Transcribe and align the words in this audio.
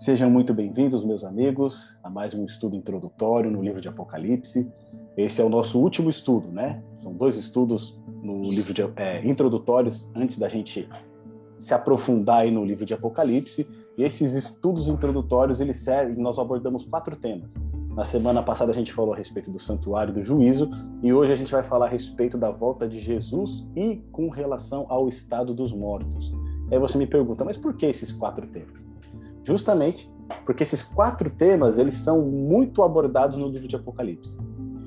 Sejam 0.00 0.30
muito 0.30 0.54
bem-vindos, 0.54 1.04
meus 1.04 1.22
amigos, 1.22 1.94
a 2.02 2.08
mais 2.08 2.32
um 2.32 2.42
estudo 2.46 2.74
introdutório 2.74 3.50
no 3.50 3.62
livro 3.62 3.82
de 3.82 3.88
Apocalipse. 3.88 4.66
Esse 5.14 5.42
é 5.42 5.44
o 5.44 5.50
nosso 5.50 5.78
último 5.78 6.08
estudo, 6.08 6.50
né? 6.50 6.82
São 6.94 7.12
dois 7.12 7.36
estudos 7.36 8.00
no 8.22 8.44
livro 8.44 8.72
de 8.72 8.80
é, 8.96 9.22
introdutórios 9.22 10.10
antes 10.14 10.38
da 10.38 10.48
gente 10.48 10.88
se 11.58 11.74
aprofundar 11.74 12.40
aí 12.40 12.50
no 12.50 12.64
livro 12.64 12.86
de 12.86 12.94
Apocalipse. 12.94 13.68
E 13.98 14.02
esses 14.02 14.32
estudos 14.32 14.88
introdutórios, 14.88 15.60
eles 15.60 15.82
servem, 15.82 16.16
nós 16.16 16.38
abordamos 16.38 16.86
quatro 16.86 17.14
temas. 17.14 17.62
Na 17.94 18.06
semana 18.06 18.42
passada 18.42 18.72
a 18.72 18.74
gente 18.74 18.94
falou 18.94 19.12
a 19.12 19.18
respeito 19.18 19.50
do 19.50 19.58
santuário 19.58 20.14
do 20.14 20.22
juízo 20.22 20.70
e 21.02 21.12
hoje 21.12 21.32
a 21.32 21.36
gente 21.36 21.52
vai 21.52 21.62
falar 21.62 21.84
a 21.84 21.90
respeito 21.90 22.38
da 22.38 22.50
volta 22.50 22.88
de 22.88 22.98
Jesus 22.98 23.68
e 23.76 23.96
com 24.10 24.30
relação 24.30 24.86
ao 24.88 25.08
estado 25.08 25.52
dos 25.52 25.74
mortos. 25.74 26.32
Aí 26.72 26.78
você 26.78 26.96
me 26.96 27.06
pergunta, 27.06 27.44
mas 27.44 27.58
por 27.58 27.76
que 27.76 27.84
esses 27.84 28.10
quatro 28.10 28.46
temas? 28.46 28.88
Justamente 29.50 30.08
porque 30.44 30.62
esses 30.62 30.80
quatro 30.80 31.28
temas 31.28 31.76
eles 31.76 31.96
são 31.96 32.22
muito 32.22 32.84
abordados 32.84 33.36
no 33.36 33.48
livro 33.48 33.66
de 33.66 33.74
Apocalipse. 33.74 34.38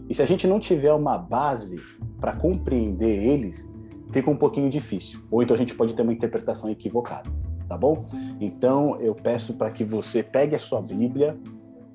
E 0.09 0.16
se 0.16 0.22
a 0.22 0.26
gente 0.26 0.48
não 0.48 0.58
tiver 0.58 0.94
uma 0.94 1.17
base 1.17 1.77
para 2.17 2.31
compreender 2.31 3.23
eles, 3.26 3.70
fica 4.12 4.31
um 4.31 4.38
pouquinho 4.38 4.70
difícil. 4.70 5.22
Ou 5.30 5.44
então 5.44 5.53
a 5.53 5.58
gente 5.58 5.76
pode 5.76 5.94
ter 5.94 6.02
uma 6.02 6.13
interpretação 6.13 6.70
equivocada, 6.70 7.30
tá 7.67 7.77
bom? 7.77 8.05
Então 8.39 8.98
eu 9.02 9.13
peço 9.13 9.53
para 9.53 9.70
que 9.70 9.84
você 9.84 10.23
pegue 10.23 10.55
a 10.55 10.59
sua 10.59 10.81
Bíblia, 10.81 11.38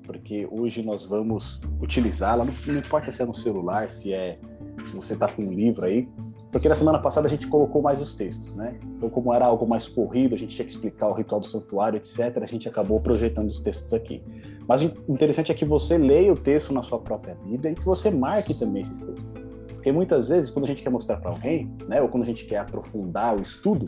porque 0.03 0.47
hoje 0.51 0.83
nós 0.83 1.07
vamos 1.07 1.59
utilizá-la. 1.81 2.45
Não, 2.45 2.77
importa 2.77 3.11
se 3.11 3.21
é 3.23 3.25
no 3.25 3.33
celular, 3.33 3.89
se 3.89 4.13
é 4.13 4.37
se 4.85 4.95
você 4.95 5.13
está 5.13 5.27
com 5.27 5.41
um 5.41 5.51
livro 5.51 5.85
aí, 5.85 6.07
porque 6.51 6.67
na 6.67 6.75
semana 6.75 6.97
passada 6.97 7.27
a 7.27 7.29
gente 7.29 7.47
colocou 7.47 7.81
mais 7.81 8.01
os 8.01 8.15
textos, 8.15 8.55
né? 8.55 8.79
Então, 8.97 9.09
como 9.09 9.33
era 9.33 9.45
algo 9.45 9.67
mais 9.67 9.87
corrido, 9.87 10.33
a 10.33 10.37
gente 10.37 10.55
tinha 10.55 10.65
que 10.65 10.71
explicar 10.71 11.07
o 11.07 11.13
ritual 11.13 11.39
do 11.39 11.45
santuário, 11.45 11.97
etc., 11.97 12.41
a 12.41 12.47
gente 12.47 12.67
acabou 12.67 12.99
projetando 12.99 13.47
os 13.47 13.59
textos 13.59 13.93
aqui. 13.93 14.23
Mas 14.67 14.83
o 14.83 14.91
interessante 15.07 15.51
é 15.51 15.55
que 15.55 15.65
você 15.65 15.97
leia 15.97 16.33
o 16.33 16.37
texto 16.37 16.73
na 16.73 16.81
sua 16.81 16.99
própria 16.99 17.35
Bíblia 17.35 17.71
e 17.71 17.75
que 17.75 17.85
você 17.85 18.09
marque 18.09 18.53
também 18.53 18.81
esses 18.81 18.99
textos. 18.99 19.33
Porque 19.67 19.91
muitas 19.91 20.29
vezes, 20.29 20.49
quando 20.49 20.65
a 20.65 20.67
gente 20.67 20.81
quer 20.81 20.89
mostrar 20.89 21.17
para 21.17 21.29
alguém, 21.29 21.71
né, 21.87 22.01
ou 22.01 22.09
quando 22.09 22.23
a 22.23 22.25
gente 22.25 22.45
quer 22.45 22.57
aprofundar 22.57 23.37
o 23.37 23.41
estudo, 23.41 23.87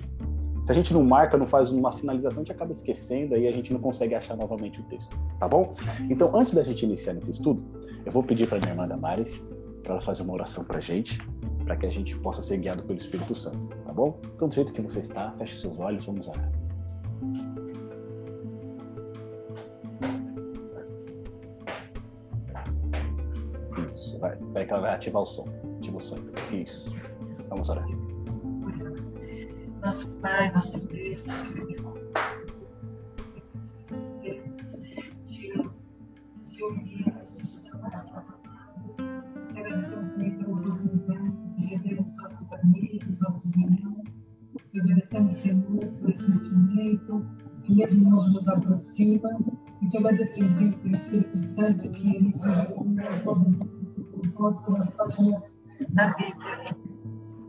se 0.65 0.71
a 0.71 0.75
gente 0.75 0.93
não 0.93 1.03
marca, 1.03 1.37
não 1.37 1.47
faz 1.47 1.71
uma 1.71 1.91
sinalização, 1.91 2.41
a 2.41 2.45
gente 2.45 2.51
acaba 2.51 2.71
esquecendo 2.71 3.35
e 3.35 3.47
a 3.47 3.51
gente 3.51 3.73
não 3.73 3.79
consegue 3.79 4.13
achar 4.13 4.37
novamente 4.37 4.79
o 4.79 4.83
texto, 4.83 5.17
tá 5.39 5.47
bom? 5.47 5.73
Então, 6.09 6.35
antes 6.35 6.53
da 6.53 6.63
gente 6.63 6.85
iniciar 6.85 7.13
nesse 7.13 7.31
estudo, 7.31 7.63
eu 8.05 8.11
vou 8.11 8.21
pedir 8.21 8.47
para 8.47 8.59
minha 8.59 8.71
irmã 8.71 8.87
Damares 8.87 9.49
para 9.83 9.93
ela 9.93 10.01
fazer 10.01 10.21
uma 10.21 10.33
oração 10.33 10.63
para 10.63 10.79
gente 10.79 11.19
para 11.65 11.75
que 11.75 11.87
a 11.87 11.89
gente 11.89 12.17
possa 12.17 12.41
ser 12.41 12.57
guiado 12.57 12.83
pelo 12.83 12.97
Espírito 12.97 13.35
Santo, 13.35 13.75
tá 13.85 13.93
bom? 13.93 14.19
Então, 14.35 14.47
do 14.47 14.53
jeito 14.53 14.73
que 14.73 14.81
você 14.81 14.99
está, 14.99 15.31
feche 15.33 15.57
seus 15.57 15.79
olhos, 15.79 16.05
vamos 16.05 16.27
orar. 16.27 16.51
Isso, 23.89 24.19
vai, 24.19 24.35
vai 24.35 24.65
que 24.65 24.71
ela 24.71 24.81
vai 24.81 24.93
ativar 24.93 25.21
o 25.21 25.25
som. 25.25 25.45
Ativa 25.77 25.97
o 25.97 26.01
som. 26.01 26.17
Isso. 26.51 26.93
Vamos 27.49 27.69
orar. 27.69 27.85
Nosso 29.81 30.07
Pai, 30.21 30.51
nosso 30.51 30.87
Deus, 30.87 31.23
agradecemos, 44.79 45.33
Senhor, 45.33 45.85
por 45.99 46.09
esse 46.09 46.55
momento, 46.55 47.25
que 47.63 47.75
mesmo 47.75 48.09
nós 48.09 48.33
nos 48.33 48.47
aproxima, 48.47 49.29
e 49.81 49.87
te 49.87 49.97
agradecemos 49.97 50.75
pelo 50.75 50.95
Espírito 50.95 51.37
Santo 51.37 51.89
que 51.91 52.19
nos 52.21 52.35
encontra 54.25 54.77
nas 54.77 54.95
páginas 54.95 55.63
da 55.89 56.07
Bíblia. 56.09 56.77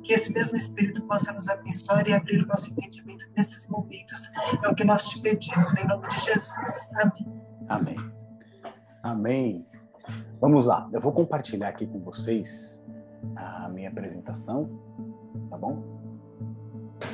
Que 0.03 0.15
esse 0.15 0.33
mesmo 0.33 0.57
Espírito 0.57 1.03
possa 1.03 1.33
nos 1.33 1.49
abençoar 1.49 2.09
e 2.09 2.13
abrir 2.13 2.43
o 2.43 2.47
nosso 2.47 2.71
entendimento 2.71 3.25
nesses 3.37 3.67
momentos. 3.69 4.29
É 4.65 4.69
o 4.69 4.75
que 4.75 4.85
nós 4.85 5.05
te 5.05 5.21
pedimos, 5.21 5.77
em 5.77 5.87
nome 5.87 6.09
de 6.09 6.19
Jesus. 6.21 6.91
Amém. 7.01 7.43
Amém. 7.69 7.97
Amém. 9.03 9.67
Vamos 10.41 10.67
lá, 10.67 10.91
eu 10.93 11.01
vou 11.01 11.13
compartilhar 11.13 11.69
aqui 11.69 11.87
com 11.87 12.01
vocês 12.01 12.82
a 13.37 13.69
minha 13.69 13.89
apresentação, 13.89 14.71
tá 15.51 15.57
bom? 15.57 15.83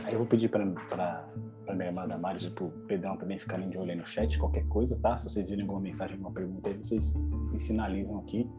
Aí 0.04 0.12
eu 0.12 0.18
vou 0.18 0.26
pedir 0.26 0.48
para 0.48 0.64
minha 0.64 1.86
irmã 1.86 2.06
Damares 2.06 2.44
e 2.44 2.50
para 2.50 2.64
o 2.64 2.70
Pedrão 2.86 3.16
também 3.16 3.38
ficarem 3.38 3.68
de 3.68 3.78
olho 3.78 3.90
aí 3.90 3.96
no 3.96 4.06
chat, 4.06 4.38
qualquer 4.38 4.66
coisa, 4.68 4.98
tá? 5.00 5.16
Se 5.16 5.24
vocês 5.24 5.48
virem 5.48 5.62
alguma 5.62 5.80
mensagem, 5.80 6.14
alguma 6.14 6.32
pergunta 6.32 6.68
aí, 6.68 6.76
vocês 6.76 7.14
me 7.52 7.58
sinalizam 7.58 8.18
aqui. 8.18 8.50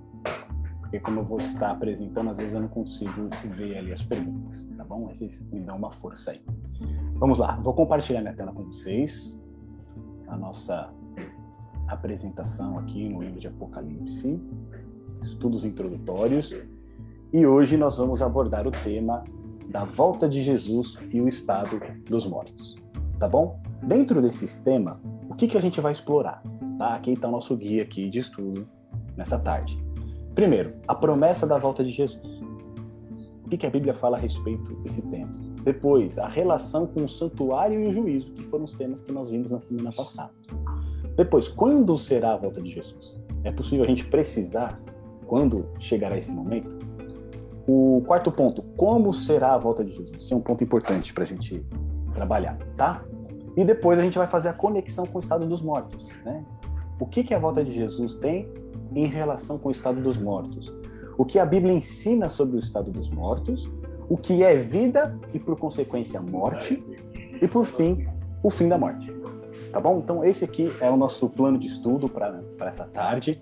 Porque 0.80 1.00
como 1.00 1.20
eu 1.20 1.26
vou 1.26 1.38
estar 1.38 1.72
apresentando, 1.72 2.32
às 2.32 2.38
vezes 2.38 2.54
eu 2.54 2.62
não 2.62 2.68
consigo 2.68 3.30
ver 3.52 3.78
ali 3.78 3.94
as 3.94 4.02
perguntas, 4.02 4.68
tá 4.76 4.84
bom? 4.84 5.08
Aí 5.08 5.16
vocês 5.16 5.48
me 5.52 5.60
dão 5.60 5.78
uma 5.78 5.92
força 5.92 6.32
aí. 6.32 6.44
Vamos 7.16 7.38
lá, 7.38 7.56
vou 7.58 7.74
compartilhar 7.74 8.22
minha 8.22 8.34
tela 8.34 8.52
com 8.52 8.64
vocês. 8.64 9.40
A 10.28 10.36
nossa 10.36 10.92
apresentação 11.88 12.80
aqui 12.80 13.08
no 13.10 13.22
livro 13.22 13.40
de 13.40 13.48
Apocalipse, 13.48 14.40
estudos 15.24 15.66
introdutórios. 15.66 16.56
E 17.32 17.46
hoje 17.46 17.78
nós 17.78 18.00
vamos 18.00 18.24
abordar 18.24 18.68
o 18.68 18.72
tema 18.72 19.24
da 19.68 19.86
volta 19.86 20.28
de 20.28 20.42
Jesus 20.42 20.98
e 21.14 21.22
o 21.22 21.28
estado 21.28 21.80
dos 22.10 22.26
mortos. 22.26 22.76
Tá 23.20 23.28
bom? 23.28 23.62
Dentro 23.84 24.20
desse 24.20 24.60
tema, 24.64 25.00
o 25.30 25.36
que, 25.36 25.48
que 25.48 25.56
a 25.56 25.62
gente 25.62 25.80
vai 25.80 25.92
explorar? 25.92 26.42
Tá? 26.80 26.96
Aqui 26.96 27.12
está 27.12 27.28
o 27.28 27.32
nosso 27.32 27.56
guia 27.56 27.84
aqui 27.84 28.10
de 28.10 28.18
estudo 28.18 28.68
nessa 29.16 29.38
tarde. 29.38 29.80
Primeiro, 30.34 30.72
a 30.88 30.96
promessa 30.96 31.46
da 31.46 31.60
volta 31.60 31.84
de 31.84 31.92
Jesus. 31.92 32.42
O 33.46 33.50
que, 33.50 33.58
que 33.58 33.68
a 33.68 33.70
Bíblia 33.70 33.94
fala 33.94 34.18
a 34.18 34.20
respeito 34.20 34.74
desse 34.78 35.04
tema? 35.04 35.32
Depois, 35.64 36.18
a 36.18 36.28
relação 36.28 36.88
com 36.88 37.04
o 37.04 37.10
santuário 37.10 37.80
e 37.80 37.88
o 37.90 37.92
juízo, 37.92 38.34
que 38.34 38.44
foram 38.44 38.64
os 38.64 38.74
temas 38.74 39.02
que 39.02 39.12
nós 39.12 39.30
vimos 39.30 39.52
na 39.52 39.60
semana 39.60 39.92
passada. 39.92 40.34
Depois, 41.16 41.48
quando 41.48 41.96
será 41.96 42.34
a 42.34 42.38
volta 42.38 42.60
de 42.60 42.72
Jesus? 42.72 43.22
É 43.44 43.52
possível 43.52 43.86
a 43.86 43.88
gente 43.88 44.06
precisar, 44.08 44.82
quando 45.28 45.68
chegará 45.78 46.18
esse 46.18 46.32
momento? 46.32 46.79
O 47.68 48.04
quarto 48.06 48.32
ponto, 48.32 48.64
como 48.76 49.14
será 49.14 49.54
a 49.54 49.58
volta 49.58 49.84
de 49.84 49.92
Jesus? 49.92 50.24
Esse 50.24 50.34
é 50.34 50.36
um 50.36 50.42
ponto 50.42 50.64
importante 50.64 51.14
para 51.14 51.24
a 51.24 51.28
gente 51.28 51.64
trabalhar, 52.14 52.58
tá? 52.76 53.04
E 53.56 53.64
depois 53.64 54.00
a 54.00 54.02
gente 54.02 54.18
vai 54.18 54.28
fazer 54.28 54.50
a 54.50 54.54
conexão 54.54 55.06
com 55.06 55.18
o 55.18 55.22
estado 55.22 55.46
dos 55.46 55.62
mortos, 55.62 56.08
né? 56.26 56.44
O 57.00 57.06
que, 57.06 57.24
que 57.24 57.34
a 57.34 57.40
volta 57.40 57.64
de 57.64 57.72
Jesus 57.72 58.16
tem 58.16 58.52
em 58.94 59.06
relação 59.06 59.58
com 59.58 59.70
o 59.70 59.72
estado 59.72 60.02
dos 60.02 60.18
mortos? 60.18 60.74
O 61.18 61.26
que 61.26 61.40
a 61.40 61.46
Bíblia 61.46 61.74
ensina 61.74 62.30
sobre 62.30 62.56
o 62.56 62.60
estado 62.60 62.92
dos 62.92 63.10
mortos? 63.10 63.70
O 64.10 64.18
que 64.18 64.44
é 64.44 64.56
vida 64.56 65.18
e, 65.34 65.40
por 65.40 65.58
consequência, 65.58 66.22
morte? 66.22 66.84
E, 67.42 67.48
por 67.48 67.66
fim, 67.66 68.08
o 68.42 68.50
fim 68.50 68.68
da 68.68 68.78
morte. 68.78 69.14
Tá 69.72 69.80
bom? 69.80 70.00
Então, 70.00 70.24
esse 70.24 70.44
aqui 70.44 70.74
é 70.82 70.90
o 70.90 70.98
nosso 70.98 71.30
plano 71.30 71.58
de 71.58 71.68
estudo 71.68 72.10
para 72.10 72.42
essa 72.62 72.86
tarde. 72.86 73.42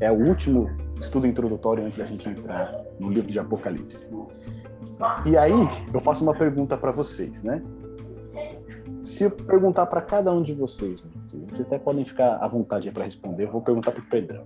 É 0.00 0.10
o 0.10 0.26
último 0.26 0.68
estudo 1.00 1.26
introdutório 1.26 1.84
antes 1.84 1.98
da 1.98 2.04
gente 2.04 2.28
entrar 2.28 2.82
no 2.98 3.10
livro 3.10 3.30
de 3.30 3.38
Apocalipse. 3.38 4.10
E 5.24 5.36
aí, 5.36 5.52
eu 5.92 6.00
faço 6.00 6.22
uma 6.22 6.34
pergunta 6.34 6.76
para 6.76 6.92
vocês, 6.92 7.42
né? 7.42 7.62
Se 9.04 9.24
eu 9.24 9.30
perguntar 9.30 9.86
para 9.86 10.02
cada 10.02 10.32
um 10.32 10.42
de 10.42 10.52
vocês, 10.52 11.04
vocês 11.48 11.66
até 11.66 11.78
podem 11.78 12.04
ficar 12.04 12.36
à 12.36 12.48
vontade 12.48 12.90
para 12.90 13.04
responder, 13.04 13.44
eu 13.44 13.52
vou 13.52 13.62
perguntar 13.62 13.92
para 13.92 14.02
o 14.02 14.06
Pedrão. 14.06 14.44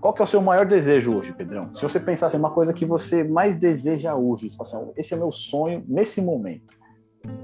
Qual 0.00 0.14
que 0.14 0.22
é 0.22 0.24
o 0.24 0.26
seu 0.26 0.40
maior 0.40 0.64
desejo 0.64 1.18
hoje, 1.18 1.32
Pedrão? 1.32 1.74
Se 1.74 1.82
você 1.82 2.00
pensasse 2.00 2.36
em 2.36 2.38
uma 2.38 2.50
coisa 2.50 2.72
que 2.72 2.86
você 2.86 3.22
mais 3.22 3.56
deseja 3.56 4.14
hoje, 4.14 4.48
assim, 4.58 4.76
esse 4.96 5.12
é 5.12 5.16
meu 5.16 5.30
sonho 5.30 5.84
nesse 5.86 6.22
momento, 6.22 6.74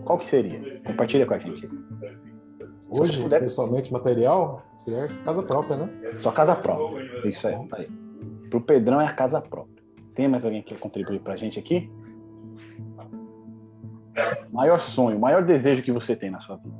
qual 0.04 0.18
que 0.18 0.24
seria? 0.24 0.80
Compartilha 0.86 1.26
com 1.26 1.34
a 1.34 1.38
gente. 1.38 1.68
Hoje, 2.88 3.22
puder... 3.22 3.40
pessoalmente, 3.40 3.92
material, 3.92 4.62
seria 4.78 5.08
casa 5.24 5.42
própria, 5.42 5.76
né? 5.76 5.90
Só 6.18 6.30
casa 6.30 6.54
própria. 6.54 7.28
Isso 7.28 7.46
aí, 7.46 7.68
tá 7.68 7.78
aí. 7.78 7.88
Pro 8.48 8.60
Pedrão 8.60 9.00
é 9.00 9.06
a 9.06 9.12
casa 9.12 9.40
própria. 9.40 9.82
Tem 10.14 10.28
mais 10.28 10.44
alguém 10.44 10.62
que 10.62 10.74
quer 10.74 10.80
contribuir 10.80 11.20
pra 11.20 11.36
gente 11.36 11.58
aqui? 11.58 11.90
Maior 14.50 14.78
sonho, 14.78 15.18
maior 15.18 15.44
desejo 15.44 15.82
que 15.82 15.92
você 15.92 16.16
tem 16.16 16.30
na 16.30 16.40
sua 16.40 16.56
vida. 16.56 16.76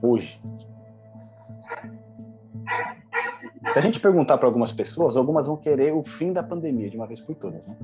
Hoje. 0.00 0.40
Se 3.72 3.78
a 3.78 3.82
gente 3.82 4.00
perguntar 4.00 4.38
para 4.38 4.46
algumas 4.46 4.72
pessoas, 4.72 5.16
algumas 5.16 5.46
vão 5.46 5.56
querer 5.56 5.92
o 5.92 6.02
fim 6.02 6.32
da 6.32 6.42
pandemia 6.42 6.88
de 6.88 6.96
uma 6.96 7.06
vez 7.06 7.20
por 7.20 7.34
todas, 7.34 7.66
né? 7.66 7.76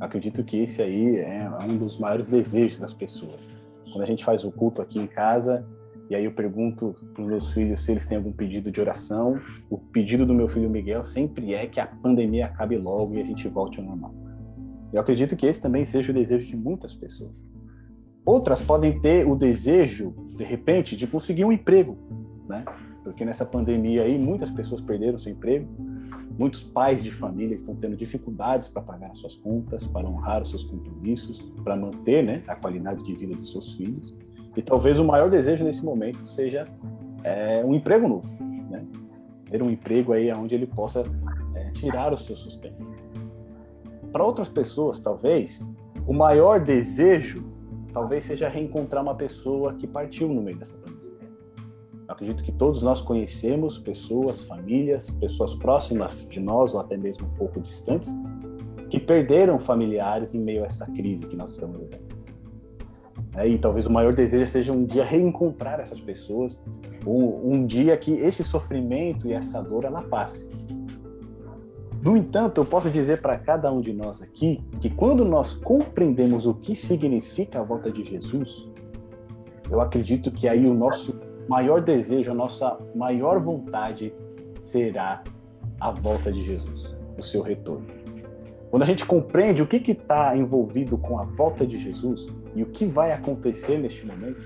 Acredito 0.00 0.42
que 0.44 0.58
esse 0.64 0.82
aí 0.82 1.18
é 1.18 1.48
um 1.62 1.78
dos 1.78 1.98
maiores 1.98 2.28
desejos 2.28 2.78
das 2.78 2.92
pessoas. 2.92 3.48
Quando 3.90 4.02
a 4.02 4.06
gente 4.06 4.24
faz 4.24 4.44
o 4.44 4.50
culto 4.50 4.82
aqui 4.82 4.98
em 4.98 5.06
casa, 5.06 5.64
e 6.10 6.14
aí 6.14 6.24
eu 6.24 6.32
pergunto 6.32 6.94
para 7.14 7.22
os 7.22 7.28
meus 7.28 7.52
filhos 7.52 7.82
se 7.82 7.92
eles 7.92 8.06
têm 8.06 8.18
algum 8.18 8.32
pedido 8.32 8.70
de 8.70 8.80
oração. 8.80 9.40
O 9.70 9.78
pedido 9.78 10.26
do 10.26 10.34
meu 10.34 10.48
filho 10.48 10.68
Miguel 10.68 11.04
sempre 11.04 11.54
é 11.54 11.66
que 11.66 11.80
a 11.80 11.86
pandemia 11.86 12.46
acabe 12.46 12.76
logo 12.76 13.14
e 13.14 13.20
a 13.20 13.24
gente 13.24 13.48
volte 13.48 13.80
ao 13.80 13.86
normal. 13.86 14.14
Eu 14.92 15.00
acredito 15.00 15.34
que 15.34 15.46
esse 15.46 15.60
também 15.60 15.84
seja 15.84 16.12
o 16.12 16.14
desejo 16.14 16.46
de 16.46 16.56
muitas 16.56 16.94
pessoas. 16.94 17.42
Outras 18.24 18.62
podem 18.62 19.00
ter 19.00 19.26
o 19.26 19.34
desejo, 19.34 20.14
de 20.34 20.44
repente, 20.44 20.96
de 20.96 21.06
conseguir 21.06 21.44
um 21.44 21.52
emprego, 21.52 21.96
né? 22.48 22.64
porque 23.02 23.24
nessa 23.24 23.44
pandemia 23.44 24.02
aí 24.02 24.18
muitas 24.18 24.50
pessoas 24.50 24.80
perderam 24.80 25.18
seu 25.18 25.32
emprego, 25.32 25.68
muitos 26.38 26.62
pais 26.62 27.02
de 27.02 27.10
família 27.10 27.54
estão 27.54 27.76
tendo 27.76 27.96
dificuldades 27.96 28.66
para 28.66 28.82
pagar 28.82 29.10
as 29.10 29.18
suas 29.18 29.34
contas, 29.34 29.86
para 29.86 30.08
honrar 30.08 30.40
os 30.42 30.50
seus 30.50 30.64
compromissos, 30.64 31.42
para 31.62 31.76
manter 31.76 32.24
né, 32.24 32.42
a 32.48 32.56
qualidade 32.56 33.04
de 33.04 33.14
vida 33.14 33.36
dos 33.36 33.52
seus 33.52 33.74
filhos. 33.74 34.16
E 34.56 34.62
talvez 34.62 34.98
o 34.98 35.04
maior 35.04 35.28
desejo 35.30 35.64
nesse 35.64 35.84
momento 35.84 36.28
seja 36.28 36.68
é, 37.22 37.64
um 37.64 37.74
emprego 37.74 38.08
novo, 38.08 38.28
né? 38.70 38.84
ter 39.50 39.62
um 39.62 39.70
emprego 39.70 40.12
aí 40.12 40.32
onde 40.32 40.54
ele 40.54 40.66
possa 40.66 41.04
é, 41.54 41.70
tirar 41.70 42.12
o 42.12 42.18
seu 42.18 42.36
sustento. 42.36 42.86
Para 44.12 44.24
outras 44.24 44.48
pessoas, 44.48 45.00
talvez, 45.00 45.68
o 46.06 46.12
maior 46.12 46.60
desejo 46.60 47.44
talvez 47.92 48.24
seja 48.24 48.48
reencontrar 48.48 49.02
uma 49.02 49.14
pessoa 49.14 49.74
que 49.74 49.86
partiu 49.86 50.28
no 50.28 50.42
meio 50.42 50.58
dessa 50.58 50.76
pandemia. 50.76 51.04
Acredito 52.08 52.42
que 52.42 52.52
todos 52.52 52.82
nós 52.82 53.00
conhecemos 53.00 53.78
pessoas, 53.78 54.42
famílias, 54.42 55.08
pessoas 55.10 55.54
próximas 55.54 56.28
de 56.28 56.38
nós 56.40 56.74
ou 56.74 56.80
até 56.80 56.96
mesmo 56.96 57.26
um 57.26 57.30
pouco 57.30 57.60
distantes, 57.60 58.12
que 58.90 59.00
perderam 59.00 59.58
familiares 59.58 60.34
em 60.34 60.40
meio 60.40 60.64
a 60.64 60.66
essa 60.66 60.86
crise 60.86 61.26
que 61.26 61.36
nós 61.36 61.54
estamos 61.54 61.78
vivendo. 61.78 62.04
É, 63.36 63.48
e 63.48 63.58
talvez 63.58 63.86
o 63.86 63.92
maior 63.92 64.12
desejo 64.12 64.46
seja 64.46 64.72
um 64.72 64.84
dia 64.84 65.04
reencontrar 65.04 65.80
essas 65.80 66.00
pessoas, 66.00 66.62
ou 67.04 67.44
um 67.44 67.66
dia 67.66 67.96
que 67.96 68.12
esse 68.12 68.44
sofrimento 68.44 69.26
e 69.26 69.32
essa 69.32 69.60
dor 69.60 69.84
ela 69.84 70.02
passe. 70.02 70.52
No 72.00 72.16
entanto, 72.16 72.60
eu 72.60 72.64
posso 72.64 72.90
dizer 72.90 73.22
para 73.22 73.38
cada 73.38 73.72
um 73.72 73.80
de 73.80 73.92
nós 73.92 74.20
aqui 74.20 74.62
que 74.80 74.90
quando 74.90 75.24
nós 75.24 75.54
compreendemos 75.54 76.46
o 76.46 76.54
que 76.54 76.76
significa 76.76 77.60
a 77.60 77.62
volta 77.62 77.90
de 77.90 78.04
Jesus, 78.04 78.70
eu 79.70 79.80
acredito 79.80 80.30
que 80.30 80.46
aí 80.46 80.66
o 80.66 80.74
nosso 80.74 81.18
maior 81.48 81.80
desejo, 81.80 82.30
a 82.30 82.34
nossa 82.34 82.78
maior 82.94 83.40
vontade 83.40 84.14
será 84.62 85.24
a 85.80 85.90
volta 85.90 86.30
de 86.30 86.42
Jesus, 86.42 86.96
o 87.18 87.22
seu 87.22 87.42
retorno. 87.42 87.86
Quando 88.70 88.82
a 88.82 88.86
gente 88.86 89.04
compreende 89.06 89.62
o 89.62 89.66
que 89.66 89.90
está 89.90 90.36
envolvido 90.36 90.98
com 90.98 91.18
a 91.18 91.24
volta 91.24 91.66
de 91.66 91.78
Jesus 91.78 92.30
e 92.54 92.62
o 92.62 92.66
que 92.66 92.86
vai 92.86 93.12
acontecer 93.12 93.78
neste 93.78 94.06
momento, 94.06 94.40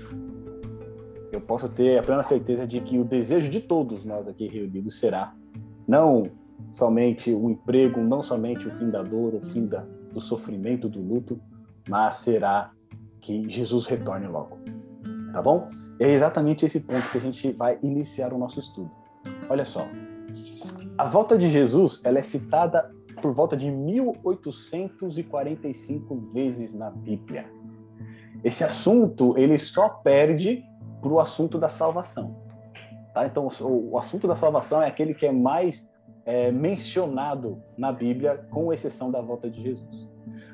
eu 1.31 1.39
posso 1.39 1.69
ter 1.69 1.99
a 1.99 2.03
plena 2.03 2.23
certeza 2.23 2.65
de 2.65 2.81
que 2.81 2.97
o 2.97 3.03
desejo 3.03 3.49
de 3.49 3.61
todos 3.61 4.03
nós 4.03 4.27
aqui 4.27 4.47
reunidos 4.47 4.99
será 4.99 5.33
não 5.87 6.23
somente 6.71 7.33
o 7.33 7.49
emprego, 7.49 8.01
não 8.01 8.21
somente 8.21 8.67
o 8.67 8.71
fim 8.71 8.89
da 8.89 9.01
dor, 9.01 9.35
o 9.35 9.41
fim 9.41 9.65
da, 9.65 9.85
do 10.11 10.19
sofrimento, 10.19 10.89
do 10.89 11.01
luto, 11.01 11.39
mas 11.87 12.17
será 12.17 12.71
que 13.21 13.49
Jesus 13.49 13.85
retorne 13.85 14.27
logo. 14.27 14.57
Tá 15.31 15.41
bom? 15.41 15.69
É 15.99 16.11
exatamente 16.11 16.65
esse 16.65 16.79
ponto 16.79 17.09
que 17.11 17.17
a 17.17 17.21
gente 17.21 17.51
vai 17.51 17.77
iniciar 17.83 18.33
o 18.33 18.37
nosso 18.37 18.59
estudo. 18.59 18.89
Olha 19.49 19.65
só. 19.65 19.87
A 20.97 21.05
volta 21.05 21.37
de 21.37 21.49
Jesus, 21.49 22.01
ela 22.03 22.19
é 22.19 22.23
citada 22.23 22.89
por 23.21 23.33
volta 23.33 23.55
de 23.55 23.69
1845 23.69 26.15
vezes 26.33 26.73
na 26.73 26.89
Bíblia. 26.89 27.45
Esse 28.43 28.63
assunto, 28.63 29.37
ele 29.37 29.57
só 29.57 29.89
perde 29.89 30.63
para 31.01 31.09
o 31.09 31.19
assunto 31.19 31.57
da 31.57 31.69
salvação. 31.69 32.35
Tá? 33.13 33.25
Então, 33.25 33.47
o, 33.61 33.91
o 33.91 33.97
assunto 33.97 34.27
da 34.27 34.35
salvação 34.35 34.81
é 34.81 34.87
aquele 34.87 35.13
que 35.13 35.25
é 35.25 35.31
mais 35.31 35.87
é, 36.25 36.51
mencionado 36.51 37.61
na 37.77 37.91
Bíblia, 37.91 38.45
com 38.51 38.71
exceção 38.71 39.09
da 39.09 39.21
volta 39.21 39.49
de 39.49 39.61
Jesus. 39.61 40.07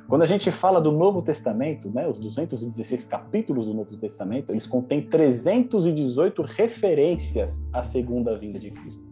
Quando 0.08 0.22
a 0.22 0.26
gente 0.26 0.52
fala 0.52 0.80
do 0.80 0.92
Novo 0.92 1.22
Testamento, 1.22 1.90
né, 1.90 2.08
os 2.08 2.20
216 2.20 3.06
capítulos 3.06 3.66
do 3.66 3.74
Novo 3.74 3.98
Testamento, 3.98 4.52
eles 4.52 4.66
contêm 4.66 5.02
318 5.02 6.42
referências 6.44 7.62
à 7.74 7.84
segunda 7.84 8.38
vinda 8.38 8.60
de 8.60 8.72
Cristo. 8.72 9.04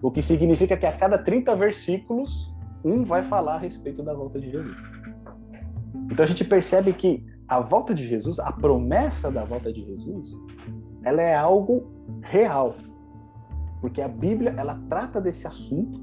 O 0.00 0.10
que 0.10 0.22
significa 0.22 0.76
que 0.76 0.86
a 0.86 0.96
cada 0.96 1.18
30 1.18 1.56
versículos, 1.56 2.54
um 2.84 3.04
vai 3.04 3.22
falar 3.24 3.56
a 3.56 3.58
respeito 3.58 4.02
da 4.02 4.14
volta 4.14 4.38
de 4.38 4.50
Jesus. 4.50 4.76
Então 6.12 6.24
a 6.24 6.28
gente 6.28 6.44
percebe 6.44 6.92
que 6.92 7.24
a 7.48 7.60
volta 7.60 7.94
de 7.94 8.06
Jesus, 8.06 8.38
a 8.38 8.52
promessa 8.52 9.30
da 9.30 9.44
volta 9.44 9.72
de 9.72 9.84
Jesus, 9.84 10.36
ela 11.02 11.22
é 11.22 11.34
algo 11.34 11.86
real, 12.20 12.74
porque 13.80 14.02
a 14.02 14.08
Bíblia 14.08 14.54
ela 14.56 14.78
trata 14.88 15.20
desse 15.20 15.46
assunto 15.46 16.00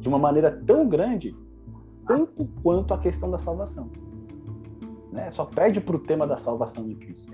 de 0.00 0.08
uma 0.08 0.18
maneira 0.18 0.50
tão 0.66 0.88
grande, 0.88 1.36
tanto 2.06 2.46
quanto 2.62 2.94
a 2.94 2.98
questão 2.98 3.30
da 3.30 3.38
salvação. 3.38 3.90
Né? 5.12 5.30
Só 5.30 5.44
perde 5.44 5.80
para 5.80 5.96
o 5.96 5.98
tema 5.98 6.26
da 6.26 6.36
salvação 6.36 6.88
em 6.88 6.94
Cristo. 6.94 7.32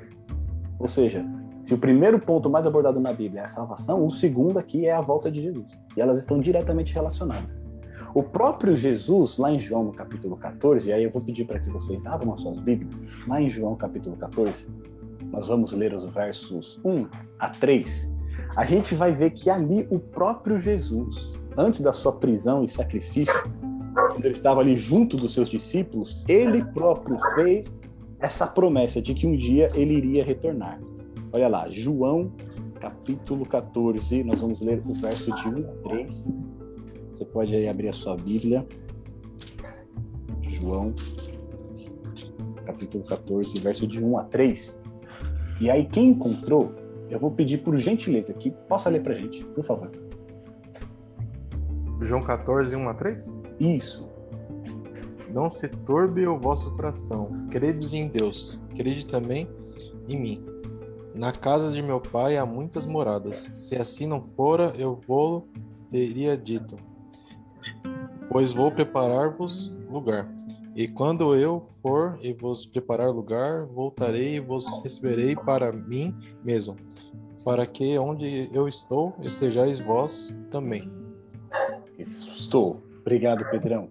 Ou 0.79 0.89
seja, 0.89 1.25
se 1.63 1.75
o 1.75 1.79
primeiro 1.79 2.19
ponto 2.19 2.49
mais 2.49 2.65
abordado 2.65 3.01
na 3.01 3.13
Bíblia 3.13 3.43
é 3.43 3.45
a 3.45 3.49
salvação, 3.49 4.05
o 4.05 4.11
segundo 4.11 4.57
aqui 4.59 4.87
é 4.87 4.93
a 4.93 5.01
volta 5.01 5.31
de 5.31 5.43
Jesus. 5.43 5.67
E 5.97 6.01
elas 6.01 6.19
estão 6.19 6.41
diretamente 6.41 6.95
relacionadas. 6.95 7.66
O 8.17 8.23
próprio 8.23 8.75
Jesus, 8.75 9.37
lá 9.37 9.53
em 9.53 9.59
João, 9.59 9.85
no 9.85 9.93
capítulo 9.93 10.37
14, 10.37 10.89
e 10.89 10.93
aí 10.93 11.05
eu 11.05 11.11
vou 11.11 11.23
pedir 11.23 11.45
para 11.45 11.61
que 11.61 11.69
vocês 11.69 12.07
abram 12.07 12.33
as 12.33 12.41
suas 12.41 12.59
Bíblias, 12.59 13.09
lá 13.29 13.41
em 13.43 13.51
João, 13.51 13.77
capítulo 13.77 14.17
14, 14.17 14.69
nós 15.31 15.49
vamos 15.49 15.73
ler 15.73 15.93
os 15.93 16.05
versos 16.15 16.81
1 16.83 17.07
a 17.39 17.51
3 17.51 18.17
a 18.55 18.65
gente 18.65 18.95
vai 18.95 19.13
ver 19.13 19.31
que 19.31 19.51
ali 19.51 19.87
o 19.91 19.99
próprio 19.99 20.59
Jesus, 20.59 21.31
antes 21.57 21.81
da 21.81 21.93
sua 21.93 22.13
prisão 22.13 22.65
e 22.65 22.69
sacrifício, 22.69 23.35
quando 23.95 24.25
ele 24.25 24.35
estava 24.35 24.61
ali 24.61 24.77
junto 24.77 25.17
dos 25.17 25.35
seus 25.35 25.49
discípulos, 25.49 26.25
ele 26.29 26.65
próprio 26.65 27.19
fez 27.35 27.77
essa 28.19 28.47
promessa 28.47 29.01
de 29.01 29.15
que 29.15 29.27
um 29.27 29.37
dia 29.37 29.71
ele 29.75 29.95
iria 29.95 30.25
retornar. 30.25 30.81
Olha 31.33 31.49
lá, 31.49 31.69
João 31.71 32.33
capítulo 32.81 33.45
14, 33.47 34.23
nós 34.23 34.41
vamos 34.41 34.61
ler 34.61 34.83
o 34.87 34.93
verso 34.95 35.35
de 35.35 35.49
1 35.49 35.69
a 35.69 35.89
3. 35.89 36.33
Você 37.17 37.25
pode 37.25 37.55
aí 37.55 37.67
abrir 37.67 37.89
a 37.89 37.95
sua 37.95 38.15
Bíblia. 38.15 38.67
João 40.43 40.95
capítulo 42.67 43.05
14, 43.05 43.59
verso 43.59 43.87
de 43.87 44.05
1 44.05 44.19
a 44.19 44.25
3. 44.25 44.81
E 45.61 45.71
aí 45.71 45.87
quem 45.87 46.09
encontrou 46.09 46.75
eu 47.09 47.19
vou 47.19 47.31
pedir 47.31 47.59
por 47.59 47.77
gentileza 47.77 48.35
que 48.35 48.51
possa 48.51 48.91
ler 48.91 49.03
para 49.03 49.15
gente, 49.15 49.43
por 49.47 49.65
favor. 49.65 49.91
João 52.03 52.21
14, 52.21 52.77
1 52.77 52.89
a 52.89 52.95
3? 52.95 53.33
Isso. 53.61 54.11
Não 55.33 55.49
se 55.49 55.69
turbe 55.69 56.27
o 56.27 56.39
vosso 56.39 56.75
coração. 56.77 57.47
Credes 57.51 57.95
em 57.95 58.09
Deus, 58.09 58.61
crede 58.75 59.07
também 59.07 59.49
em 60.07 60.21
mim. 60.21 60.47
Na 61.15 61.33
casa 61.33 61.71
de 61.71 61.81
meu 61.81 62.01
pai 62.01 62.37
há 62.37 62.45
muitas 62.45 62.87
moradas. 62.87 63.51
Se 63.55 63.77
assim 63.77 64.07
não 64.07 64.21
fora, 64.21 64.75
eu 64.77 65.01
vou 65.07 65.49
teria 65.89 66.37
dito. 66.37 66.77
Pois 68.31 68.53
vou 68.53 68.71
preparar-vos 68.71 69.75
lugar. 69.91 70.29
E 70.75 70.87
quando 70.87 71.35
eu 71.35 71.67
for 71.81 72.19
e 72.21 72.33
vos 72.33 72.67
preparar 72.67 73.11
lugar, 73.11 73.65
voltarei 73.65 74.37
e 74.37 74.41
vos 74.41 74.67
receberei 74.83 75.35
para 75.35 75.73
mim 75.73 76.15
mesmo, 76.45 76.77
para 77.45 77.67
que 77.67 77.99
onde 77.99 78.51
eu 78.53 78.69
estou 78.69 79.15
estejais 79.23 79.79
vós 79.79 80.39
também. 80.51 80.91
Estou. 81.99 82.83
Obrigado, 83.01 83.49
Pedrão. 83.51 83.89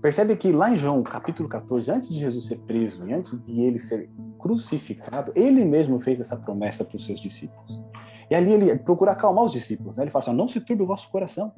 Percebe 0.00 0.36
que 0.36 0.52
lá 0.52 0.70
em 0.70 0.76
João, 0.76 1.02
capítulo 1.02 1.48
14, 1.48 1.90
antes 1.90 2.08
de 2.10 2.18
Jesus 2.18 2.46
ser 2.46 2.58
preso 2.58 3.08
e 3.08 3.12
antes 3.12 3.40
de 3.42 3.60
ele 3.60 3.78
ser 3.78 4.10
crucificado, 4.38 5.32
ele 5.34 5.64
mesmo 5.64 5.98
fez 5.98 6.20
essa 6.20 6.36
promessa 6.36 6.84
para 6.84 6.96
os 6.96 7.06
seus 7.06 7.18
discípulos. 7.18 7.80
E 8.30 8.34
ali 8.34 8.52
ele 8.52 8.76
procura 8.76 9.12
acalmar 9.12 9.44
os 9.44 9.52
discípulos. 9.52 9.96
Né? 9.96 10.04
Ele 10.04 10.10
fala 10.10 10.24
assim: 10.24 10.34
não 10.34 10.46
se 10.46 10.60
turbe 10.60 10.82
o 10.82 10.86
vosso 10.86 11.10
coração. 11.10 11.52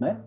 Né? 0.00 0.20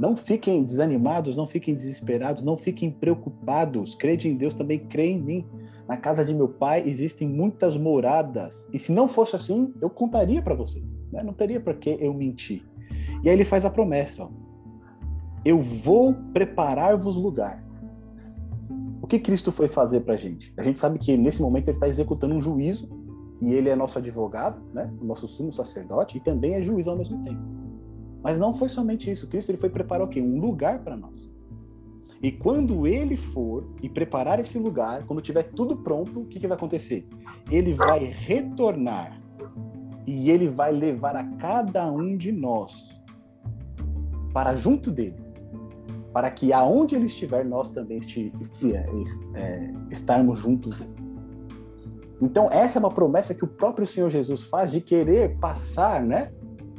Não 0.00 0.16
fiquem 0.16 0.64
desanimados, 0.64 1.36
não 1.36 1.46
fiquem 1.46 1.74
desesperados, 1.74 2.42
não 2.42 2.56
fiquem 2.56 2.90
preocupados. 2.90 3.94
Crede 3.94 4.28
em 4.28 4.34
Deus, 4.34 4.54
também 4.54 4.78
crê 4.78 5.10
em 5.10 5.20
mim. 5.20 5.46
Na 5.86 5.98
casa 5.98 6.24
de 6.24 6.32
meu 6.32 6.48
pai 6.48 6.82
existem 6.88 7.28
muitas 7.28 7.76
moradas. 7.76 8.66
E 8.72 8.78
se 8.78 8.92
não 8.92 9.06
fosse 9.06 9.36
assim, 9.36 9.74
eu 9.78 9.90
contaria 9.90 10.40
para 10.40 10.54
vocês. 10.54 10.90
Né? 11.12 11.22
Não 11.22 11.34
teria 11.34 11.60
por 11.60 11.74
que 11.74 11.98
eu 12.00 12.14
mentir. 12.14 12.66
E 13.22 13.28
aí 13.28 13.36
ele 13.36 13.44
faz 13.44 13.66
a 13.66 13.70
promessa: 13.70 14.24
ó, 14.24 14.30
Eu 15.44 15.60
vou 15.60 16.14
preparar-vos 16.32 17.18
lugar. 17.18 17.62
O 19.02 19.06
que 19.06 19.18
Cristo 19.18 19.52
foi 19.52 19.68
fazer 19.68 20.00
para 20.00 20.14
a 20.14 20.16
gente? 20.16 20.50
A 20.56 20.62
gente 20.62 20.78
sabe 20.78 20.98
que 20.98 21.14
nesse 21.14 21.42
momento 21.42 21.68
ele 21.68 21.76
está 21.76 21.86
executando 21.86 22.34
um 22.34 22.40
juízo 22.40 22.88
e 23.38 23.52
ele 23.52 23.68
é 23.68 23.76
nosso 23.76 23.98
advogado, 23.98 24.62
né? 24.72 24.90
o 24.98 25.04
nosso 25.04 25.28
sumo 25.28 25.52
sacerdote, 25.52 26.16
e 26.16 26.20
também 26.20 26.54
é 26.54 26.62
juiz 26.62 26.88
ao 26.88 26.96
mesmo 26.96 27.22
tempo. 27.22 27.59
Mas 28.22 28.38
não 28.38 28.52
foi 28.52 28.68
somente 28.68 29.10
isso. 29.10 29.26
Cristo 29.28 29.50
ele 29.50 29.58
foi 29.58 29.70
preparar 29.70 30.06
o 30.06 30.08
quê? 30.08 30.20
Um 30.20 30.38
lugar 30.38 30.80
para 30.80 30.96
nós. 30.96 31.30
E 32.22 32.30
quando 32.30 32.86
ele 32.86 33.16
for 33.16 33.66
e 33.82 33.88
preparar 33.88 34.38
esse 34.38 34.58
lugar, 34.58 35.06
quando 35.06 35.22
tiver 35.22 35.44
tudo 35.44 35.76
pronto, 35.76 36.20
o 36.20 36.26
que, 36.26 36.38
que 36.38 36.46
vai 36.46 36.56
acontecer? 36.56 37.08
Ele 37.50 37.72
vai 37.72 38.04
retornar 38.04 39.18
e 40.06 40.30
ele 40.30 40.48
vai 40.48 40.70
levar 40.70 41.16
a 41.16 41.24
cada 41.36 41.90
um 41.90 42.16
de 42.16 42.30
nós 42.30 42.88
para 44.34 44.54
junto 44.54 44.90
dele, 44.90 45.16
para 46.12 46.30
que 46.30 46.52
aonde 46.52 46.94
ele 46.94 47.06
estiver, 47.06 47.44
nós 47.44 47.70
também 47.70 47.98
esti, 47.98 48.32
esti, 48.38 48.74
é, 48.74 49.72
estarmos 49.90 50.38
juntos 50.38 50.78
dele. 50.78 51.10
Então, 52.20 52.48
essa 52.50 52.78
é 52.78 52.80
uma 52.80 52.90
promessa 52.90 53.34
que 53.34 53.44
o 53.44 53.48
próprio 53.48 53.86
Senhor 53.86 54.10
Jesus 54.10 54.42
faz 54.42 54.70
de 54.70 54.80
querer 54.82 55.38
passar, 55.38 56.04
né, 56.04 56.30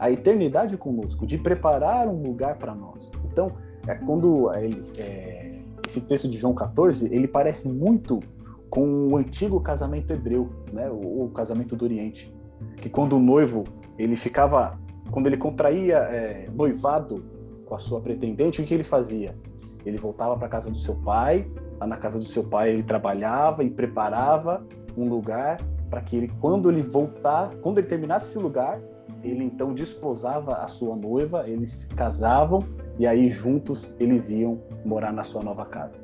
a 0.01 0.09
eternidade 0.09 0.75
conosco, 0.77 1.27
de 1.27 1.37
preparar 1.37 2.07
um 2.07 2.23
lugar 2.23 2.57
para 2.57 2.73
nós. 2.73 3.11
Então, 3.31 3.51
é, 3.87 3.93
quando 3.93 4.51
ele, 4.55 4.83
é, 4.97 5.59
esse 5.87 6.01
texto 6.01 6.27
de 6.27 6.39
João 6.39 6.55
14, 6.55 7.13
ele 7.13 7.27
parece 7.27 7.69
muito 7.69 8.19
com 8.67 9.09
o 9.09 9.15
antigo 9.15 9.61
casamento 9.61 10.11
hebreu, 10.11 10.49
né, 10.73 10.89
o, 10.89 11.29
casamento 11.29 11.75
do 11.75 11.85
Oriente, 11.85 12.33
que 12.77 12.89
quando 12.89 13.13
o 13.13 13.19
noivo 13.19 13.63
ele 13.95 14.15
ficava, 14.15 14.79
quando 15.11 15.27
ele 15.27 15.37
contraía 15.37 15.97
é, 15.97 16.49
noivado 16.51 17.23
com 17.67 17.75
a 17.75 17.77
sua 17.77 18.01
pretendente, 18.01 18.59
o 18.59 18.65
que 18.65 18.73
ele 18.73 18.83
fazia? 18.83 19.37
Ele 19.85 19.99
voltava 19.99 20.35
para 20.35 20.47
casa 20.47 20.71
do 20.71 20.79
seu 20.79 20.95
pai, 20.95 21.47
lá 21.79 21.85
na 21.85 21.97
casa 21.97 22.17
do 22.17 22.25
seu 22.25 22.43
pai 22.43 22.71
ele 22.71 22.81
trabalhava 22.81 23.63
e 23.63 23.69
preparava 23.69 24.65
um 24.97 25.07
lugar 25.07 25.57
para 25.91 26.01
que 26.01 26.15
ele, 26.15 26.31
quando 26.39 26.71
ele 26.71 26.81
voltar, 26.81 27.51
quando 27.61 27.77
ele 27.77 27.87
terminasse 27.87 28.29
esse 28.29 28.39
lugar, 28.39 28.81
ele 29.23 29.43
então 29.43 29.73
desposava 29.73 30.55
a 30.55 30.67
sua 30.67 30.95
noiva, 30.95 31.47
eles 31.47 31.69
se 31.71 31.87
casavam 31.87 32.63
e 32.97 33.05
aí 33.05 33.29
juntos 33.29 33.93
eles 33.99 34.29
iam 34.29 34.59
morar 34.83 35.11
na 35.11 35.23
sua 35.23 35.43
nova 35.43 35.65
casa. 35.65 36.01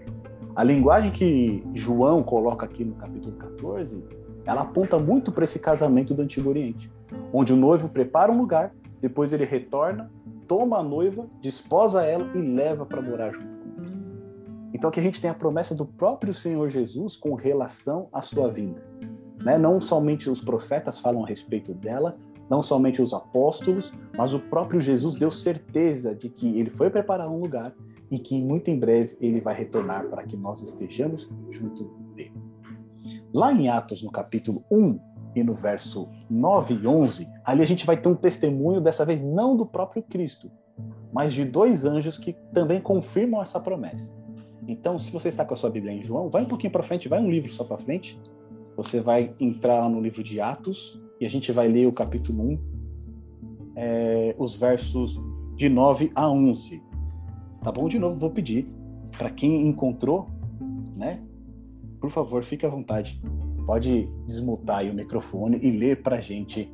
A 0.56 0.64
linguagem 0.64 1.12
que 1.12 1.64
João 1.76 2.24
coloca 2.24 2.66
aqui 2.66 2.84
no 2.84 2.96
capítulo 2.96 3.36
14, 3.36 4.04
ela 4.46 4.62
aponta 4.62 4.98
muito 4.98 5.32
para 5.32 5.44
esse 5.44 5.60
casamento 5.60 6.14
do 6.14 6.22
Antigo 6.22 6.50
Oriente, 6.50 6.92
onde 7.32 7.54
o 7.54 7.56
noivo 7.56 7.90
prepara 7.90 8.32
um 8.32 8.38
lugar, 8.38 8.74
depois 9.00 9.34
ele 9.34 9.46
retorna, 9.46 10.12
toma 10.48 10.80
a 10.80 10.84
noiva, 10.84 11.28
desposa 11.42 12.04
ela 12.04 12.28
e 12.34 12.42
leva 12.42 12.86
para 12.86 13.02
morar 13.02 13.32
junto 13.32 13.58
com 13.58 13.84
ele. 13.84 13.98
Então 14.74 14.90
aqui 14.90 15.00
a 15.00 15.04
gente 15.04 15.22
tem 15.22 15.30
a 15.30 15.34
promessa 15.34 15.76
do 15.76 15.86
próprio 15.86 16.34
Senhor 16.34 16.70
Jesus 16.70 17.16
com 17.16 17.36
relação 17.36 18.08
à 18.12 18.22
sua 18.22 18.50
vinda. 18.50 18.82
Né? 19.44 19.58
Não 19.58 19.80
somente 19.80 20.30
os 20.30 20.42
profetas 20.42 21.00
falam 21.00 21.24
a 21.24 21.28
respeito 21.28 21.74
dela, 21.74 22.18
não 22.50 22.64
somente 22.64 23.02
os 23.02 23.14
apóstolos, 23.14 23.94
mas 24.18 24.34
o 24.34 24.40
próprio 24.40 24.80
Jesus 24.80 25.16
deu 25.16 25.30
certeza 25.30 26.16
de 26.16 26.30
que 26.30 26.60
ele 26.60 26.70
foi 26.70 26.90
preparar 26.90 27.30
um 27.30 27.40
lugar 27.40 27.74
e 28.10 28.18
que 28.18 28.42
muito 28.42 28.70
em 28.70 28.80
breve 28.80 29.18
ele 29.20 29.42
vai 29.42 29.54
retornar 29.54 30.08
para 30.08 30.24
que 30.24 30.38
nós 30.38 30.62
estejamos 30.62 31.30
junto 31.50 31.86
dele. 32.16 32.34
Lá 33.34 33.52
em 33.52 33.68
Atos, 33.68 34.02
no 34.02 34.12
capítulo 34.12 34.64
1 34.72 35.00
e 35.36 35.44
no 35.44 35.54
verso 35.54 36.10
9 36.30 36.76
e 36.76 36.88
11, 36.88 37.28
ali 37.44 37.62
a 37.62 37.68
gente 37.68 37.86
vai 37.86 37.98
ter 37.98 38.08
um 38.08 38.16
testemunho, 38.16 38.80
dessa 38.80 39.06
vez 39.06 39.22
não 39.22 39.56
do 39.56 39.66
próprio 39.66 40.02
Cristo, 40.02 40.50
mas 41.12 41.34
de 41.34 41.44
dois 41.44 41.86
anjos 41.86 42.18
que 42.18 42.34
também 42.54 42.80
confirmam 42.80 43.42
essa 43.42 43.60
promessa. 43.60 44.16
Então, 44.68 44.98
se 44.98 45.12
você 45.12 45.30
está 45.30 45.46
com 45.46 45.54
a 45.54 45.58
sua 45.58 45.70
Bíblia 45.70 45.94
em 45.94 46.04
João, 46.04 46.30
vai 46.30 46.44
um 46.44 46.48
pouquinho 46.48 46.72
para 46.72 46.84
frente, 46.84 47.08
vai 47.08 47.20
um 47.20 47.30
livro 47.30 47.52
só 47.52 47.64
para 47.64 47.78
frente. 47.78 48.20
Você 48.76 49.00
vai 49.00 49.34
entrar 49.40 49.90
no 49.90 50.02
livro 50.02 50.22
de 50.22 50.42
Atos 50.42 51.02
e 51.20 51.26
a 51.26 51.30
gente 51.30 51.52
vai 51.52 51.68
ler 51.68 51.88
o 51.88 51.92
capítulo 51.92 52.44
1, 52.44 52.60
é, 53.76 54.36
os 54.38 54.56
versos 54.56 55.20
de 55.56 55.70
9 55.70 56.12
a 56.16 56.30
11. 56.30 56.82
Tá 57.64 57.72
bom? 57.72 57.88
De 57.88 57.98
novo, 57.98 58.18
vou 58.18 58.30
pedir 58.30 58.68
para 59.18 59.30
quem 59.30 59.68
encontrou, 59.68 60.28
né? 60.96 61.22
Por 62.00 62.10
favor, 62.10 62.44
fique 62.44 62.66
à 62.66 62.70
vontade. 62.70 63.22
Pode 63.66 64.10
desmutar 64.26 64.80
aí 64.80 64.90
o 64.90 64.94
microfone 64.94 65.60
e 65.62 65.72
ler 65.72 66.02
para 66.02 66.18
a 66.18 66.22
gente 66.22 66.72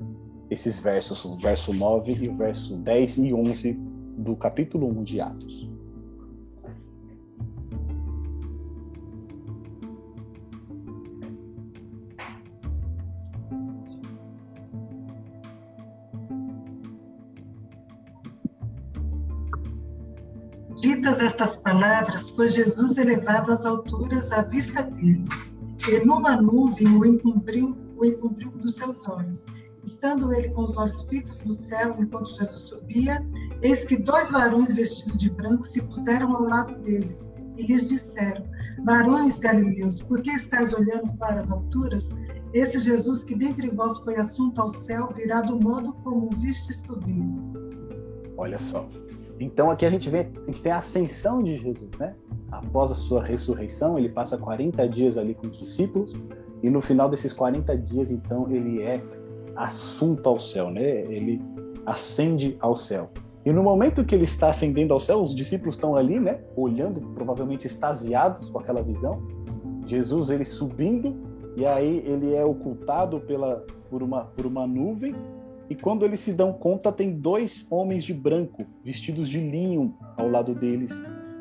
esses 0.49 0.79
versos, 0.79 1.23
o 1.25 1.35
verso 1.35 1.73
9 1.73 2.13
e 2.13 2.29
o 2.29 2.33
verso 2.33 2.77
10 2.77 3.17
e 3.19 3.33
11 3.33 3.73
do 4.17 4.35
capítulo 4.35 4.87
1 4.99 5.03
de 5.03 5.19
Atos. 5.19 5.72
Ditas 20.83 21.21
estas 21.21 21.55
palavras, 21.59 22.29
foi 22.31 22.49
Jesus 22.49 22.97
elevado 22.97 23.53
às 23.53 23.65
alturas 23.65 24.29
à 24.33 24.41
vista 24.41 24.83
deles, 24.83 25.55
e 25.87 26.05
numa 26.05 26.35
nuvem 26.35 26.89
o 26.97 27.05
encobriu, 27.05 27.77
o 27.95 28.03
encobriu 28.03 28.51
dos 28.51 28.75
seus 28.75 29.07
olhos. 29.07 29.45
Estando 29.85 30.33
ele 30.33 30.49
com 30.49 30.63
os 30.65 30.75
olhos 30.75 31.03
fitos 31.03 31.39
no 31.43 31.53
céu, 31.53 31.95
enquanto 31.97 32.35
Jesus 32.35 32.63
subia, 32.63 33.25
eis 33.61 33.85
que 33.85 33.95
dois 33.95 34.29
varões 34.29 34.73
vestidos 34.73 35.15
de 35.15 35.29
branco 35.29 35.63
se 35.63 35.81
puseram 35.83 36.35
ao 36.35 36.43
lado 36.43 36.77
deles, 36.81 37.31
e 37.55 37.63
lhes 37.63 37.87
disseram: 37.87 38.43
Varões 38.83 39.39
galileus, 39.39 40.01
por 40.01 40.21
que 40.21 40.31
estáis 40.31 40.73
olhando 40.73 41.17
para 41.17 41.39
as 41.39 41.49
alturas? 41.49 42.13
Esse 42.53 42.81
Jesus 42.81 43.23
que 43.23 43.35
dentre 43.35 43.69
vós 43.69 43.99
foi 43.99 44.17
assunto 44.17 44.61
ao 44.61 44.67
céu 44.67 45.13
virá 45.15 45.39
do 45.39 45.57
modo 45.63 45.93
como 46.03 46.25
o 46.25 46.35
vistes 46.41 46.83
subir. 46.85 47.23
Olha 48.35 48.59
só, 48.59 48.89
então 49.43 49.69
aqui 49.69 49.85
a 49.85 49.89
gente 49.89 50.09
vê, 50.09 50.29
a 50.41 50.45
gente 50.45 50.61
tem 50.61 50.71
a 50.71 50.77
ascensão 50.77 51.43
de 51.43 51.55
Jesus, 51.55 51.89
né? 51.99 52.15
Após 52.51 52.91
a 52.91 52.95
sua 52.95 53.23
ressurreição, 53.23 53.97
ele 53.97 54.09
passa 54.09 54.37
40 54.37 54.87
dias 54.87 55.17
ali 55.17 55.33
com 55.33 55.47
os 55.47 55.57
discípulos 55.57 56.13
e 56.63 56.69
no 56.69 56.79
final 56.79 57.09
desses 57.09 57.33
40 57.33 57.77
dias, 57.77 58.09
então, 58.09 58.49
ele 58.49 58.81
é 58.81 59.03
assunto 59.53 60.27
ao 60.29 60.39
céu, 60.39 60.71
né? 60.71 60.81
Ele 60.81 61.41
ascende 61.85 62.55
ao 62.61 62.73
céu. 62.73 63.09
E 63.45 63.51
no 63.51 63.61
momento 63.61 64.05
que 64.05 64.15
ele 64.15 64.23
está 64.23 64.49
ascendendo 64.49 64.93
ao 64.93 64.99
céu, 64.99 65.21
os 65.21 65.35
discípulos 65.35 65.75
estão 65.75 65.97
ali, 65.97 66.17
né? 66.21 66.39
Olhando, 66.55 67.01
provavelmente 67.13 67.67
extasiados 67.67 68.49
com 68.49 68.59
aquela 68.59 68.81
visão. 68.81 69.21
Jesus 69.85 70.29
ele 70.29 70.45
subindo 70.45 71.13
e 71.57 71.65
aí 71.65 72.01
ele 72.07 72.33
é 72.33 72.45
ocultado 72.45 73.19
pela 73.19 73.65
por 73.89 74.01
uma 74.01 74.23
por 74.23 74.45
uma 74.45 74.65
nuvem 74.65 75.13
e 75.73 75.75
quando 75.75 76.05
eles 76.05 76.19
se 76.19 76.31
dão 76.31 76.53
conta, 76.53 76.91
tem 76.91 77.11
dois 77.11 77.65
homens 77.71 78.03
de 78.03 78.13
branco, 78.13 78.63
vestidos 78.85 79.27
de 79.27 79.39
linho, 79.39 79.97
ao 80.15 80.29
lado 80.29 80.53
deles, 80.53 80.91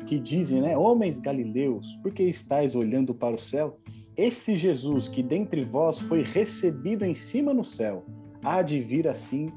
que 0.07 0.17
dizem, 0.17 0.59
né? 0.59 0.75
Homens 0.75 1.19
galileus, 1.19 1.93
por 2.01 2.11
que 2.11 2.23
estáis 2.23 2.73
olhando 2.73 3.13
para 3.13 3.35
o 3.35 3.37
céu? 3.37 3.77
Esse 4.17 4.55
Jesus 4.57 5.07
que 5.07 5.21
dentre 5.21 5.63
vós 5.63 5.99
foi 5.99 6.23
recebido 6.23 7.05
em 7.05 7.13
cima 7.13 7.53
no 7.53 7.63
céu, 7.63 8.03
há 8.43 8.63
de 8.63 8.81
vir 8.81 9.07
assim 9.07 9.51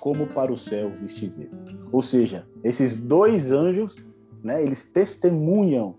como 0.00 0.26
para 0.26 0.52
o 0.52 0.58
céu 0.58 0.90
vistes 1.00 1.38
ele. 1.38 1.52
Ou 1.92 2.02
seja, 2.02 2.48
esses 2.64 2.96
dois 2.96 3.52
anjos, 3.52 4.04
né, 4.42 4.60
eles 4.60 4.90
testemunham 4.90 5.94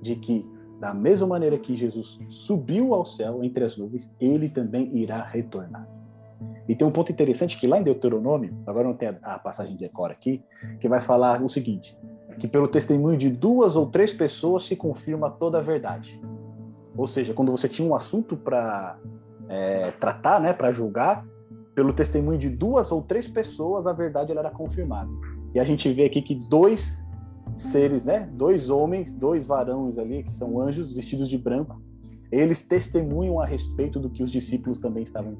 de 0.00 0.14
que 0.14 0.46
da 0.78 0.94
mesma 0.94 1.26
maneira 1.26 1.58
que 1.58 1.74
Jesus 1.76 2.20
subiu 2.28 2.94
ao 2.94 3.04
céu 3.04 3.42
entre 3.42 3.64
as 3.64 3.76
nuvens, 3.76 4.14
ele 4.20 4.48
também 4.48 4.96
irá 4.96 5.24
retornar. 5.24 5.97
E 6.68 6.76
tem 6.76 6.86
um 6.86 6.90
ponto 6.90 7.10
interessante 7.10 7.58
que 7.58 7.66
lá 7.66 7.78
em 7.78 7.82
Deuteronômio, 7.82 8.54
agora 8.66 8.86
não 8.86 8.94
tem 8.94 9.16
a, 9.22 9.38
passagem 9.38 9.76
de 9.76 9.86
Ecora 9.86 10.12
aqui, 10.12 10.44
que 10.78 10.88
vai 10.88 11.00
falar 11.00 11.42
o 11.42 11.48
seguinte: 11.48 11.98
que 12.38 12.46
pelo 12.46 12.68
testemunho 12.68 13.16
de 13.16 13.30
duas 13.30 13.74
ou 13.74 13.86
três 13.86 14.12
pessoas 14.12 14.64
se 14.64 14.76
confirma 14.76 15.30
toda 15.30 15.58
a 15.58 15.62
verdade. 15.62 16.20
Ou 16.96 17.06
seja, 17.06 17.32
quando 17.32 17.50
você 17.50 17.68
tinha 17.68 17.88
um 17.88 17.94
assunto 17.94 18.36
para 18.36 18.98
é, 19.48 19.92
tratar, 19.92 20.40
né, 20.40 20.52
para 20.52 20.70
julgar, 20.70 21.24
pelo 21.74 21.92
testemunho 21.92 22.38
de 22.38 22.50
duas 22.50 22.90
ou 22.90 23.00
três 23.00 23.28
pessoas 23.28 23.86
a 23.86 23.92
verdade 23.92 24.32
ela 24.32 24.40
era 24.40 24.50
confirmada. 24.50 25.10
E 25.54 25.60
a 25.60 25.64
gente 25.64 25.90
vê 25.92 26.04
aqui 26.04 26.20
que 26.20 26.34
dois 26.34 27.08
seres, 27.56 28.04
né, 28.04 28.28
dois 28.32 28.68
homens, 28.68 29.12
dois 29.12 29.46
varões 29.46 29.96
ali 29.96 30.22
que 30.22 30.34
são 30.34 30.60
anjos 30.60 30.92
vestidos 30.92 31.28
de 31.28 31.38
branco, 31.38 31.80
eles 32.30 32.66
testemunham 32.66 33.40
a 33.40 33.46
respeito 33.46 33.98
do 33.98 34.10
que 34.10 34.22
os 34.22 34.30
discípulos 34.30 34.78
também 34.78 35.02
estavam. 35.02 35.36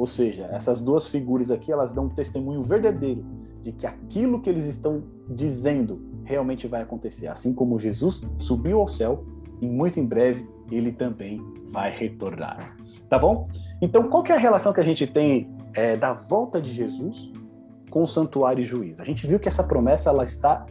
Ou 0.00 0.06
seja, 0.06 0.48
essas 0.50 0.80
duas 0.80 1.08
figuras 1.08 1.50
aqui, 1.50 1.70
elas 1.70 1.92
dão 1.92 2.06
um 2.06 2.08
testemunho 2.08 2.62
verdadeiro 2.62 3.22
de 3.60 3.70
que 3.70 3.86
aquilo 3.86 4.40
que 4.40 4.48
eles 4.48 4.64
estão 4.64 5.02
dizendo 5.28 6.00
realmente 6.24 6.66
vai 6.66 6.80
acontecer. 6.80 7.26
Assim 7.26 7.52
como 7.52 7.78
Jesus 7.78 8.26
subiu 8.38 8.80
ao 8.80 8.88
céu 8.88 9.26
e 9.60 9.68
muito 9.68 10.00
em 10.00 10.06
breve 10.06 10.48
ele 10.70 10.90
também 10.90 11.38
vai 11.70 11.94
retornar. 11.94 12.74
Tá 13.10 13.18
bom? 13.18 13.46
Então, 13.82 14.04
qual 14.08 14.24
é 14.24 14.32
a 14.32 14.38
relação 14.38 14.72
que 14.72 14.80
a 14.80 14.84
gente 14.84 15.06
tem 15.06 15.54
é, 15.74 15.98
da 15.98 16.14
volta 16.14 16.62
de 16.62 16.72
Jesus 16.72 17.30
com 17.90 18.02
o 18.02 18.06
santuário 18.06 18.62
e 18.62 18.66
juízo? 18.66 19.02
A 19.02 19.04
gente 19.04 19.26
viu 19.26 19.38
que 19.38 19.48
essa 19.48 19.64
promessa 19.64 20.08
ela 20.08 20.24
está 20.24 20.64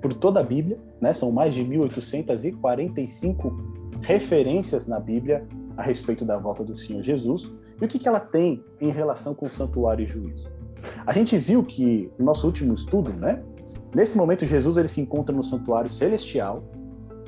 por 0.00 0.14
toda 0.14 0.38
a 0.38 0.44
Bíblia, 0.44 0.78
né? 1.00 1.12
São 1.12 1.32
mais 1.32 1.52
de 1.54 1.64
1845 1.64 3.52
referências 4.00 4.86
na 4.86 5.00
Bíblia 5.00 5.44
a 5.76 5.82
respeito 5.82 6.24
da 6.24 6.38
volta 6.38 6.62
do 6.62 6.76
Senhor 6.76 7.02
Jesus. 7.02 7.52
E 7.80 7.84
o 7.84 7.88
que, 7.88 7.98
que 7.98 8.08
ela 8.08 8.20
tem 8.20 8.64
em 8.80 8.90
relação 8.90 9.34
com 9.34 9.46
o 9.46 9.50
santuário 9.50 10.04
e 10.04 10.06
juízo? 10.06 10.50
A 11.06 11.12
gente 11.12 11.36
viu 11.36 11.62
que 11.62 12.10
no 12.18 12.24
nosso 12.24 12.46
último 12.46 12.74
estudo, 12.74 13.12
né? 13.12 13.42
Nesse 13.94 14.16
momento, 14.16 14.44
Jesus 14.44 14.76
ele 14.76 14.88
se 14.88 15.00
encontra 15.00 15.34
no 15.34 15.42
santuário 15.42 15.90
celestial 15.90 16.62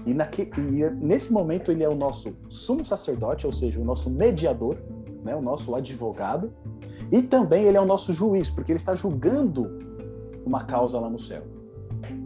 e, 0.07 0.11
e 0.11 0.91
nesse 1.01 1.33
momento 1.33 1.71
ele 1.71 1.83
é 1.83 1.89
o 1.89 1.95
nosso 1.95 2.35
sumo 2.49 2.85
sacerdote, 2.85 3.47
ou 3.47 3.53
seja, 3.53 3.81
o 3.81 3.85
nosso 3.85 4.11
mediador, 4.11 4.79
né? 5.25 5.35
o 5.35 5.43
nosso 5.43 5.75
advogado, 5.75 6.53
e 7.11 7.23
também 7.23 7.65
ele 7.65 7.77
é 7.77 7.81
o 7.81 7.87
nosso 7.87 8.13
juiz, 8.13 8.51
porque 8.51 8.73
ele 8.73 8.79
está 8.79 8.95
julgando 8.95 9.79
uma 10.45 10.65
causa 10.65 10.99
lá 10.99 11.11
no 11.11 11.19
céu, 11.19 11.43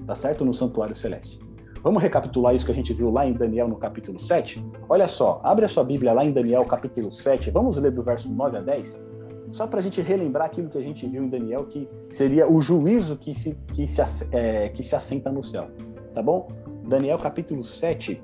tá 0.07 0.15
certo? 0.15 0.45
No 0.45 0.55
santuário 0.55 0.95
celeste. 0.95 1.42
Vamos 1.83 2.01
recapitular 2.01 2.55
isso 2.55 2.65
que 2.65 2.71
a 2.71 2.75
gente 2.75 2.93
viu 2.93 3.11
lá 3.11 3.27
em 3.27 3.33
Daniel 3.33 3.67
no 3.67 3.77
capítulo 3.77 4.19
7? 4.19 4.65
Olha 4.89 5.09
só, 5.09 5.41
abre 5.43 5.65
a 5.65 5.69
sua 5.69 5.83
Bíblia 5.83 6.13
lá 6.13 6.25
em 6.25 6.31
Daniel 6.31 6.65
capítulo 6.65 7.11
7, 7.11 7.51
vamos 7.51 7.77
ler 7.77 7.91
do 7.91 8.03
verso 8.03 8.31
9 8.31 8.59
a 8.59 8.61
10? 8.61 9.03
Só 9.51 9.67
para 9.67 9.81
a 9.81 9.83
gente 9.83 10.01
relembrar 10.01 10.47
aquilo 10.47 10.71
que 10.71 10.79
a 10.79 10.83
gente 10.83 11.05
viu 11.07 11.25
em 11.25 11.29
Daniel, 11.29 11.67
que 11.67 11.89
seria 12.09 12.49
o 12.49 12.61
juízo 12.61 13.17
que 13.17 13.35
se, 13.35 13.57
que 13.75 13.87
se, 13.87 14.01
é, 14.31 14.69
que 14.69 14.83
se 14.83 14.95
assenta 14.95 15.31
no 15.33 15.43
céu. 15.43 15.71
Tá 16.15 16.23
bom? 16.23 16.49
Daniel 16.89 17.19
capítulo 17.19 17.65
7, 17.65 18.23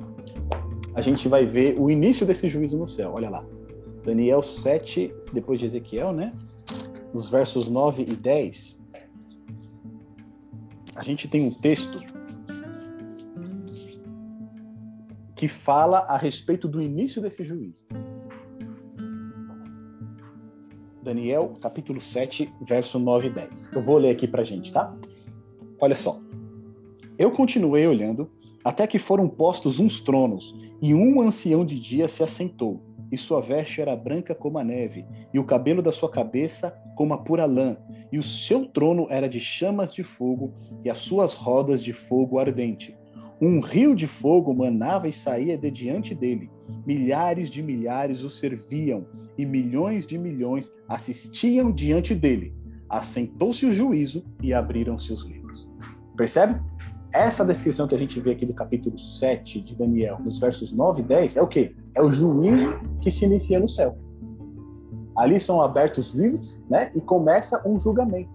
a 0.95 1.01
gente 1.01 1.29
vai 1.29 1.45
ver 1.45 1.77
o 1.79 1.91
início 1.91 2.25
desse 2.25 2.49
juízo 2.49 2.79
no 2.79 2.87
céu. 2.87 3.13
Olha 3.15 3.29
lá. 3.29 3.45
Daniel 4.05 4.41
7, 4.41 5.13
depois 5.33 5.59
de 5.59 5.67
Ezequiel, 5.67 6.13
né? 6.13 6.33
Nos 7.13 7.29
versos 7.29 7.69
9 7.69 8.05
e 8.05 8.15
10, 8.15 8.85
a 10.95 11.03
gente 11.03 11.27
tem 11.27 11.47
um 11.47 11.51
texto 11.51 11.99
que 15.39 15.47
fala 15.47 16.01
a 16.01 16.19
respeito 16.19 16.67
do 16.67 16.83
início 16.83 17.23
desse 17.23 17.45
juízo. 17.45 17.79
Daniel, 21.01 21.57
capítulo 21.61 22.01
7, 22.01 22.53
verso 22.61 22.99
9 22.99 23.29
e 23.29 23.31
10. 23.31 23.71
Eu 23.73 23.81
vou 23.81 23.99
ler 23.99 24.11
aqui 24.11 24.27
pra 24.27 24.43
gente, 24.43 24.73
tá? 24.73 24.93
Olha 25.81 25.95
só. 25.95 26.21
Eu 27.17 27.31
continuei 27.31 27.87
olhando 27.87 28.29
até 28.65 28.85
que 28.85 28.99
foram 28.99 29.29
postos 29.29 29.79
uns 29.79 30.01
tronos, 30.01 30.57
e 30.83 30.93
um 30.93 31.21
ancião 31.21 31.65
de 31.65 31.79
dia 31.79 32.09
se 32.09 32.25
assentou, 32.25 32.83
e 33.13 33.17
sua 33.17 33.41
veste 33.41 33.81
era 33.81 33.95
branca 33.95 34.35
como 34.35 34.59
a 34.59 34.65
neve, 34.65 35.07
e 35.33 35.39
o 35.39 35.45
cabelo 35.45 35.81
da 35.81 35.93
sua 35.93 36.11
cabeça 36.11 36.77
como 36.97 37.15
a 37.15 37.19
pura 37.19 37.45
lã, 37.45 37.77
e 38.11 38.19
o 38.19 38.25
seu 38.25 38.67
trono 38.67 39.07
era 39.09 39.29
de 39.29 39.39
chamas 39.39 39.95
de 39.95 40.03
fogo, 40.03 40.53
e 40.85 40.91
as 40.91 40.99
suas 40.99 41.33
rodas 41.33 41.83
de 41.83 41.93
fogo 41.93 42.41
ardente. 42.41 42.98
Um 43.41 43.61
rio 43.61 43.95
de 43.95 44.07
fogo 44.07 44.53
manava 44.53 45.07
e 45.07 45.13
saía 45.13 45.57
de 45.57 45.71
diante 45.71 46.13
dele. 46.13 46.51
Milhares 46.85 47.49
de 47.49 47.63
milhares 47.63 48.25
o 48.25 48.31
serviam, 48.31 49.07
e 49.39 49.47
milhões 49.47 50.05
de 50.05 50.19
milhões 50.19 50.75
assistiam 50.89 51.71
diante 51.71 52.17
dele. 52.17 52.53
Assentou-se 52.89 53.65
o 53.65 53.73
juízo 53.73 54.25
e 54.43 54.53
abriram-se 54.53 55.13
os 55.13 55.25
livros. 55.25 55.71
Percebe? 56.17 56.61
Essa 57.13 57.45
descrição 57.45 57.87
que 57.87 57.95
a 57.95 57.99
gente 57.99 58.21
vê 58.21 58.33
aqui 58.33 58.45
do 58.45 58.53
capítulo 58.53 58.99
7 58.99 59.61
de 59.61 59.77
Daniel, 59.77 60.19
nos 60.19 60.41
versos 60.41 60.73
9 60.73 61.01
e 61.01 61.05
10, 61.05 61.37
é 61.37 61.43
o 61.43 61.47
quê? 61.47 61.77
É 61.95 62.03
o 62.03 62.11
juízo 62.11 62.75
que 63.01 63.11
se 63.11 63.25
inicia 63.25 63.61
no 63.61 63.69
céu. 63.69 63.97
Ali 65.17 65.39
são 65.39 65.63
abertos 65.63 66.09
os 66.09 66.15
livros, 66.15 66.61
né? 66.69 66.91
E 66.95 67.01
começa 67.01 67.67
um 67.67 67.79
julgamento. 67.79 68.31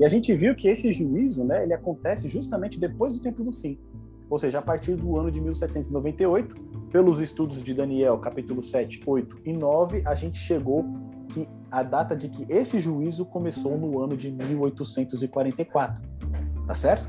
E 0.00 0.04
a 0.04 0.08
gente 0.08 0.34
viu 0.34 0.54
que 0.54 0.68
esse 0.68 0.92
juízo, 0.92 1.44
né, 1.44 1.62
ele 1.62 1.74
acontece 1.74 2.26
justamente 2.28 2.80
depois 2.80 3.12
do 3.12 3.20
tempo 3.20 3.44
do 3.44 3.52
fim. 3.52 3.78
Ou 4.32 4.38
seja, 4.38 4.60
a 4.60 4.62
partir 4.62 4.94
do 4.94 5.18
ano 5.18 5.30
de 5.30 5.38
1798, 5.42 6.56
pelos 6.90 7.20
estudos 7.20 7.62
de 7.62 7.74
Daniel, 7.74 8.16
capítulo 8.16 8.62
7, 8.62 9.02
8 9.04 9.40
e 9.44 9.52
9, 9.52 10.02
a 10.06 10.14
gente 10.14 10.38
chegou 10.38 10.86
que 11.28 11.46
a 11.70 11.82
data 11.82 12.16
de 12.16 12.30
que 12.30 12.46
esse 12.50 12.80
juízo 12.80 13.26
começou 13.26 13.76
no 13.76 14.02
ano 14.02 14.16
de 14.16 14.32
1844. 14.32 16.02
Tá 16.66 16.74
certo? 16.74 17.06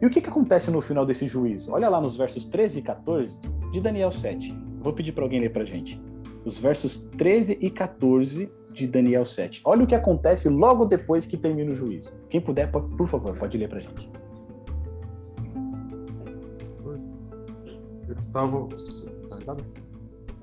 E 0.00 0.06
o 0.06 0.10
que, 0.10 0.22
que 0.22 0.30
acontece 0.30 0.70
no 0.70 0.80
final 0.80 1.04
desse 1.04 1.26
juízo? 1.26 1.70
Olha 1.70 1.90
lá 1.90 2.00
nos 2.00 2.16
versos 2.16 2.46
13 2.46 2.78
e 2.78 2.82
14 2.82 3.38
de 3.70 3.80
Daniel 3.82 4.10
7. 4.10 4.56
Vou 4.80 4.94
pedir 4.94 5.12
para 5.12 5.24
alguém 5.24 5.40
ler 5.40 5.50
para 5.50 5.66
gente. 5.66 6.02
Os 6.46 6.56
versos 6.56 6.96
13 7.18 7.58
e 7.60 7.68
14 7.68 8.50
de 8.72 8.86
Daniel 8.86 9.26
7. 9.26 9.60
Olha 9.66 9.84
o 9.84 9.86
que 9.86 9.94
acontece 9.94 10.48
logo 10.48 10.86
depois 10.86 11.26
que 11.26 11.36
termina 11.36 11.72
o 11.72 11.74
juízo. 11.74 12.10
Quem 12.30 12.40
puder, 12.40 12.70
por 12.70 13.06
favor, 13.06 13.36
pode 13.36 13.58
ler 13.58 13.68
para 13.68 13.80
gente. 13.80 14.23
Eu 18.14 18.20
estava. 18.20 18.68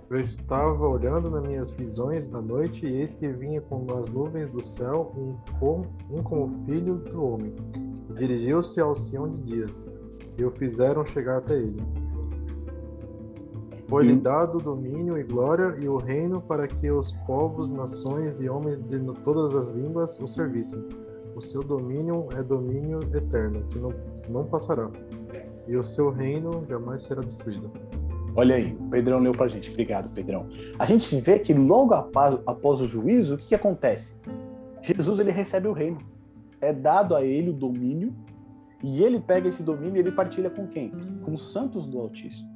Eu 0.10 0.20
estava 0.20 0.86
olhando 0.86 1.30
nas 1.30 1.42
minhas 1.42 1.70
visões 1.70 2.28
da 2.28 2.42
noite, 2.42 2.86
e 2.86 3.00
eis 3.00 3.14
que 3.14 3.30
vinha 3.30 3.62
com 3.62 3.86
as 3.98 4.10
nuvens 4.10 4.52
do 4.52 4.62
céu 4.62 5.14
um, 5.16 5.38
com, 5.58 5.84
um 6.10 6.22
como 6.22 6.60
filho 6.66 6.96
do 6.96 7.24
homem. 7.24 7.54
Dirigiu-se 8.18 8.82
ao 8.82 8.94
Sião 8.94 9.30
de 9.30 9.38
Dias, 9.44 9.88
e 10.38 10.44
o 10.44 10.52
fizeram 10.52 11.06
chegar 11.06 11.38
até 11.38 11.56
ele. 11.56 11.82
Foi-lhe 13.86 14.18
dado 14.18 14.58
domínio 14.58 15.18
e 15.18 15.24
glória 15.24 15.78
e 15.80 15.88
o 15.88 15.96
reino 15.96 16.42
para 16.42 16.68
que 16.68 16.92
os 16.92 17.14
povos, 17.26 17.70
nações 17.70 18.42
e 18.42 18.50
homens 18.50 18.82
de 18.82 19.00
todas 19.24 19.56
as 19.56 19.70
línguas 19.70 20.20
o 20.20 20.28
servissem. 20.28 20.84
O 21.36 21.42
seu 21.42 21.64
domínio 21.64 22.28
é 22.38 22.44
domínio 22.44 23.00
eterno, 23.16 23.64
que 23.70 23.80
não, 23.80 23.94
não 24.30 24.46
passará 24.46 24.90
e 25.68 25.76
o 25.76 25.84
seu 25.84 26.10
reino 26.10 26.66
jamais 26.68 27.04
será 27.04 27.22
destruído. 27.22 27.72
Olha 28.36 28.56
aí, 28.56 28.74
o 28.80 28.90
Pedrão 28.90 29.20
leu 29.20 29.34
pra 29.34 29.48
gente. 29.48 29.70
Obrigado, 29.70 30.10
Pedrão. 30.10 30.48
A 30.80 30.86
gente 30.86 31.20
vê 31.20 31.40
que 31.40 31.54
logo 31.54 31.94
após, 31.94 32.40
após 32.46 32.80
o 32.82 32.88
juízo, 32.88 33.36
o 33.36 33.38
que, 33.38 33.50
que 33.50 33.56
acontece? 33.56 34.16
Jesus 34.82 35.20
ele 35.20 35.32
recebe 35.32 35.68
o 35.68 35.74
reino. 35.74 36.00
É 36.62 36.72
dado 36.72 37.16
a 37.16 37.24
ele 37.24 37.50
o 37.50 37.54
domínio 37.54 38.16
e 38.84 39.04
ele 39.04 39.20
pega 39.20 39.50
esse 39.50 39.62
domínio 39.62 39.98
e 39.98 40.00
ele 40.00 40.12
partilha 40.12 40.50
com 40.50 40.68
quem? 40.68 40.92
Com 41.24 41.34
os 41.34 41.52
santos 41.52 41.86
do 41.86 42.00
Altíssimo. 42.00 42.50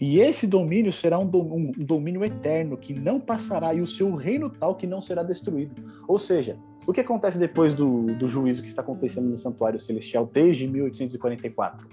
E 0.00 0.18
esse 0.18 0.46
domínio 0.46 0.90
será 0.90 1.18
um, 1.18 1.24
um, 1.24 1.72
domínio 1.72 2.24
eterno 2.24 2.76
que 2.76 2.94
não 2.94 3.20
passará 3.20 3.74
e 3.74 3.82
o 3.82 3.86
seu 3.86 4.14
reino 4.14 4.48
tal 4.48 4.74
que 4.74 4.86
não 4.86 5.00
será 5.00 5.22
destruído. 5.22 5.74
Ou 6.08 6.18
seja, 6.18 6.56
o 6.86 6.92
que 6.92 7.00
acontece 7.00 7.36
depois 7.36 7.74
do, 7.74 8.06
do 8.14 8.26
juízo 8.26 8.62
que 8.62 8.68
está 8.68 8.80
acontecendo 8.80 9.28
no 9.28 9.36
Santuário 9.36 9.78
Celestial 9.78 10.28
desde 10.32 10.66
1844? 10.66 11.86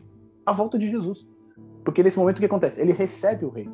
A 0.48 0.54
volta 0.54 0.80
de 0.80 0.90
Jesus. 0.90 1.28
Porque 1.84 2.02
nesse 2.02 2.18
momento 2.18 2.38
o 2.38 2.40
que 2.40 2.46
acontece? 2.46 2.80
Ele 2.80 2.94
recebe 2.94 3.46
o 3.46 3.50
reino. 3.50 3.74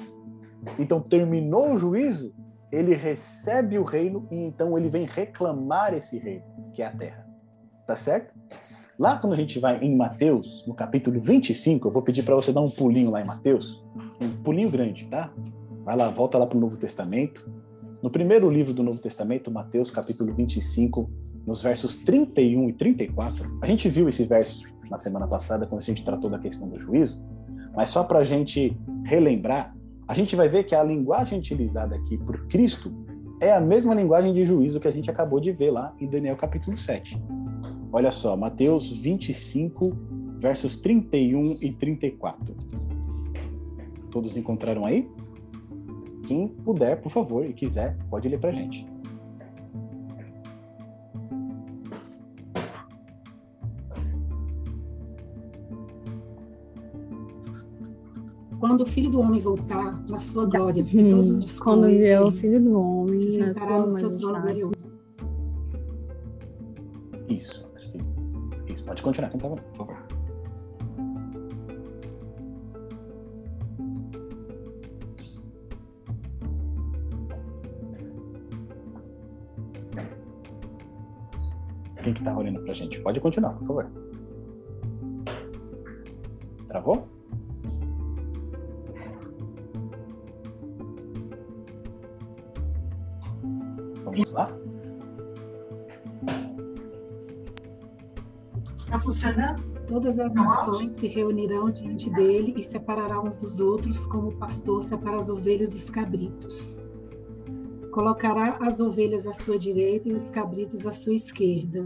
Então 0.80 1.00
terminou 1.00 1.74
o 1.74 1.78
juízo, 1.78 2.34
ele 2.72 2.96
recebe 2.96 3.78
o 3.78 3.84
reino 3.84 4.28
e 4.32 4.44
então 4.44 4.76
ele 4.76 4.90
vem 4.90 5.06
reclamar 5.06 5.94
esse 5.94 6.18
reino, 6.18 6.44
que 6.74 6.82
é 6.82 6.88
a 6.88 6.92
terra. 6.92 7.28
Tá 7.86 7.96
certo? 7.96 8.34
Lá 8.98 9.18
quando 9.18 9.34
a 9.34 9.36
gente 9.36 9.60
vai 9.60 9.80
em 9.80 9.96
Mateus, 9.96 10.66
no 10.68 10.74
capítulo 10.74 11.20
25, 11.22 11.88
eu 11.88 11.92
vou 11.92 12.02
pedir 12.02 12.24
para 12.24 12.36
você 12.36 12.52
dar 12.52 12.62
um 12.62 12.70
pulinho 12.70 13.12
lá 13.12 13.22
em 13.22 13.26
Mateus, 13.26 13.84
um 14.20 14.30
pulinho 14.44 14.72
grande, 14.72 15.06
tá? 15.06 15.32
Vai 15.84 15.96
lá, 15.96 16.10
volta 16.10 16.38
lá 16.38 16.48
para 16.48 16.58
o 16.58 16.62
Novo 16.62 16.78
Testamento. 16.78 17.48
No 18.02 18.10
primeiro 18.10 18.50
livro 18.50 18.74
do 18.74 18.82
Novo 18.82 19.00
Testamento, 19.00 19.52
Mateus, 19.52 19.92
capítulo 19.92 20.34
25, 20.34 21.10
nos 21.46 21.62
versos 21.62 21.96
31 21.98 22.70
e 22.70 22.74
34. 22.74 23.60
A 23.62 23.68
gente 23.68 23.90
viu 23.90 24.08
esse 24.08 24.26
verso 24.26 24.74
na 24.90 24.98
semana 24.98 25.28
passada, 25.28 25.66
quando 25.66 25.82
a 25.82 25.86
gente 25.86 26.04
tratou 26.04 26.30
da 26.30 26.40
questão 26.40 26.70
do 26.70 26.80
juízo, 26.80 27.22
mas 27.76 27.90
só 27.90 28.04
para 28.04 28.20
a 28.20 28.24
gente 28.24 28.78
relembrar, 29.06 29.76
a 30.08 30.14
gente 30.14 30.36
vai 30.36 30.48
ver 30.48 30.64
que 30.64 30.76
a 30.76 30.84
linguagem 30.84 31.40
utilizada 31.40 31.96
aqui 31.96 32.18
por 32.18 32.48
Cristo 32.48 32.94
é 33.42 33.52
a 33.52 33.60
mesma 33.60 33.94
linguagem 33.94 34.34
de 34.34 34.46
juízo 34.46 34.80
que 34.80 34.88
a 34.88 34.92
gente 34.92 35.10
acabou 35.10 35.40
de 35.40 35.52
ver 35.52 35.72
lá 35.72 35.94
em 36.00 36.08
Daniel 36.08 36.36
capítulo 36.36 36.78
7. 36.78 37.22
Olha 37.92 38.12
só, 38.12 38.36
Mateus 38.38 38.92
25, 38.92 39.92
versos 40.38 40.78
31 40.78 41.58
e 41.62 41.72
34. 41.74 42.56
Todos 44.10 44.38
encontraram 44.38 44.86
aí? 44.86 45.10
Quem 46.28 46.48
puder, 46.48 47.02
por 47.02 47.12
favor, 47.12 47.46
e 47.46 47.54
quiser, 47.54 47.98
pode 48.10 48.30
ler 48.30 48.40
para 48.40 48.50
a 48.50 48.54
gente. 48.54 48.93
Quando 58.64 58.80
o 58.80 58.86
Filho 58.86 59.10
do 59.10 59.20
Homem 59.20 59.42
voltar 59.42 60.02
na 60.10 60.18
sua 60.18 60.46
glória, 60.46 60.80
e 60.80 61.10
todos 61.10 61.28
os 61.28 61.60
quando 61.60 61.86
vier 61.88 62.22
o 62.22 62.32
Filho 62.32 62.62
do 62.62 62.80
Homem, 62.80 63.20
se 63.20 63.34
sentará 63.34 63.80
no 63.80 63.92
seu 63.92 64.16
trono 64.16 64.42
glorioso. 64.42 64.90
Isso, 67.28 67.70
isso. 68.70 68.86
Pode 68.86 69.04
continuar, 69.04 69.32
quem 69.32 69.38
por 69.38 69.60
favor. 69.76 69.98
Quem 82.02 82.14
que 82.14 82.24
tá 82.24 82.38
olhando 82.38 82.62
pra 82.62 82.74
gente? 82.74 83.02
Pode 83.02 83.20
continuar, 83.20 83.56
por 83.56 83.68
favor. 83.68 83.92
Travou? 86.70 87.13
Funcionando? 99.14 99.74
Todas 99.88 100.18
as 100.18 100.34
nações 100.34 100.94
se 100.94 101.08
reunirão 101.08 101.70
diante 101.70 102.10
dele 102.10 102.54
e 102.58 102.64
separará 102.64 103.22
uns 103.22 103.38
dos 103.38 103.60
outros, 103.60 104.06
como 104.08 104.30
o 104.30 104.38
pastor 104.38 104.84
separa 104.84 105.20
as 105.20 105.30
ovelhas 105.30 105.70
dos 105.70 105.90
cabritos. 105.90 106.80
Colocará 107.94 108.58
as 108.62 108.80
ovelhas 108.80 109.28
à 109.28 109.34
sua 109.34 109.60
direita 109.60 110.10
e 110.10 110.14
os 110.14 110.30
cabritos 110.30 110.86
à 110.88 110.92
sua 110.92 111.14
esquerda. 111.14 111.84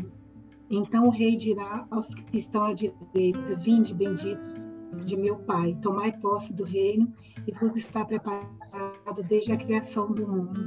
Então 0.70 1.08
o 1.08 1.10
rei 1.10 1.36
dirá 1.36 1.86
aos 1.92 2.14
que 2.14 2.38
estão 2.38 2.66
à 2.66 2.74
direita: 2.74 3.56
Vinde, 3.58 3.94
benditos, 3.94 4.68
de 5.04 5.18
meu 5.18 5.38
Pai. 5.38 5.76
Tomai 5.82 6.14
posse 6.14 6.54
do 6.54 6.64
reino 6.64 7.12
e 7.46 7.52
vos 7.52 7.76
está 7.76 8.06
preparado 8.06 9.24
desde 9.28 9.52
a 9.52 9.58
criação 9.58 10.14
do 10.14 10.26
mundo. 10.28 10.66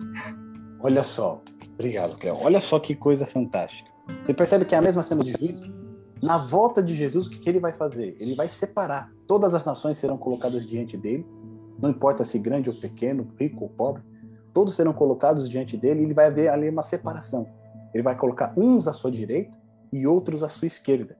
Olha 0.81 1.05
só, 1.05 1.43
obrigado, 1.75 2.19
Cléo. 2.19 2.37
Olha 2.43 2.61
só 2.61 2.79
que 2.79 2.95
coisa 2.95 3.25
fantástica. 3.25 3.91
Você 4.21 4.35
percebe 4.35 4.65
que 4.65 4.75
é 4.75 4.79
a 4.79 4.83
mesma 4.83 5.03
cena 5.03 5.23
de 5.23 5.33
juízo? 5.33 5.80
Na 6.23 6.37
volta 6.37 6.83
de 6.83 6.95
Jesus, 6.95 7.27
o 7.27 7.31
que 7.31 7.49
ele 7.49 7.59
vai 7.59 7.73
fazer? 7.73 8.17
Ele 8.21 8.35
vai 8.35 8.47
separar. 8.47 9.11
Todas 9.27 9.55
as 9.55 9.65
nações 9.65 9.97
serão 9.97 10.19
colocadas 10.19 10.67
diante 10.67 10.97
dele, 10.97 11.25
não 11.81 11.91
importa 11.91 12.25
se 12.25 12.39
grande 12.39 12.69
ou 12.69 12.77
pequeno, 12.77 13.27
rico 13.39 13.65
ou 13.65 13.71
pobre, 13.71 14.03
todos 14.53 14.75
serão 14.75 14.93
colocados 14.93 15.49
diante 15.49 15.77
dele 15.77 16.01
e 16.01 16.05
ele 16.05 16.15
vai 16.15 16.27
haver 16.27 16.49
ali 16.49 16.69
uma 16.69 16.83
separação. 16.83 17.47
Ele 17.95 18.03
vai 18.03 18.17
colocar 18.17 18.53
uns 18.57 18.87
à 18.87 18.93
sua 18.93 19.11
direita 19.11 19.57
e 19.93 20.07
outros 20.07 20.43
à 20.43 20.49
sua 20.49 20.67
esquerda. 20.67 21.17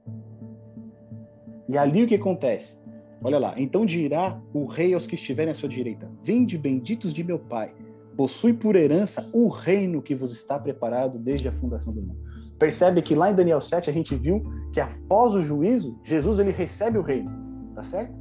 E 1.67 1.77
ali 1.77 2.03
o 2.03 2.07
que 2.07 2.15
acontece? 2.15 2.81
Olha 3.23 3.39
lá, 3.39 3.53
então 3.57 3.85
dirá 3.85 4.39
o 4.53 4.65
rei 4.65 4.93
aos 4.93 5.07
que 5.07 5.15
estiverem 5.15 5.51
à 5.51 5.55
sua 5.55 5.69
direita: 5.69 6.11
Vinde, 6.23 6.57
benditos 6.57 7.13
de 7.13 7.23
meu 7.23 7.39
Pai, 7.39 7.73
possui 8.15 8.53
por 8.53 8.75
herança 8.75 9.27
o 9.33 9.47
reino 9.47 10.01
que 10.01 10.15
vos 10.15 10.31
está 10.31 10.59
preparado 10.59 11.17
desde 11.17 11.47
a 11.47 11.51
fundação 11.51 11.93
do 11.93 12.01
mundo. 12.01 12.30
Percebe 12.61 13.01
que 13.01 13.15
lá 13.15 13.31
em 13.31 13.33
Daniel 13.33 13.59
7 13.59 13.89
a 13.89 13.93
gente 13.93 14.15
viu 14.15 14.43
que 14.71 14.79
após 14.79 15.33
o 15.33 15.41
juízo, 15.41 15.99
Jesus 16.03 16.37
ele 16.37 16.51
recebe 16.51 16.99
o 16.99 17.01
reino, 17.01 17.31
tá 17.73 17.81
certo? 17.81 18.13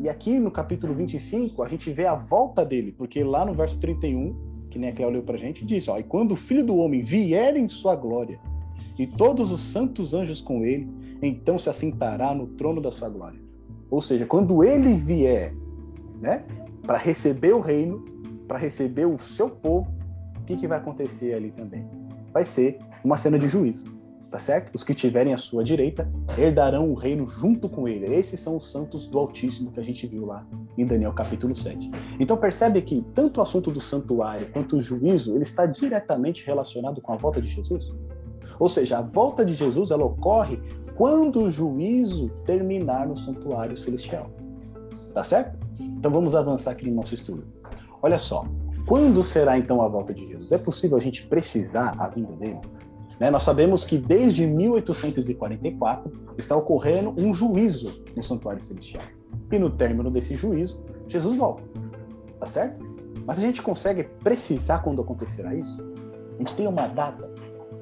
E 0.00 0.08
aqui 0.08 0.38
no 0.38 0.50
capítulo 0.50 0.94
25 0.94 1.62
a 1.62 1.68
gente 1.68 1.92
vê 1.92 2.06
a 2.06 2.14
volta 2.14 2.64
dele, 2.64 2.90
porque 2.90 3.22
lá 3.22 3.44
no 3.44 3.52
verso 3.52 3.78
31, 3.78 4.66
que 4.70 4.78
nem 4.78 4.88
a 4.88 4.94
Cléo 4.94 5.10
leu 5.10 5.22
pra 5.22 5.36
gente, 5.36 5.62
diz, 5.62 5.88
ó, 5.88 5.98
e 5.98 6.02
quando 6.02 6.32
o 6.32 6.36
Filho 6.36 6.64
do 6.64 6.74
Homem 6.74 7.02
vier 7.02 7.54
em 7.54 7.68
sua 7.68 7.94
glória, 7.94 8.40
e 8.98 9.06
todos 9.06 9.52
os 9.52 9.60
santos 9.60 10.14
anjos 10.14 10.40
com 10.40 10.64
ele, 10.64 10.88
então 11.20 11.58
se 11.58 11.68
assentará 11.68 12.34
no 12.34 12.46
trono 12.46 12.80
da 12.80 12.90
sua 12.90 13.10
glória. 13.10 13.42
Ou 13.90 14.00
seja, 14.00 14.24
quando 14.24 14.64
ele 14.64 14.94
vier, 14.94 15.54
né, 16.18 16.46
para 16.80 16.96
receber 16.96 17.52
o 17.52 17.60
reino, 17.60 18.02
para 18.48 18.56
receber 18.56 19.04
o 19.04 19.18
seu 19.18 19.50
povo, 19.50 19.92
o 20.40 20.44
que, 20.46 20.56
que 20.56 20.66
vai 20.66 20.78
acontecer 20.78 21.34
ali 21.34 21.50
também? 21.50 21.86
Vai 22.32 22.46
ser 22.46 22.78
uma 23.04 23.16
cena 23.16 23.38
de 23.38 23.48
juízo, 23.48 23.86
tá 24.30 24.38
certo? 24.38 24.74
Os 24.74 24.84
que 24.84 24.94
tiverem 24.94 25.34
à 25.34 25.38
sua 25.38 25.64
direita 25.64 26.10
herdarão 26.38 26.90
o 26.90 26.94
reino 26.94 27.26
junto 27.26 27.68
com 27.68 27.88
ele. 27.88 28.06
Esses 28.06 28.40
são 28.40 28.56
os 28.56 28.70
santos 28.70 29.06
do 29.06 29.18
Altíssimo 29.18 29.72
que 29.72 29.80
a 29.80 29.82
gente 29.82 30.06
viu 30.06 30.26
lá 30.26 30.46
em 30.78 30.86
Daniel 30.86 31.12
capítulo 31.12 31.54
7. 31.54 31.90
Então 32.18 32.36
percebe 32.36 32.80
que 32.82 33.02
tanto 33.14 33.38
o 33.38 33.42
assunto 33.42 33.70
do 33.70 33.80
santuário 33.80 34.50
quanto 34.52 34.76
o 34.76 34.80
juízo, 34.80 35.34
ele 35.34 35.42
está 35.42 35.66
diretamente 35.66 36.46
relacionado 36.46 37.00
com 37.00 37.12
a 37.12 37.16
volta 37.16 37.40
de 37.40 37.48
Jesus? 37.48 37.92
Ou 38.58 38.68
seja, 38.68 38.98
a 38.98 39.02
volta 39.02 39.44
de 39.44 39.54
Jesus 39.54 39.90
ela 39.90 40.04
ocorre 40.04 40.60
quando 40.94 41.42
o 41.42 41.50
juízo 41.50 42.28
terminar 42.44 43.08
no 43.08 43.16
santuário 43.16 43.76
celestial. 43.76 44.30
Tá 45.14 45.24
certo? 45.24 45.58
Então 45.80 46.10
vamos 46.10 46.34
avançar 46.34 46.72
aqui 46.72 46.88
no 46.88 46.96
nosso 46.96 47.14
estudo. 47.14 47.44
Olha 48.02 48.18
só, 48.18 48.44
quando 48.86 49.22
será 49.22 49.58
então 49.58 49.82
a 49.82 49.88
volta 49.88 50.12
de 50.12 50.26
Jesus? 50.26 50.52
É 50.52 50.58
possível 50.58 50.96
a 50.96 51.00
gente 51.00 51.26
precisar 51.26 51.94
a 51.98 52.08
vinda 52.08 52.36
dele? 52.36 52.60
Né? 53.20 53.30
Nós 53.30 53.42
sabemos 53.42 53.84
que 53.84 53.98
desde 53.98 54.46
1844 54.46 56.10
está 56.36 56.56
ocorrendo 56.56 57.14
um 57.16 57.32
juízo 57.32 58.02
no 58.16 58.22
santuário 58.22 58.62
celestial. 58.62 59.04
E 59.52 59.58
no 59.58 59.70
término 59.70 60.10
desse 60.10 60.34
juízo, 60.34 60.82
Jesus 61.06 61.36
volta. 61.36 61.62
Tá 62.40 62.46
certo? 62.46 62.84
Mas 63.26 63.38
a 63.38 63.42
gente 63.42 63.62
consegue 63.62 64.04
precisar 64.24 64.78
quando 64.78 65.02
acontecerá 65.02 65.54
isso? 65.54 65.80
A 66.34 66.38
gente 66.38 66.54
tem 66.54 66.66
uma 66.66 66.86
data 66.88 67.30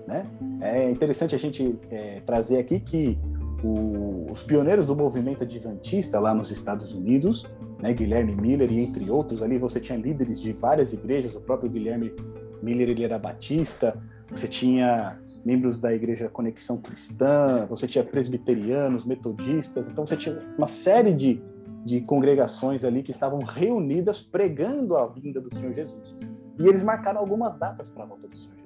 né? 0.09 0.27
É 0.63 0.91
interessante 0.91 1.35
a 1.35 1.39
gente 1.39 1.79
é, 1.91 2.21
trazer 2.25 2.59
aqui 2.59 2.81
que 2.81 3.19
o, 3.63 4.27
os 4.31 4.43
pioneiros 4.43 4.87
do 4.87 4.97
movimento 4.97 5.45
adventista 5.45 6.19
lá 6.19 6.35
nos 6.35 6.51
Estados 6.51 6.95
Unidos, 6.95 7.47
né, 7.79 7.93
Guilherme 7.93 8.35
Miller 8.35 8.73
e 8.73 8.81
entre 8.81 9.11
outros 9.11 9.43
ali, 9.43 9.59
você 9.59 9.79
tinha 9.79 9.99
líderes 9.99 10.41
de 10.41 10.53
várias 10.55 10.95
igrejas, 10.95 11.37
o 11.37 11.41
próprio 11.43 11.71
Guilherme 11.71 12.15
Miller 12.63 12.89
ele 12.89 13.05
era 13.05 13.19
batista, 13.19 14.03
você 14.31 14.49
tinha 14.49 15.21
membros 15.45 15.79
da 15.79 15.93
igreja 15.93 16.29
Conexão 16.29 16.81
Cristã, 16.81 17.67
você 17.69 17.87
tinha 17.87 18.05
presbiterianos, 18.05 19.05
metodistas, 19.05 19.89
então 19.89 20.07
você 20.07 20.17
tinha 20.17 20.39
uma 20.57 20.69
série 20.69 21.13
de, 21.13 21.43
de 21.85 22.01
congregações 22.03 22.85
ali 22.85 23.03
que 23.03 23.11
estavam 23.11 23.41
reunidas 23.41 24.23
pregando 24.23 24.97
a 24.97 25.07
vinda 25.07 25.41
do 25.41 25.55
Senhor 25.55 25.73
Jesus. 25.73 26.17
E 26.59 26.67
eles 26.67 26.83
marcaram 26.83 27.21
algumas 27.21 27.57
datas 27.57 27.89
para 27.91 28.05
a 28.05 28.07
volta 28.07 28.27
do 28.27 28.37
Senhor 28.37 28.59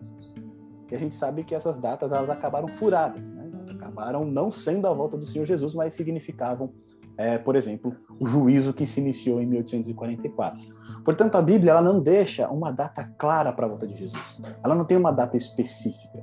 e 0.93 0.95
a 0.95 0.99
gente 0.99 1.17
sabe 1.17 1.43
que 1.43 1.55
essas 1.55 1.79
datas 1.79 2.13
elas 2.13 2.29
acabaram 2.29 2.69
furadas, 2.69 3.31
né? 3.31 3.51
acabaram 3.71 4.27
não 4.27 4.51
sendo 4.51 4.87
a 4.87 4.93
volta 4.93 5.17
do 5.17 5.25
Senhor 5.25 5.47
Jesus, 5.47 5.75
mas 5.75 5.95
significavam, 5.95 6.71
é, 7.17 7.39
por 7.39 7.57
exemplo, 7.57 7.97
o 8.21 8.27
juízo 8.27 8.75
que 8.75 8.85
se 8.85 9.01
iniciou 9.01 9.41
em 9.41 9.47
1844. 9.47 10.61
Portanto, 11.03 11.37
a 11.37 11.41
Bíblia 11.41 11.71
ela 11.71 11.81
não 11.81 11.99
deixa 11.99 12.47
uma 12.51 12.71
data 12.71 13.11
clara 13.17 13.55
para 13.55 13.65
a 13.65 13.69
volta 13.71 13.87
de 13.87 13.95
Jesus. 13.95 14.39
Ela 14.63 14.75
não 14.75 14.85
tem 14.85 14.99
uma 14.99 15.11
data 15.11 15.35
específica. 15.35 16.23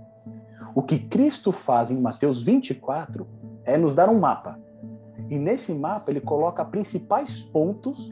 O 0.80 0.82
que 0.82 0.98
Cristo 0.98 1.52
faz 1.52 1.92
em 1.92 2.00
Mateus 2.00 2.42
24 2.42 3.28
é 3.66 3.78
nos 3.78 3.94
dar 3.94 4.08
um 4.08 4.18
mapa. 4.18 4.58
E 5.30 5.38
nesse 5.38 5.74
mapa 5.74 6.10
ele 6.10 6.22
coloca 6.22 6.64
principais 6.64 7.44
pontos 7.44 8.10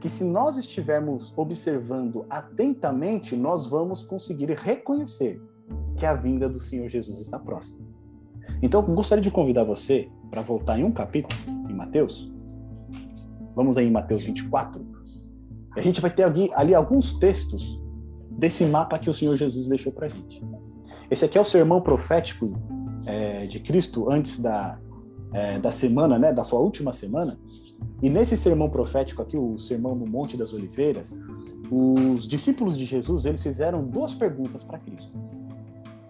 que 0.00 0.08
se 0.08 0.24
nós 0.24 0.56
estivermos 0.56 1.36
observando 1.36 2.24
atentamente, 2.30 3.36
nós 3.36 3.66
vamos 3.66 4.02
conseguir 4.02 4.50
reconhecer 4.52 5.38
que 5.94 6.06
a 6.06 6.14
vinda 6.14 6.48
do 6.48 6.58
Senhor 6.58 6.88
Jesus 6.88 7.20
está 7.20 7.38
próxima. 7.38 7.86
Então, 8.62 8.80
gostaria 8.80 9.22
de 9.22 9.30
convidar 9.30 9.64
você 9.64 10.08
para 10.30 10.40
voltar 10.40 10.78
em 10.78 10.84
um 10.84 10.92
capítulo, 10.92 11.38
em 11.68 11.74
Mateus. 11.74 12.32
Vamos 13.54 13.76
aí 13.76 13.88
em 13.88 13.92
Mateus 13.92 14.24
24. 14.24 14.82
A 15.76 15.82
gente 15.82 16.00
vai 16.00 16.10
ter 16.10 16.24
ali 16.54 16.74
alguns 16.74 17.12
textos 17.18 17.78
desse 18.30 18.64
mapa 18.64 18.98
que 18.98 19.10
o 19.10 19.14
Senhor 19.14 19.36
Jesus 19.36 19.68
deixou 19.68 19.92
para 19.92 20.06
a 20.06 20.08
gente. 20.08 20.42
Esse 21.10 21.24
aqui 21.24 21.38
é 21.38 21.40
o 21.40 21.44
sermão 21.44 21.80
profético 21.80 22.52
é, 23.04 23.46
de 23.46 23.60
Cristo 23.60 24.10
antes 24.10 24.38
da, 24.38 24.78
é, 25.32 25.58
da 25.58 25.70
semana, 25.70 26.18
né, 26.18 26.32
da 26.32 26.42
sua 26.42 26.60
última 26.60 26.92
semana. 26.92 27.38
E 28.02 28.10
nesse 28.10 28.36
sermão 28.36 28.68
profético 28.68 29.22
aqui, 29.22 29.36
o 29.36 29.58
sermão 29.58 29.94
no 29.94 30.06
Monte 30.06 30.36
das 30.36 30.52
Oliveiras, 30.52 31.18
os 31.70 32.26
discípulos 32.26 32.76
de 32.76 32.84
Jesus 32.84 33.24
eles 33.24 33.42
fizeram 33.42 33.84
duas 33.84 34.14
perguntas 34.14 34.62
para 34.62 34.78
Cristo. 34.78 35.16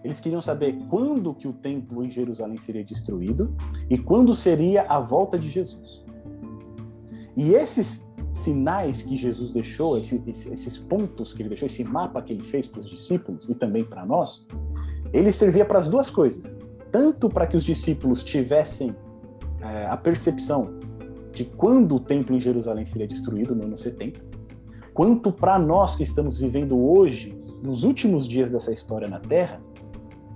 Eles 0.03 0.19
queriam 0.19 0.41
saber 0.41 0.77
quando 0.89 1.33
que 1.33 1.47
o 1.47 1.53
templo 1.53 2.03
em 2.03 2.09
Jerusalém 2.09 2.57
seria 2.57 2.83
destruído 2.83 3.55
e 3.89 3.97
quando 3.97 4.33
seria 4.33 4.83
a 4.83 4.99
volta 4.99 5.37
de 5.37 5.49
Jesus. 5.49 6.05
E 7.35 7.53
esses 7.53 8.07
sinais 8.33 9.03
que 9.03 9.17
Jesus 9.17 9.51
deixou, 9.51 9.97
esses 9.97 10.77
pontos 10.77 11.33
que 11.33 11.41
ele 11.41 11.49
deixou, 11.49 11.65
esse 11.65 11.83
mapa 11.83 12.21
que 12.21 12.33
ele 12.33 12.43
fez 12.43 12.67
para 12.67 12.79
os 12.79 12.89
discípulos 12.89 13.49
e 13.49 13.55
também 13.55 13.83
para 13.83 14.05
nós, 14.05 14.45
ele 15.13 15.31
servia 15.31 15.65
para 15.65 15.79
as 15.79 15.87
duas 15.87 16.09
coisas. 16.09 16.57
Tanto 16.91 17.29
para 17.29 17.45
que 17.47 17.57
os 17.57 17.63
discípulos 17.63 18.23
tivessem 18.23 18.95
é, 19.61 19.85
a 19.87 19.97
percepção 19.97 20.69
de 21.31 21.45
quando 21.45 21.95
o 21.95 21.99
templo 21.99 22.35
em 22.35 22.39
Jerusalém 22.39 22.85
seria 22.85 23.07
destruído 23.07 23.55
no 23.55 23.65
ano 23.65 23.77
70, 23.77 24.19
quanto 24.93 25.31
para 25.31 25.59
nós 25.59 25.95
que 25.95 26.03
estamos 26.03 26.37
vivendo 26.37 26.77
hoje, 26.77 27.37
nos 27.61 27.83
últimos 27.83 28.27
dias 28.27 28.49
dessa 28.49 28.71
história 28.71 29.07
na 29.07 29.19
Terra, 29.19 29.59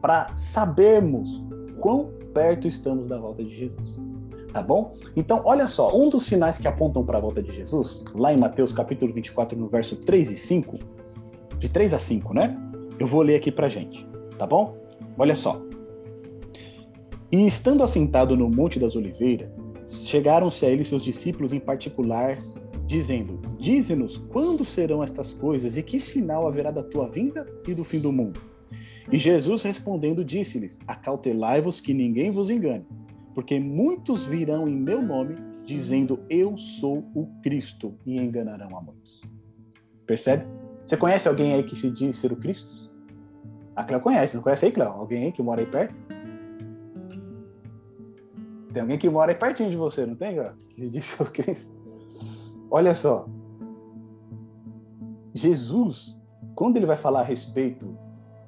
para 0.01 0.35
sabermos 0.35 1.43
quão 1.79 2.11
perto 2.33 2.67
estamos 2.67 3.07
da 3.07 3.17
volta 3.17 3.43
de 3.43 3.53
Jesus. 3.53 3.99
Tá 4.53 4.61
bom? 4.61 4.93
Então, 5.15 5.41
olha 5.45 5.67
só, 5.67 5.95
um 5.95 6.09
dos 6.09 6.25
sinais 6.25 6.59
que 6.59 6.67
apontam 6.67 7.05
para 7.05 7.17
a 7.17 7.21
volta 7.21 7.41
de 7.41 7.53
Jesus, 7.53 8.03
lá 8.13 8.33
em 8.33 8.37
Mateus 8.37 8.73
capítulo 8.73 9.13
24, 9.13 9.57
no 9.57 9.67
verso 9.67 9.95
3 9.95 10.31
e 10.31 10.37
5, 10.37 10.77
de 11.57 11.69
3 11.69 11.93
a 11.93 11.99
5, 11.99 12.33
né? 12.33 12.57
Eu 12.99 13.07
vou 13.07 13.21
ler 13.21 13.35
aqui 13.35 13.51
para 13.51 13.69
gente, 13.69 14.05
tá 14.41 14.47
bom? 14.47 14.75
Olha 15.19 15.35
só. 15.35 15.61
E 17.31 17.45
estando 17.45 17.83
assentado 17.83 18.35
no 18.35 18.49
Monte 18.49 18.79
das 18.79 18.95
Oliveiras, 18.95 19.51
chegaram-se 20.07 20.65
a 20.65 20.69
ele 20.69 20.83
seus 20.83 21.03
discípulos 21.03 21.53
em 21.53 21.59
particular, 21.59 22.39
dizendo: 22.87 23.39
Dize-nos 23.59 24.17
quando 24.17 24.65
serão 24.65 25.03
estas 25.03 25.31
coisas 25.31 25.77
e 25.77 25.83
que 25.83 25.99
sinal 25.99 26.47
haverá 26.47 26.71
da 26.71 26.81
tua 26.81 27.07
vinda 27.07 27.45
e 27.67 27.75
do 27.75 27.83
fim 27.83 27.99
do 27.99 28.11
mundo. 28.11 28.41
E 29.11 29.19
Jesus 29.19 29.61
respondendo 29.61 30.25
disse-lhes: 30.25 30.79
Acautelai-vos 30.87 31.79
que 31.79 31.93
ninguém 31.93 32.31
vos 32.31 32.49
engane, 32.49 32.87
porque 33.35 33.59
muitos 33.59 34.25
virão 34.25 34.67
em 34.67 34.75
meu 34.75 35.03
nome, 35.03 35.35
dizendo: 35.63 36.19
Eu 36.27 36.57
sou 36.57 37.05
o 37.13 37.27
Cristo, 37.43 37.93
e 38.07 38.17
enganarão 38.17 38.75
a 38.75 38.81
muitos. 38.81 39.21
Percebe? 40.07 40.47
Você 40.83 40.97
conhece 40.97 41.27
alguém 41.27 41.53
aí 41.53 41.61
que 41.61 41.75
se 41.75 41.91
diz 41.91 42.17
ser 42.17 42.31
o 42.31 42.35
Cristo? 42.35 42.90
A 43.75 43.83
Cléo 43.83 44.01
conhece, 44.01 44.35
não 44.35 44.43
conhece 44.43 44.65
aí, 44.65 44.71
Cléo? 44.71 44.91
Alguém 44.91 45.25
aí 45.25 45.31
que 45.31 45.41
mora 45.41 45.61
aí 45.61 45.67
perto? 45.67 45.95
Tem 48.73 48.81
alguém 48.81 48.97
que 48.97 49.09
mora 49.09 49.31
aí 49.31 49.37
pertinho 49.37 49.69
de 49.69 49.77
você, 49.77 50.05
não 50.05 50.15
tem, 50.15 50.35
Cléo? 50.35 50.53
Que 50.69 50.81
se 50.81 50.89
diz 50.89 51.05
ser 51.05 51.23
o 51.23 51.25
Cristo? 51.25 51.75
Olha 52.69 52.93
só. 52.95 53.27
Jesus, 55.33 56.17
quando 56.55 56.77
ele 56.77 56.85
vai 56.85 56.97
falar 56.97 57.21
a 57.21 57.23
respeito 57.23 57.97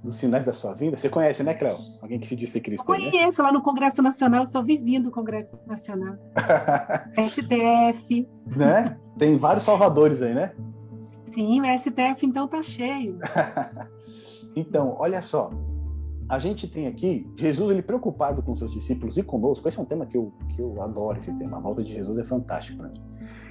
dos 0.04 0.18
sinais 0.18 0.46
da 0.46 0.52
sua 0.52 0.74
vinda. 0.74 0.98
Você 0.98 1.08
conhece, 1.08 1.42
né, 1.44 1.54
Cléo? 1.54 1.78
Alguém 2.02 2.20
que 2.20 2.28
se 2.28 2.36
disse 2.36 2.60
Cristo? 2.60 2.84
Eu 2.84 2.96
conheço, 2.96 3.42
né? 3.42 3.48
lá 3.48 3.54
no 3.54 3.62
Congresso 3.62 4.02
Nacional, 4.02 4.42
eu 4.42 4.46
sou 4.46 4.62
vizinho 4.62 5.02
do 5.02 5.10
Congresso 5.10 5.58
Nacional. 5.66 6.16
STF. 7.30 8.28
Né? 8.46 8.98
Tem 9.18 9.38
vários 9.38 9.64
salvadores 9.64 10.22
aí, 10.22 10.34
né? 10.34 10.54
Sim, 11.34 11.62
o 11.62 11.78
STF 11.78 12.26
então 12.26 12.48
tá 12.48 12.62
cheio. 12.62 13.18
então, 14.56 14.96
olha 15.00 15.22
só. 15.22 15.52
A 16.30 16.40
gente 16.40 16.68
tem 16.68 16.88
aqui 16.88 17.30
Jesus 17.36 17.70
ele 17.70 17.82
preocupado 17.82 18.42
com 18.42 18.56
seus 18.56 18.72
discípulos 18.72 19.18
e 19.18 19.24
conosco. 19.24 19.68
Esse 19.68 19.78
é 19.78 19.82
um 19.82 19.86
tema 19.86 20.06
que 20.06 20.18
eu, 20.18 20.32
que 20.50 20.62
eu 20.62 20.82
adoro, 20.82 21.18
esse 21.18 21.34
tema. 21.34 21.58
A 21.58 21.60
volta 21.60 21.84
de 21.84 21.94
Jesus 21.94 22.18
é 22.18 22.24
fantástico 22.24 22.78
para 22.78 22.90
mim. 22.90 23.02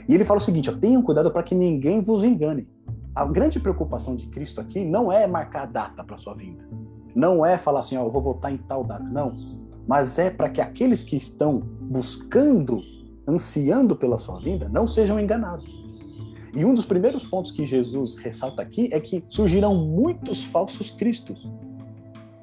E 0.08 0.14
ele 0.14 0.24
fala 0.24 0.38
o 0.38 0.42
seguinte: 0.42 0.70
ó, 0.70 0.72
tenham 0.72 1.02
cuidado 1.02 1.30
para 1.30 1.42
que 1.42 1.54
ninguém 1.54 2.00
vos 2.00 2.24
engane. 2.24 2.66
A 3.14 3.26
grande 3.26 3.60
preocupação 3.60 4.16
de 4.16 4.26
Cristo 4.28 4.60
aqui 4.60 4.84
não 4.84 5.12
é 5.12 5.26
marcar 5.26 5.66
data 5.66 6.02
para 6.02 6.16
sua 6.16 6.34
vinda. 6.34 6.66
Não 7.14 7.44
é 7.44 7.58
falar 7.58 7.80
assim, 7.80 7.96
ó, 7.96 8.04
eu 8.04 8.10
vou 8.10 8.22
votar 8.22 8.50
em 8.50 8.56
tal 8.56 8.82
data. 8.82 9.04
Não. 9.04 9.28
Mas 9.86 10.18
é 10.18 10.30
para 10.30 10.48
que 10.48 10.60
aqueles 10.60 11.04
que 11.04 11.16
estão 11.16 11.60
buscando, 11.82 12.80
ansiando 13.28 13.94
pela 13.94 14.16
sua 14.16 14.38
vinda, 14.38 14.68
não 14.68 14.86
sejam 14.86 15.20
enganados. 15.20 15.81
E 16.54 16.64
um 16.64 16.74
dos 16.74 16.84
primeiros 16.84 17.24
pontos 17.24 17.50
que 17.50 17.64
Jesus 17.64 18.14
ressalta 18.16 18.60
aqui 18.60 18.88
é 18.92 19.00
que 19.00 19.24
surgirão 19.28 19.74
muitos 19.74 20.44
falsos 20.44 20.90
cristos. 20.90 21.50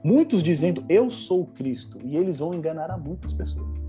Muitos 0.04 0.42
dizendo, 0.42 0.84
eu 0.90 1.10
sou 1.12 1.46
Cristo. 1.46 2.00
E 2.04 2.18
eles 2.18 2.40
vão 2.40 2.54
enganar 2.54 2.90
a 2.90 2.98
muitas 2.98 3.34
pessoas. 3.34 3.80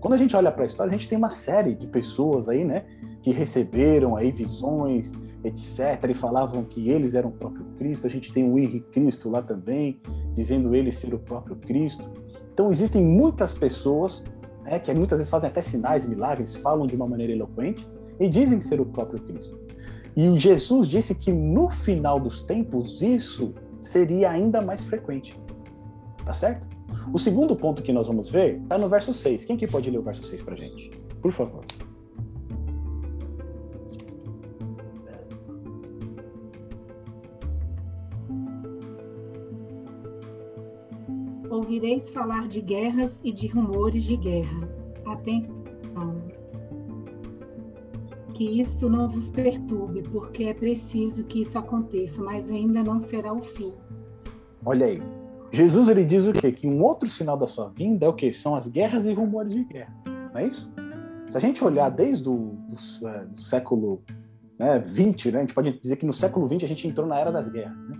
Quando 0.00 0.14
a 0.14 0.16
gente 0.16 0.34
olha 0.34 0.50
para 0.50 0.62
a 0.62 0.66
história, 0.66 0.90
a 0.90 0.96
gente 0.96 1.08
tem 1.08 1.18
uma 1.18 1.30
série 1.30 1.74
de 1.74 1.86
pessoas 1.86 2.48
aí, 2.48 2.64
né, 2.64 2.84
que 3.20 3.30
receberam 3.30 4.16
aí 4.16 4.30
visões, 4.30 5.12
etc, 5.44 6.08
e 6.08 6.14
falavam 6.14 6.64
que 6.64 6.88
eles 6.88 7.14
eram 7.14 7.28
o 7.28 7.32
próprio 7.32 7.66
Cristo. 7.76 8.06
A 8.06 8.10
gente 8.10 8.32
tem 8.32 8.50
o 8.50 8.58
Henrique 8.58 8.90
Cristo 8.90 9.28
lá 9.28 9.42
também, 9.42 10.00
dizendo 10.34 10.74
ele 10.74 10.92
ser 10.92 11.12
o 11.12 11.18
próprio 11.18 11.56
Cristo. 11.56 12.08
Então 12.54 12.70
existem 12.70 13.02
muitas 13.02 13.52
pessoas 13.52 14.24
né, 14.62 14.78
que 14.78 14.94
muitas 14.94 15.18
vezes 15.18 15.30
fazem 15.30 15.50
até 15.50 15.60
sinais, 15.60 16.06
milagres, 16.06 16.54
falam 16.56 16.86
de 16.86 16.96
uma 16.96 17.06
maneira 17.06 17.32
eloquente 17.32 17.86
e 18.18 18.28
dizem 18.28 18.60
ser 18.60 18.80
o 18.80 18.86
próprio 18.86 19.22
Cristo. 19.22 19.58
E 20.16 20.38
Jesus 20.38 20.88
disse 20.88 21.14
que 21.14 21.32
no 21.32 21.70
final 21.70 22.18
dos 22.18 22.42
tempos 22.42 23.00
isso 23.02 23.54
seria 23.80 24.30
ainda 24.30 24.60
mais 24.60 24.82
frequente. 24.82 25.38
Tá 26.24 26.34
certo? 26.34 26.66
O 27.12 27.18
segundo 27.18 27.54
ponto 27.54 27.82
que 27.82 27.92
nós 27.92 28.06
vamos 28.06 28.28
ver 28.28 28.60
está 28.60 28.76
no 28.76 28.88
verso 28.88 29.14
6. 29.14 29.44
Quem 29.44 29.56
que 29.56 29.66
pode 29.66 29.90
ler 29.90 29.98
o 29.98 30.02
verso 30.02 30.24
6 30.24 30.42
para 30.42 30.56
gente? 30.56 30.90
Por 31.22 31.32
favor. 31.32 31.64
Ouvireis 41.50 42.10
falar 42.10 42.46
de 42.46 42.60
guerras 42.60 43.20
e 43.24 43.32
de 43.32 43.46
rumores 43.46 44.04
de 44.04 44.16
guerra. 44.16 44.68
Atenção. 45.06 45.77
Que 48.38 48.60
isso 48.60 48.88
não 48.88 49.08
vos 49.08 49.32
perturbe, 49.32 50.00
porque 50.12 50.44
é 50.44 50.54
preciso 50.54 51.24
que 51.24 51.42
isso 51.42 51.58
aconteça, 51.58 52.22
mas 52.22 52.48
ainda 52.48 52.84
não 52.84 53.00
será 53.00 53.32
o 53.32 53.42
fim. 53.42 53.72
Olha 54.64 54.86
aí, 54.86 55.02
Jesus 55.50 55.88
ele 55.88 56.04
diz 56.04 56.24
o 56.24 56.32
quê? 56.32 56.52
Que 56.52 56.68
um 56.68 56.80
outro 56.80 57.10
sinal 57.10 57.36
da 57.36 57.48
sua 57.48 57.68
vinda 57.68 58.06
é 58.06 58.08
o 58.08 58.12
quê? 58.12 58.32
São 58.32 58.54
as 58.54 58.68
guerras 58.68 59.06
e 59.06 59.12
rumores 59.12 59.52
de 59.52 59.64
guerra. 59.64 59.92
Não 60.06 60.40
é 60.40 60.46
isso? 60.46 60.70
Se 61.32 61.36
a 61.36 61.40
gente 61.40 61.64
olhar 61.64 61.88
desde 61.88 62.28
o 62.28 62.54
do, 62.68 63.08
é, 63.08 63.24
do 63.24 63.40
século 63.40 64.04
né, 64.56 64.78
20, 64.86 65.32
né, 65.32 65.38
a 65.38 65.40
gente 65.40 65.54
pode 65.54 65.72
dizer 65.80 65.96
que 65.96 66.06
no 66.06 66.12
século 66.12 66.46
20 66.46 66.64
a 66.64 66.68
gente 66.68 66.86
entrou 66.86 67.08
na 67.08 67.18
era 67.18 67.32
das 67.32 67.48
guerras, 67.48 67.76
né? 67.88 67.98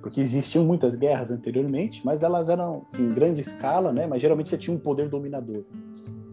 Porque 0.00 0.18
existiam 0.18 0.64
muitas 0.64 0.94
guerras 0.94 1.30
anteriormente, 1.30 2.00
mas 2.06 2.22
elas 2.22 2.48
eram 2.48 2.86
assim, 2.90 3.02
em 3.02 3.10
grande 3.10 3.42
escala, 3.42 3.92
né? 3.92 4.06
Mas 4.06 4.22
geralmente 4.22 4.48
você 4.48 4.56
tinha 4.56 4.74
um 4.74 4.80
poder 4.80 5.10
dominador. 5.10 5.62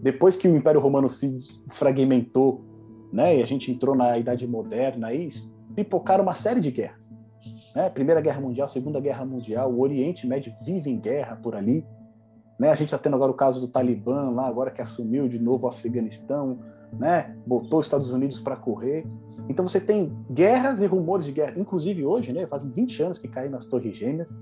Depois 0.02 0.38
que 0.38 0.48
o 0.48 0.56
Império 0.56 0.80
Romano 0.80 1.10
se 1.10 1.36
desfragmentou, 1.68 2.71
né, 3.12 3.38
e 3.38 3.44
a 3.44 3.46
gente 3.46 3.72
entrou 3.72 3.96
na 3.96 4.18
Idade 4.18 4.48
Moderna, 4.48 5.08
aí 5.08 5.28
pipocaram 5.76 6.24
uma 6.24 6.36
série 6.36 6.60
de 6.60 6.72
guerras. 6.72 7.14
Né? 7.76 7.90
Primeira 7.90 8.22
Guerra 8.22 8.42
Mundial, 8.42 8.68
Segunda 8.68 9.00
Guerra 9.00 9.26
Mundial, 9.26 9.72
o 9.72 9.82
Oriente 9.82 10.28
Médio 10.28 10.54
vive 10.64 10.90
em 10.90 11.00
guerra 11.00 11.36
por 11.36 11.56
ali. 11.56 11.86
Né? 12.60 12.70
A 12.70 12.76
gente 12.76 12.88
está 12.88 12.98
tendo 12.98 13.16
agora 13.16 13.32
o 13.32 13.36
caso 13.36 13.60
do 13.60 13.68
Talibã 13.68 14.30
lá, 14.30 14.48
agora 14.48 14.72
que 14.72 14.82
assumiu 14.82 15.28
de 15.28 15.40
novo 15.40 15.66
o 15.66 15.70
Afeganistão, 15.70 16.60
né? 16.94 17.36
botou 17.46 17.80
os 17.80 17.86
Estados 17.86 18.12
Unidos 18.12 18.40
para 18.40 18.56
correr. 18.56 19.06
Então 19.50 19.68
você 19.68 19.80
tem 19.80 20.16
guerras 20.30 20.82
e 20.82 20.86
rumores 20.86 21.26
de 21.26 21.32
guerra. 21.32 21.54
Inclusive 21.58 22.06
hoje, 22.06 22.32
né? 22.32 22.46
fazem 22.46 22.70
20 22.70 23.04
anos 23.04 23.18
que 23.18 23.28
caiu 23.28 23.50
nas 23.50 23.66
Torres 23.66 23.98
Gêmeas, 23.98 24.38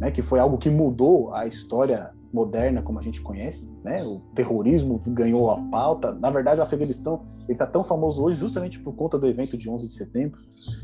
né? 0.00 0.10
que 0.10 0.22
foi 0.22 0.40
algo 0.40 0.58
que 0.58 0.70
mudou 0.70 1.32
a 1.32 1.46
história 1.46 2.12
moderna 2.32 2.82
como 2.82 2.98
a 2.98 3.02
gente 3.02 3.20
conhece, 3.20 3.72
né? 3.82 4.04
O 4.04 4.20
terrorismo 4.34 4.98
ganhou 5.08 5.50
a 5.50 5.56
pauta. 5.56 6.12
Na 6.14 6.30
verdade, 6.30 6.60
o 6.60 6.62
Afeganistão 6.62 7.22
ele 7.44 7.54
está 7.54 7.66
tão 7.66 7.82
famoso 7.82 8.22
hoje 8.22 8.38
justamente 8.38 8.78
por 8.78 8.94
conta 8.94 9.18
do 9.18 9.26
evento 9.26 9.56
de 9.56 9.68
11 9.68 9.86
de 9.86 9.94
setembro. 9.94 10.40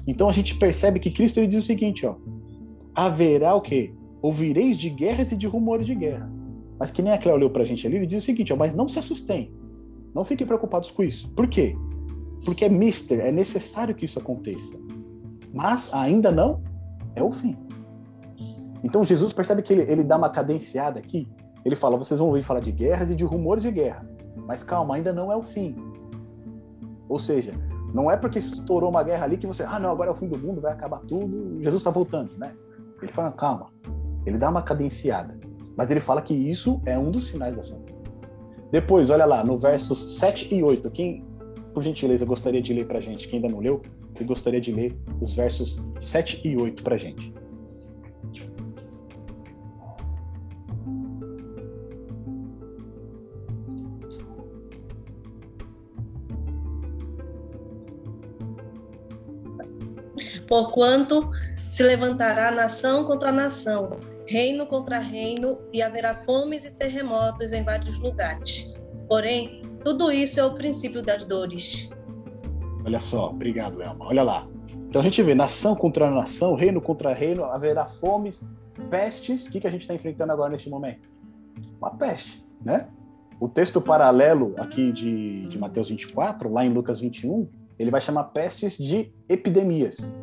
Então 0.07 0.29
a 0.29 0.33
gente 0.33 0.57
percebe 0.57 0.99
que 0.99 1.11
Cristo 1.11 1.39
ele 1.39 1.47
diz 1.47 1.63
o 1.63 1.67
seguinte, 1.67 2.07
ó: 2.07 2.17
haverá 2.95 3.55
o 3.55 3.61
quê? 3.61 3.93
Ouvireis 4.23 4.77
de 4.79 4.89
guerras 4.89 5.31
e 5.33 5.37
de 5.37 5.47
rumores 5.47 5.87
de 5.87 5.95
guerra. 5.95 6.31
Mas 6.79 6.91
que 6.91 7.03
nem 7.03 7.13
a 7.13 7.19
Cléo 7.19 7.37
leu 7.37 7.51
para 7.51 7.63
a 7.63 7.67
gente 7.67 7.87
ali, 7.87 7.97
ele 7.97 8.07
diz 8.07 8.23
o 8.23 8.27
seguinte, 8.27 8.53
ó: 8.53 8.57
mas 8.57 8.75
não 8.75 8.89
se 8.89 8.99
assustem, 8.99 9.53
não 10.15 10.25
fiquem 10.25 10.47
preocupados 10.47 10.91
com 10.91 11.03
isso. 11.03 11.29
Por 11.31 11.47
quê? 11.47 11.77
Porque 12.45 12.65
é 12.65 12.69
mister, 12.69 13.21
é 13.21 13.31
necessário 13.31 13.95
que 13.95 14.05
isso 14.05 14.19
aconteça. 14.19 14.79
Mas 15.53 15.93
ainda 15.93 16.33
não 16.33 16.63
é 17.15 17.23
o 17.23 17.31
fim. 17.31 17.57
Então 18.85 19.03
Jesus 19.03 19.33
percebe 19.33 19.63
que 19.63 19.73
ele, 19.73 19.91
ele 19.91 20.05
dá 20.05 20.19
uma 20.19 20.29
cadenciada 20.29 21.01
aqui. 21.01 21.27
Ele 21.65 21.75
fala: 21.75 21.97
vocês 21.97 22.21
vão 22.21 22.29
ouvir 22.29 22.43
falar 22.43 22.61
de 22.61 22.71
guerras 22.71 23.11
e 23.11 23.17
de 23.17 23.25
rumores 23.25 23.63
de 23.63 23.71
guerra. 23.71 24.07
Mas 24.47 24.63
calma, 24.63 24.95
ainda 24.95 25.13
não 25.13 25.33
é 25.33 25.37
o 25.37 25.43
fim. 25.43 25.75
Ou 27.09 27.19
seja, 27.19 27.55
não 27.95 28.11
é 28.11 28.17
porque 28.17 28.39
estourou 28.39 28.91
uma 28.91 29.03
guerra 29.03 29.25
ali 29.25 29.39
que 29.39 29.47
você, 29.47 29.63
ah, 29.63 29.79
não, 29.79 29.91
agora 29.91 30.11
é 30.11 30.13
o 30.13 30.15
fim 30.15 30.29
do 30.29 30.39
mundo, 30.39 30.61
vai 30.61 30.73
acabar 30.73 30.99
tudo, 31.01 31.59
Jesus 31.61 31.81
está 31.81 31.91
voltando, 31.91 32.37
né? 32.37 32.55
Ele 33.01 33.11
fala: 33.11 33.33
calma. 33.33 33.69
Ele 34.27 34.37
dá 34.37 34.51
uma 34.51 34.63
cadenciada. 34.63 35.39
Mas 35.77 35.91
ele 35.91 36.01
fala 36.01 36.21
que 36.21 36.35
isso 36.35 36.81
é 36.85 36.99
um 36.99 37.11
dos 37.11 37.29
sinais 37.29 37.57
da 37.57 37.63
sua. 37.63 37.81
Depois, 38.71 39.11
olha 39.11 39.25
lá, 39.25 39.43
no 39.43 39.57
versos 39.57 40.19
7 40.19 40.55
e 40.55 40.63
8. 40.63 40.91
Quem, 40.91 41.25
por 41.73 41.83
gentileza, 41.83 42.25
gostaria 42.25 42.61
de 42.61 42.73
ler 42.73 42.87
para 42.87 43.01
gente? 43.01 43.29
Quem 43.29 43.39
ainda 43.39 43.49
não 43.49 43.61
leu, 43.61 43.83
que 44.15 44.25
gostaria 44.25 44.61
de 44.61 44.73
ler 44.73 44.97
os 45.21 45.35
versos 45.35 45.83
7 45.99 46.47
e 46.47 46.57
8 46.57 46.83
para 46.83 46.97
gente. 46.97 47.35
Porquanto 60.47 61.31
se 61.67 61.83
levantará 61.83 62.51
nação 62.51 63.05
contra 63.05 63.33
nação, 63.33 63.99
reino 64.27 64.67
contra 64.67 64.99
reino, 64.99 65.59
e 65.73 65.83
haverá 65.83 66.15
fomes 66.25 66.65
e 66.65 66.71
terremotos 66.71 67.53
em 67.53 67.63
vários 67.65 67.99
lugares. 67.99 68.73
Porém, 69.09 69.63
tudo 69.83 70.11
isso 70.11 70.41
é 70.41 70.45
o 70.45 70.55
princípio 70.55 71.03
das 71.03 71.25
dores. 71.25 71.91
Olha 72.85 73.01
só, 73.01 73.31
obrigado, 73.31 73.83
Elma. 73.83 74.07
Olha 74.07 74.23
lá. 74.23 74.47
Então 74.89 75.01
a 75.01 75.05
gente 75.05 75.23
vê 75.23 75.35
nação 75.35 75.75
contra 75.75 76.11
nação, 76.11 76.55
reino 76.55 76.81
contra 76.81 77.13
reino, 77.13 77.45
haverá 77.45 77.87
fomes, 77.87 78.47
pestes. 78.91 79.47
O 79.47 79.51
que, 79.51 79.61
que 79.61 79.67
a 79.67 79.71
gente 79.71 79.83
está 79.83 79.95
enfrentando 79.95 80.33
agora 80.33 80.51
neste 80.51 80.69
momento? 80.69 81.11
Uma 81.79 81.91
peste, 81.91 82.45
né? 82.65 82.89
O 83.41 83.49
texto 83.49 83.81
paralelo 83.81 84.55
aqui 84.57 84.93
de, 84.93 85.47
de 85.49 85.59
Mateus 85.59 85.89
24, 85.89 86.51
lá 86.53 86.65
em 86.65 86.73
Lucas 86.73 87.01
21, 87.01 87.49
ele 87.79 87.91
vai 87.91 88.01
chamar 88.01 88.25
pestes 88.25 88.79
de 88.79 89.13
epidemias 89.29 90.15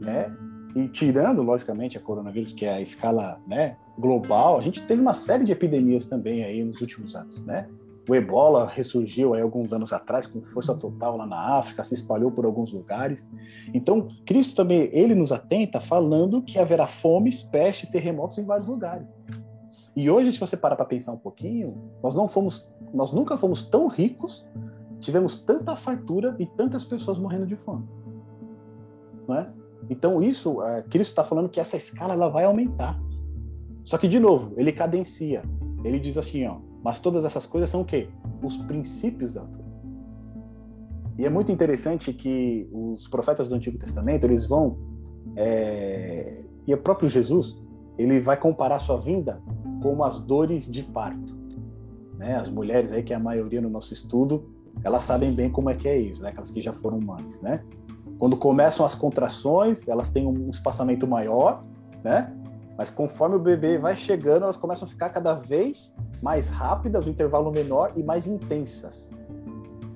né? 0.00 0.34
E 0.74 0.88
tirando, 0.88 1.42
logicamente, 1.42 1.98
a 1.98 2.00
coronavírus, 2.00 2.52
que 2.52 2.64
é 2.64 2.74
a 2.74 2.80
escala 2.80 3.40
né, 3.46 3.76
global, 3.98 4.58
a 4.58 4.60
gente 4.60 4.82
teve 4.82 5.00
uma 5.00 5.14
série 5.14 5.44
de 5.44 5.52
epidemias 5.52 6.06
também 6.06 6.44
aí 6.44 6.64
nos 6.64 6.80
últimos 6.80 7.14
anos, 7.14 7.44
né? 7.44 7.68
O 8.08 8.14
ebola 8.14 8.66
ressurgiu 8.66 9.34
aí 9.34 9.42
alguns 9.42 9.72
anos 9.72 9.92
atrás 9.92 10.26
com 10.26 10.42
força 10.42 10.74
total 10.74 11.16
lá 11.16 11.26
na 11.26 11.58
África, 11.58 11.84
se 11.84 11.94
espalhou 11.94 12.30
por 12.30 12.44
alguns 12.44 12.72
lugares. 12.72 13.28
Então, 13.74 14.08
Cristo 14.24 14.56
também, 14.56 14.88
ele 14.92 15.14
nos 15.14 15.30
atenta 15.30 15.80
falando 15.80 16.42
que 16.42 16.58
haverá 16.58 16.86
fomes, 16.86 17.42
pestes, 17.42 17.88
terremotos 17.88 18.38
em 18.38 18.44
vários 18.44 18.68
lugares. 18.68 19.14
E 19.94 20.10
hoje, 20.10 20.32
se 20.32 20.40
você 20.40 20.56
parar 20.56 20.76
para 20.76 20.86
pensar 20.86 21.12
um 21.12 21.18
pouquinho, 21.18 21.76
nós 22.02 22.14
não 22.14 22.26
fomos, 22.26 22.68
nós 22.92 23.12
nunca 23.12 23.36
fomos 23.36 23.68
tão 23.68 23.86
ricos, 23.86 24.46
tivemos 24.98 25.36
tanta 25.36 25.76
fartura 25.76 26.34
e 26.38 26.46
tantas 26.46 26.84
pessoas 26.84 27.18
morrendo 27.18 27.46
de 27.46 27.54
fome. 27.54 27.86
Não 29.28 29.36
é? 29.36 29.52
Então 29.88 30.22
isso, 30.22 30.62
é, 30.62 30.82
Cristo 30.82 31.10
está 31.10 31.24
falando 31.24 31.48
que 31.48 31.60
essa 31.60 31.76
escala 31.76 32.14
ela 32.14 32.28
vai 32.28 32.44
aumentar. 32.44 33.00
Só 33.84 33.96
que 33.98 34.06
de 34.06 34.20
novo, 34.20 34.54
ele 34.56 34.72
cadencia. 34.72 35.42
Ele 35.82 35.98
diz 35.98 36.18
assim, 36.18 36.46
ó, 36.46 36.58
mas 36.84 37.00
todas 37.00 37.24
essas 37.24 37.46
coisas 37.46 37.70
são 37.70 37.80
o 37.80 37.84
quê? 37.84 38.08
Os 38.42 38.56
princípios 38.58 39.32
das 39.32 39.50
coisas. 39.50 39.82
E 41.18 41.26
é 41.26 41.30
muito 41.30 41.50
interessante 41.50 42.12
que 42.12 42.68
os 42.72 43.08
profetas 43.08 43.48
do 43.48 43.54
Antigo 43.54 43.78
Testamento, 43.78 44.24
eles 44.24 44.46
vão 44.46 44.78
É... 45.36 46.42
E 46.66 46.74
o 46.74 46.78
próprio 46.78 47.08
Jesus, 47.08 47.60
ele 47.98 48.20
vai 48.20 48.36
comparar 48.36 48.78
sua 48.80 48.98
vinda 48.98 49.40
como 49.82 50.04
as 50.04 50.20
dores 50.20 50.70
de 50.70 50.82
parto. 50.82 51.34
Né? 52.16 52.36
As 52.36 52.48
mulheres 52.50 52.92
aí, 52.92 53.02
que 53.02 53.12
é 53.12 53.16
a 53.16 53.20
maioria 53.20 53.60
no 53.60 53.70
nosso 53.70 53.92
estudo, 53.92 54.50
elas 54.84 55.04
sabem 55.04 55.32
bem 55.32 55.50
como 55.50 55.70
é 55.70 55.74
que 55.74 55.88
é 55.88 55.98
isso, 55.98 56.22
né? 56.22 56.30
Aquelas 56.30 56.50
que 56.50 56.60
já 56.60 56.72
foram 56.72 57.00
mães, 57.00 57.40
né? 57.40 57.62
Quando 58.20 58.36
começam 58.36 58.84
as 58.84 58.94
contrações, 58.94 59.88
elas 59.88 60.10
têm 60.10 60.26
um 60.26 60.50
espaçamento 60.50 61.06
maior, 61.06 61.64
né? 62.04 62.30
Mas 62.76 62.90
conforme 62.90 63.36
o 63.36 63.38
bebê 63.38 63.78
vai 63.78 63.96
chegando, 63.96 64.42
elas 64.42 64.58
começam 64.58 64.86
a 64.86 64.90
ficar 64.90 65.08
cada 65.08 65.32
vez 65.32 65.96
mais 66.22 66.50
rápidas, 66.50 67.06
o 67.06 67.10
intervalo 67.10 67.50
menor 67.50 67.92
e 67.96 68.02
mais 68.02 68.26
intensas. 68.26 69.10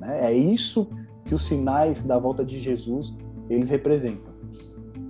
Né? 0.00 0.30
É 0.30 0.32
isso 0.32 0.88
que 1.26 1.34
os 1.34 1.46
sinais 1.46 2.02
da 2.02 2.18
volta 2.18 2.42
de 2.42 2.58
Jesus 2.58 3.14
eles 3.50 3.68
representam, 3.68 4.32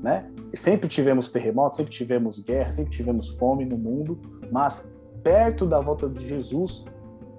né? 0.02 0.28
Sempre 0.56 0.88
tivemos 0.88 1.28
terremotos, 1.28 1.76
sempre 1.76 1.92
tivemos 1.92 2.40
guerra, 2.40 2.72
sempre 2.72 2.90
tivemos 2.90 3.38
fome 3.38 3.64
no 3.64 3.78
mundo, 3.78 4.20
mas 4.50 4.88
perto 5.22 5.66
da 5.66 5.80
volta 5.80 6.08
de 6.08 6.26
Jesus, 6.26 6.84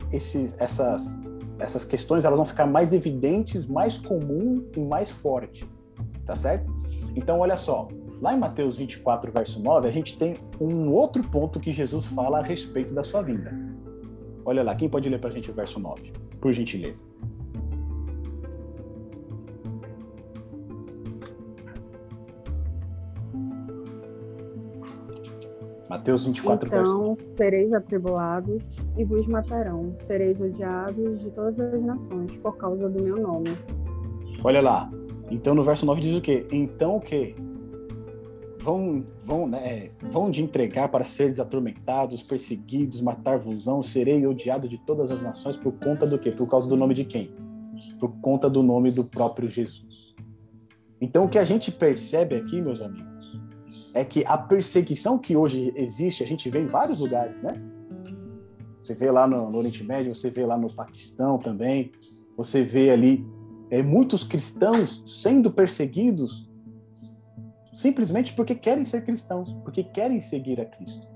esses, 0.09 0.53
essas 0.57 1.17
essas 1.59 1.85
questões 1.85 2.25
elas 2.25 2.37
vão 2.37 2.45
ficar 2.45 2.65
mais 2.65 2.93
evidentes, 2.93 3.65
mais 3.65 3.97
comum 3.97 4.65
e 4.75 4.79
mais 4.79 5.09
forte, 5.09 5.65
tá 6.25 6.35
certo? 6.35 6.73
Então 7.15 7.39
olha 7.39 7.55
só, 7.55 7.87
lá 8.21 8.33
em 8.33 8.39
Mateus 8.39 8.77
24 8.77 9.31
verso 9.31 9.61
9, 9.61 9.87
a 9.87 9.91
gente 9.91 10.17
tem 10.17 10.39
um 10.59 10.91
outro 10.91 11.23
ponto 11.23 11.59
que 11.59 11.71
Jesus 11.71 12.05
fala 12.05 12.39
a 12.39 12.43
respeito 12.43 12.93
da 12.93 13.03
sua 13.03 13.21
vinda. 13.21 13.53
Olha 14.45 14.63
lá, 14.63 14.75
quem 14.75 14.89
pode 14.89 15.09
ler 15.09 15.19
para 15.19 15.29
a 15.29 15.33
gente 15.33 15.49
o 15.49 15.53
verso 15.53 15.79
9, 15.79 16.11
por 16.39 16.51
gentileza? 16.51 17.05
Mateus 25.89 26.25
24, 26.25 26.67
então, 26.67 27.15
verso. 27.15 27.35
sereis 27.35 27.71
atribulados 27.71 28.63
e 28.97 29.03
vos 29.03 29.27
matarão. 29.27 29.93
Sereis 29.95 30.41
odiados 30.41 31.21
de 31.21 31.29
todas 31.29 31.59
as 31.59 31.83
nações 31.83 32.31
por 32.37 32.57
causa 32.57 32.89
do 32.89 33.03
meu 33.03 33.17
nome. 33.17 33.55
Olha 34.43 34.61
lá. 34.61 34.89
Então, 35.29 35.53
no 35.53 35.63
verso 35.63 35.85
9 35.85 36.01
diz 36.01 36.17
o 36.17 36.21
quê? 36.21 36.45
Então 36.51 36.97
o 36.97 37.01
quê? 37.01 37.35
Vão, 38.59 39.03
vão, 39.23 39.47
né, 39.47 39.89
vão 40.11 40.31
de 40.31 40.41
entregar 40.41 40.89
para 40.89 41.03
seres 41.03 41.39
atormentados, 41.39 42.23
perseguidos, 42.23 42.99
matar-vosão, 42.99 43.83
serei 43.83 44.25
odiado 44.25 44.67
de 44.67 44.79
todas 44.79 45.11
as 45.11 45.21
nações 45.21 45.55
por 45.55 45.73
conta 45.73 46.07
do 46.07 46.17
quê? 46.17 46.31
Por 46.31 46.47
causa 46.49 46.67
do 46.67 46.75
nome 46.75 46.95
de 46.95 47.05
quem? 47.05 47.31
Por 47.99 48.09
conta 48.21 48.49
do 48.49 48.63
nome 48.63 48.89
do 48.89 49.03
próprio 49.03 49.47
Jesus. 49.47 50.15
Então, 50.99 51.25
o 51.25 51.29
que 51.29 51.37
a 51.37 51.45
gente 51.45 51.71
percebe 51.71 52.35
aqui, 52.35 52.59
meus 52.59 52.81
amigos, 52.81 53.34
é 53.95 54.03
que 54.03 54.25
a 54.27 54.37
perseguição 54.37 55.17
que 55.17 55.37
hoje 55.37 55.73
existe, 55.75 56.21
a 56.21 56.27
gente 56.27 56.49
vê 56.49 56.59
em 56.59 56.67
vários 56.67 56.99
lugares, 56.99 57.41
né? 57.41 57.53
Você 58.83 58.93
vê 58.93 59.09
lá 59.09 59.25
no, 59.25 59.49
no 59.49 59.57
Oriente 59.57 59.83
Médio, 59.83 60.13
você 60.13 60.29
vê 60.29 60.45
lá 60.45 60.57
no 60.57 60.71
Paquistão 60.75 61.39
também, 61.39 61.91
você 62.35 62.61
vê 62.61 62.91
ali 62.91 63.25
é, 63.71 63.81
muitos 63.81 64.23
cristãos 64.23 65.01
sendo 65.07 65.49
perseguidos 65.49 66.51
simplesmente 67.73 68.33
porque 68.33 68.53
querem 68.53 68.83
ser 68.83 69.03
cristãos, 69.05 69.53
porque 69.63 69.83
querem 69.83 70.19
seguir 70.21 70.59
a 70.59 70.65
Cristo. 70.65 71.07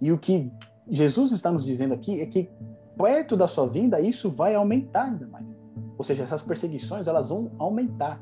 E 0.00 0.10
o 0.12 0.18
que 0.18 0.50
Jesus 0.88 1.32
está 1.32 1.50
nos 1.50 1.64
dizendo 1.64 1.94
aqui 1.94 2.20
é 2.20 2.26
que 2.26 2.48
perto 2.96 3.36
da 3.36 3.48
sua 3.48 3.66
vinda 3.66 4.00
isso 4.00 4.30
vai 4.30 4.54
aumentar 4.54 5.04
ainda 5.04 5.26
mais. 5.26 5.46
Ou 5.98 6.04
seja, 6.04 6.22
essas 6.22 6.42
perseguições 6.42 7.08
elas 7.08 7.28
vão 7.28 7.50
aumentar. 7.58 8.20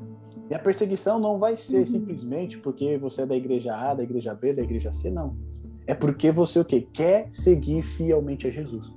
E 0.51 0.53
a 0.53 0.59
perseguição 0.59 1.17
não 1.17 1.39
vai 1.39 1.55
ser 1.55 1.79
uhum. 1.79 1.85
simplesmente 1.85 2.57
porque 2.57 2.97
você 2.97 3.21
é 3.21 3.25
da 3.25 3.37
igreja 3.37 3.73
A, 3.73 3.93
da 3.93 4.03
igreja 4.03 4.35
B, 4.35 4.51
da 4.51 4.61
igreja 4.61 4.91
C, 4.91 5.09
não. 5.09 5.33
É 5.87 5.95
porque 5.95 6.29
você 6.29 6.59
o 6.59 6.65
quê? 6.65 6.85
Quer 6.91 7.27
seguir 7.31 7.81
fielmente 7.83 8.45
a 8.45 8.49
Jesus. 8.49 8.93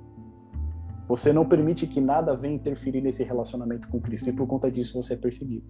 Você 1.07 1.31
não 1.31 1.45
permite 1.45 1.87
que 1.87 2.01
nada 2.01 2.35
venha 2.35 2.55
interferir 2.55 2.99
nesse 2.99 3.23
relacionamento 3.23 3.87
com 3.87 4.01
Cristo 4.01 4.29
e 4.29 4.33
por 4.33 4.45
conta 4.45 4.69
disso 4.69 5.01
você 5.01 5.13
é 5.13 5.15
perseguido. 5.15 5.63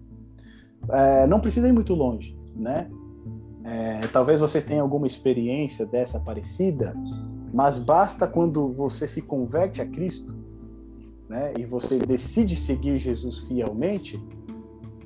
É, 0.90 1.24
não 1.28 1.38
precisa 1.38 1.68
ir 1.68 1.72
muito 1.72 1.94
longe, 1.94 2.36
né? 2.56 2.90
É, 3.62 4.08
talvez 4.08 4.40
vocês 4.40 4.64
tenham 4.64 4.82
alguma 4.82 5.06
experiência 5.06 5.86
dessa 5.86 6.18
parecida, 6.18 6.96
mas 7.54 7.78
basta 7.78 8.26
quando 8.26 8.66
você 8.66 9.06
se 9.06 9.22
converte 9.22 9.80
a 9.80 9.86
Cristo, 9.86 10.34
né? 11.28 11.54
E 11.56 11.64
você 11.64 11.96
decide 12.00 12.56
seguir 12.56 12.98
Jesus 12.98 13.38
fielmente, 13.38 14.20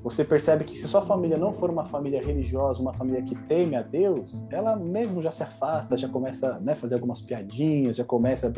você 0.02 0.24
percebe 0.24 0.64
que 0.64 0.76
se 0.76 0.88
sua 0.88 1.02
família 1.02 1.36
não 1.36 1.52
for 1.52 1.68
uma 1.68 1.84
família 1.84 2.24
religiosa, 2.24 2.80
uma 2.80 2.94
família 2.94 3.22
que 3.22 3.34
teme 3.34 3.76
a 3.76 3.82
Deus, 3.82 4.46
ela 4.50 4.74
mesmo 4.74 5.20
já 5.20 5.30
se 5.30 5.42
afasta, 5.42 5.96
já 5.96 6.08
começa 6.08 6.54
a 6.54 6.60
né, 6.60 6.74
fazer 6.74 6.94
algumas 6.94 7.20
piadinhas, 7.20 7.96
já 7.96 8.04
começa, 8.04 8.50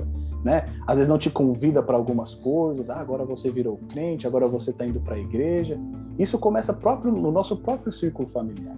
né? 0.45 0.67
Às 0.87 0.99
vezes 0.99 1.09
não 1.09 1.19
te 1.19 1.31
convida 1.31 1.83
para 1.83 1.97
algumas 1.97 2.35
coisas. 2.35 2.89
Ah, 2.89 3.01
agora 3.01 3.25
você 3.25 3.51
virou 3.51 3.77
crente, 3.89 4.27
agora 4.27 4.47
você 4.47 4.71
está 4.71 4.87
indo 4.87 5.01
para 5.01 5.17
a 5.17 5.19
igreja. 5.19 5.79
Isso 6.17 6.39
começa 6.39 6.73
próprio 6.73 7.11
no 7.11 7.33
nosso 7.33 7.57
próprio 7.57 7.91
círculo 7.91 8.29
familiar. 8.29 8.77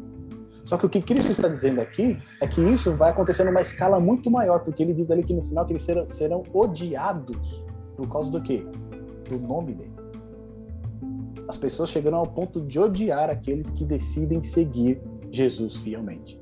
Só 0.64 0.78
que 0.78 0.86
o 0.86 0.88
que 0.88 1.02
Cristo 1.02 1.30
está 1.30 1.46
dizendo 1.46 1.82
aqui 1.82 2.18
é 2.40 2.46
que 2.46 2.62
isso 2.62 2.92
vai 2.92 3.10
acontecer 3.10 3.44
numa 3.44 3.60
escala 3.60 4.00
muito 4.00 4.30
maior, 4.30 4.60
porque 4.60 4.82
ele 4.82 4.94
diz 4.94 5.10
ali 5.10 5.22
que 5.22 5.34
no 5.34 5.42
final 5.42 5.66
que 5.66 5.72
eles 5.72 5.82
serão, 5.82 6.08
serão 6.08 6.42
odiados 6.54 7.62
por 7.94 8.08
causa 8.08 8.30
do 8.30 8.40
quê? 8.40 8.66
Do 9.28 9.38
nome 9.38 9.74
dele 9.74 9.93
as 11.54 11.58
pessoas 11.58 11.90
chegando 11.90 12.16
ao 12.16 12.26
ponto 12.26 12.60
de 12.60 12.80
odiar 12.80 13.30
aqueles 13.30 13.70
que 13.70 13.84
decidem 13.84 14.42
seguir 14.42 15.00
Jesus 15.30 15.76
fielmente. 15.76 16.40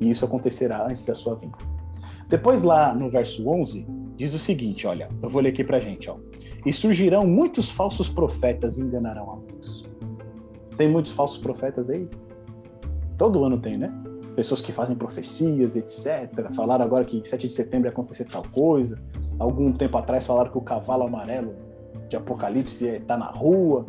E 0.00 0.10
isso 0.10 0.24
acontecerá 0.24 0.84
antes 0.84 1.04
da 1.04 1.14
sua 1.14 1.36
vinda. 1.36 1.56
Depois 2.28 2.62
lá 2.62 2.92
no 2.92 3.08
verso 3.08 3.48
11, 3.48 3.86
diz 4.16 4.34
o 4.34 4.38
seguinte, 4.38 4.86
olha, 4.86 5.08
eu 5.22 5.30
vou 5.30 5.40
ler 5.40 5.50
aqui 5.50 5.62
pra 5.62 5.78
gente, 5.78 6.10
ó. 6.10 6.16
E 6.66 6.72
surgirão 6.72 7.24
muitos 7.24 7.70
falsos 7.70 8.08
profetas 8.08 8.76
e 8.76 8.82
enganarão 8.82 9.30
a 9.30 9.36
muitos. 9.36 9.88
Tem 10.76 10.88
muitos 10.88 11.12
falsos 11.12 11.38
profetas 11.38 11.88
aí? 11.88 12.08
Todo 13.16 13.44
ano 13.44 13.60
tem, 13.60 13.78
né? 13.78 13.92
Pessoas 14.34 14.60
que 14.60 14.72
fazem 14.72 14.96
profecias, 14.96 15.76
etc. 15.76 16.52
Falaram 16.52 16.84
agora 16.84 17.04
que 17.04 17.26
7 17.26 17.46
de 17.46 17.54
setembro 17.54 17.86
ia 17.86 17.92
acontecer 17.92 18.24
tal 18.24 18.42
coisa. 18.52 18.98
Algum 19.38 19.72
tempo 19.72 19.96
atrás 19.96 20.26
falaram 20.26 20.50
que 20.50 20.58
o 20.58 20.62
cavalo 20.62 21.04
amarelo 21.04 21.54
de 22.08 22.16
Apocalipse 22.16 22.86
está 22.86 23.16
na 23.16 23.30
rua. 23.30 23.86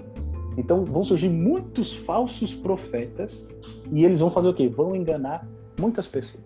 Então 0.58 0.84
vão 0.86 1.04
surgir 1.04 1.30
muitos 1.30 1.94
falsos 1.94 2.56
profetas 2.56 3.48
e 3.92 4.04
eles 4.04 4.20
vão 4.20 4.30
fazer 4.30 4.48
o 4.48 4.54
quê? 4.54 4.68
Vão 4.68 4.96
enganar 4.96 5.48
muitas 5.80 6.08
pessoas. 6.08 6.44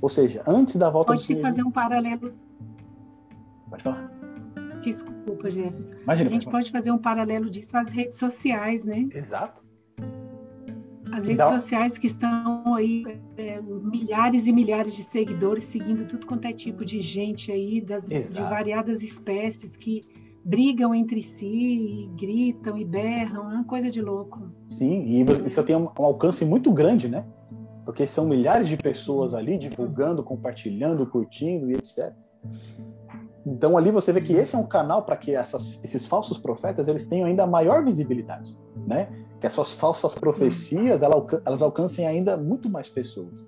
Ou 0.00 0.08
seja, 0.08 0.42
antes 0.46 0.76
da 0.76 0.90
volta 0.90 1.12
Pode 1.12 1.22
do 1.22 1.26
Senhor... 1.26 1.42
Pode 1.42 1.56
fazer 1.56 1.66
um 1.66 1.70
paralelo. 1.70 2.32
Pode 3.68 3.82
falar. 3.82 4.12
Desculpa, 4.80 5.50
Jefferson. 5.50 5.94
Imagina, 6.02 6.28
a 6.28 6.32
gente 6.32 6.48
pode 6.48 6.70
fazer 6.70 6.90
um 6.90 6.98
paralelo 6.98 7.50
disso 7.50 7.76
às 7.76 7.88
redes 7.88 8.16
sociais, 8.18 8.84
né? 8.84 9.08
Exato. 9.12 9.64
As 11.12 11.26
redes 11.26 11.46
sociais 11.46 11.96
que 11.96 12.08
estão 12.08 12.74
aí, 12.74 13.04
é, 13.36 13.60
milhares 13.60 14.46
e 14.46 14.52
milhares 14.52 14.96
de 14.96 15.02
seguidores 15.02 15.64
seguindo 15.64 16.06
tudo 16.06 16.26
quanto 16.26 16.46
é 16.46 16.52
tipo 16.52 16.84
de 16.84 17.00
gente 17.00 17.50
aí, 17.50 17.80
das, 17.80 18.06
de 18.06 18.40
variadas 18.42 19.02
espécies 19.02 19.76
que 19.76 20.02
brigam 20.46 20.94
entre 20.94 21.20
si, 21.20 21.44
e 21.44 22.08
gritam 22.16 22.78
e 22.78 22.84
berram, 22.84 23.50
é 23.50 23.54
uma 23.56 23.64
coisa 23.64 23.90
de 23.90 24.00
louco. 24.00 24.48
Sim, 24.68 25.02
e 25.02 25.22
isso 25.44 25.60
tem 25.64 25.74
um 25.74 25.90
alcance 25.96 26.44
muito 26.44 26.72
grande, 26.72 27.08
né? 27.08 27.26
Porque 27.84 28.06
são 28.06 28.28
milhares 28.28 28.68
de 28.68 28.76
pessoas 28.76 29.34
ali 29.34 29.58
divulgando, 29.58 30.22
compartilhando, 30.22 31.04
curtindo 31.04 31.68
e 31.68 31.74
etc. 31.74 32.12
Então 33.44 33.76
ali 33.76 33.90
você 33.90 34.12
vê 34.12 34.20
que 34.20 34.34
esse 34.34 34.54
é 34.54 34.58
um 34.58 34.66
canal 34.66 35.02
para 35.02 35.16
que 35.16 35.34
essas, 35.34 35.80
esses 35.82 36.06
falsos 36.06 36.38
profetas 36.38 36.86
eles 36.86 37.06
tenham 37.06 37.26
ainda 37.26 37.44
maior 37.44 37.84
visibilidade, 37.84 38.56
né? 38.86 39.08
Que 39.40 39.48
as 39.48 39.52
suas 39.52 39.72
falsas 39.72 40.14
profecias 40.14 41.02
elas 41.02 41.60
alcancem 41.60 42.06
ainda 42.06 42.36
muito 42.36 42.70
mais 42.70 42.88
pessoas. 42.88 43.44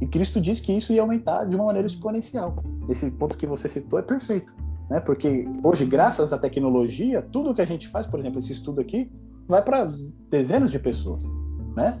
E 0.00 0.06
Cristo 0.06 0.40
diz 0.40 0.60
que 0.60 0.72
isso 0.72 0.92
ia 0.92 1.02
aumentar 1.02 1.44
de 1.44 1.56
uma 1.56 1.64
maneira 1.64 1.88
exponencial. 1.88 2.62
Esse 2.88 3.10
ponto 3.10 3.36
que 3.36 3.48
você 3.48 3.68
citou 3.68 3.98
é 3.98 4.02
perfeito 4.02 4.54
né? 4.88 5.00
Porque 5.00 5.46
hoje, 5.62 5.84
graças 5.84 6.32
à 6.32 6.38
tecnologia, 6.38 7.22
tudo 7.22 7.54
que 7.54 7.62
a 7.62 7.66
gente 7.66 7.88
faz, 7.88 8.06
por 8.06 8.18
exemplo, 8.18 8.38
esse 8.38 8.52
estudo 8.52 8.80
aqui, 8.80 9.10
vai 9.46 9.62
para 9.62 9.92
dezenas 10.30 10.70
de 10.70 10.78
pessoas, 10.78 11.24
né? 11.76 11.96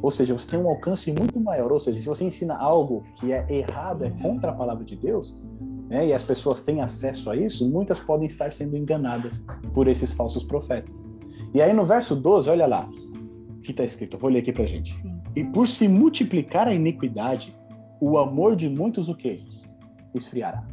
Ou 0.00 0.10
seja, 0.10 0.36
você 0.36 0.48
tem 0.48 0.60
um 0.60 0.68
alcance 0.68 1.12
muito 1.12 1.40
maior. 1.40 1.72
Ou 1.72 1.80
seja, 1.80 2.00
se 2.00 2.06
você 2.06 2.24
ensina 2.24 2.56
algo 2.56 3.04
que 3.16 3.32
é 3.32 3.44
errado, 3.48 4.04
é 4.04 4.10
contra 4.10 4.50
a 4.50 4.54
palavra 4.54 4.84
de 4.84 4.96
Deus, 4.96 5.42
né, 5.88 6.06
e 6.06 6.12
as 6.12 6.22
pessoas 6.22 6.62
têm 6.62 6.80
acesso 6.80 7.30
a 7.30 7.36
isso, 7.36 7.68
muitas 7.68 7.98
podem 7.98 8.26
estar 8.26 8.52
sendo 8.52 8.76
enganadas 8.76 9.42
por 9.72 9.88
esses 9.88 10.12
falsos 10.12 10.44
profetas. 10.44 11.08
E 11.54 11.62
aí 11.62 11.72
no 11.72 11.84
verso 11.84 12.14
12, 12.14 12.50
olha 12.50 12.66
lá, 12.66 12.88
que 13.62 13.70
está 13.72 13.82
escrito, 13.82 14.16
eu 14.16 14.20
vou 14.20 14.30
ler 14.30 14.40
aqui 14.40 14.52
para 14.52 14.66
gente. 14.66 14.94
Sim. 14.94 15.20
E 15.34 15.44
por 15.44 15.66
se 15.66 15.88
multiplicar 15.88 16.68
a 16.68 16.74
iniquidade, 16.74 17.56
o 18.00 18.18
amor 18.18 18.54
de 18.54 18.68
muitos 18.68 19.08
o 19.08 19.14
quê? 19.14 19.40
Esfriará. 20.14 20.66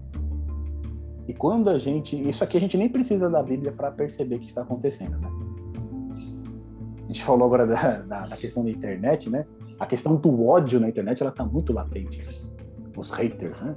E 1.27 1.33
quando 1.33 1.69
a 1.69 1.77
gente. 1.77 2.15
Isso 2.27 2.43
aqui 2.43 2.57
a 2.57 2.59
gente 2.59 2.77
nem 2.77 2.89
precisa 2.89 3.29
da 3.29 3.41
Bíblia 3.41 3.71
para 3.71 3.91
perceber 3.91 4.39
que 4.39 4.47
está 4.47 4.61
acontecendo, 4.61 5.17
né? 5.17 5.29
gente 7.15 7.23
falou 7.23 7.47
agora 7.47 7.65
da, 7.65 8.01
da, 8.01 8.27
da, 8.27 8.37
questão 8.37 8.63
da 8.63 8.69
internet, 8.69 9.29
né? 9.29 9.45
A 9.79 9.85
questão 9.85 10.15
do 10.15 10.45
ódio 10.45 10.79
na 10.79 10.89
internet, 10.89 11.21
ela 11.21 11.31
tá 11.31 11.45
muito 11.45 11.71
latente. 11.71 12.21
Os 12.95 13.09
haters, 13.09 13.61
né? 13.61 13.75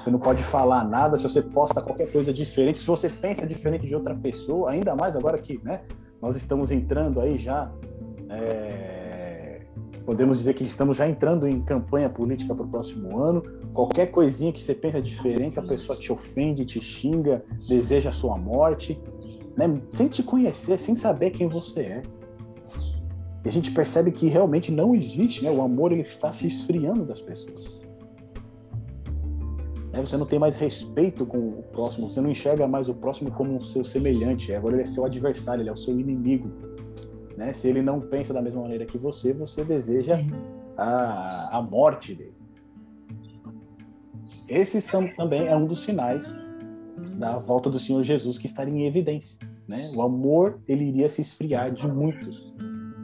Você 0.00 0.10
não 0.10 0.18
pode 0.18 0.42
falar 0.42 0.84
nada 0.84 1.16
se 1.16 1.24
você 1.24 1.42
posta 1.42 1.82
qualquer 1.82 2.12
coisa 2.12 2.32
diferente, 2.32 2.78
se 2.78 2.86
você 2.86 3.08
pensa 3.08 3.46
diferente 3.46 3.86
de 3.86 3.94
outra 3.94 4.14
pessoa, 4.14 4.70
ainda 4.70 4.94
mais 4.94 5.16
agora 5.16 5.38
que, 5.38 5.60
né? 5.64 5.80
Nós 6.20 6.36
estamos 6.36 6.70
entrando 6.70 7.20
aí 7.20 7.38
já 7.38 7.70
é 8.28 8.95
podemos 10.06 10.38
dizer 10.38 10.54
que 10.54 10.62
estamos 10.62 10.96
já 10.96 11.08
entrando 11.08 11.48
em 11.48 11.60
campanha 11.60 12.08
política 12.08 12.54
para 12.54 12.64
o 12.64 12.68
próximo 12.68 13.18
ano. 13.18 13.42
Qualquer 13.74 14.06
coisinha 14.06 14.52
que 14.52 14.62
você 14.62 14.72
pensa 14.72 15.02
diferente, 15.02 15.58
a 15.58 15.62
pessoa 15.62 15.98
te 15.98 16.12
ofende, 16.12 16.64
te 16.64 16.80
xinga, 16.80 17.44
deseja 17.68 18.10
a 18.10 18.12
sua 18.12 18.38
morte, 18.38 18.98
né? 19.56 19.82
sem 19.90 20.06
te 20.06 20.22
conhecer, 20.22 20.78
sem 20.78 20.94
saber 20.94 21.30
quem 21.30 21.48
você 21.48 21.80
é. 21.80 22.02
E 23.44 23.48
a 23.48 23.52
gente 23.52 23.72
percebe 23.72 24.12
que 24.12 24.28
realmente 24.28 24.70
não 24.70 24.94
existe, 24.94 25.42
né? 25.42 25.50
o 25.50 25.60
amor 25.60 25.90
ele 25.90 26.02
está 26.02 26.32
se 26.32 26.46
esfriando 26.46 27.04
das 27.04 27.20
pessoas. 27.20 27.80
Né? 29.92 30.00
Você 30.00 30.16
não 30.16 30.26
tem 30.26 30.38
mais 30.38 30.56
respeito 30.56 31.26
com 31.26 31.38
o 31.38 31.64
próximo, 31.72 32.08
você 32.08 32.20
não 32.20 32.30
enxerga 32.30 32.68
mais 32.68 32.88
o 32.88 32.94
próximo 32.94 33.32
como 33.32 33.56
um 33.56 33.60
seu 33.60 33.82
semelhante, 33.82 34.54
agora 34.54 34.76
ele 34.76 34.82
é 34.84 34.86
seu 34.86 35.04
adversário, 35.04 35.62
ele 35.62 35.68
é 35.68 35.72
o 35.72 35.76
seu 35.76 35.98
inimigo. 35.98 36.75
Né? 37.36 37.52
Se 37.52 37.68
ele 37.68 37.82
não 37.82 38.00
pensa 38.00 38.32
da 38.32 38.40
mesma 38.40 38.62
maneira 38.62 38.86
que 38.86 38.96
você, 38.96 39.32
você 39.32 39.64
deseja 39.64 40.18
a, 40.76 41.58
a 41.58 41.62
morte 41.62 42.14
dele. 42.14 42.34
Esse 44.48 44.80
são, 44.80 45.06
também 45.14 45.46
é 45.46 45.56
um 45.56 45.66
dos 45.66 45.80
sinais 45.80 46.34
da 47.18 47.38
volta 47.38 47.68
do 47.68 47.78
Senhor 47.78 48.02
Jesus 48.02 48.38
que 48.38 48.46
estaria 48.46 48.72
em 48.72 48.86
evidência. 48.86 49.38
Né? 49.66 49.90
O 49.94 50.02
amor 50.02 50.60
ele 50.68 50.84
iria 50.84 51.08
se 51.08 51.20
esfriar 51.20 51.72
de 51.72 51.86
muitos. 51.88 52.54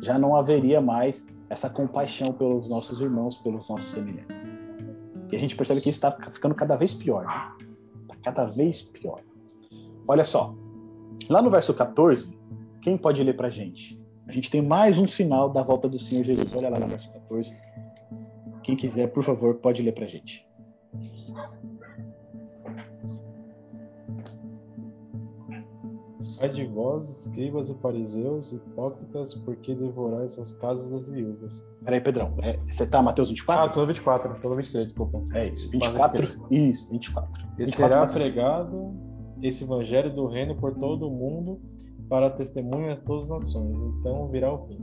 Já 0.01 0.18
não 0.18 0.37
haveria 0.37 0.80
mais 0.80 1.26
essa 1.51 1.68
compaixão 1.68 2.33
pelos 2.33 2.68
nossos 2.68 3.01
irmãos, 3.01 3.37
pelos 3.37 3.68
nossos 3.68 3.91
semelhantes. 3.91 4.53
E 5.30 5.37
a 5.37 5.39
gente 5.39 5.57
percebe 5.57 5.80
que 5.80 5.89
isso 5.89 5.99
está 5.99 6.12
ficando 6.30 6.55
cada 6.55 6.76
vez 6.76 6.95
pior. 6.95 7.26
Está 8.03 8.16
cada 8.22 8.45
vez 8.45 8.83
pior. 8.83 9.20
Olha 10.07 10.24
só, 10.24 10.55
lá 11.28 11.43
no 11.43 11.51
verso 11.51 11.74
14, 11.74 12.37
quem 12.80 12.97
pode 12.97 13.22
ler 13.22 13.37
para 13.37 13.49
a 13.49 13.51
gente? 13.51 14.01
A 14.33 14.35
gente 14.35 14.51
tem 14.51 14.62
mais 14.62 14.97
um 14.97 15.07
sinal 15.07 15.51
da 15.51 15.62
volta 15.62 15.87
do 15.87 15.99
Senhor 15.99 16.24
Jesus. 16.24 16.57
Olha 16.57 16.70
lá 16.70 16.80
no 16.80 16.89
verso 16.89 17.12
14. 17.12 17.55
Quem 18.62 18.74
quiser, 18.74 19.09
por 19.09 19.22
favor, 19.22 19.57
pode 19.57 19.83
ler 19.83 19.93
para 19.93 20.07
a 20.07 20.09
gente. 20.09 20.49
Ai 26.41 26.49
de 26.49 26.64
vós, 26.64 27.11
escribas 27.11 27.68
e 27.68 27.74
fariseus, 27.74 28.53
hipócritas, 28.53 29.35
porque 29.35 29.74
devorais 29.74 30.39
as 30.39 30.55
casas 30.55 30.89
das 30.89 31.11
viúvas. 31.11 31.62
Peraí, 31.85 32.01
Pedrão, 32.01 32.35
é, 32.43 32.57
você 32.66 32.87
tá 32.87 33.03
Mateus 33.03 33.28
24? 33.28 33.64
Ah, 33.64 33.68
tô 33.68 33.80
no 33.80 33.87
24, 33.89 34.41
tô 34.41 34.49
no 34.49 34.57
23, 34.57 34.87
desculpa. 34.87 35.22
É 35.35 35.49
isso, 35.49 35.68
24, 35.68 36.47
isso, 36.51 36.91
24. 36.91 37.49
E 37.59 37.66
será 37.70 38.07
pregado 38.07 38.95
esse 39.43 39.62
evangelho 39.64 40.11
do 40.11 40.26
reino 40.26 40.57
por 40.57 40.74
todo 40.74 41.07
o 41.07 41.11
mundo 41.11 41.61
para 42.12 42.28
testemunho 42.28 42.92
a 42.92 42.96
todas 42.96 43.30
as 43.30 43.30
nações. 43.30 43.74
Então 43.98 44.28
virá 44.28 44.52
o 44.52 44.66
fim. 44.66 44.78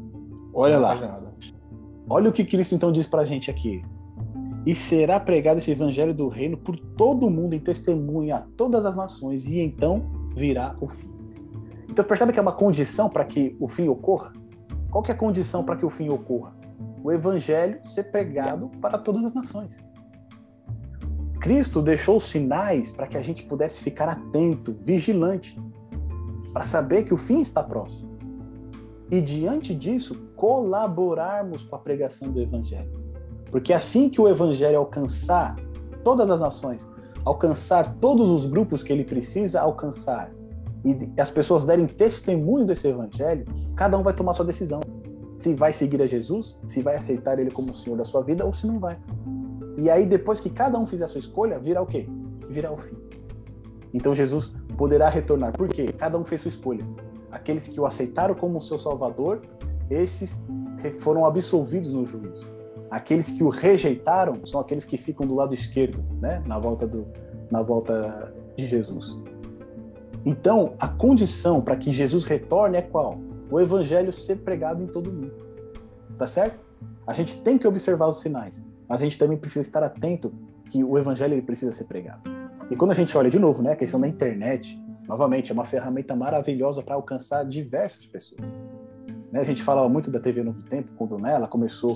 Olha 0.52 0.80
lá. 0.80 1.22
Olha 2.10 2.28
o 2.28 2.34
que 2.34 2.44
Cristo 2.44 2.74
então 2.74 2.92
diz 2.92 3.06
para 3.06 3.22
a 3.22 3.26
gente 3.26 3.52
aqui. 3.52 3.84
E 4.66 4.74
será 4.74 5.20
pregado 5.20 5.60
esse 5.60 5.70
evangelho 5.70 6.12
do 6.12 6.28
reino 6.28 6.58
por 6.58 6.76
todo 6.76 7.28
o 7.28 7.30
mundo 7.30 7.54
em 7.54 7.60
testemunha 7.60 8.38
a 8.38 8.42
todas 8.58 8.84
as 8.84 8.98
nações, 8.98 9.46
e 9.46 9.60
então 9.60 10.10
virá 10.36 10.76
o 10.82 10.88
fim. 10.88 11.08
Então 11.88 12.04
percebe 12.04 12.34
que 12.34 12.40
é 12.40 12.42
uma 12.42 12.52
condição 12.52 13.08
para 13.08 13.24
que 13.24 13.56
o 13.60 13.68
fim 13.68 13.88
ocorra? 13.88 14.34
Qual 14.90 15.04
que 15.04 15.12
é 15.12 15.14
a 15.14 15.18
condição 15.18 15.64
para 15.64 15.76
que 15.76 15.86
o 15.86 15.90
fim 15.92 16.10
ocorra? 16.10 16.56
O 17.04 17.12
evangelho 17.12 17.80
ser 17.84 18.06
pregado 18.06 18.72
para 18.82 18.98
todas 18.98 19.24
as 19.24 19.36
nações. 19.36 19.78
Cristo 21.40 21.80
deixou 21.80 22.20
sinais 22.20 22.92
para 22.92 23.06
que 23.06 23.18
a 23.18 23.22
gente 23.22 23.44
pudesse 23.44 23.84
ficar 23.84 24.10
atento, 24.10 24.76
vigilante, 24.82 25.56
para 26.54 26.66
saber 26.66 27.04
que 27.04 27.14
o 27.14 27.18
fim 27.18 27.42
está 27.42 27.64
próximo. 27.64 28.18
E 29.12 29.20
diante 29.20 29.74
disso, 29.74 30.16
colaborarmos 30.36 31.64
com 31.64 31.76
a 31.76 31.80
pregação 31.80 32.32
do 32.32 32.40
Evangelho. 32.40 32.92
Porque 33.52 33.74
assim 33.74 34.10
que 34.10 34.22
o 34.22 34.28
Evangelho 34.28 34.78
alcançar 34.78 35.56
todas 36.04 36.30
as 36.30 36.40
nações, 36.40 36.90
alcançar 37.26 37.96
todos 37.96 38.30
os 38.30 38.46
grupos 38.46 38.84
que 38.84 38.94
ele 38.94 39.04
precisa 39.04 39.62
alcançar, 39.62 40.32
e 40.86 41.20
as 41.20 41.30
pessoas 41.30 41.66
derem 41.66 41.88
testemunho 41.88 42.66
desse 42.66 42.88
Evangelho, 42.88 43.46
cada 43.76 43.98
um 43.98 44.04
vai 44.04 44.14
tomar 44.14 44.34
sua 44.34 44.46
decisão. 44.46 44.80
Se 45.40 45.54
vai 45.54 45.74
seguir 45.74 46.02
a 46.02 46.08
Jesus, 46.08 46.60
se 46.68 46.82
vai 46.82 46.96
aceitar 46.96 47.40
ele 47.40 47.52
como 47.52 47.72
o 47.72 47.74
Senhor 47.74 47.98
da 47.98 48.06
sua 48.06 48.22
vida 48.22 48.46
ou 48.46 48.54
se 48.54 48.68
não 48.68 48.80
vai. 48.80 48.98
E 49.78 49.90
aí, 49.90 50.06
depois 50.06 50.40
que 50.40 50.50
cada 50.50 50.78
um 50.78 50.86
fizer 50.86 51.06
a 51.06 51.08
sua 51.08 51.20
escolha, 51.20 51.60
virá 51.60 51.82
o 51.82 51.86
quê? 51.86 52.08
Virá 52.50 52.72
o 52.72 52.78
fim. 52.78 52.98
Então 53.94 54.14
Jesus 54.14 54.54
poderá 54.80 55.10
retornar. 55.10 55.52
Por 55.52 55.68
quê? 55.68 55.92
Cada 55.92 56.18
um 56.18 56.24
fez 56.24 56.40
sua 56.40 56.48
escolha. 56.48 56.88
Aqueles 57.30 57.68
que 57.68 57.82
o 57.82 57.86
aceitaram 57.86 58.34
como 58.34 58.62
seu 58.62 58.78
Salvador, 58.78 59.42
esses 59.90 60.42
foram 61.00 61.26
absolvidos 61.26 61.94
no 61.94 62.06
juízo. 62.06 62.48
Aqueles 62.90 63.30
que 63.30 63.44
o 63.44 63.50
rejeitaram 63.50 64.46
são 64.46 64.62
aqueles 64.62 64.86
que 64.86 64.98
ficam 64.98 65.28
do 65.28 65.36
lado 65.36 65.54
esquerdo, 65.54 66.02
né? 66.22 66.42
Na 66.46 66.58
volta 66.58 66.88
do, 66.88 67.06
na 67.52 67.62
volta 67.62 68.34
de 68.56 68.66
Jesus. 68.66 69.22
Então, 70.26 70.74
a 70.80 70.88
condição 70.88 71.60
para 71.60 71.76
que 71.76 71.92
Jesus 71.92 72.24
retorne 72.24 72.78
é 72.78 72.82
qual? 72.82 73.20
O 73.52 73.60
evangelho 73.60 74.14
ser 74.14 74.38
pregado 74.38 74.82
em 74.82 74.88
todo 74.88 75.12
mundo. 75.12 75.34
Tá 76.18 76.26
certo? 76.26 76.58
A 77.06 77.14
gente 77.14 77.42
tem 77.42 77.58
que 77.58 77.68
observar 77.68 78.08
os 78.08 78.22
sinais, 78.22 78.64
mas 78.88 79.02
a 79.02 79.04
gente 79.04 79.20
também 79.20 79.38
precisa 79.38 79.62
estar 79.62 79.84
atento 79.84 80.32
que 80.72 80.86
o 80.86 80.98
evangelho 80.98 81.34
ele 81.34 81.42
precisa 81.42 81.74
ser 81.74 81.84
pregado. 81.84 82.40
E 82.70 82.76
quando 82.76 82.92
a 82.92 82.94
gente 82.94 83.18
olha 83.18 83.30
de 83.30 83.40
novo, 83.40 83.64
né, 83.64 83.72
a 83.72 83.76
questão 83.76 84.00
da 84.00 84.08
internet, 84.08 84.80
novamente, 85.08 85.52
é 85.52 85.54
uma 85.54 85.66
ferramenta 85.66 86.16
maravilhosa 86.16 86.84
para 86.84 86.96
alcançar 86.96 87.44
diversas 87.44 88.06
pessoas. 88.06 88.42
Né, 89.32 89.40
a 89.40 89.44
gente 89.44 89.64
falava 89.64 89.90
muito 89.90 90.12
da 90.12 90.20
TV 90.20 90.44
Novo 90.44 90.62
Tempo, 90.64 90.92
quando 90.96 91.18
né, 91.18 91.34
ela 91.34 91.48
começou 91.48 91.96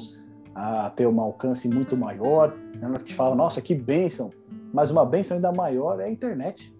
a 0.56 0.90
ter 0.90 1.08
um 1.08 1.20
alcance 1.22 1.68
muito 1.68 1.96
maior. 1.96 2.56
Né, 2.76 2.92
a 2.92 2.98
gente 2.98 3.14
fala, 3.14 3.36
nossa, 3.36 3.62
que 3.62 3.76
bênção! 3.76 4.32
Mas 4.74 4.90
uma 4.90 5.06
bênção 5.06 5.36
ainda 5.36 5.52
maior 5.52 6.00
é 6.00 6.06
a 6.06 6.10
internet. 6.10 6.74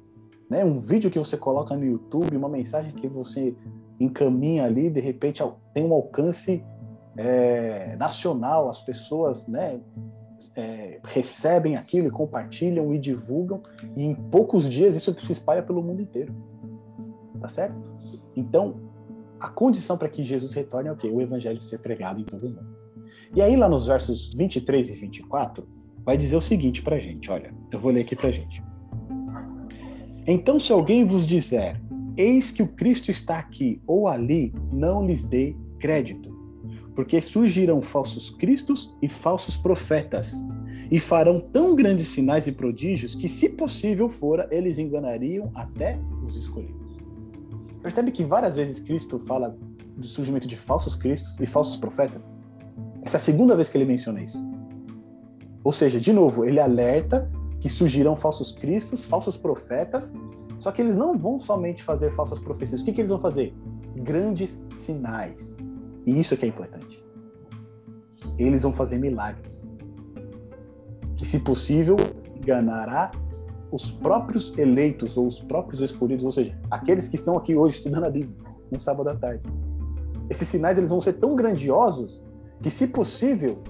Né? 0.50 0.66
Um 0.66 0.80
vídeo 0.80 1.12
que 1.12 1.20
você 1.20 1.38
coloca 1.38 1.76
no 1.76 1.86
YouTube, 1.86 2.36
uma 2.36 2.50
mensagem 2.50 2.92
que 2.92 3.08
você 3.08 3.56
encaminha 4.00 4.66
ali, 4.66 4.90
de 4.90 5.00
repente 5.00 5.44
tem 5.74 5.86
um 5.86 5.94
alcance 5.94 6.64
é, 7.16 7.96
nacional, 7.96 8.70
as 8.70 8.82
pessoas 8.82 9.48
né, 9.48 9.80
é, 10.56 11.00
recebem 11.04 11.76
aquilo 11.76 12.08
e 12.08 12.12
compartilham 12.12 12.94
e 12.94 13.00
divulgam, 13.00 13.62
e 13.96 14.04
em 14.04 14.16
poucos 14.16 14.70
dias 14.70 14.96
isso 14.96 15.14
se 15.20 15.32
espalha 15.32 15.62
pelo 15.62 15.82
mundo 15.82 16.02
inteiro. 16.02 16.34
Tá 17.40 17.48
certo? 17.48 17.76
Então, 18.36 18.76
a 19.40 19.50
condição 19.50 19.98
para 19.98 20.10
que 20.10 20.24
Jesus 20.24 20.54
retorne 20.54 20.90
é 20.90 20.92
o 20.92 20.96
quê? 20.96 21.08
O 21.08 21.22
evangelho 21.22 21.60
ser 21.60 21.80
pregado 21.80 22.20
em 22.22 22.24
todo 22.24 22.48
mundo. 22.48 22.78
E 23.36 23.42
aí, 23.42 23.56
lá 23.56 23.68
nos 23.68 23.88
versos 23.88 24.32
23 24.36 24.90
e 24.90 24.94
24, 24.94 25.68
vai 26.06 26.18
dizer 26.18 26.36
o 26.36 26.42
seguinte 26.42 26.82
para 26.82 26.96
a 26.96 27.00
gente: 27.00 27.30
olha, 27.30 27.54
eu 27.72 27.80
vou 27.80 27.92
ler 27.92 28.02
aqui 28.02 28.16
para 28.16 28.30
a 28.30 28.32
gente. 28.32 28.64
Então, 30.26 30.58
se 30.58 30.72
alguém 30.72 31.06
vos 31.06 31.28
disser, 31.28 31.82
eis 32.16 32.52
que 32.52 32.64
o 32.64 32.68
Cristo 32.68 33.12
está 33.12 33.38
aqui 33.38 33.82
ou 33.86 34.08
ali, 34.08 34.54
não 34.72 35.06
lhes 35.06 35.26
dê 35.26 35.56
crédito 35.80 36.33
porque 36.96 37.20
surgirão 37.20 37.82
falsos 37.82 38.30
cristos 38.30 38.96
e 39.02 39.08
falsos 39.08 39.58
profetas, 39.58 40.46
e 40.92 41.00
farão 41.00 41.40
tão 41.40 41.76
grandes 41.76 42.10
sinais 42.10 42.46
e 42.46 42.52
prodígios 42.52 43.16
que, 43.16 43.28
se 43.28 43.50
possível 43.50 44.08
fora, 44.10 44.48
eles 44.52 44.78
enganariam 44.78 45.52
até 45.56 46.00
os 46.26 46.36
escolhidos. 46.36 46.98
Percebe 47.82 48.12
que 48.12 48.24
várias 48.24 48.56
vezes 48.56 48.80
Cristo 48.80 49.18
fala 49.18 49.58
do 49.98 50.06
surgimento 50.06 50.48
de 50.48 50.56
falsos 50.56 50.96
cristos 50.96 51.36
e 51.40 51.46
falsos 51.46 51.78
profetas? 51.78 52.32
Essa 53.02 53.18
é 53.18 53.20
a 53.20 53.22
segunda 53.22 53.56
vez 53.56 53.70
que 53.70 53.78
ele 53.78 53.86
menciona 53.86 54.22
isso. 54.22 54.38
Ou 55.64 55.72
seja, 55.72 56.00
de 56.00 56.14
novo, 56.14 56.46
ele 56.46 56.60
alerta 56.60 57.30
que 57.60 57.70
surgirão 57.70 58.16
falsos 58.16 58.52
cristos, 58.52 59.04
falsos 59.04 59.38
profetas, 59.38 60.14
só 60.60 60.72
que 60.72 60.82
eles 60.82 60.96
não 60.96 61.18
vão 61.18 61.40
somente 61.40 61.82
fazer 61.82 62.14
falsas 62.14 62.40
profecias. 62.40 62.82
O 62.82 62.86
que, 62.86 62.94
que 62.94 63.02
eles 63.02 63.10
vão 63.10 63.20
fazer? 63.20 63.54
Grandes 63.96 64.62
sinais 64.78 65.58
e 66.06 66.20
isso 66.20 66.34
é 66.34 66.38
que 66.38 66.46
é 66.46 66.50
importante. 66.50 67.04
Eles 68.38 68.64
vão 68.64 68.74
fazer 68.74 68.98
milagres. 68.98 69.70
Que, 71.16 71.26
se 71.26 71.40
possível, 71.40 71.96
enganará 72.36 73.12
os 73.72 73.90
próprios 73.90 74.56
eleitos 74.58 75.18
ou 75.18 75.26
os 75.26 75.42
próprios 75.42 75.82
escolhidos, 75.82 76.24
ou 76.24 76.32
seja, 76.32 76.58
aqueles 76.70 77.08
que 77.08 77.16
estão 77.16 77.36
aqui 77.36 77.56
hoje 77.56 77.78
estudando 77.78 78.06
a 78.06 78.10
Bíblia, 78.10 78.36
no 78.72 78.80
sábado 78.80 79.10
à 79.10 79.16
tarde. 79.16 79.48
Esses 80.30 80.48
sinais 80.48 80.78
eles 80.78 80.90
vão 80.90 81.02
ser 81.02 81.14
tão 81.14 81.36
grandiosos 81.36 82.22
que, 82.62 82.70
se 82.70 82.88
possível, 82.88 83.62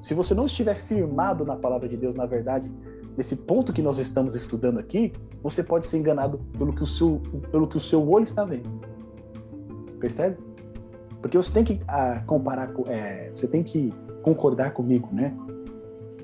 se 0.00 0.14
você 0.14 0.34
não 0.34 0.46
estiver 0.46 0.74
firmado 0.76 1.44
na 1.44 1.56
palavra 1.56 1.88
de 1.88 1.96
Deus, 1.96 2.14
na 2.14 2.26
verdade, 2.26 2.70
nesse 3.16 3.36
ponto 3.36 3.72
que 3.72 3.82
nós 3.82 3.98
estamos 3.98 4.34
estudando 4.34 4.78
aqui, 4.78 5.12
você 5.42 5.62
pode 5.62 5.86
ser 5.86 5.98
enganado 5.98 6.38
pelo 6.58 6.72
que 6.72 6.82
o 6.82 6.86
seu, 6.86 7.20
pelo 7.50 7.68
que 7.68 7.76
o 7.76 7.80
seu 7.80 8.08
olho 8.08 8.24
está 8.24 8.44
vendo. 8.44 8.68
Percebe? 9.98 10.38
Porque 11.20 11.36
você 11.36 11.52
tem 11.52 11.64
que 11.64 11.80
ah, 11.86 12.22
comparar, 12.26 12.72
é, 12.86 13.30
você 13.34 13.46
tem 13.46 13.62
que 13.62 13.92
concordar 14.22 14.72
comigo, 14.72 15.08
né? 15.12 15.34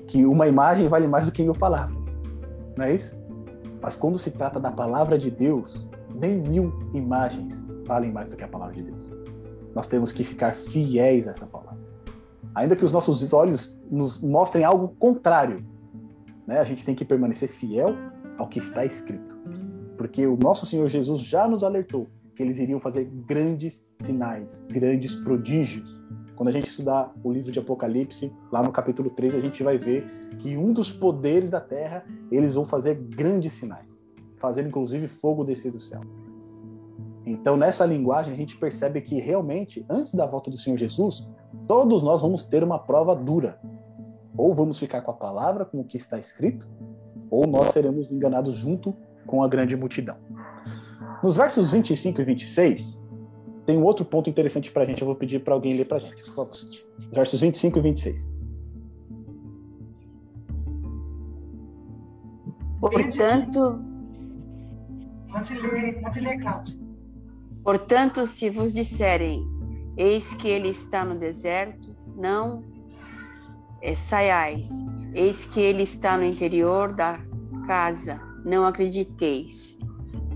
Que 0.07 0.25
uma 0.25 0.47
imagem 0.47 0.87
vale 0.87 1.07
mais 1.07 1.25
do 1.25 1.31
que 1.31 1.43
mil 1.43 1.53
palavras, 1.53 1.99
não 2.75 2.85
é 2.85 2.95
isso? 2.95 3.19
Mas 3.81 3.95
quando 3.95 4.17
se 4.17 4.31
trata 4.31 4.59
da 4.59 4.71
palavra 4.71 5.17
de 5.17 5.29
Deus, 5.29 5.87
nem 6.15 6.41
mil 6.41 6.73
imagens 6.93 7.63
valem 7.85 8.11
mais 8.11 8.29
do 8.29 8.35
que 8.35 8.43
a 8.43 8.47
palavra 8.47 8.75
de 8.75 8.83
Deus. 8.83 9.11
Nós 9.75 9.87
temos 9.87 10.11
que 10.11 10.23
ficar 10.23 10.55
fiéis 10.55 11.27
a 11.27 11.31
essa 11.31 11.45
palavra. 11.45 11.77
Ainda 12.55 12.75
que 12.75 12.83
os 12.83 12.91
nossos 12.91 13.31
olhos 13.31 13.77
nos 13.89 14.19
mostrem 14.19 14.63
algo 14.63 14.89
contrário, 14.97 15.63
né? 16.47 16.59
a 16.59 16.63
gente 16.63 16.83
tem 16.83 16.95
que 16.95 17.05
permanecer 17.05 17.49
fiel 17.49 17.95
ao 18.37 18.47
que 18.47 18.57
está 18.57 18.83
escrito. 18.83 19.37
Porque 19.95 20.25
o 20.25 20.37
nosso 20.37 20.65
Senhor 20.65 20.89
Jesus 20.89 21.21
já 21.21 21.47
nos 21.47 21.63
alertou 21.63 22.07
que 22.37 22.43
eles 22.43 22.59
iriam 22.59 22.79
fazer 22.79 23.05
grandes 23.25 23.83
sinais, 23.99 24.63
grandes 24.69 25.15
prodígios. 25.15 25.99
Quando 26.35 26.49
a 26.49 26.51
gente 26.51 26.67
estudar 26.67 27.11
o 27.23 27.33
livro 27.33 27.51
de 27.51 27.57
Apocalipse, 27.57 28.31
lá 28.51 28.61
no 28.61 28.71
capítulo 28.71 29.09
3, 29.09 29.33
a 29.33 29.39
gente 29.39 29.63
vai 29.63 29.79
ver 29.79 30.05
que 30.37 30.55
um 30.55 30.71
dos 30.71 30.91
poderes 30.91 31.49
da 31.49 31.59
terra, 31.59 32.05
eles 32.31 32.53
vão 32.53 32.63
fazer 32.63 32.93
grandes 32.93 33.53
sinais, 33.53 33.89
fazer 34.37 34.67
inclusive 34.67 35.07
fogo 35.07 35.43
descer 35.43 35.71
do 35.71 35.81
céu. 35.81 36.01
Então, 37.25 37.57
nessa 37.57 37.83
linguagem, 37.87 38.33
a 38.33 38.37
gente 38.37 38.55
percebe 38.55 39.01
que 39.01 39.19
realmente, 39.19 39.83
antes 39.89 40.13
da 40.13 40.27
volta 40.27 40.51
do 40.51 40.57
Senhor 40.57 40.77
Jesus, 40.77 41.27
todos 41.67 42.03
nós 42.03 42.21
vamos 42.21 42.43
ter 42.43 42.63
uma 42.63 42.77
prova 42.77 43.15
dura. 43.15 43.59
Ou 44.37 44.53
vamos 44.53 44.77
ficar 44.77 45.01
com 45.01 45.09
a 45.09 45.15
palavra, 45.15 45.65
com 45.65 45.79
o 45.79 45.83
que 45.83 45.97
está 45.97 46.19
escrito, 46.19 46.69
ou 47.31 47.47
nós 47.47 47.69
seremos 47.69 48.11
enganados 48.11 48.53
junto 48.53 48.95
com 49.25 49.41
a 49.41 49.47
grande 49.47 49.75
multidão. 49.75 50.17
Nos 51.23 51.35
versos 51.35 51.71
25 51.71 52.21
e 52.21 52.23
26, 52.23 53.03
tem 53.65 53.77
um 53.77 53.83
outro 53.83 54.05
ponto 54.05 54.29
interessante 54.29 54.71
para 54.71 54.83
a 54.83 54.85
gente. 54.85 55.01
Eu 55.01 55.07
vou 55.07 55.15
pedir 55.15 55.43
para 55.43 55.53
alguém 55.53 55.75
ler 55.75 55.85
para 55.85 55.97
a 55.97 55.99
gente, 55.99 56.23
por 56.23 56.35
favor. 56.35 56.51
Versos 57.11 57.41
25 57.41 57.79
e 57.79 57.81
26. 57.81 58.31
Portanto. 62.79 63.81
Pode 65.31 65.53
ler, 65.59 66.01
pode 66.01 66.19
ler, 66.19 66.39
Cláudia. 66.39 66.75
Portanto, 67.63 68.25
se 68.25 68.49
vos 68.49 68.73
disserem, 68.73 69.45
eis 69.97 70.33
que 70.33 70.47
ele 70.47 70.69
está 70.69 71.03
no 71.03 71.19
deserto, 71.19 71.93
não 72.15 72.63
é, 73.81 73.93
saiais. 73.95 74.69
Eis 75.13 75.45
que 75.45 75.59
ele 75.59 75.83
está 75.83 76.17
no 76.17 76.23
interior 76.23 76.95
da 76.95 77.19
casa, 77.65 78.21
não 78.45 78.65
acrediteis. 78.65 79.76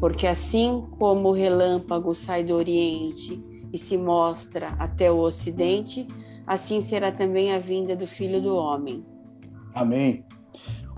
Porque 0.01 0.25
assim 0.25 0.83
como 0.97 1.29
o 1.29 1.31
relâmpago 1.31 2.15
sai 2.15 2.43
do 2.43 2.55
oriente 2.55 3.39
e 3.71 3.77
se 3.77 3.99
mostra 3.99 4.69
até 4.79 5.11
o 5.11 5.19
ocidente, 5.19 6.07
assim 6.47 6.81
será 6.81 7.11
também 7.11 7.53
a 7.53 7.59
vinda 7.59 7.95
do 7.95 8.07
Filho 8.07 8.41
do 8.41 8.55
Homem. 8.55 9.05
Amém. 9.75 10.25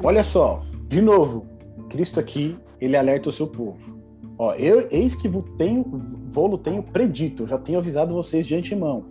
Olha 0.02 0.24
só, 0.24 0.62
de 0.88 1.02
novo, 1.02 1.46
Cristo 1.90 2.18
aqui, 2.18 2.58
ele 2.80 2.96
alerta 2.96 3.30
o 3.30 3.34
seu 3.34 3.46
povo. 3.46 4.02
Ó, 4.38 4.54
eu, 4.54 4.88
eis 4.90 5.16
que 5.16 5.30
tenho, 5.58 5.84
vou 6.28 6.58
tenho 6.58 6.82
predito, 6.82 7.46
já 7.46 7.58
tenho 7.58 7.80
avisado 7.80 8.16
vocês 8.16 8.48
de 8.48 8.56
antemão. 8.56 9.06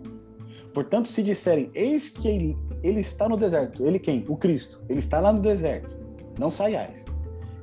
Portanto, 0.73 1.07
se 1.07 1.21
disserem, 1.21 1.69
eis 1.75 2.09
que 2.09 2.27
ele, 2.27 2.57
ele 2.81 2.99
está 2.99 3.29
no 3.29 3.37
deserto, 3.37 3.85
ele 3.85 3.99
quem? 3.99 4.25
O 4.27 4.35
Cristo, 4.35 4.81
ele 4.89 4.97
está 4.97 5.19
lá 5.19 5.31
no 5.31 5.39
deserto, 5.39 5.95
não 6.39 6.49
saiais. 6.49 7.05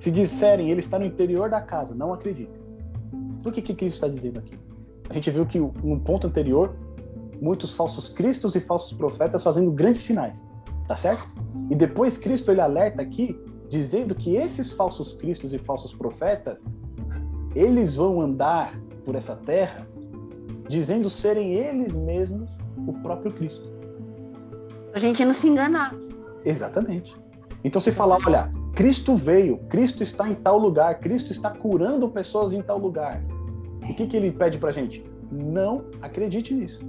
Se 0.00 0.10
disserem 0.10 0.70
ele 0.70 0.80
está 0.80 0.98
no 0.98 1.04
interior 1.04 1.50
da 1.50 1.60
casa, 1.60 1.94
não 1.94 2.12
acreditem. 2.12 2.58
Por 3.42 3.52
que, 3.52 3.60
que 3.60 3.74
Cristo 3.74 3.96
está 3.96 4.08
dizendo 4.08 4.40
aqui? 4.40 4.58
A 5.10 5.12
gente 5.12 5.30
viu 5.30 5.44
que 5.44 5.58
no 5.58 6.00
ponto 6.00 6.26
anterior, 6.26 6.74
muitos 7.40 7.74
falsos 7.74 8.08
cristos 8.08 8.56
e 8.56 8.60
falsos 8.60 8.96
profetas 8.96 9.42
fazendo 9.42 9.70
grandes 9.70 10.00
sinais, 10.00 10.48
tá 10.88 10.96
certo? 10.96 11.28
E 11.68 11.74
depois 11.74 12.16
Cristo 12.16 12.50
ele 12.50 12.62
alerta 12.62 13.02
aqui, 13.02 13.38
dizendo 13.68 14.14
que 14.14 14.36
esses 14.36 14.72
falsos 14.72 15.12
cristos 15.12 15.52
e 15.52 15.58
falsos 15.58 15.94
profetas, 15.94 16.64
eles 17.54 17.96
vão 17.96 18.22
andar 18.22 18.74
por 19.04 19.14
essa 19.14 19.36
terra 19.36 19.86
dizendo 20.66 21.10
serem 21.10 21.52
eles 21.52 21.92
mesmos 21.92 22.48
o 22.86 22.92
próprio 23.02 23.32
Cristo. 23.32 23.68
A 24.94 24.98
gente 24.98 25.22
não 25.26 25.34
se 25.34 25.46
enganar. 25.46 25.94
Exatamente. 26.42 27.14
Então 27.62 27.82
se 27.82 27.92
falar, 27.92 28.18
olha, 28.24 28.50
Cristo 28.74 29.14
veio, 29.16 29.58
Cristo 29.68 30.02
está 30.02 30.28
em 30.28 30.34
tal 30.34 30.58
lugar, 30.58 31.00
Cristo 31.00 31.32
está 31.32 31.50
curando 31.50 32.08
pessoas 32.08 32.52
em 32.52 32.62
tal 32.62 32.78
lugar. 32.78 33.22
O 33.82 33.94
que, 33.94 34.06
que 34.06 34.16
ele 34.16 34.30
pede 34.30 34.58
pra 34.58 34.70
gente? 34.70 35.04
Não 35.30 35.86
acredite 36.00 36.54
nisso. 36.54 36.84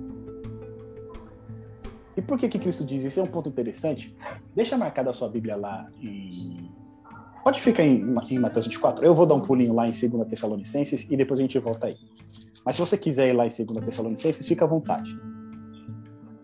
E 2.16 2.22
por 2.22 2.38
que, 2.38 2.50
que 2.50 2.60
Cristo 2.60 2.86
diz? 2.86 3.04
Esse 3.04 3.20
é 3.20 3.24
um 3.24 3.28
ponto 3.28 3.50
interessante. 3.50 4.16
Deixa 4.56 4.78
marcada 4.78 5.10
a 5.10 5.14
sua 5.14 5.30
Bíblia 5.30 5.56
lá 5.56 5.90
e. 6.00 6.70
Pode 7.44 7.60
ficar 7.60 7.84
em, 7.84 8.06
em 8.30 8.40
Mateus 8.40 8.68
24. 8.68 9.04
Eu 9.04 9.16
vou 9.16 9.26
dar 9.26 9.34
um 9.34 9.42
pulinho 9.42 9.74
lá 9.74 9.88
em 9.88 9.92
2 9.92 10.28
Tessalonicenses 10.28 11.08
e 11.10 11.18
depois 11.18 11.40
a 11.40 11.44
gente 11.44 11.58
volta 11.58 11.88
aí. 11.88 11.98
Mas 12.64 12.76
se 12.76 12.82
você 12.82 12.96
quiser 12.98 13.30
ir 13.30 13.34
lá 13.34 13.48
em 13.48 13.50
2 13.50 13.84
Tessalonicenses, 13.86 14.48
fica 14.48 14.66
à 14.66 14.68
vontade. 14.68 15.20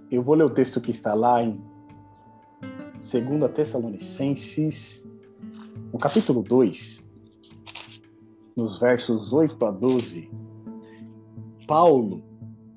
Eu 0.09 0.23
vou 0.23 0.33
ler 0.33 0.45
o 0.45 0.49
texto 0.49 0.81
que 0.81 0.89
está 0.89 1.13
lá 1.13 1.43
em 1.43 1.61
2 2.95 3.51
Tessalonicenses, 3.53 5.06
no 5.91 5.99
capítulo 5.99 6.43
2, 6.43 7.07
nos 8.55 8.79
versos 8.79 9.33
8 9.33 9.65
a 9.65 9.71
12, 9.71 10.31
Paulo 11.67 12.23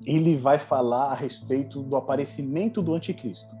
ele 0.05 0.35
vai 0.35 0.57
falar 0.57 1.11
a 1.11 1.13
respeito 1.13 1.81
do 1.83 1.95
aparecimento 1.95 2.81
do 2.81 2.93
anticristo. 2.93 3.55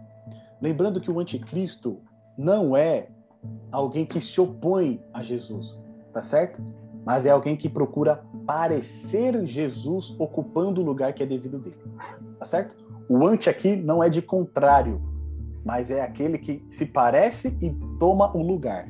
Lembrando 0.61 0.99
que 0.99 1.11
o 1.11 1.19
anticristo 1.19 1.99
não 2.37 2.75
é 2.75 3.09
alguém 3.71 4.05
que 4.05 4.21
se 4.21 4.39
opõe 4.39 5.01
a 5.13 5.23
Jesus, 5.23 5.79
tá 6.13 6.21
certo? 6.21 6.61
Mas 7.05 7.25
é 7.25 7.31
alguém 7.31 7.55
que 7.55 7.69
procura 7.69 8.23
parecer 8.45 9.45
Jesus 9.45 10.15
ocupando 10.19 10.81
o 10.81 10.83
lugar 10.83 11.13
que 11.13 11.23
é 11.23 11.25
devido 11.25 11.59
dele, 11.59 11.77
tá 12.37 12.45
certo? 12.45 12.75
O 13.09 13.25
anti 13.25 13.49
aqui 13.49 13.75
não 13.75 14.03
é 14.03 14.09
de 14.09 14.21
contrário, 14.21 15.01
mas 15.65 15.91
é 15.91 16.01
aquele 16.01 16.37
que 16.37 16.65
se 16.69 16.85
parece 16.85 17.57
e 17.61 17.71
toma 17.99 18.35
o 18.35 18.41
lugar. 18.41 18.87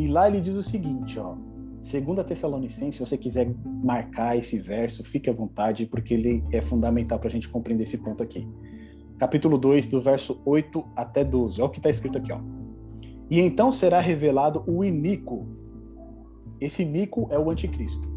E 0.00 0.08
lá 0.08 0.26
ele 0.26 0.40
diz 0.40 0.56
o 0.56 0.62
seguinte, 0.62 1.20
ó, 1.20 1.36
Segunda 1.82 2.24
Tessalonicense, 2.24 2.96
se 2.96 3.00
você 3.06 3.18
quiser 3.18 3.54
marcar 3.84 4.34
esse 4.34 4.58
verso, 4.58 5.04
fique 5.04 5.28
à 5.28 5.32
vontade, 5.32 5.84
porque 5.84 6.14
ele 6.14 6.42
é 6.50 6.62
fundamental 6.62 7.18
para 7.18 7.28
a 7.28 7.30
gente 7.30 7.46
compreender 7.50 7.82
esse 7.82 7.98
ponto 7.98 8.22
aqui. 8.22 8.48
Capítulo 9.18 9.58
2, 9.58 9.88
do 9.88 10.00
verso 10.00 10.40
8 10.46 10.82
até 10.96 11.22
12. 11.22 11.60
Olha 11.60 11.68
o 11.68 11.70
que 11.70 11.80
está 11.80 11.90
escrito 11.90 12.16
aqui. 12.16 12.32
Ó. 12.32 12.40
E 13.28 13.40
então 13.40 13.70
será 13.70 14.00
revelado 14.00 14.64
o 14.66 14.82
iníquo. 14.82 15.46
Esse 16.58 16.80
iníquo 16.80 17.28
é 17.30 17.38
o 17.38 17.50
anticristo. 17.50 18.08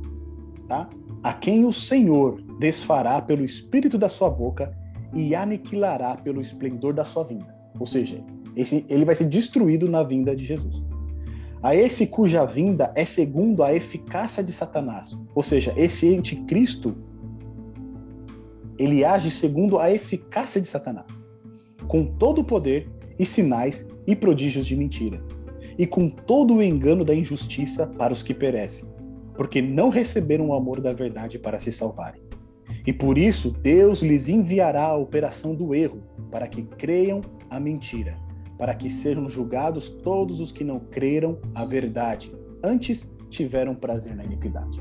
Tá? 0.69 0.89
A 1.21 1.33
quem 1.33 1.65
o 1.65 1.73
Senhor 1.73 2.41
desfará 2.61 3.21
pelo 3.21 3.43
espírito 3.43 3.97
da 3.97 4.07
sua 4.07 4.29
boca 4.29 4.73
e 5.13 5.35
aniquilará 5.35 6.15
pelo 6.15 6.39
esplendor 6.39 6.93
da 6.93 7.03
sua 7.03 7.25
vinda. 7.25 7.53
Ou 7.77 7.85
seja, 7.85 8.23
esse, 8.55 8.85
ele 8.87 9.03
vai 9.03 9.15
ser 9.15 9.27
destruído 9.27 9.89
na 9.89 10.01
vinda 10.01 10.33
de 10.33 10.45
Jesus 10.45 10.92
a 11.63 11.73
esse 11.73 12.07
cuja 12.07 12.45
vinda 12.45 12.91
é 12.93 13.05
segundo 13.05 13.63
a 13.63 13.73
eficácia 13.73 14.43
de 14.43 14.51
Satanás. 14.51 15.17
Ou 15.33 15.41
seja, 15.41 15.73
esse 15.77 16.13
anticristo, 16.13 16.93
ele 18.77 19.05
age 19.05 19.31
segundo 19.31 19.79
a 19.79 19.89
eficácia 19.89 20.59
de 20.59 20.67
Satanás, 20.67 21.07
com 21.87 22.05
todo 22.05 22.41
o 22.41 22.43
poder 22.43 22.91
e 23.17 23.25
sinais 23.25 23.87
e 24.05 24.13
prodígios 24.13 24.67
de 24.67 24.75
mentira, 24.75 25.23
e 25.77 25.87
com 25.87 26.09
todo 26.09 26.55
o 26.55 26.61
engano 26.61 27.05
da 27.05 27.15
injustiça 27.15 27.87
para 27.87 28.11
os 28.11 28.21
que 28.21 28.33
perecem, 28.33 28.85
porque 29.37 29.61
não 29.61 29.87
receberam 29.87 30.49
o 30.49 30.53
amor 30.53 30.81
da 30.81 30.91
verdade 30.91 31.39
para 31.39 31.59
se 31.59 31.71
salvarem. 31.71 32.21
E 32.85 32.91
por 32.91 33.17
isso 33.17 33.51
Deus 33.51 34.01
lhes 34.01 34.27
enviará 34.27 34.87
a 34.87 34.97
operação 34.97 35.55
do 35.55 35.73
erro, 35.73 36.03
para 36.29 36.45
que 36.45 36.63
creiam 36.63 37.21
a 37.49 37.57
mentira 37.57 38.17
para 38.63 38.73
que 38.73 38.89
sejam 38.89 39.29
julgados 39.29 39.89
todos 39.89 40.39
os 40.39 40.49
que 40.49 40.63
não 40.63 40.79
creram 40.79 41.37
a 41.53 41.65
verdade, 41.65 42.33
antes 42.63 43.05
tiveram 43.29 43.75
prazer 43.75 44.15
na 44.15 44.23
iniquidade. 44.23 44.79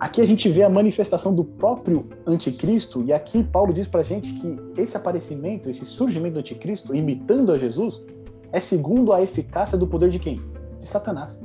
Aqui 0.00 0.20
a 0.20 0.26
gente 0.26 0.48
vê 0.48 0.64
a 0.64 0.68
manifestação 0.68 1.32
do 1.32 1.44
próprio 1.44 2.08
anticristo, 2.26 3.04
e 3.04 3.12
aqui 3.12 3.44
Paulo 3.44 3.72
diz 3.72 3.86
para 3.86 4.02
gente 4.02 4.32
que 4.32 4.56
esse 4.76 4.96
aparecimento, 4.96 5.70
esse 5.70 5.86
surgimento 5.86 6.34
do 6.34 6.40
anticristo, 6.40 6.92
imitando 6.92 7.52
a 7.52 7.56
Jesus, 7.56 8.02
é 8.50 8.58
segundo 8.58 9.12
a 9.12 9.22
eficácia 9.22 9.78
do 9.78 9.86
poder 9.86 10.10
de 10.10 10.18
quem? 10.18 10.40
De 10.80 10.84
Satanás. 10.84 11.40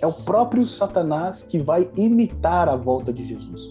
É 0.00 0.06
o 0.06 0.12
próprio 0.12 0.64
Satanás 0.64 1.42
que 1.42 1.58
vai 1.58 1.90
imitar 1.96 2.68
a 2.68 2.76
volta 2.76 3.12
de 3.12 3.24
Jesus. 3.24 3.70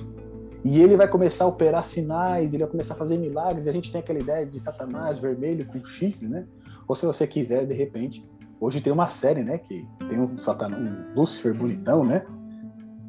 E 0.66 0.82
ele 0.82 0.98
vai 0.98 1.08
começar 1.08 1.46
a 1.46 1.48
operar 1.48 1.86
sinais, 1.86 2.54
ele 2.54 2.64
vai 2.64 2.72
começar 2.72 2.94
a 2.94 2.98
fazer 2.98 3.18
milagres, 3.18 3.68
e 3.68 3.70
a 3.70 3.74
gente 3.74 3.90
tem 3.90 4.02
aquela 4.02 4.20
ideia 4.20 4.46
de 4.46 4.60
Satanás 4.60 5.18
vermelho 5.18 5.66
com 5.66 5.82
chifre, 5.86 6.28
né? 6.28 6.46
Ou 6.88 6.96
se 6.96 7.06
você 7.06 7.26
quiser, 7.26 7.66
de 7.66 7.74
repente, 7.74 8.28
hoje 8.60 8.82
tem 8.82 8.92
uma 8.92 9.08
série, 9.08 9.44
né, 9.44 9.58
que 9.58 9.88
tem 10.10 10.20
um 10.20 10.36
Satanás, 10.38 10.82
um 10.82 11.14
Lúcifer 11.16 11.54
bonitão, 11.54 12.04
né? 12.04 12.26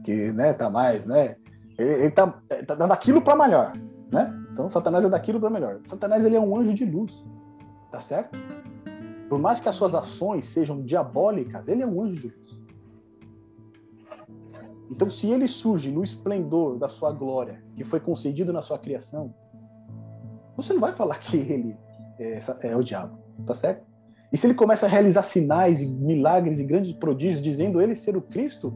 Que, 0.04 0.32
né, 0.32 0.52
tá 0.52 0.68
mais, 0.68 1.06
né, 1.06 1.36
Ele, 1.78 2.06
está 2.06 2.26
tá 2.66 2.74
dando 2.74 2.92
aquilo 2.92 3.22
para 3.22 3.36
melhor, 3.36 3.72
né? 4.10 4.32
Então 4.52 4.68
Satanás 4.68 5.04
é 5.04 5.08
daquilo 5.08 5.40
para 5.40 5.50
melhor. 5.50 5.80
Satanás 5.84 6.24
ele 6.24 6.36
é 6.36 6.40
um 6.40 6.56
anjo 6.56 6.74
de 6.74 6.84
luz, 6.84 7.24
tá 7.90 8.00
certo? 8.00 8.38
Por 9.28 9.38
mais 9.38 9.58
que 9.58 9.68
as 9.68 9.74
suas 9.74 9.94
ações 9.94 10.46
sejam 10.46 10.82
diabólicas, 10.82 11.66
ele 11.66 11.82
é 11.82 11.86
um 11.86 12.02
anjo 12.02 12.20
de 12.20 12.28
luz. 12.28 12.44
Então, 14.90 15.10
se 15.10 15.28
ele 15.30 15.48
surge 15.48 15.90
no 15.90 16.04
esplendor 16.04 16.78
da 16.78 16.88
sua 16.88 17.10
glória, 17.10 17.60
que 17.74 17.82
foi 17.82 17.98
concedido 17.98 18.52
na 18.52 18.62
sua 18.62 18.78
criação, 18.78 19.34
você 20.56 20.72
não 20.72 20.80
vai 20.80 20.92
falar 20.92 21.18
que 21.18 21.36
ele 21.36 21.76
é, 22.18 22.38
é 22.60 22.76
o 22.76 22.82
diabo, 22.82 23.18
tá 23.46 23.54
certo? 23.54 23.84
E 24.32 24.36
se 24.36 24.46
ele 24.46 24.54
começa 24.54 24.86
a 24.86 24.88
realizar 24.88 25.22
sinais, 25.22 25.80
milagres 25.80 26.58
e 26.58 26.64
grandes 26.64 26.92
prodígios, 26.92 27.40
dizendo 27.40 27.80
ele 27.80 27.94
ser 27.94 28.16
o 28.16 28.22
Cristo, 28.22 28.74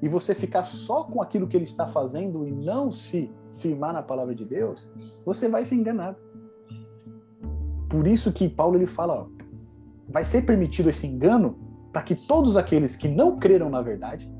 e 0.00 0.08
você 0.08 0.34
ficar 0.34 0.64
só 0.64 1.04
com 1.04 1.22
aquilo 1.22 1.46
que 1.46 1.56
ele 1.56 1.64
está 1.64 1.86
fazendo 1.86 2.46
e 2.46 2.50
não 2.50 2.90
se 2.90 3.30
firmar 3.56 3.92
na 3.92 4.02
palavra 4.02 4.34
de 4.34 4.44
Deus, 4.44 4.88
você 5.24 5.48
vai 5.48 5.64
ser 5.64 5.76
enganado. 5.76 6.16
Por 7.88 8.06
isso 8.06 8.32
que 8.32 8.48
Paulo 8.48 8.76
ele 8.76 8.86
fala, 8.86 9.22
ó, 9.22 9.26
vai 10.08 10.24
ser 10.24 10.42
permitido 10.42 10.90
esse 10.90 11.06
engano 11.06 11.58
para 11.92 12.02
que 12.02 12.14
todos 12.14 12.56
aqueles 12.56 12.96
que 12.96 13.06
não 13.06 13.38
creram 13.38 13.70
na 13.70 13.80
verdade, 13.80 14.30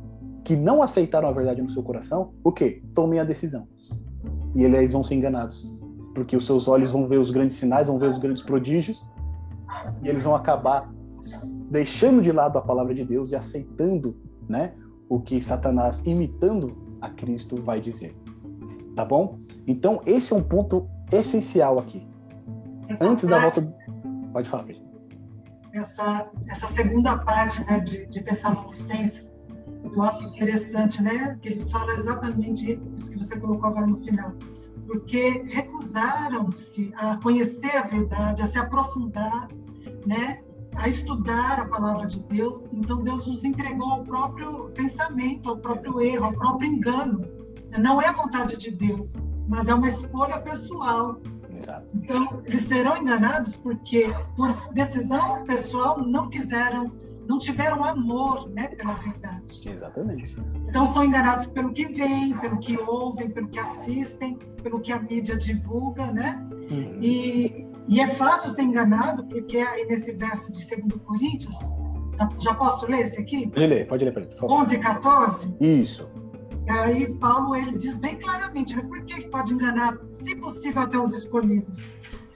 que 0.45 0.57
não 0.57 0.83
aceitaram 0.83 1.29
a 1.29 1.33
verdade 1.33 1.63
no 1.63 1.71
seu 1.71 1.83
coração, 1.83 2.33
o 2.43 2.51
quê? 2.51 2.83
Tomem 2.95 3.21
a 3.21 3.25
decisão. 3.25 3.69
E 4.55 4.65
eles 4.65 4.93
vão 4.93 5.05
ser 5.05 5.15
enganados, 5.15 5.65
porque 6.15 6.37
os 6.37 6.45
seus 6.45 6.67
olhos 6.67 6.91
vão 6.91 7.07
ver 7.07 7.19
os 7.19 7.31
grandes 7.31 7.57
sinais, 7.57 7.87
vão 7.87 7.99
ver 7.99 8.09
os 8.09 8.19
grandes 8.19 8.43
prodígios, 8.43 9.05
e 10.03 10.09
eles 10.09 10.23
vão 10.23 10.35
acabar 10.35 10.93
deixando 11.71 12.21
de 12.21 12.31
lado 12.31 12.59
a 12.59 12.63
palavra 12.63 12.95
de 12.95 13.05
Deus 13.05 13.33
e 13.33 13.37
aceitando, 13.37 14.17
né, 14.49 14.75
o 15.09 15.21
que 15.21 15.41
Satanás 15.41 16.03
imitando 16.05 16.77
a 17.01 17.09
Cristo 17.09 17.61
vai 17.61 17.81
dizer. 17.81 18.17
Tá 18.95 19.05
bom? 19.05 19.39
Então, 19.67 20.01
esse 20.05 20.33
é 20.33 20.37
um 20.37 20.43
ponto 20.43 20.89
essencial 21.11 21.79
aqui. 21.79 22.07
Antes 23.01 23.27
da 23.27 23.39
volta. 23.39 23.63
Pode 24.33 24.49
falar, 24.49 24.65
Pedro. 24.65 24.83
Essa, 25.73 26.29
essa 26.47 26.67
segunda 26.67 27.17
parte 27.17 27.65
né, 27.65 27.81
de, 27.81 28.07
de 28.07 28.23
Tessalonicenses, 28.23 29.35
eu 29.85 30.03
acho 30.03 30.29
interessante, 30.29 31.03
né? 31.03 31.39
Que 31.41 31.51
ele 31.51 31.71
fala 31.71 31.95
exatamente 31.95 32.81
isso 32.95 33.11
que 33.11 33.17
você 33.17 33.39
colocou 33.41 33.71
agora 33.71 33.87
no 33.87 33.97
final. 33.97 34.33
Porque 34.87 35.45
recusaram-se 35.49 36.93
a 36.97 37.17
conhecer 37.19 37.75
a 37.77 37.87
verdade, 37.87 38.43
a 38.43 38.47
se 38.47 38.59
aprofundar, 38.59 39.49
né? 40.07 40.43
a 40.77 40.89
estudar 40.89 41.61
a 41.61 41.67
palavra 41.67 42.07
de 42.07 42.21
Deus. 42.25 42.67
Então, 42.73 43.03
Deus 43.03 43.27
nos 43.27 43.45
entregou 43.45 43.91
ao 43.91 44.05
próprio 44.05 44.71
pensamento, 44.71 45.51
ao 45.51 45.57
próprio 45.57 46.01
erro, 46.01 46.27
ao 46.27 46.33
próprio 46.33 46.71
engano. 46.71 47.25
Não 47.79 48.01
é 48.01 48.07
a 48.07 48.13
vontade 48.13 48.57
de 48.57 48.71
Deus, 48.71 49.15
mas 49.49 49.69
é 49.69 49.75
uma 49.75 49.87
escolha 49.87 50.41
pessoal. 50.41 51.21
Exato. 51.57 51.87
Então, 51.95 52.43
eles 52.45 52.63
serão 52.63 52.97
enganados 52.97 53.57
porque, 53.57 54.13
por 54.37 54.51
decisão 54.73 55.45
pessoal, 55.45 56.01
não 56.01 56.29
quiseram, 56.29 56.91
não 57.29 57.39
tiveram 57.39 57.85
amor 57.85 58.49
né, 58.51 58.69
pela 58.69 58.95
verdade. 58.95 59.69
Exatamente. 59.69 60.37
Então, 60.69 60.85
são 60.85 61.05
enganados 61.05 61.47
pelo 61.47 61.73
que 61.73 61.87
veem, 61.87 62.37
pelo 62.39 62.59
que 62.59 62.79
ouvem, 62.79 63.31
pelo 63.31 63.49
que 63.49 63.59
assistem, 63.59 64.39
pelo 64.63 64.81
que 64.81 64.93
a 64.93 65.01
mídia 65.01 65.37
divulga, 65.37 66.11
né? 66.13 66.47
Uhum. 66.71 66.99
E, 67.01 67.67
e 67.89 68.01
é 68.01 68.07
fácil 68.07 68.51
ser 68.51 68.63
enganado, 68.63 69.25
porque 69.27 69.59
aí 69.59 69.87
nesse 69.87 70.13
verso 70.13 70.53
de 70.53 70.77
2 70.77 71.03
Coríntios, 71.05 71.57
já 72.39 72.55
posso 72.55 72.87
ler 72.87 73.01
esse 73.01 73.21
aqui? 73.21 73.49
Pode 73.49 73.67
ler, 73.67 73.87
pode 73.87 74.05
ler 74.05 74.13
para 74.13 74.23
ele, 74.23 74.31
por 74.33 74.41
favor. 74.41 74.61
11 74.61 74.79
14. 74.79 75.57
Isso. 75.61 76.13
Aí 76.69 77.13
Paulo 77.15 77.57
ele 77.57 77.73
diz 77.73 77.99
bem 77.99 78.17
claramente, 78.17 78.77
né, 78.77 78.83
por 78.83 79.05
que 79.05 79.29
pode 79.29 79.53
enganar, 79.53 79.99
se 80.11 80.37
possível, 80.37 80.83
até 80.83 80.99
os 80.99 81.13
escolhidos? 81.13 81.87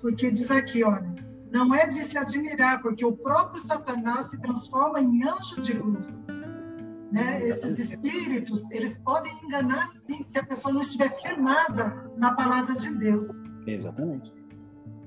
Porque 0.01 0.31
diz 0.31 0.51
aqui, 0.51 0.83
olha, 0.83 1.15
não 1.51 1.75
é 1.75 1.87
de 1.87 2.05
se 2.05 2.19
admirar, 2.19 2.83
porque 2.83 3.05
o 3.05 3.13
próprio 3.13 3.61
Satanás 3.61 4.31
se 4.31 4.41
transforma 4.41 5.01
em 5.01 5.23
anjo 5.27 5.61
de 5.61 5.75
luz. 5.75 6.11
Né? 7.13 7.47
Esses 7.47 7.79
espíritos, 7.79 8.69
eles 8.71 8.99
podem 8.99 9.33
enganar 9.45 9.87
sim, 9.87 10.23
se 10.25 10.39
a 10.39 10.45
pessoa 10.45 10.75
não 10.75 10.81
estiver 10.81 11.11
firmada 11.21 12.11
na 12.17 12.35
palavra 12.35 12.75
de 12.75 12.93
Deus. 12.97 13.45
Exatamente. 13.67 14.36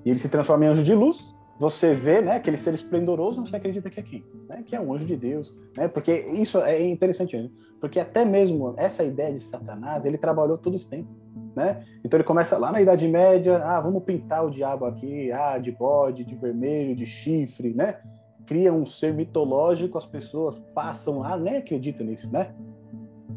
E 0.06 0.10
ele 0.10 0.20
se 0.20 0.30
transforma 0.30 0.66
em 0.66 0.68
anjo 0.70 0.84
de 0.84 0.94
luz. 0.94 1.36
Você 1.60 1.94
vê, 1.94 2.22
né, 2.22 2.38
aquele 2.38 2.56
ser 2.56 2.74
esplendoroso, 2.74 3.46
você 3.46 3.56
acredita 3.56 3.90
que 3.90 4.00
é 4.00 4.04
quem? 4.04 4.26
Né? 4.48 4.64
Que 4.66 4.76
é 4.76 4.80
um 4.80 4.94
anjo 4.94 5.06
de 5.06 5.18
Deus, 5.18 5.54
né? 5.76 5.90
Porque 5.90 6.14
isso 6.32 6.60
é 6.60 6.82
interessante, 6.82 7.36
né? 7.36 7.50
porque 7.80 8.00
até 8.00 8.26
mesmo 8.26 8.74
essa 8.78 9.04
ideia 9.04 9.34
de 9.34 9.40
Satanás, 9.40 10.06
ele 10.06 10.18
trabalhou 10.18 10.58
todo 10.58 10.76
esse 10.76 10.88
tempo, 10.88 11.10
né? 11.56 11.84
Então 12.04 12.18
ele 12.18 12.24
começa 12.24 12.58
lá 12.58 12.72
na 12.72 12.82
Idade 12.82 13.08
Média, 13.08 13.62
ah, 13.64 13.80
vamos 13.80 14.04
pintar 14.04 14.46
o 14.46 14.50
diabo 14.50 14.86
aqui, 14.86 15.32
ah, 15.32 15.58
de 15.58 15.72
bode, 15.72 16.24
de 16.24 16.36
vermelho, 16.36 16.96
de 16.96 17.06
chifre, 17.06 17.74
né? 17.74 17.98
Cria 18.46 18.74
um 18.74 18.86
ser 18.86 19.14
mitológico, 19.14 19.98
as 19.98 20.06
pessoas 20.06 20.60
passam 20.74 21.20
lá, 21.20 21.38
nem 21.38 21.58
acreditam 21.58 22.06
nisso, 22.06 22.30
né? 22.32 22.54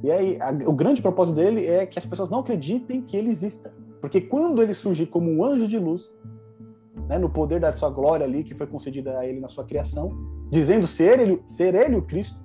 E 0.02 0.10
aí, 0.10 0.38
a, 0.40 0.50
o 0.68 0.72
grande 0.72 1.00
propósito 1.00 1.36
dele 1.36 1.66
é 1.66 1.86
que 1.86 1.98
as 1.98 2.06
pessoas 2.06 2.28
não 2.28 2.40
acreditem 2.40 3.02
que 3.02 3.16
ele 3.16 3.30
exista. 3.30 3.72
Porque 4.00 4.20
quando 4.20 4.60
ele 4.60 4.74
surgir 4.74 5.06
como 5.06 5.30
um 5.30 5.44
anjo 5.44 5.68
de 5.68 5.78
luz, 5.78 6.10
né, 7.08 7.18
no 7.18 7.28
poder 7.28 7.60
da 7.60 7.72
sua 7.72 7.90
glória 7.90 8.24
ali 8.24 8.44
que 8.44 8.54
foi 8.54 8.66
concedida 8.66 9.18
a 9.18 9.26
ele 9.26 9.40
na 9.40 9.48
sua 9.48 9.64
criação, 9.64 10.10
dizendo 10.50 10.86
ser 10.86 11.18
ele, 11.18 11.42
ser 11.46 11.74
ele 11.74 11.96
o 11.96 12.02
Cristo, 12.02 12.42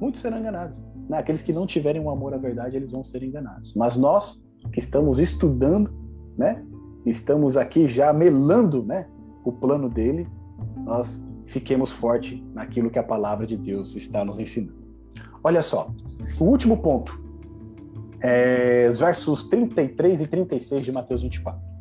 muitos 0.00 0.20
serão 0.20 0.38
enganados. 0.38 0.80
Né? 1.08 1.18
Aqueles 1.18 1.42
que 1.42 1.52
não 1.52 1.66
tiverem 1.66 2.00
um 2.00 2.10
amor 2.10 2.34
à 2.34 2.38
verdade, 2.38 2.76
eles 2.76 2.92
vão 2.92 3.04
ser 3.04 3.22
enganados. 3.22 3.74
Mas 3.74 3.96
nós 3.96 4.40
que 4.72 4.78
estamos 4.78 5.18
estudando, 5.18 5.92
né, 6.36 6.64
estamos 7.04 7.56
aqui 7.56 7.88
já 7.88 8.12
melando, 8.12 8.82
né, 8.82 9.08
o 9.44 9.52
plano 9.52 9.88
dele, 9.88 10.28
nós 10.84 11.22
fiquemos 11.46 11.90
forte 11.90 12.44
naquilo 12.54 12.90
que 12.90 12.98
a 12.98 13.02
palavra 13.02 13.46
de 13.46 13.56
Deus 13.56 13.96
está 13.96 14.24
nos 14.24 14.38
ensinando. 14.38 14.80
Olha 15.42 15.62
só, 15.62 15.92
o 16.40 16.44
último 16.44 16.76
ponto, 16.78 17.20
é 18.20 18.86
os 18.88 19.00
versos 19.00 19.44
33 19.48 20.20
e 20.20 20.26
36 20.26 20.84
de 20.84 20.92
Mateus 20.92 21.22
24. 21.22 21.71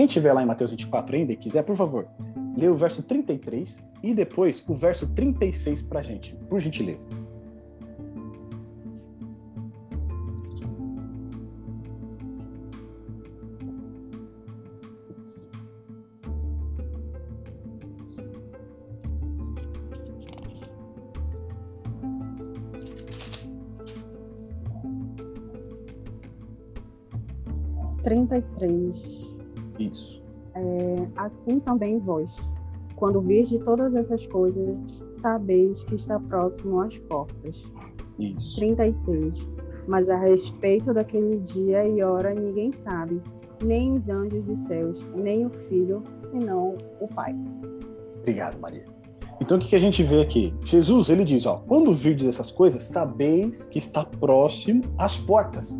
Quem 0.00 0.06
tiver 0.06 0.32
lá 0.32 0.42
em 0.42 0.46
Mateus 0.46 0.70
24 0.70 1.14
ainda 1.14 1.34
e 1.34 1.36
quiser, 1.36 1.62
por 1.62 1.76
favor, 1.76 2.08
lê 2.56 2.66
o 2.66 2.74
verso 2.74 3.02
33 3.02 3.84
e 4.02 4.14
depois 4.14 4.64
o 4.66 4.72
verso 4.72 5.06
36 5.08 5.82
para 5.82 6.00
gente, 6.00 6.34
por 6.48 6.58
gentileza. 6.58 7.06
Assim 31.40 31.58
também 31.58 31.98
vós, 31.98 32.36
quando 32.96 33.20
de 33.20 33.58
todas 33.60 33.94
essas 33.94 34.26
coisas, 34.26 35.04
sabeis 35.10 35.82
que 35.84 35.94
está 35.94 36.20
próximo 36.20 36.80
às 36.80 36.98
portas. 36.98 37.72
Isso. 38.18 38.56
36. 38.56 39.48
Mas 39.88 40.10
a 40.10 40.16
respeito 40.16 40.92
daquele 40.92 41.38
dia 41.38 41.88
e 41.88 42.02
hora 42.02 42.34
ninguém 42.34 42.70
sabe, 42.70 43.20
nem 43.64 43.94
os 43.94 44.08
anjos 44.08 44.44
dos 44.44 44.58
céus, 44.60 45.08
nem 45.14 45.46
o 45.46 45.50
Filho, 45.50 46.02
senão 46.16 46.76
o 47.00 47.08
Pai. 47.14 47.34
Obrigado, 48.18 48.60
Maria. 48.60 48.84
Então 49.40 49.56
o 49.56 49.60
que, 49.60 49.74
a 49.74 49.80
gente 49.80 50.02
vê 50.02 50.20
aqui? 50.20 50.54
Jesus, 50.62 51.08
ele 51.08 51.24
diz, 51.24 51.46
ó, 51.46 51.62
quando 51.66 51.94
virdes 51.94 52.26
essas 52.26 52.50
coisas, 52.50 52.82
sabeis 52.82 53.64
que 53.64 53.78
está 53.78 54.04
próximo 54.04 54.82
às 54.98 55.18
portas. 55.18 55.74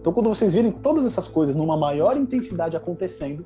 Então, 0.00 0.12
quando 0.12 0.28
vocês 0.28 0.52
virem 0.52 0.70
todas 0.70 1.04
essas 1.04 1.26
coisas 1.26 1.56
numa 1.56 1.76
maior 1.76 2.16
intensidade 2.16 2.76
acontecendo, 2.76 3.44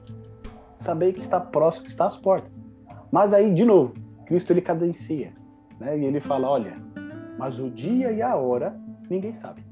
saber 0.81 1.13
que 1.13 1.21
está 1.21 1.39
próximo, 1.39 1.85
que 1.85 1.91
está 1.91 2.07
às 2.07 2.17
portas. 2.17 2.61
Mas 3.13 3.33
aí, 3.33 3.53
de 3.53 3.65
novo, 3.65 3.95
Cristo 4.27 4.53
ele 4.53 4.61
cadencia, 4.61 5.33
né? 5.79 5.99
E 5.99 6.05
ele 6.05 6.21
fala, 6.21 6.49
olha, 6.49 6.77
mas 7.39 7.59
o 7.59 7.71
dia 7.71 8.11
e 8.13 8.23
a 8.23 8.37
hora 8.37 8.79
ninguém 9.09 9.33
sabe. 9.33 9.65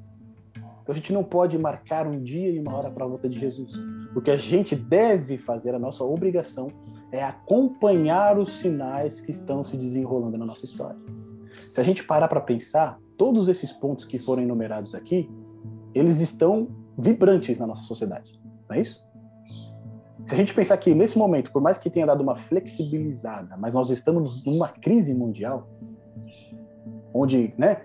Então 0.55 0.93
a 0.93 0.95
gente 0.95 1.13
não 1.13 1.23
pode 1.23 1.57
marcar 1.59 2.07
um 2.07 2.23
dia 2.23 2.51
e 2.51 2.59
uma 2.59 2.75
hora 2.75 2.91
para 2.91 3.05
a 3.05 3.09
volta 3.09 3.29
de 3.29 3.39
Jesus. 3.39 3.75
O 4.17 4.21
que 4.21 4.31
a 4.31 4.37
gente 4.37 4.75
deve 4.75 5.37
fazer, 5.37 5.75
a 5.75 5.79
nossa 5.79 6.03
obrigação, 6.03 6.71
é 7.13 7.23
acompanhar 7.23 8.39
os 8.39 8.59
sinais 8.59 9.21
que 9.21 9.31
estão 9.31 9.63
se 9.63 9.77
desenrolando 9.77 10.37
na 10.37 10.47
nossa 10.47 10.65
história. 10.65 10.99
Se 11.73 11.81
a 11.81 11.85
gente 11.85 12.05
parar 12.05 12.29
para 12.29 12.41
pensar, 12.41 12.99
todos 13.17 13.49
esses 13.49 13.73
pontos 13.73 14.05
que 14.05 14.19
foram 14.19 14.43
enumerados 14.43 14.95
aqui, 14.95 15.31
eles 15.95 16.21
estão 16.21 16.69
vibrantes 16.99 17.59
na 17.59 17.67
nossa 17.67 17.83
sociedade, 17.83 18.39
não 18.69 18.77
é 18.77 18.81
isso? 18.81 19.08
Se 20.29 20.35
a 20.35 20.37
gente 20.37 20.53
pensar 20.53 20.77
que 20.77 20.95
nesse 20.95 21.17
momento, 21.17 21.51
por 21.51 21.63
mais 21.63 21.79
que 21.79 21.89
tenha 21.89 22.05
dado 22.05 22.21
uma 22.21 22.37
flexibilizada, 22.37 23.57
mas 23.57 23.73
nós 23.73 23.89
estamos 23.89 24.45
numa 24.45 24.69
crise 24.69 25.15
mundial, 25.15 25.67
onde, 27.15 27.55
né, 27.57 27.79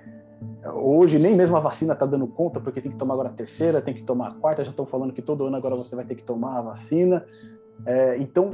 Hoje 0.75 1.17
nem 1.17 1.37
mesmo 1.37 1.55
a 1.55 1.61
vacina 1.61 1.93
está 1.93 2.05
dando 2.05 2.27
conta, 2.27 2.59
porque 2.59 2.81
tem 2.81 2.91
que 2.91 2.97
tomar 2.97 3.13
agora 3.13 3.29
a 3.29 3.31
terceira, 3.31 3.81
tem 3.81 3.93
que 3.93 4.03
tomar 4.03 4.27
a 4.27 4.31
quarta, 4.31 4.63
já 4.63 4.71
estão 4.71 4.85
falando 4.85 5.13
que 5.13 5.21
todo 5.21 5.45
ano 5.45 5.55
agora 5.55 5.73
você 5.73 5.95
vai 5.95 6.03
ter 6.03 6.15
que 6.15 6.23
tomar 6.23 6.57
a 6.57 6.61
vacina. 6.61 7.23
É, 7.85 8.17
então, 8.17 8.51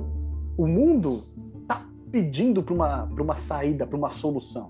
o 0.56 0.68
mundo 0.68 1.24
está 1.64 1.84
pedindo 2.12 2.62
para 2.62 2.74
uma, 2.76 3.04
uma 3.06 3.36
saída, 3.36 3.88
para 3.88 3.98
uma 3.98 4.12
solução. 4.12 4.70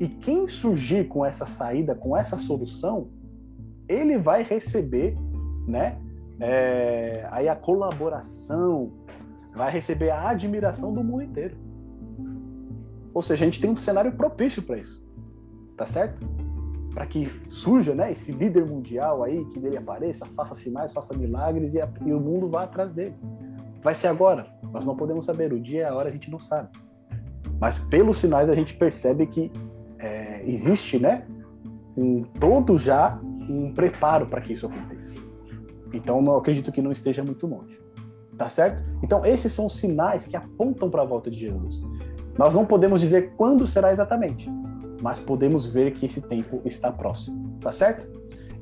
E 0.00 0.08
quem 0.08 0.48
surgir 0.48 1.06
com 1.06 1.24
essa 1.24 1.46
saída, 1.46 1.94
com 1.94 2.16
essa 2.16 2.36
solução, 2.36 3.08
ele 3.88 4.18
vai 4.18 4.42
receber, 4.42 5.16
né? 5.68 5.96
É, 6.40 7.26
aí 7.30 7.48
a 7.48 7.54
colaboração, 7.54 8.92
vai 9.54 9.70
receber 9.70 10.10
a 10.10 10.30
admiração 10.30 10.92
do 10.92 11.04
mundo 11.04 11.22
inteiro. 11.22 11.56
Ou 13.12 13.22
seja, 13.22 13.44
a 13.44 13.46
gente 13.46 13.60
tem 13.60 13.70
um 13.70 13.76
cenário 13.76 14.12
propício 14.12 14.62
para 14.62 14.78
isso 14.78 15.00
tá 15.80 15.86
certo? 15.86 16.20
Para 16.92 17.06
que 17.06 17.32
surja, 17.48 17.94
né, 17.94 18.12
esse 18.12 18.32
líder 18.32 18.66
mundial 18.66 19.24
aí, 19.24 19.42
que 19.46 19.58
dele 19.58 19.78
apareça, 19.78 20.26
faça 20.36 20.54
sinais, 20.54 20.92
faça 20.92 21.16
milagres 21.16 21.72
e, 21.72 21.80
a, 21.80 21.88
e 22.04 22.12
o 22.12 22.20
mundo 22.20 22.50
vá 22.50 22.64
atrás 22.64 22.92
dele. 22.92 23.14
Vai 23.82 23.94
ser 23.94 24.08
agora? 24.08 24.46
Nós 24.74 24.84
não 24.84 24.94
podemos 24.94 25.24
saber. 25.24 25.54
O 25.54 25.58
dia 25.58 25.80
e 25.80 25.84
a 25.84 25.94
hora 25.94 26.10
a 26.10 26.12
gente 26.12 26.30
não 26.30 26.38
sabe. 26.38 26.68
Mas 27.58 27.78
pelos 27.78 28.18
sinais 28.18 28.50
a 28.50 28.54
gente 28.54 28.74
percebe 28.74 29.26
que 29.26 29.50
é, 29.98 30.42
existe, 30.44 30.98
né, 30.98 31.26
um 31.96 32.24
todo 32.38 32.76
já 32.76 33.18
um 33.22 33.72
preparo 33.72 34.26
para 34.26 34.42
que 34.42 34.52
isso 34.52 34.66
aconteça. 34.66 35.18
Então, 35.92 36.22
não 36.22 36.36
acredito 36.36 36.72
que 36.72 36.82
não 36.82 36.92
esteja 36.92 37.24
muito 37.24 37.46
longe. 37.46 37.80
Tá 38.36 38.48
certo? 38.48 38.82
Então, 39.02 39.24
esses 39.24 39.52
são 39.52 39.68
sinais 39.68 40.26
que 40.26 40.36
apontam 40.36 40.90
para 40.90 41.02
a 41.02 41.04
volta 41.04 41.30
de 41.30 41.38
Jesus. 41.38 41.80
Nós 42.38 42.54
não 42.54 42.64
podemos 42.64 43.00
dizer 43.00 43.34
quando 43.36 43.66
será 43.66 43.92
exatamente, 43.92 44.50
mas 45.02 45.20
podemos 45.20 45.66
ver 45.66 45.92
que 45.92 46.06
esse 46.06 46.22
tempo 46.22 46.62
está 46.64 46.90
próximo, 46.90 47.58
tá 47.60 47.70
certo? 47.70 48.08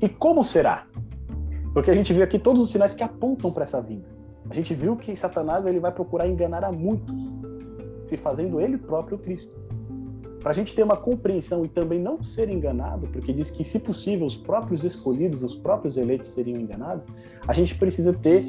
E 0.01 0.09
como 0.09 0.43
será? 0.43 0.87
Porque 1.73 1.91
a 1.91 1.93
gente 1.93 2.11
viu 2.11 2.23
aqui 2.23 2.39
todos 2.39 2.61
os 2.61 2.71
sinais 2.71 2.93
que 2.93 3.03
apontam 3.03 3.51
para 3.51 3.63
essa 3.63 3.81
vinda. 3.81 4.07
A 4.49 4.53
gente 4.53 4.73
viu 4.73 4.95
que 4.95 5.15
Satanás 5.15 5.65
ele 5.65 5.79
vai 5.79 5.91
procurar 5.91 6.27
enganar 6.27 6.63
a 6.63 6.71
muitos, 6.71 7.15
se 8.03 8.17
fazendo 8.17 8.59
ele 8.59 8.77
próprio 8.77 9.17
Cristo. 9.17 9.53
Para 10.39 10.51
a 10.51 10.53
gente 10.53 10.73
ter 10.73 10.83
uma 10.83 10.95
compreensão 10.95 11.65
e 11.65 11.67
também 11.67 11.99
não 11.99 12.23
ser 12.23 12.49
enganado, 12.49 13.07
porque 13.07 13.33
diz 13.33 13.51
que, 13.51 13.63
se 13.63 13.77
possível, 13.77 14.25
os 14.25 14.37
próprios 14.37 14.83
escolhidos, 14.85 15.43
os 15.43 15.53
próprios 15.53 15.97
eleitos 15.97 16.29
seriam 16.29 16.59
enganados, 16.59 17.07
a 17.47 17.53
gente 17.53 17.75
precisa 17.75 18.13
ter 18.13 18.45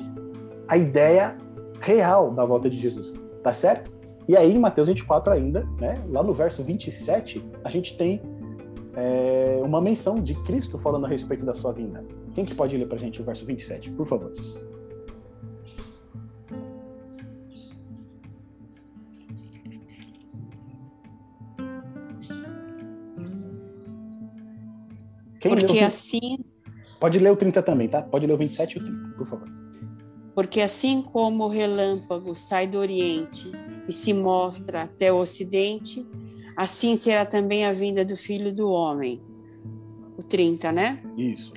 a 0.68 0.76
ideia 0.76 1.36
real 1.80 2.30
da 2.30 2.44
volta 2.44 2.70
de 2.70 2.78
Jesus, 2.78 3.12
tá 3.42 3.52
certo? 3.52 3.90
E 4.28 4.36
aí, 4.36 4.54
em 4.54 4.58
Mateus 4.58 4.86
24 4.86 5.32
ainda, 5.32 5.66
né, 5.80 6.00
lá 6.08 6.22
no 6.22 6.32
verso 6.32 6.62
27, 6.62 7.44
a 7.64 7.70
gente 7.70 7.96
tem 7.96 8.22
é, 8.94 9.60
uma 9.64 9.80
menção 9.80 10.14
de 10.16 10.34
Cristo 10.44 10.78
falando 10.78 11.06
a 11.06 11.08
respeito 11.08 11.44
da 11.44 11.54
sua 11.54 11.72
vinda. 11.72 12.04
Quem 12.34 12.44
que 12.44 12.54
pode 12.54 12.76
ler 12.76 12.86
para 12.86 12.96
a 12.96 13.00
gente 13.00 13.20
o 13.20 13.24
verso 13.24 13.44
27, 13.44 13.90
por 13.90 14.06
favor? 14.06 14.32
Quem 25.40 25.50
Porque 25.50 25.78
assim. 25.80 26.38
Pode 27.00 27.18
ler 27.18 27.32
o 27.32 27.36
30 27.36 27.62
também, 27.62 27.88
tá? 27.88 28.02
Pode 28.02 28.26
ler 28.26 28.34
o 28.34 28.36
27 28.36 28.74
e 28.74 28.78
o 28.78 28.84
30, 28.84 29.16
por 29.16 29.26
favor. 29.26 29.48
Porque 30.34 30.60
assim 30.60 31.00
como 31.00 31.44
o 31.44 31.48
relâmpago 31.48 32.34
sai 32.36 32.66
do 32.66 32.78
Oriente 32.78 33.50
e 33.88 33.92
se 33.92 34.12
mostra 34.12 34.82
até 34.82 35.10
o 35.10 35.16
Ocidente, 35.16 36.06
assim 36.56 36.94
será 36.94 37.24
também 37.24 37.64
a 37.64 37.72
vinda 37.72 38.04
do 38.04 38.16
Filho 38.16 38.54
do 38.54 38.68
Homem. 38.68 39.20
O 40.18 40.22
30, 40.22 40.70
né? 40.72 41.02
Isso. 41.16 41.54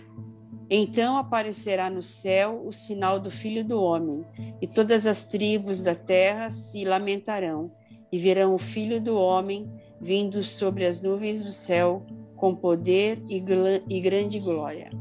Então 0.70 1.18
aparecerá 1.18 1.90
no 1.90 2.02
céu 2.02 2.64
o 2.66 2.72
sinal 2.72 3.20
do 3.20 3.30
Filho 3.30 3.66
do 3.66 3.80
Homem, 3.80 4.26
e 4.62 4.66
todas 4.66 5.06
as 5.06 5.24
tribos 5.24 5.84
da 5.84 5.94
terra 5.94 6.50
se 6.50 6.86
lamentarão, 6.86 7.70
e 8.12 8.18
verão 8.18 8.56
o 8.56 8.58
Filho 8.58 9.02
do 9.02 9.18
Homem 9.18 9.70
vindo 10.00 10.42
sobre 10.42 10.86
as 10.86 11.02
nuvens 11.02 11.42
do 11.42 11.52
céu 11.52 12.06
com 12.44 12.54
poder 12.54 13.24
e, 13.30 13.42
e 13.90 14.02
grande 14.02 14.38
glória. 14.38 14.92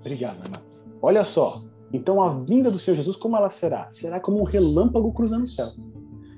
Obrigado, 0.00 0.38
Ana. 0.46 0.62
Olha 1.02 1.24
só, 1.24 1.60
então 1.92 2.22
a 2.22 2.30
vinda 2.38 2.70
do 2.70 2.78
Senhor 2.78 2.96
Jesus, 2.96 3.18
como 3.18 3.36
ela 3.36 3.50
será? 3.50 3.90
Será 3.90 4.18
como 4.18 4.40
um 4.40 4.44
relâmpago 4.44 5.12
cruzando 5.12 5.44
o 5.44 5.46
céu. 5.46 5.68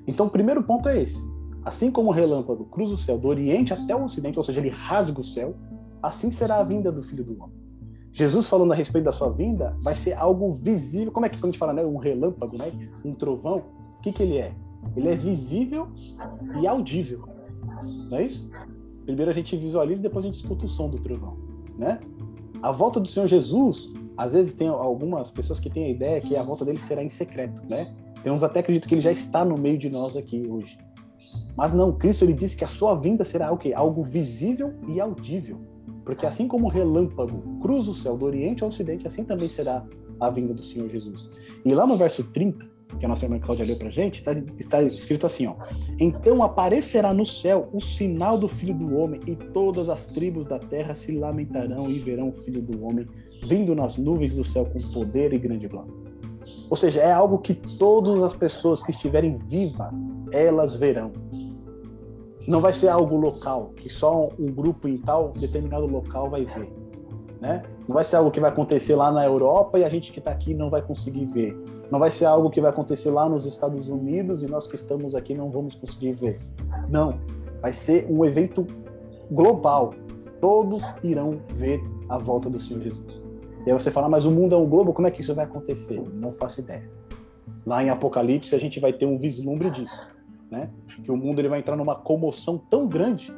Então, 0.05 0.25
o 0.25 0.29
primeiro 0.29 0.61
ponto 0.61 0.89
é 0.89 1.01
esse. 1.01 1.17
Assim 1.63 1.89
como 1.89 2.09
o 2.09 2.11
relâmpago 2.11 2.65
cruza 2.65 2.95
o 2.95 2.97
céu 2.97 3.17
do 3.17 3.29
Oriente 3.29 3.73
até 3.73 3.95
o 3.95 4.03
Ocidente, 4.03 4.37
ou 4.37 4.43
seja, 4.43 4.59
ele 4.59 4.67
rasga 4.67 5.21
o 5.21 5.23
céu, 5.23 5.55
assim 6.03 6.29
será 6.29 6.57
a 6.57 6.63
vinda 6.63 6.91
do 6.91 7.01
Filho 7.01 7.23
do 7.23 7.41
Homem. 7.41 7.55
Jesus 8.11 8.45
falando 8.45 8.73
a 8.73 8.75
respeito 8.75 9.05
da 9.05 9.13
sua 9.13 9.31
vinda 9.31 9.77
vai 9.81 9.95
ser 9.95 10.11
algo 10.11 10.51
visível. 10.51 11.13
Como 11.13 11.25
é 11.25 11.29
que 11.29 11.37
quando 11.37 11.45
a 11.45 11.51
gente 11.51 11.59
fala, 11.59 11.71
né, 11.71 11.85
um 11.85 11.95
relâmpago, 11.95 12.57
né, 12.57 12.73
um 13.05 13.13
trovão, 13.13 13.63
o 13.97 14.01
que 14.01 14.11
que 14.11 14.23
ele 14.23 14.39
é? 14.39 14.53
Ele 14.93 15.07
é 15.07 15.15
visível 15.15 15.87
e 16.61 16.67
audível. 16.67 17.23
Não 18.09 18.17
é 18.17 18.25
isso? 18.25 18.51
Primeiro 19.09 19.31
a 19.31 19.33
gente 19.33 19.57
visualiza 19.57 19.99
e 19.99 20.03
depois 20.03 20.23
a 20.23 20.27
gente 20.27 20.35
escuta 20.35 20.65
o 20.65 20.69
som 20.69 20.87
do 20.87 20.99
trovão, 20.99 21.35
né? 21.79 21.99
A 22.61 22.71
volta 22.71 22.99
do 22.99 23.07
Senhor 23.07 23.25
Jesus, 23.25 23.91
às 24.15 24.33
vezes 24.33 24.53
tem 24.53 24.67
algumas 24.67 25.31
pessoas 25.31 25.59
que 25.59 25.67
têm 25.67 25.85
a 25.85 25.89
ideia 25.89 26.21
que 26.21 26.35
a 26.35 26.43
volta 26.43 26.63
dele 26.63 26.77
será 26.77 27.03
em 27.03 27.09
secreto, 27.09 27.59
né? 27.67 27.91
Tem 28.21 28.31
uns 28.31 28.43
até 28.43 28.59
acreditam 28.59 28.87
que 28.87 28.93
ele 28.93 29.01
já 29.01 29.11
está 29.11 29.43
no 29.43 29.57
meio 29.57 29.79
de 29.79 29.89
nós 29.89 30.15
aqui 30.15 30.45
hoje. 30.47 30.77
Mas 31.57 31.73
não, 31.73 31.91
Cristo 31.91 32.23
ele 32.23 32.33
disse 32.33 32.55
que 32.55 32.63
a 32.63 32.67
sua 32.67 32.93
vinda 32.93 33.23
será 33.23 33.51
o 33.51 33.57
quê? 33.57 33.73
Algo 33.73 34.03
visível 34.03 34.75
e 34.87 35.01
audível. 35.01 35.57
Porque 36.05 36.27
assim 36.27 36.47
como 36.47 36.67
o 36.67 36.69
relâmpago 36.69 37.59
cruza 37.63 37.89
o 37.89 37.95
céu 37.95 38.15
do 38.15 38.27
oriente 38.27 38.61
ao 38.61 38.69
ocidente, 38.69 39.07
assim 39.07 39.23
também 39.23 39.49
será 39.49 39.83
a 40.19 40.29
vinda 40.29 40.53
do 40.53 40.61
Senhor 40.61 40.87
Jesus. 40.87 41.27
E 41.65 41.73
lá 41.73 41.87
no 41.87 41.97
verso 41.97 42.23
30, 42.25 42.63
que 42.97 43.05
a 43.05 43.09
nossa 43.09 43.25
irmã 43.25 43.39
Cláudia 43.39 43.65
leu 43.65 43.77
pra 43.77 43.89
gente, 43.89 44.15
está, 44.15 44.31
está 44.57 44.81
escrito 44.81 45.25
assim, 45.25 45.47
ó. 45.47 45.55
Então 45.99 46.41
aparecerá 46.41 47.13
no 47.13 47.25
céu 47.25 47.69
o 47.71 47.79
sinal 47.79 48.37
do 48.37 48.47
Filho 48.47 48.73
do 48.73 48.97
Homem 48.97 49.21
e 49.27 49.35
todas 49.35 49.89
as 49.89 50.05
tribos 50.07 50.45
da 50.47 50.57
terra 50.57 50.95
se 50.95 51.11
lamentarão 51.11 51.89
e 51.89 51.99
verão 51.99 52.29
o 52.29 52.33
Filho 52.33 52.61
do 52.61 52.83
Homem 52.83 53.07
vindo 53.45 53.75
nas 53.75 53.97
nuvens 53.97 54.35
do 54.35 54.43
céu 54.43 54.65
com 54.65 54.79
poder 54.91 55.33
e 55.33 55.37
grande 55.37 55.67
glória. 55.67 55.91
Ou 56.69 56.75
seja, 56.75 57.01
é 57.01 57.11
algo 57.11 57.39
que 57.39 57.53
todas 57.53 58.21
as 58.21 58.33
pessoas 58.33 58.83
que 58.83 58.91
estiverem 58.91 59.37
vivas, 59.37 59.99
elas 60.31 60.75
verão. 60.75 61.11
Não 62.47 62.61
vai 62.61 62.73
ser 62.73 62.87
algo 62.87 63.15
local, 63.15 63.73
que 63.75 63.89
só 63.89 64.29
um 64.39 64.51
grupo 64.51 64.87
em 64.87 64.97
tal 64.97 65.29
determinado 65.29 65.85
local 65.85 66.29
vai 66.29 66.45
ver. 66.45 66.71
Né? 67.39 67.63
Não 67.87 67.93
vai 67.93 68.03
ser 68.03 68.17
algo 68.17 68.31
que 68.31 68.39
vai 68.39 68.49
acontecer 68.49 68.95
lá 68.95 69.11
na 69.11 69.23
Europa 69.25 69.79
e 69.79 69.83
a 69.83 69.89
gente 69.89 70.11
que 70.11 70.19
está 70.19 70.31
aqui 70.31 70.53
não 70.53 70.69
vai 70.69 70.81
conseguir 70.81 71.25
ver. 71.25 71.55
Não 71.91 71.99
vai 71.99 72.11
ser 72.11 72.25
algo 72.25 72.49
que 72.49 72.61
vai 72.61 72.69
acontecer 72.69 73.09
lá 73.09 73.27
nos 73.27 73.45
Estados 73.45 73.89
Unidos 73.89 74.43
e 74.43 74.47
nós 74.47 74.67
que 74.67 74.75
estamos 74.75 75.15
aqui 75.15 75.33
não 75.33 75.49
vamos 75.49 75.75
conseguir 75.75 76.13
ver. 76.13 76.39
Não. 76.87 77.19
Vai 77.61 77.73
ser 77.73 78.07
um 78.09 78.23
evento 78.23 78.65
global. 79.31 79.93
Todos 80.39 80.83
irão 81.03 81.39
ver 81.55 81.81
a 82.07 82.17
volta 82.17 82.49
do 82.49 82.59
Senhor 82.59 82.81
Jesus. 82.81 83.21
E 83.65 83.71
aí 83.71 83.73
você 83.73 83.91
fala, 83.91 84.07
mas 84.07 84.25
o 84.25 84.31
mundo 84.31 84.55
é 84.55 84.57
um 84.57 84.67
globo, 84.67 84.93
como 84.93 85.07
é 85.07 85.11
que 85.11 85.21
isso 85.21 85.35
vai 85.35 85.45
acontecer? 85.45 86.01
Não 86.13 86.31
faço 86.31 86.61
ideia. 86.61 86.89
Lá 87.65 87.83
em 87.83 87.89
Apocalipse 87.89 88.55
a 88.55 88.59
gente 88.59 88.79
vai 88.79 88.93
ter 88.93 89.05
um 89.05 89.17
vislumbre 89.17 89.69
disso, 89.69 90.07
né? 90.49 90.69
Que 91.03 91.11
o 91.11 91.17
mundo 91.17 91.39
ele 91.39 91.49
vai 91.49 91.59
entrar 91.59 91.75
numa 91.75 91.95
comoção 91.95 92.57
tão 92.57 92.87
grande, 92.87 93.33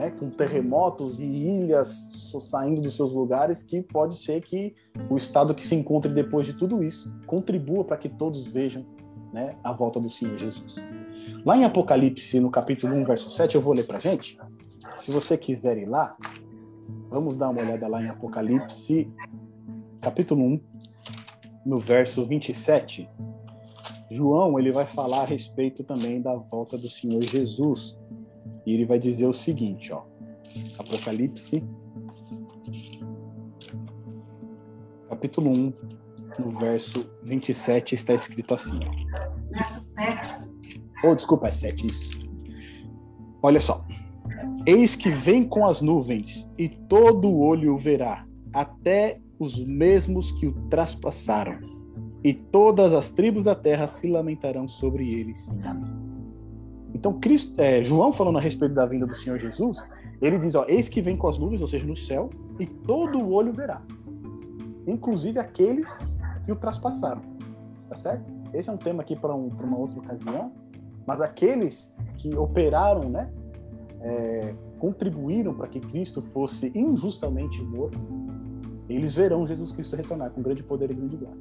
né? 0.00 0.10
Com 0.10 0.30
terremotos 0.30 1.18
e 1.18 1.24
ilhas 1.24 2.32
saindo 2.40 2.80
dos 2.80 2.96
seus 2.96 3.12
lugares, 3.12 3.62
que 3.62 3.82
pode 3.82 4.16
ser 4.16 4.40
que 4.40 4.74
o 5.10 5.16
estado 5.16 5.54
que 5.54 5.66
se 5.66 5.74
encontre 5.74 6.10
depois 6.10 6.46
de 6.46 6.54
tudo 6.54 6.82
isso 6.82 7.12
contribua 7.26 7.84
para 7.84 7.98
que 7.98 8.08
todos 8.08 8.46
vejam, 8.46 8.86
né? 9.30 9.56
A 9.62 9.74
volta 9.74 10.00
do 10.00 10.08
Senhor 10.08 10.38
Jesus. 10.38 10.76
Lá 11.44 11.54
em 11.54 11.64
Apocalipse, 11.64 12.40
no 12.40 12.50
capítulo 12.50 12.94
1, 12.94 13.04
verso 13.04 13.28
7, 13.28 13.56
eu 13.56 13.60
vou 13.60 13.74
ler 13.74 13.86
para 13.86 14.00
gente. 14.00 14.38
Se 15.00 15.10
você 15.10 15.36
quiser 15.36 15.76
ir 15.76 15.86
lá, 15.86 16.16
vamos 17.10 17.36
dar 17.36 17.50
uma 17.50 17.60
olhada 17.60 17.86
lá 17.86 18.02
em 18.02 18.08
Apocalipse 18.08 19.06
capítulo 20.00 20.42
1, 20.42 20.60
no 21.66 21.78
verso 21.78 22.24
27, 22.24 23.06
João 24.10 24.58
ele 24.58 24.72
vai 24.72 24.86
falar 24.86 25.20
a 25.20 25.26
respeito 25.26 25.84
também 25.84 26.22
da 26.22 26.34
volta 26.34 26.78
do 26.78 26.88
Senhor 26.88 27.22
Jesus. 27.22 27.96
E 28.66 28.74
ele 28.74 28.84
vai 28.84 28.98
dizer 28.98 29.26
o 29.26 29.32
seguinte, 29.32 29.92
ó. 29.92 30.02
Apocalipse 30.78 31.62
capítulo 35.20 35.50
1, 35.50 35.72
no 36.38 36.50
verso 36.58 37.04
27 37.24 37.94
está 37.94 38.14
escrito 38.14 38.54
assim. 38.54 38.80
Verso 39.50 39.80
7. 39.92 40.36
Oh, 41.04 41.14
desculpa, 41.14 41.48
é 41.48 41.52
7 41.52 41.86
isso. 41.86 42.30
Olha 43.42 43.60
só. 43.60 43.84
Eis 44.64 44.96
que 44.96 45.10
vem 45.10 45.44
com 45.44 45.66
as 45.66 45.82
nuvens, 45.82 46.50
e 46.56 46.68
todo 46.68 47.38
olho 47.38 47.74
o 47.74 47.78
verá, 47.78 48.26
até 48.52 49.20
os 49.38 49.62
mesmos 49.64 50.32
que 50.32 50.46
o 50.46 50.52
traspassaram, 50.68 51.58
e 52.24 52.32
todas 52.32 52.94
as 52.94 53.10
tribos 53.10 53.44
da 53.44 53.54
terra 53.54 53.86
se 53.86 54.06
lamentarão 54.08 54.66
sobre 54.68 55.10
ele. 55.12 55.34
Sim, 55.34 55.62
amém. 55.64 56.09
Então, 57.00 57.18
Cristo, 57.18 57.58
é, 57.58 57.82
João 57.82 58.12
falando 58.12 58.36
a 58.36 58.42
respeito 58.42 58.74
da 58.74 58.84
vinda 58.84 59.06
do 59.06 59.14
Senhor 59.14 59.38
Jesus, 59.38 59.82
Ele 60.20 60.36
diz, 60.36 60.54
ó, 60.54 60.66
eis 60.68 60.86
que 60.86 61.00
vem 61.00 61.16
com 61.16 61.28
as 61.28 61.38
nuvens, 61.38 61.62
ou 61.62 61.66
seja, 61.66 61.86
no 61.86 61.96
céu, 61.96 62.28
e 62.58 62.66
todo 62.66 63.18
o 63.18 63.32
olho 63.32 63.54
verá. 63.54 63.80
Inclusive 64.86 65.38
aqueles 65.38 65.98
que 66.44 66.52
o 66.52 66.56
traspassaram. 66.56 67.22
Tá 67.88 67.96
certo? 67.96 68.30
Esse 68.52 68.68
é 68.68 68.72
um 68.74 68.76
tema 68.76 69.00
aqui 69.00 69.16
para 69.16 69.34
um, 69.34 69.48
uma 69.48 69.78
outra 69.78 69.98
ocasião. 69.98 70.52
Mas 71.06 71.22
aqueles 71.22 71.96
que 72.18 72.36
operaram, 72.36 73.08
né, 73.08 73.32
é, 74.02 74.54
contribuíram 74.78 75.54
para 75.54 75.68
que 75.68 75.80
Cristo 75.80 76.20
fosse 76.20 76.70
injustamente 76.74 77.62
morto, 77.62 77.98
eles 78.90 79.14
verão 79.14 79.46
Jesus 79.46 79.72
Cristo 79.72 79.96
retornar 79.96 80.32
com 80.32 80.42
grande 80.42 80.62
poder 80.62 80.90
e 80.90 80.94
grande 80.94 81.16
glória. 81.16 81.40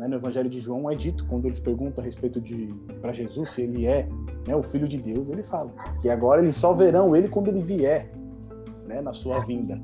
Né, 0.00 0.08
no 0.08 0.16
Evangelho 0.16 0.48
de 0.48 0.60
João 0.60 0.90
é 0.90 0.94
dito, 0.94 1.26
quando 1.26 1.44
eles 1.44 1.60
perguntam 1.60 2.00
a 2.02 2.04
respeito 2.06 2.40
de 2.40 2.74
para 3.02 3.12
Jesus 3.12 3.50
se 3.50 3.60
ele 3.60 3.86
é 3.86 4.08
né, 4.48 4.56
o 4.56 4.62
Filho 4.62 4.88
de 4.88 4.96
Deus, 4.96 5.28
ele 5.28 5.42
fala 5.42 5.70
que 6.00 6.08
agora 6.08 6.40
eles 6.40 6.56
só 6.56 6.72
verão 6.72 7.14
ele 7.14 7.28
quando 7.28 7.48
ele 7.48 7.60
vier 7.60 8.10
né, 8.86 9.02
na 9.02 9.12
sua 9.12 9.40
vinda. 9.40 9.78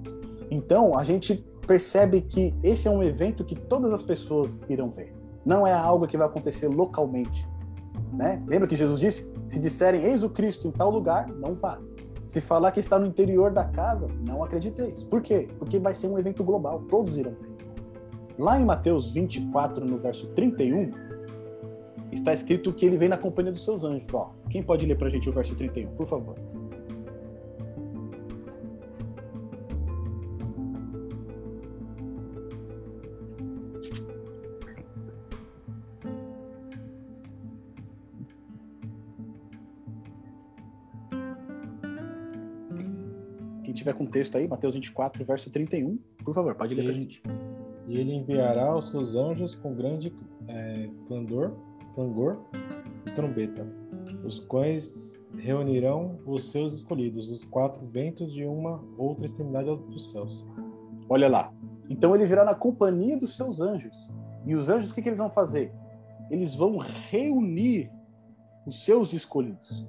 Então, 0.50 0.96
a 0.96 1.04
gente 1.04 1.46
percebe 1.66 2.22
que 2.22 2.54
esse 2.62 2.88
é 2.88 2.90
um 2.90 3.02
evento 3.02 3.44
que 3.44 3.54
todas 3.54 3.92
as 3.92 4.02
pessoas 4.02 4.58
irão 4.70 4.88
ver. 4.88 5.14
Não 5.44 5.66
é 5.66 5.74
algo 5.74 6.08
que 6.08 6.16
vai 6.16 6.26
acontecer 6.26 6.66
localmente. 6.66 7.46
Né? 8.10 8.42
Lembra 8.46 8.66
que 8.66 8.74
Jesus 8.74 8.98
disse? 8.98 9.30
Se 9.46 9.58
disserem, 9.58 10.02
eis 10.02 10.24
o 10.24 10.30
Cristo 10.30 10.66
em 10.66 10.70
tal 10.70 10.90
lugar, 10.90 11.28
não 11.28 11.54
vá. 11.54 11.78
Se 12.26 12.40
falar 12.40 12.72
que 12.72 12.80
está 12.80 12.98
no 12.98 13.04
interior 13.04 13.52
da 13.52 13.66
casa, 13.66 14.08
não 14.26 14.42
acrediteis. 14.42 15.04
Por 15.04 15.20
quê? 15.20 15.46
Porque 15.58 15.78
vai 15.78 15.94
ser 15.94 16.08
um 16.08 16.18
evento 16.18 16.42
global, 16.42 16.80
todos 16.88 17.18
irão 17.18 17.32
ver. 17.32 17.55
Lá 18.38 18.60
em 18.60 18.64
Mateus 18.64 19.10
24, 19.10 19.84
no 19.84 19.98
verso 19.98 20.26
31, 20.28 20.90
está 22.12 22.32
escrito 22.32 22.72
que 22.72 22.84
ele 22.84 22.98
vem 22.98 23.08
na 23.08 23.16
companhia 23.16 23.52
dos 23.52 23.64
seus 23.64 23.82
anjos. 23.82 24.06
Ó, 24.12 24.30
quem 24.50 24.62
pode 24.62 24.84
ler 24.84 24.96
para 24.96 25.06
a 25.06 25.10
gente 25.10 25.28
o 25.28 25.32
verso 25.32 25.54
31, 25.54 25.88
por 25.94 26.06
favor? 26.06 26.36
tiver 43.86 43.94
com 43.94 44.06
texto 44.06 44.36
aí, 44.36 44.48
Mateus 44.48 44.74
24, 44.74 45.24
verso 45.24 45.50
31, 45.50 45.98
por 46.24 46.34
favor, 46.34 46.54
pode 46.56 46.74
ler 46.74 46.82
para 46.82 46.92
a 46.92 46.94
gente. 46.94 47.22
E 47.86 47.98
ele 47.98 48.14
enviará 48.14 48.76
os 48.76 48.88
seus 48.88 49.14
anjos 49.14 49.54
com 49.54 49.74
grande 49.74 50.12
é, 50.48 50.88
clangor, 51.06 51.52
clangor 51.94 52.38
de 53.04 53.12
trombeta, 53.12 53.66
os 54.24 54.40
quais 54.40 55.30
reunirão 55.38 56.18
os 56.26 56.50
seus 56.50 56.74
escolhidos, 56.74 57.30
os 57.30 57.44
quatro 57.44 57.86
ventos 57.86 58.32
de 58.32 58.44
uma 58.44 58.82
outra 58.98 59.26
extremidade 59.26 59.74
dos 59.88 60.10
céus. 60.10 60.46
Olha 61.08 61.28
lá. 61.28 61.52
Então 61.88 62.14
ele 62.14 62.26
virá 62.26 62.44
na 62.44 62.54
companhia 62.54 63.16
dos 63.16 63.36
seus 63.36 63.60
anjos. 63.60 64.10
E 64.44 64.54
os 64.54 64.68
anjos, 64.68 64.90
o 64.90 64.94
que, 64.94 65.02
que 65.02 65.08
eles 65.08 65.18
vão 65.18 65.30
fazer? 65.30 65.72
Eles 66.30 66.54
vão 66.54 66.78
reunir 66.78 67.90
os 68.66 68.84
seus 68.84 69.12
escolhidos. 69.12 69.86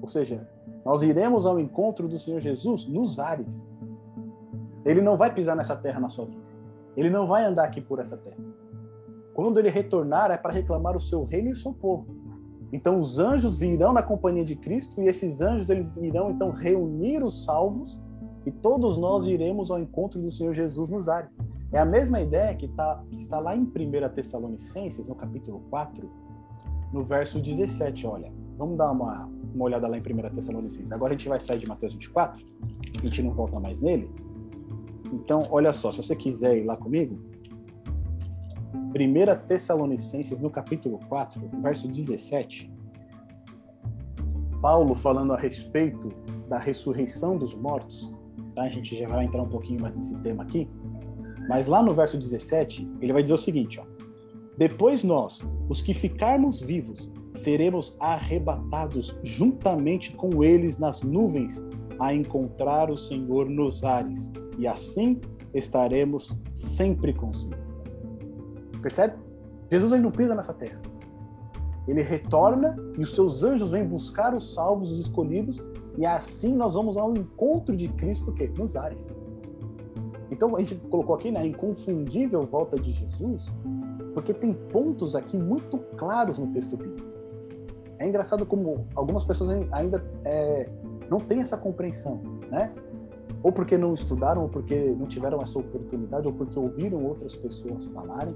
Ou 0.00 0.08
seja, 0.08 0.48
nós 0.84 1.02
iremos 1.02 1.46
ao 1.46 1.58
encontro 1.58 2.08
do 2.08 2.18
Senhor 2.18 2.40
Jesus 2.40 2.86
nos 2.86 3.18
ares. 3.18 3.66
Ele 4.84 5.00
não 5.00 5.16
vai 5.16 5.32
pisar 5.32 5.56
nessa 5.56 5.76
terra 5.76 6.00
na 6.00 6.08
sua 6.08 6.26
vida. 6.26 6.41
Ele 6.96 7.10
não 7.10 7.26
vai 7.26 7.44
andar 7.44 7.64
aqui 7.64 7.80
por 7.80 7.98
essa 7.98 8.16
terra. 8.16 8.42
Quando 9.34 9.58
ele 9.58 9.70
retornar, 9.70 10.30
é 10.30 10.36
para 10.36 10.52
reclamar 10.52 10.96
o 10.96 11.00
seu 11.00 11.24
reino 11.24 11.48
e 11.48 11.52
o 11.52 11.56
seu 11.56 11.72
povo. 11.72 12.14
Então 12.72 12.98
os 12.98 13.18
anjos 13.18 13.58
virão 13.58 13.92
na 13.92 14.02
companhia 14.02 14.44
de 14.44 14.56
Cristo 14.56 15.00
e 15.00 15.06
esses 15.06 15.40
anjos 15.40 15.68
eles 15.68 15.94
irão 15.96 16.30
então 16.30 16.50
reunir 16.50 17.22
os 17.22 17.44
salvos 17.44 18.00
e 18.46 18.50
todos 18.50 18.96
nós 18.96 19.26
iremos 19.26 19.70
ao 19.70 19.78
encontro 19.78 20.20
do 20.20 20.30
Senhor 20.30 20.54
Jesus 20.54 20.88
nos 20.88 21.08
ares. 21.08 21.30
É 21.72 21.78
a 21.78 21.84
mesma 21.84 22.20
ideia 22.20 22.54
que, 22.54 22.68
tá, 22.68 23.02
que 23.10 23.18
está 23.18 23.38
lá 23.38 23.56
em 23.56 23.62
1 23.62 23.68
Tessalonicenses, 24.14 25.06
no 25.06 25.14
capítulo 25.14 25.60
4, 25.70 26.10
no 26.92 27.02
verso 27.02 27.40
17. 27.40 28.06
Olha, 28.06 28.32
vamos 28.58 28.76
dar 28.76 28.90
uma, 28.90 29.30
uma 29.54 29.64
olhada 29.64 29.86
lá 29.86 29.96
em 29.96 30.00
1 30.00 30.34
Tessalonicenses. 30.34 30.92
Agora 30.92 31.14
a 31.14 31.16
gente 31.16 31.28
vai 31.28 31.40
sair 31.40 31.58
de 31.58 31.66
Mateus 31.66 31.94
24, 31.94 32.42
a 32.98 33.04
gente 33.04 33.22
não 33.22 33.32
volta 33.32 33.58
mais 33.60 33.80
nele. 33.80 34.10
Então, 35.12 35.42
olha 35.50 35.72
só, 35.72 35.92
se 35.92 36.02
você 36.02 36.16
quiser 36.16 36.56
ir 36.56 36.64
lá 36.64 36.76
comigo, 36.76 37.18
1 38.74 39.46
Tessalonicenses, 39.46 40.40
no 40.40 40.50
capítulo 40.50 40.98
4, 41.08 41.50
verso 41.60 41.86
17, 41.86 42.72
Paulo 44.60 44.94
falando 44.94 45.32
a 45.32 45.36
respeito 45.36 46.08
da 46.48 46.58
ressurreição 46.58 47.36
dos 47.36 47.54
mortos, 47.54 48.12
tá? 48.54 48.62
a 48.62 48.68
gente 48.68 48.98
já 48.98 49.08
vai 49.08 49.24
entrar 49.24 49.42
um 49.42 49.48
pouquinho 49.48 49.80
mais 49.80 49.94
nesse 49.94 50.16
tema 50.18 50.42
aqui, 50.44 50.68
mas 51.48 51.66
lá 51.66 51.82
no 51.82 51.92
verso 51.92 52.18
17, 52.18 52.88
ele 53.00 53.12
vai 53.12 53.22
dizer 53.22 53.34
o 53.34 53.38
seguinte, 53.38 53.80
ó, 53.80 53.84
depois 54.56 55.02
nós, 55.02 55.40
os 55.68 55.82
que 55.82 55.92
ficarmos 55.92 56.60
vivos, 56.60 57.10
seremos 57.32 57.96
arrebatados 57.98 59.18
juntamente 59.24 60.12
com 60.12 60.44
eles 60.44 60.78
nas 60.78 61.02
nuvens 61.02 61.64
a 61.98 62.14
encontrar 62.14 62.90
o 62.90 62.96
Senhor 62.96 63.48
nos 63.48 63.84
ares, 63.84 64.32
e 64.58 64.66
assim 64.66 65.20
estaremos 65.54 66.36
sempre 66.50 67.12
consigo. 67.12 67.56
Percebe? 68.80 69.16
Jesus 69.70 69.92
ainda 69.92 70.04
não 70.04 70.12
pisa 70.12 70.34
nessa 70.34 70.52
terra. 70.52 70.80
Ele 71.86 72.02
retorna 72.02 72.76
e 72.96 73.02
os 73.02 73.14
seus 73.14 73.42
anjos 73.42 73.70
vêm 73.70 73.84
buscar 73.84 74.34
os 74.34 74.54
salvos, 74.54 74.92
os 74.92 74.98
escolhidos, 74.98 75.62
e 75.98 76.06
assim 76.06 76.54
nós 76.54 76.74
vamos 76.74 76.96
ao 76.96 77.12
encontro 77.12 77.76
de 77.76 77.88
Cristo 77.88 78.32
que 78.32 78.46
nos 78.48 78.76
ares. 78.76 79.14
Então 80.30 80.56
a 80.56 80.60
gente 80.60 80.76
colocou 80.76 81.14
aqui 81.14 81.30
na 81.30 81.40
né, 81.40 81.46
inconfundível 81.46 82.46
volta 82.46 82.78
de 82.78 82.92
Jesus, 82.92 83.52
porque 84.14 84.32
tem 84.32 84.52
pontos 84.52 85.14
aqui 85.14 85.36
muito 85.36 85.78
claros 85.96 86.38
no 86.38 86.46
texto 86.48 86.76
bíblico 86.76 87.12
é 88.02 88.06
engraçado 88.08 88.44
como 88.44 88.84
algumas 88.96 89.24
pessoas 89.24 89.64
ainda 89.70 90.04
é, 90.24 90.68
não 91.12 91.20
têm 91.20 91.40
essa 91.40 91.58
compreensão, 91.58 92.22
né? 92.50 92.72
Ou 93.42 93.52
porque 93.52 93.76
não 93.76 93.92
estudaram, 93.92 94.42
ou 94.42 94.48
porque 94.48 94.74
não 94.98 95.06
tiveram 95.06 95.42
essa 95.42 95.58
oportunidade, 95.58 96.26
ou 96.26 96.32
porque 96.32 96.58
ouviram 96.58 97.04
outras 97.04 97.36
pessoas 97.36 97.86
falarem. 97.86 98.34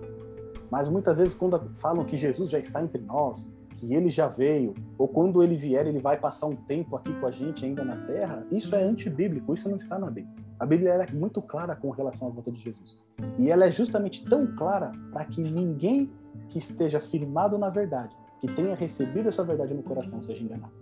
Mas 0.70 0.89
muitas 0.89 1.16
vezes, 1.16 1.35
quando 1.35 1.59
falam 1.77 2.05
que 2.05 2.16
Jesus 2.16 2.51
já 2.51 2.59
está 2.59 2.83
entre 2.83 3.01
nós, 3.01 3.47
que 3.74 3.95
ele 3.95 4.11
já 4.11 4.29
veio, 4.29 4.74
ou 4.99 5.09
quando 5.09 5.43
ele 5.43 5.57
vier, 5.57 5.87
ele 5.87 6.01
vai 6.01 6.18
passar 6.18 6.49
um 6.49 6.57
tempo 6.57 6.97
aqui 6.97 7.12
com 7.18 7.27
a 7.27 7.31
gente 7.31 7.64
ainda 7.64 7.83
na 7.85 7.97
terra, 8.05 8.45
isso 8.51 8.74
é 8.74 8.83
antibíblico, 8.83 9.55
isso 9.55 9.68
não 9.68 9.77
está 9.77 9.99
na 9.99 10.11
Bíblia. 10.11 10.35
A 10.59 10.66
Bíblia 10.66 10.91
é 10.91 11.12
muito 11.12 11.41
clara 11.41 11.74
com 11.74 11.91
relação 11.91 12.29
à 12.29 12.31
volta 12.31 12.53
de 12.53 12.61
Jesus. 12.61 12.99
E 13.39 13.51
ela 13.51 13.66
é 13.66 13.70
justamente 13.70 14.24
tão 14.24 14.55
clara 14.55 14.93
para 15.12 15.24
que 15.24 15.41
ninguém 15.43 16.11
que 16.49 16.59
esteja 16.59 17.01
firmado 17.01 17.57
na 17.57 17.70
verdade 17.70 18.14
que 18.41 18.47
tenha 18.49 18.74
recebido 18.74 19.29
essa 19.29 19.43
verdade 19.43 19.72
no 19.72 19.83
coração 19.83 20.20
seja 20.20 20.43
enganado. 20.45 20.72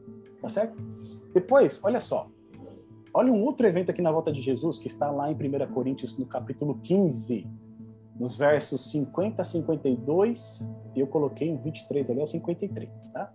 Tá 0.41 0.49
certo? 0.49 0.77
Depois, 1.35 1.81
olha 1.85 2.01
só. 2.01 2.31
Olha 3.13 3.33
um 3.33 3.43
outro 3.43 3.67
evento 3.67 3.91
aqui 3.91 4.01
na 4.01 4.11
volta 4.11 4.33
de 4.33 4.41
Jesus 4.41 4.79
que 4.79 4.89
está 4.89 5.11
lá 5.11 5.31
em 5.31 5.35
1 5.35 5.73
Coríntios, 5.73 6.17
no 6.17 6.27
capítulo 6.27 6.79
15, 6.83 7.47
nos 8.19 8.37
versos 8.37 8.91
50 8.91 9.43
a 9.43 9.45
52. 9.45 10.71
Eu 10.97 11.07
coloquei 11.07 11.51
um 11.51 11.59
23 11.59 12.11
ali, 12.11 12.21
é 12.21 12.25
o 12.25 12.27
53, 12.27 13.13
tá? 13.13 13.33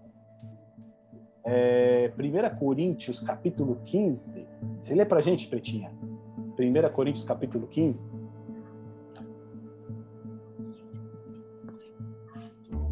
É, 1.45 2.11
1 2.17 2.57
Coríntios, 2.57 3.19
capítulo 3.19 3.79
15. 3.85 4.47
Você 4.81 4.95
lê 4.95 5.05
pra 5.05 5.21
gente, 5.21 5.47
Pretinha? 5.47 5.91
1 6.57 6.93
Coríntios, 6.93 7.23
capítulo 7.23 7.67
15. 7.67 8.19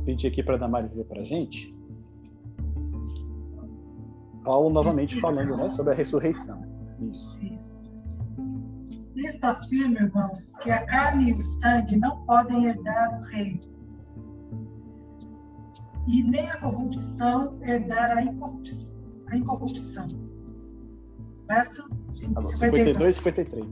pedir 0.08 0.28
aqui 0.28 0.42
para 0.42 0.56
Damares 0.56 0.94
ler 0.94 1.04
para 1.04 1.22
a 1.22 1.26
gente. 1.26 1.77
Paulo 4.48 4.70
novamente 4.70 5.20
falando 5.20 5.58
né, 5.58 5.70
sobre 5.70 5.92
a 5.92 5.96
ressurreição. 5.96 6.64
Isso. 7.02 7.38
Isso. 7.42 7.68
Cristo 9.14 9.44
afirma, 9.44 10.00
irmãos, 10.00 10.54
que 10.62 10.72
a 10.72 10.86
carne 10.86 11.32
e 11.32 11.34
o 11.34 11.42
sangue 11.42 11.98
não 11.98 12.24
podem 12.26 12.66
herdar 12.66 13.20
o 13.20 13.24
reino. 13.26 13.60
E 16.08 16.24
nem 16.24 16.50
a 16.50 16.58
corrupção 16.62 17.58
herdar 17.62 18.18
a 18.18 18.24
incorrupção. 18.24 18.98
A 19.30 19.36
incorrupção. 19.36 20.08
Verso 21.50 21.90
52 22.14 23.18
e 23.18 23.20
53. 23.20 23.66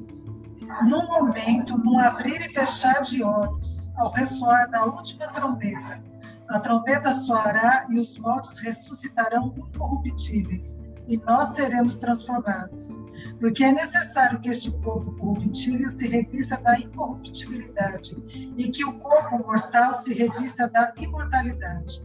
Num 0.89 1.07
momento, 1.07 1.77
num 1.77 1.99
abrir 1.99 2.41
e 2.41 2.49
fechar 2.49 3.01
de 3.01 3.23
olhos, 3.23 3.89
ao 3.95 4.11
ressoar 4.11 4.69
da 4.69 4.83
última 4.83 5.27
trombeta, 5.27 6.03
a 6.49 6.59
trombeta 6.59 7.11
soará 7.11 7.85
e 7.89 7.99
os 7.99 8.17
mortos 8.17 8.59
ressuscitarão 8.59 9.53
incorruptíveis, 9.57 10.77
e 11.07 11.17
nós 11.17 11.49
seremos 11.49 11.97
transformados. 11.97 12.99
Porque 13.39 13.63
é 13.63 13.71
necessário 13.71 14.39
que 14.39 14.49
este 14.49 14.71
corpo 14.71 15.11
corruptível 15.15 15.89
se 15.89 16.07
revista 16.07 16.57
da 16.57 16.79
incorruptibilidade 16.79 18.15
e 18.57 18.69
que 18.69 18.85
o 18.85 18.93
corpo 18.99 19.37
mortal 19.39 19.93
se 19.93 20.13
revista 20.13 20.67
da 20.67 20.93
imortalidade. 20.97 22.03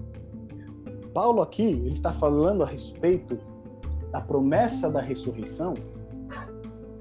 Paulo 1.14 1.43
aqui 1.43 1.62
ele 1.62 1.93
está 1.93 2.12
falando 2.12 2.62
a 2.62 2.66
respeito 2.66 3.38
da 4.12 4.20
promessa 4.20 4.91
da 4.91 5.01
ressurreição 5.01 5.74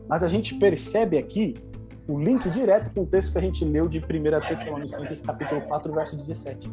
Mas 0.08 0.24
a 0.24 0.28
gente 0.28 0.56
percebe 0.56 1.18
aqui 1.18 1.56
o 2.08 2.20
link 2.20 2.50
direto 2.50 2.92
com 2.92 3.02
o 3.02 3.06
texto 3.06 3.32
que 3.32 3.38
a 3.38 3.42
gente 3.42 3.64
leu 3.64 3.88
de 3.88 4.00
1 4.00 4.02
Tessalonicenses 4.48 5.22
capítulo 5.22 5.62
4, 5.62 5.94
verso 5.94 6.16
17. 6.16 6.72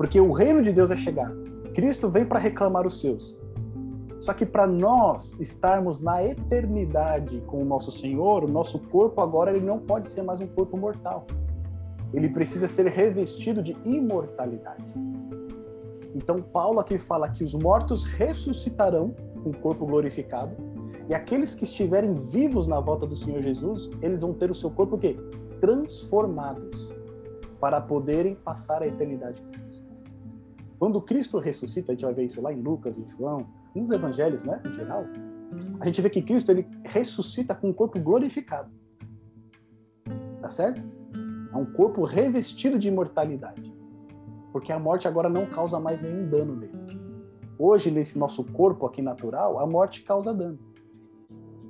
Porque 0.00 0.18
o 0.18 0.32
reino 0.32 0.62
de 0.62 0.72
Deus 0.72 0.90
é 0.90 0.96
chegar. 0.96 1.30
Cristo 1.74 2.08
vem 2.08 2.24
para 2.24 2.38
reclamar 2.38 2.86
os 2.86 3.02
seus. 3.02 3.38
Só 4.18 4.32
que 4.32 4.46
para 4.46 4.66
nós 4.66 5.36
estarmos 5.38 6.00
na 6.00 6.24
eternidade 6.24 7.42
com 7.42 7.60
o 7.60 7.66
nosso 7.66 7.92
Senhor, 7.92 8.44
o 8.44 8.50
nosso 8.50 8.78
corpo 8.78 9.20
agora 9.20 9.54
ele 9.54 9.62
não 9.62 9.78
pode 9.78 10.08
ser 10.08 10.22
mais 10.22 10.40
um 10.40 10.46
corpo 10.46 10.78
mortal. 10.78 11.26
Ele 12.14 12.30
precisa 12.30 12.66
ser 12.66 12.86
revestido 12.86 13.62
de 13.62 13.76
imortalidade. 13.84 14.90
Então 16.14 16.40
Paulo 16.40 16.80
aqui 16.80 16.98
fala 16.98 17.28
que 17.28 17.44
os 17.44 17.52
mortos 17.52 18.04
ressuscitarão 18.04 19.14
com 19.44 19.50
o 19.50 19.56
corpo 19.58 19.84
glorificado 19.84 20.56
e 21.10 21.14
aqueles 21.14 21.54
que 21.54 21.64
estiverem 21.64 22.14
vivos 22.14 22.66
na 22.66 22.80
volta 22.80 23.06
do 23.06 23.14
Senhor 23.14 23.42
Jesus, 23.42 23.90
eles 24.00 24.22
vão 24.22 24.32
ter 24.32 24.50
o 24.50 24.54
seu 24.54 24.70
corpo 24.70 24.96
o 24.96 24.98
quê? 24.98 25.14
Transformados 25.60 26.90
para 27.60 27.82
poderem 27.82 28.34
passar 28.34 28.82
a 28.82 28.86
eternidade 28.86 29.42
com. 29.42 29.69
Quando 30.80 30.98
Cristo 31.02 31.38
ressuscita, 31.38 31.92
a 31.92 31.94
gente 31.94 32.06
vai 32.06 32.14
ver 32.14 32.24
isso 32.24 32.40
lá 32.40 32.50
em 32.50 32.62
Lucas, 32.62 32.96
em 32.96 33.06
João, 33.10 33.46
nos 33.74 33.90
evangelhos, 33.90 34.44
né, 34.44 34.62
em 34.64 34.72
geral, 34.72 35.04
a 35.78 35.84
gente 35.84 36.00
vê 36.00 36.08
que 36.08 36.22
Cristo 36.22 36.50
ele 36.50 36.66
ressuscita 36.84 37.54
com 37.54 37.68
um 37.68 37.72
corpo 37.72 38.00
glorificado. 38.00 38.70
Tá 40.40 40.48
certo? 40.48 40.82
É 41.52 41.56
um 41.56 41.66
corpo 41.66 42.02
revestido 42.04 42.78
de 42.78 42.88
imortalidade. 42.88 43.70
Porque 44.52 44.72
a 44.72 44.78
morte 44.78 45.06
agora 45.06 45.28
não 45.28 45.44
causa 45.44 45.78
mais 45.78 46.00
nenhum 46.00 46.26
dano 46.26 46.56
nele. 46.56 46.98
Hoje, 47.58 47.90
nesse 47.90 48.18
nosso 48.18 48.42
corpo 48.42 48.86
aqui 48.86 49.02
natural, 49.02 49.58
a 49.58 49.66
morte 49.66 50.02
causa 50.02 50.32
dano. 50.32 50.58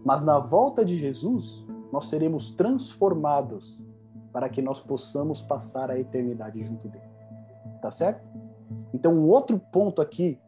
Mas 0.04 0.22
na 0.22 0.38
volta 0.38 0.84
de 0.84 0.96
Jesus, 0.96 1.66
nós 1.90 2.04
seremos 2.04 2.50
transformados 2.50 3.82
para 4.32 4.48
que 4.48 4.62
nós 4.62 4.80
possamos 4.80 5.42
passar 5.42 5.90
a 5.90 5.98
eternidade 5.98 6.62
junto 6.62 6.88
dele. 6.88 7.10
Tá 7.82 7.90
certo? 7.90 8.24
Então, 8.92 9.14
um 9.14 9.28
outro 9.28 9.58
ponto 9.58 10.00
aqui 10.00 10.38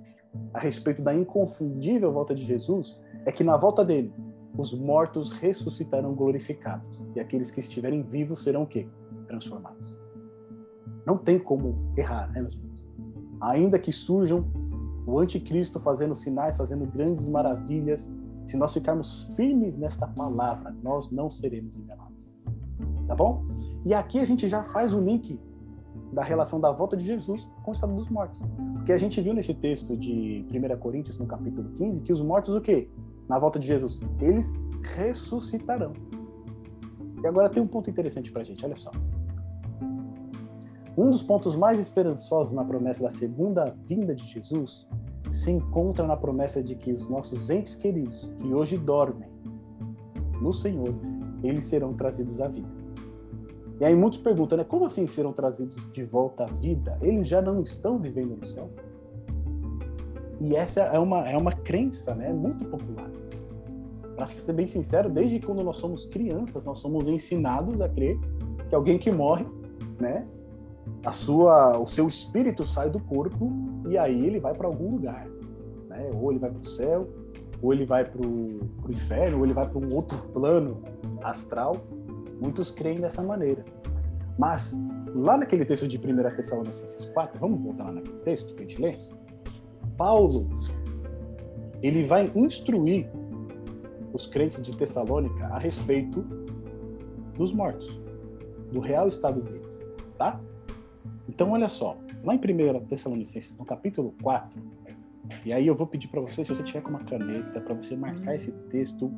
a 0.53 0.61
respeito 0.61 1.03
da 1.03 1.15
inconfundível 1.15 2.13
volta 2.13 2.35
de 2.35 2.45
Jesus 2.45 3.01
é 3.25 3.33
que 3.33 3.45
na 3.45 3.57
volta 3.57 3.85
dele, 3.85 4.13
os 4.57 4.75
mortos 4.75 5.31
ressuscitarão 5.31 6.15
glorificados 6.15 7.03
e 7.15 7.21
aqueles 7.21 7.51
que 7.51 7.61
estiverem 7.61 8.03
vivos 8.03 8.43
serão 8.43 8.65
o 8.65 8.67
quê? 8.67 8.89
Transformados. 9.27 9.99
Não 11.07 11.17
tem 11.17 11.39
como 11.39 11.93
errar, 11.97 12.31
né, 12.33 12.43
meus 12.43 12.55
irmãos? 12.55 12.89
Ainda 13.41 13.79
que 13.79 13.91
surjam 13.91 14.47
o 15.07 15.19
anticristo 15.19 15.81
fazendo 15.81 16.15
sinais, 16.15 16.57
fazendo 16.57 16.87
grandes 16.87 17.29
maravilhas, 17.29 18.13
se 18.47 18.57
nós 18.57 18.73
ficarmos 18.73 19.35
firmes 19.35 19.77
nesta 19.77 20.07
palavra, 20.07 20.75
nós 20.83 21.11
não 21.11 21.31
seremos 21.31 21.77
enganados. 21.77 22.35
Tá 23.07 23.15
bom? 23.15 23.45
E 23.85 23.95
aqui 23.95 24.19
a 24.19 24.25
gente 24.25 24.49
já 24.49 24.65
faz 24.65 24.93
o 24.93 25.01
link 25.01 25.41
da 26.13 26.23
relação 26.23 26.61
da 26.61 26.71
volta 26.71 26.97
de 26.97 27.05
Jesus 27.05 27.49
com 27.63 27.71
o 27.71 27.75
estado 27.75 27.95
dos 27.95 28.09
mortos. 28.09 28.43
Porque 28.75 28.93
a 28.93 28.99
gente 28.99 29.21
viu 29.21 29.33
nesse 29.33 29.55
texto 29.55 29.97
de 29.97 30.47
1 30.51 30.79
Coríntios, 30.79 31.19
no 31.19 31.27
capítulo 31.27 31.71
15, 31.71 32.03
que 32.03 32.13
os 32.13 32.21
mortos 32.21 32.55
o 32.55 32.61
quê? 32.61 32.91
Na 33.29 33.39
volta 33.39 33.59
de 33.59 33.67
Jesus, 33.67 34.01
eles 34.21 34.53
ressuscitarão. 34.95 35.93
E 37.23 37.27
agora 37.27 37.49
tem 37.49 37.63
um 37.63 37.67
ponto 37.67 37.89
interessante 37.89 38.31
pra 38.31 38.43
gente, 38.43 38.65
olha 38.65 38.77
só. 38.77 38.91
Um 40.97 41.11
dos 41.11 41.23
pontos 41.23 41.57
mais 41.57 41.81
esperançosos 41.81 42.53
na 42.53 42.65
promessa 42.65 43.03
da 43.03 43.11
segunda 43.11 43.75
vinda 43.87 44.15
de 44.15 44.27
Jesus 44.27 44.87
se 45.31 45.51
encontra 45.51 46.07
na 46.07 46.17
promessa 46.17 46.63
de 46.63 46.75
que 46.75 46.93
os 46.93 47.09
nossos 47.09 47.49
entes 47.49 47.75
queridos, 47.75 48.31
que 48.39 48.53
hoje 48.53 48.77
dormem 48.77 49.31
no 50.43 50.53
Senhor, 50.53 50.95
eles 51.43 51.65
serão 51.65 51.95
trazidos 51.95 52.41
à 52.41 52.49
vida. 52.49 52.82
E 53.83 53.85
aí 53.85 53.97
muitos 53.97 54.21
perguntam, 54.21 54.57
né? 54.57 54.63
Como 54.63 54.87
assim 54.87 55.09
serão 55.09 55.33
trazidos 55.33 55.91
de 55.93 56.05
volta 56.05 56.45
à 56.45 56.47
vida? 56.47 56.97
Eles 57.03 57.27
já 57.27 57.43
não 57.43 57.61
estão 57.61 57.99
vivendo 57.99 58.37
no 58.37 58.47
céu? 58.47 58.71
E 60.41 60.55
essa 60.55 60.83
é 60.83 61.01
uma, 61.01 61.29
é 61.29 61.37
uma 61.37 61.51
crença, 61.51 62.15
né? 62.15 62.33
Muito 62.33 62.65
popular. 62.65 63.11
Para 64.15 64.29
ser 64.29 64.53
bem 64.53 64.67
sincero, 64.67 65.11
desde 65.11 65.41
quando 65.41 65.65
nós 65.65 65.79
somos 65.79 66.05
crianças, 66.05 66.65
nós 66.65 66.79
somos 66.79 67.09
ensinados 67.09 67.81
a 67.81 67.89
crer 67.89 68.17
que 68.69 68.75
alguém 68.77 69.01
que 69.01 69.11
morre, 69.11 69.45
né? 69.99 70.29
A 71.05 71.11
sua, 71.11 71.77
o 71.77 71.87
seu 71.89 72.07
espírito 72.07 72.65
sai 72.65 72.89
do 72.89 73.01
corpo 73.01 73.51
e 73.89 73.99
aí 73.99 74.25
ele 74.25 74.39
vai 74.39 74.55
para 74.55 74.69
algum 74.69 74.93
lugar, 74.93 75.27
né? 75.89 76.09
Ou 76.15 76.31
ele 76.31 76.39
vai 76.39 76.53
para 76.53 76.61
o 76.61 76.67
céu, 76.67 77.09
ou 77.61 77.73
ele 77.73 77.85
vai 77.85 78.05
para 78.05 78.25
o 78.25 78.61
inferno, 78.89 79.39
ou 79.39 79.45
ele 79.45 79.53
vai 79.53 79.69
para 79.69 79.79
um 79.81 79.93
outro 79.93 80.17
plano 80.29 80.81
astral 81.21 81.79
Muitos 82.43 82.73
creem 82.73 83.01
dessa 83.01 83.23
maneira. 83.23 83.65
Mas, 84.37 84.77
lá 85.15 85.39
naquele 85.39 85.65
texto 85.65 85.87
de 85.87 85.97
1 85.97 86.35
Tessalonicenses 86.35 87.05
4, 87.07 87.39
vamos 87.39 87.63
voltar 87.63 87.85
lá 87.85 87.93
naquele 87.93 88.19
texto 88.19 88.53
para 88.53 88.65
a 88.65 88.67
gente 88.67 88.83
ler? 88.83 88.99
Paulo, 89.97 90.51
ele 91.81 92.05
vai 92.05 92.33
instruir 92.35 93.09
os 94.13 94.27
crentes 94.27 94.61
de 94.61 94.77
Tessalônica 94.77 95.47
a 95.47 95.59
respeito 95.59 96.23
dos 97.39 97.53
mortos, 97.53 98.01
do 98.73 98.81
real 98.81 99.07
estado 99.07 99.41
deles, 99.41 99.81
tá? 100.19 100.41
Então, 101.29 101.53
olha 101.53 101.69
só, 101.69 101.97
lá 102.25 102.35
em 102.35 102.39
1 102.39 102.87
Tessalonicenses, 102.87 103.57
no 103.57 103.65
capítulo 103.65 104.15
4, 104.21 104.61
e 105.45 105.53
aí 105.53 105.67
eu 105.69 105.77
vou 105.77 105.87
pedir 105.87 106.09
para 106.09 106.21
você, 106.21 106.45
se 106.45 106.53
você 106.53 106.63
tiver 106.65 106.83
com 106.83 106.91
uma 106.91 107.05
caneta, 107.05 107.61
para 107.61 107.75
você 107.75 107.95
marcar 107.95 108.35
esse 108.35 108.51
texto 108.69 109.13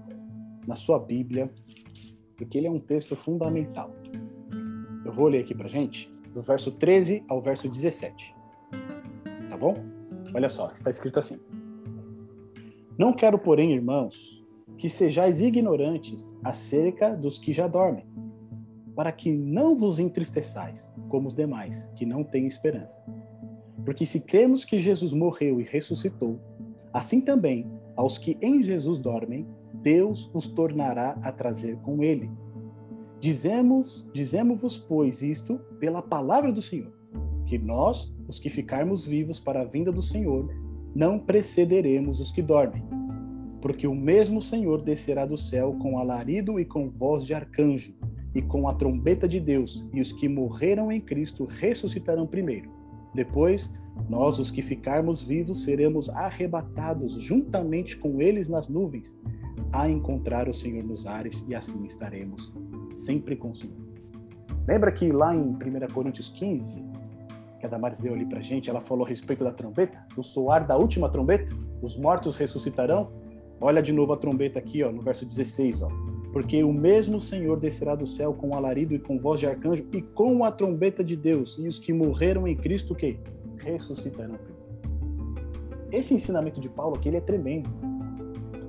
na 0.66 0.76
sua 0.76 0.98
Bíblia, 0.98 1.50
porque 2.36 2.58
ele 2.58 2.66
é 2.66 2.70
um 2.70 2.80
texto 2.80 3.14
fundamental. 3.16 3.90
Eu 5.04 5.12
vou 5.12 5.28
ler 5.28 5.40
aqui 5.40 5.54
para 5.54 5.68
gente, 5.68 6.12
do 6.34 6.42
verso 6.42 6.72
13 6.72 7.24
ao 7.28 7.40
verso 7.40 7.68
17. 7.68 8.34
Tá 9.48 9.56
bom? 9.56 9.74
Olha 10.34 10.48
só, 10.48 10.72
está 10.72 10.90
escrito 10.90 11.18
assim: 11.18 11.38
Não 12.98 13.12
quero, 13.12 13.38
porém, 13.38 13.72
irmãos, 13.72 14.44
que 14.76 14.88
sejais 14.88 15.40
ignorantes 15.40 16.36
acerca 16.42 17.14
dos 17.14 17.38
que 17.38 17.52
já 17.52 17.68
dormem, 17.68 18.06
para 18.96 19.12
que 19.12 19.32
não 19.32 19.76
vos 19.76 19.98
entristeçais, 19.98 20.92
como 21.08 21.28
os 21.28 21.34
demais, 21.34 21.90
que 21.96 22.04
não 22.04 22.24
têm 22.24 22.46
esperança. 22.46 23.04
Porque 23.84 24.04
se 24.06 24.20
cremos 24.20 24.64
que 24.64 24.80
Jesus 24.80 25.12
morreu 25.12 25.60
e 25.60 25.64
ressuscitou, 25.64 26.40
assim 26.92 27.20
também 27.20 27.70
aos 27.96 28.18
que 28.18 28.36
em 28.40 28.62
Jesus 28.62 28.98
dormem, 28.98 29.46
Deus 29.84 30.30
os 30.32 30.46
tornará 30.46 31.18
a 31.22 31.30
trazer 31.30 31.76
com 31.76 32.02
ele. 32.02 32.30
Dizemos, 33.20 34.08
dizemos-vos, 34.14 34.78
pois, 34.78 35.22
isto 35.22 35.58
pela 35.78 36.00
palavra 36.00 36.50
do 36.50 36.62
Senhor, 36.62 36.90
que 37.44 37.58
nós, 37.58 38.10
os 38.26 38.38
que 38.38 38.48
ficarmos 38.48 39.04
vivos 39.04 39.38
para 39.38 39.60
a 39.60 39.64
vinda 39.64 39.92
do 39.92 40.00
Senhor, 40.00 40.48
não 40.94 41.18
precederemos 41.18 42.18
os 42.18 42.32
que 42.32 42.40
dormem. 42.40 42.82
Porque 43.60 43.86
o 43.86 43.94
mesmo 43.94 44.40
Senhor 44.40 44.80
descerá 44.80 45.26
do 45.26 45.36
céu 45.36 45.76
com 45.80 45.98
alarido 45.98 46.58
e 46.58 46.64
com 46.64 46.88
voz 46.88 47.26
de 47.26 47.34
arcanjo, 47.34 47.94
e 48.34 48.40
com 48.40 48.66
a 48.66 48.74
trombeta 48.74 49.28
de 49.28 49.38
Deus, 49.38 49.86
e 49.92 50.00
os 50.00 50.12
que 50.12 50.28
morreram 50.28 50.90
em 50.90 51.00
Cristo 51.00 51.44
ressuscitarão 51.44 52.26
primeiro. 52.26 52.70
Depois, 53.14 53.72
nós, 54.08 54.38
os 54.38 54.50
que 54.50 54.62
ficarmos 54.62 55.22
vivos, 55.22 55.64
seremos 55.64 56.08
arrebatados 56.10 57.14
juntamente 57.14 57.96
com 57.96 58.20
eles 58.20 58.48
nas 58.48 58.68
nuvens 58.68 59.16
a 59.72 59.88
encontrar 59.88 60.48
o 60.48 60.54
Senhor 60.54 60.84
nos 60.84 61.06
ares 61.06 61.44
e 61.48 61.54
assim 61.54 61.84
estaremos 61.84 62.52
sempre 62.94 63.34
com 63.34 63.50
o 63.50 63.54
Senhor. 63.54 63.76
Lembra 64.68 64.92
que 64.92 65.10
lá 65.10 65.34
em 65.34 65.40
1 65.40 65.58
Coríntios 65.92 66.28
15, 66.28 66.82
que 67.58 67.66
a 67.66 67.68
Damares 67.68 68.00
deu 68.00 68.14
ali 68.14 68.24
pra 68.24 68.40
gente, 68.40 68.70
ela 68.70 68.80
falou 68.80 69.04
a 69.04 69.08
respeito 69.08 69.42
da 69.42 69.52
trombeta, 69.52 69.98
do 70.14 70.22
soar 70.22 70.66
da 70.66 70.76
última 70.76 71.08
trombeta, 71.08 71.54
os 71.82 71.96
mortos 71.96 72.36
ressuscitarão? 72.36 73.10
Olha 73.60 73.82
de 73.82 73.92
novo 73.92 74.12
a 74.12 74.16
trombeta 74.16 74.58
aqui, 74.58 74.82
ó, 74.82 74.92
no 74.92 75.02
verso 75.02 75.26
16, 75.26 75.82
ó. 75.82 75.88
Porque 76.32 76.62
o 76.62 76.72
mesmo 76.72 77.20
Senhor 77.20 77.58
descerá 77.58 77.94
do 77.94 78.06
céu 78.06 78.32
com 78.32 78.54
alarido 78.54 78.94
e 78.94 78.98
com 78.98 79.18
voz 79.18 79.40
de 79.40 79.46
arcanjo 79.46 79.86
e 79.92 80.02
com 80.02 80.44
a 80.44 80.50
trombeta 80.50 81.04
de 81.04 81.16
Deus, 81.16 81.58
e 81.58 81.68
os 81.68 81.78
que 81.78 81.92
morreram 81.92 82.46
em 82.46 82.56
Cristo 82.56 82.94
que 82.94 83.18
ressuscitarão. 83.58 84.38
Esse 85.92 86.14
ensinamento 86.14 86.60
de 86.60 86.68
Paulo 86.68 86.96
aqui 86.96 87.08
ele 87.08 87.18
é 87.18 87.20
tremendo 87.20 87.70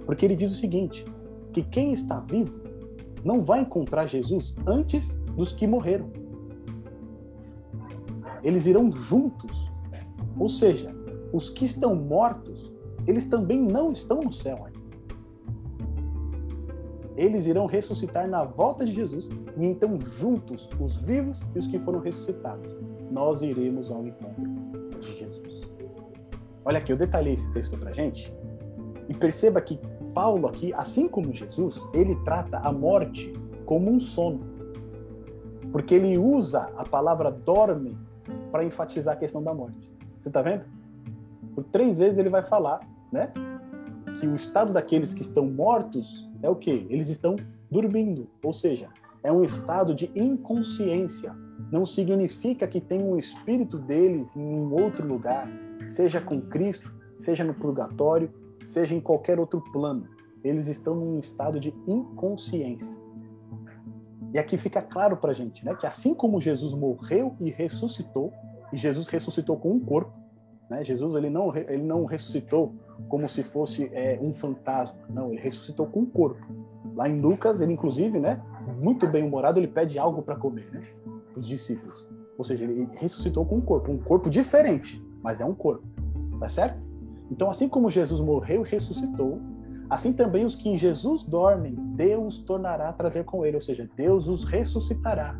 porque 0.05 0.25
ele 0.25 0.35
diz 0.35 0.51
o 0.51 0.55
seguinte: 0.55 1.05
que 1.51 1.63
quem 1.63 1.91
está 1.91 2.19
vivo 2.19 2.61
não 3.23 3.43
vai 3.43 3.61
encontrar 3.61 4.05
Jesus 4.05 4.55
antes 4.67 5.19
dos 5.35 5.51
que 5.51 5.65
morreram. 5.65 6.09
Eles 8.43 8.65
irão 8.65 8.91
juntos. 8.91 9.69
Ou 10.37 10.47
seja, 10.47 10.93
os 11.33 11.49
que 11.49 11.65
estão 11.65 11.95
mortos, 11.95 12.71
eles 13.07 13.27
também 13.27 13.61
não 13.61 13.91
estão 13.91 14.21
no 14.21 14.31
céu 14.31 14.65
ainda. 14.65 14.75
Eles 17.15 17.45
irão 17.45 17.65
ressuscitar 17.65 18.29
na 18.29 18.43
volta 18.43 18.85
de 18.85 18.93
Jesus 18.93 19.29
e 19.57 19.65
então 19.65 19.97
juntos, 20.19 20.69
os 20.79 20.97
vivos 20.97 21.45
e 21.55 21.59
os 21.59 21.67
que 21.67 21.79
foram 21.79 21.99
ressuscitados, 21.99 22.69
nós 23.09 23.41
iremos 23.41 23.89
ao 23.89 24.05
encontro. 24.05 24.64
Olha 26.65 26.79
aqui, 26.79 26.91
eu 26.91 26.97
detalhei 26.97 27.35
esse 27.35 27.51
texto 27.53 27.77
para 27.77 27.93
gente 27.93 28.33
e 29.07 29.13
perceba 29.13 29.61
que 29.61 29.79
Paulo 30.15 30.47
aqui, 30.47 30.73
assim 30.73 31.07
como 31.07 31.31
Jesus, 31.31 31.85
ele 31.93 32.15
trata 32.23 32.57
a 32.57 32.71
morte 32.71 33.31
como 33.65 33.91
um 33.91 33.99
sono. 33.99 34.39
Porque 35.71 35.93
ele 35.93 36.17
usa 36.17 36.71
a 36.75 36.83
palavra 36.83 37.29
dorme 37.29 37.95
para 38.51 38.63
enfatizar 38.63 39.13
a 39.13 39.17
questão 39.17 39.43
da 39.43 39.53
morte. 39.53 39.91
Você 40.19 40.29
está 40.29 40.41
vendo? 40.41 40.63
Por 41.53 41.65
três 41.65 41.99
vezes 41.99 42.17
ele 42.17 42.29
vai 42.29 42.41
falar, 42.41 42.79
né? 43.11 43.31
Que 44.19 44.25
o 44.25 44.33
estado 44.33 44.73
daqueles 44.73 45.13
que 45.13 45.21
estão 45.21 45.45
mortos 45.45 46.27
é 46.41 46.49
o 46.49 46.55
quê? 46.55 46.87
Eles 46.89 47.09
estão 47.09 47.35
dormindo, 47.69 48.27
ou 48.43 48.53
seja, 48.53 48.89
é 49.21 49.31
um 49.31 49.43
estado 49.43 49.93
de 49.93 50.09
inconsciência. 50.15 51.35
Não 51.71 51.85
significa 51.85 52.67
que 52.67 52.81
tem 52.81 53.03
um 53.03 53.17
espírito 53.17 53.77
deles 53.77 54.35
em 54.35 54.41
um 54.41 54.73
outro 54.73 55.05
lugar, 55.05 55.47
seja 55.89 56.21
com 56.21 56.41
Cristo, 56.41 56.93
seja 57.19 57.43
no 57.43 57.53
purgatório, 57.53 58.31
seja 58.63 58.95
em 58.95 58.99
qualquer 58.99 59.39
outro 59.39 59.61
plano. 59.71 60.07
Eles 60.43 60.67
estão 60.67 60.95
num 60.95 61.19
estado 61.19 61.59
de 61.59 61.73
inconsciência. 61.87 62.95
E 64.33 64.39
aqui 64.39 64.57
fica 64.57 64.81
claro 64.81 65.17
para 65.17 65.31
a 65.31 65.33
gente, 65.33 65.63
né, 65.65 65.75
que 65.75 65.87
assim 65.87 66.13
como 66.13 66.41
Jesus 66.41 66.73
morreu 66.73 67.35
e 67.39 67.49
ressuscitou, 67.49 68.33
e 68.73 68.77
Jesus 68.77 69.07
ressuscitou 69.07 69.57
com 69.57 69.71
um 69.71 69.79
corpo, 69.79 70.11
né? 70.69 70.83
Jesus 70.83 71.15
ele 71.15 71.29
não 71.29 71.55
ele 71.55 71.83
não 71.83 72.05
ressuscitou 72.05 72.73
como 73.07 73.29
se 73.29 73.43
fosse 73.43 73.89
é, 73.93 74.19
um 74.21 74.33
fantasma, 74.33 74.99
não, 75.09 75.31
ele 75.31 75.39
ressuscitou 75.39 75.85
com 75.85 76.01
um 76.01 76.05
corpo. 76.05 76.45
Lá 76.95 77.07
em 77.07 77.19
Lucas, 77.19 77.61
ele 77.61 77.73
inclusive, 77.73 78.19
né, 78.19 78.41
muito 78.81 79.07
bem 79.07 79.23
humorado, 79.23 79.59
ele 79.59 79.67
pede 79.67 79.99
algo 79.99 80.21
para 80.21 80.35
comer, 80.35 80.69
né, 80.71 80.83
os 81.35 81.47
discípulos. 81.47 82.07
Ou 82.37 82.43
seja, 82.43 82.63
ele 82.63 82.89
ressuscitou 82.93 83.45
com 83.45 83.57
um 83.57 83.61
corpo, 83.61 83.91
um 83.91 83.99
corpo 83.99 84.29
diferente, 84.29 85.01
mas 85.25 85.41
é 85.41 85.45
um 85.45 85.55
corpo, 85.55 85.83
tá 86.39 86.47
certo? 86.47 86.79
Então, 87.31 87.49
assim 87.49 87.67
como 87.67 87.89
Jesus 87.89 88.21
morreu 88.21 88.63
e 88.63 88.69
ressuscitou, 88.69 89.41
assim 89.89 90.13
também 90.13 90.45
os 90.45 90.53
que 90.53 90.69
em 90.69 90.77
Jesus 90.77 91.23
dormem, 91.23 91.73
Deus 91.95 92.37
tornará 92.37 92.89
a 92.89 92.93
trazer 92.93 93.25
com 93.25 93.43
ele, 93.43 93.55
ou 93.55 93.61
seja, 93.61 93.89
Deus 93.97 94.27
os 94.27 94.43
ressuscitará. 94.43 95.35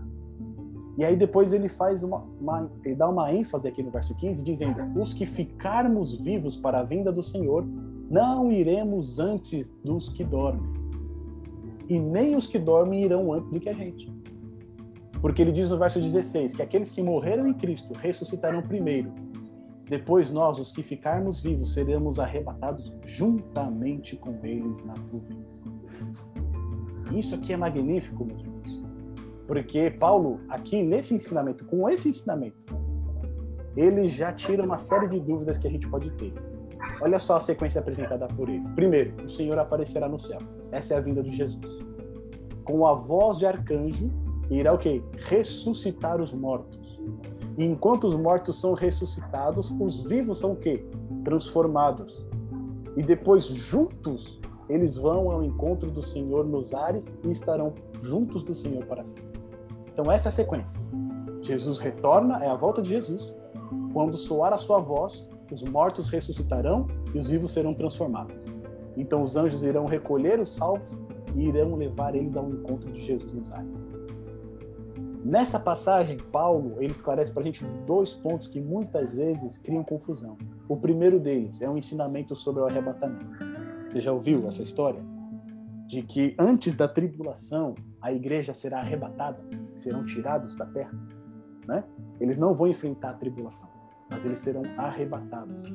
E 0.98 1.06
aí 1.06 1.16
depois 1.16 1.54
ele 1.54 1.70
faz 1.70 2.02
uma, 2.02 2.26
uma, 2.42 2.72
ele 2.84 2.96
dá 2.96 3.08
uma 3.08 3.32
ênfase 3.32 3.68
aqui 3.68 3.84
no 3.84 3.92
verso 3.92 4.16
15, 4.16 4.44
dizendo: 4.44 5.00
"Os 5.00 5.14
que 5.14 5.24
ficarmos 5.24 6.20
vivos 6.20 6.58
para 6.58 6.80
a 6.80 6.84
vinda 6.84 7.12
do 7.12 7.22
Senhor, 7.22 7.64
não 8.10 8.52
iremos 8.52 9.20
antes 9.20 9.68
dos 9.84 10.10
que 10.10 10.24
dormem. 10.24 10.74
E 11.88 12.00
nem 12.00 12.36
os 12.36 12.48
que 12.48 12.58
dormem 12.58 13.04
irão 13.04 13.32
antes 13.32 13.52
do 13.52 13.60
que 13.60 13.70
a 13.70 13.74
gente." 13.74 14.12
Porque 15.22 15.44
ele 15.44 15.52
diz 15.52 15.70
no 15.70 15.78
verso 15.78 16.00
16 16.00 16.56
que 16.56 16.64
aqueles 16.64 16.90
que 16.90 17.04
morreram 17.04 17.48
em 17.48 17.54
Cristo 17.54 17.94
ressuscitarão 17.94 18.64
primeiro. 18.64 19.12
Depois 19.88 20.32
nós, 20.32 20.60
os 20.60 20.72
que 20.72 20.82
ficarmos 20.82 21.42
vivos, 21.42 21.74
seremos 21.74 22.18
arrebatados 22.20 22.92
juntamente 23.06 24.16
com 24.16 24.40
eles 24.44 24.84
nas 24.84 25.00
nuvens. 25.12 25.64
Isso 27.14 27.36
aqui 27.36 27.54
é 27.54 27.58
magnífico, 27.58 28.26
meus 28.26 28.42
irmãos. 28.42 28.84
Porque 29.48 29.92
Paulo, 29.92 30.40
aqui 30.50 30.82
nesse 30.82 31.14
ensinamento, 31.14 31.64
com 31.66 31.88
esse 31.88 32.10
ensinamento, 32.10 32.66
ele 33.78 34.08
já 34.08 34.34
tira 34.34 34.64
uma 34.64 34.80
série 34.80 35.08
de 35.08 35.20
dúvidas 35.20 35.58
que 35.58 35.68
a 35.68 35.70
gente 35.70 35.88
pode 35.88 36.12
ter. 36.14 36.34
Olha 37.02 37.20
só 37.20 37.38
a 37.38 37.40
sequência 37.40 37.80
apresentada 37.80 38.28
por 38.28 38.50
ele. 38.50 38.64
Primeiro, 38.76 39.24
o 39.24 39.30
Senhor 39.30 39.58
aparecerá 39.60 40.08
no 40.08 40.18
céu. 40.18 40.40
Essa 40.72 40.96
é 40.96 40.98
a 40.98 41.02
vinda 41.02 41.22
de 41.22 41.32
Jesus. 41.32 41.86
Com 42.64 42.88
a 42.88 42.94
voz 42.94 43.38
de 43.38 43.46
arcanjo, 43.46 44.10
irá 44.50 44.74
o 44.74 44.78
quê? 44.78 45.04
Ressuscitar 45.28 46.20
os 46.20 46.34
mortos. 46.34 47.00
E 47.58 47.66
enquanto 47.66 48.06
os 48.06 48.16
mortos 48.16 48.60
são 48.60 48.74
ressuscitados, 48.74 49.74
os 49.80 50.00
vivos 50.02 50.40
são 50.40 50.52
o 50.52 50.56
quê? 50.56 50.86
Transformados. 51.24 52.26
E 52.98 53.02
depois, 53.02 53.46
juntos, 53.46 54.40
eles 54.70 54.98
vão 54.98 55.32
ao 55.32 55.44
encontro 55.44 55.90
do 55.90 56.02
Senhor 56.02 56.46
nos 56.46 56.74
ares 56.74 57.18
e 57.24 57.32
estarão 57.32 57.74
juntos 58.02 58.44
do 58.44 58.54
Senhor 58.54 58.86
para 58.86 59.06
sempre. 59.06 59.40
Então, 59.92 60.12
essa 60.12 60.28
é 60.28 60.30
a 60.30 60.34
sequência. 60.34 60.80
Jesus 61.42 61.78
retorna, 61.78 62.44
é 62.44 62.50
a 62.50 62.56
volta 62.56 62.82
de 62.82 62.90
Jesus. 62.90 63.34
Quando 63.94 64.18
soar 64.18 64.52
a 64.52 64.58
sua 64.58 64.80
voz, 64.80 65.26
os 65.52 65.64
mortos 65.64 66.10
ressuscitarão 66.10 66.88
e 67.14 67.20
os 67.20 67.28
vivos 67.28 67.52
serão 67.52 67.74
transformados. 67.74 68.36
Então, 68.98 69.24
os 69.24 69.36
anjos 69.36 69.64
irão 69.64 69.86
recolher 69.86 70.40
os 70.40 70.50
salvos 70.50 71.00
e 71.36 71.48
irão 71.48 71.76
levar 71.76 72.16
eles 72.16 72.36
ao 72.36 72.50
encontro 72.50 72.92
de 72.92 73.02
Jesus 73.02 73.32
nos 73.32 73.52
ares. 73.52 73.95
Nessa 75.26 75.60
passagem, 75.60 76.18
Paulo 76.32 76.76
ele 76.78 76.92
esclarece 76.92 77.32
para 77.32 77.42
a 77.42 77.46
gente 77.46 77.66
dois 77.88 78.14
pontos 78.14 78.48
que 78.48 78.62
muitas 78.62 79.16
vezes 79.16 79.58
criam 79.58 79.84
confusão. 79.84 80.38
O 80.70 80.78
primeiro 80.78 81.20
deles 81.20 81.64
é 81.64 81.68
um 81.68 81.76
ensinamento 81.76 82.36
sobre 82.36 82.62
o 82.62 82.66
arrebatamento. 82.68 83.26
Você 83.90 84.00
já 84.00 84.14
ouviu 84.14 84.48
essa 84.48 84.62
história? 84.62 85.04
De 85.88 86.04
que 86.04 86.36
antes 86.38 86.76
da 86.76 86.88
tribulação 86.88 87.74
a 88.00 88.14
igreja 88.14 88.54
será 88.54 88.82
arrebatada, 88.82 89.44
serão 89.74 90.06
tirados 90.06 90.54
da 90.56 90.68
terra, 90.68 90.94
né? 91.68 91.84
Eles 92.20 92.38
não 92.38 92.54
vão 92.54 92.68
enfrentar 92.68 93.10
a 93.10 93.14
tribulação, 93.14 93.68
mas 94.12 94.24
eles 94.24 94.38
serão 94.38 94.62
arrebatados. 94.78 95.74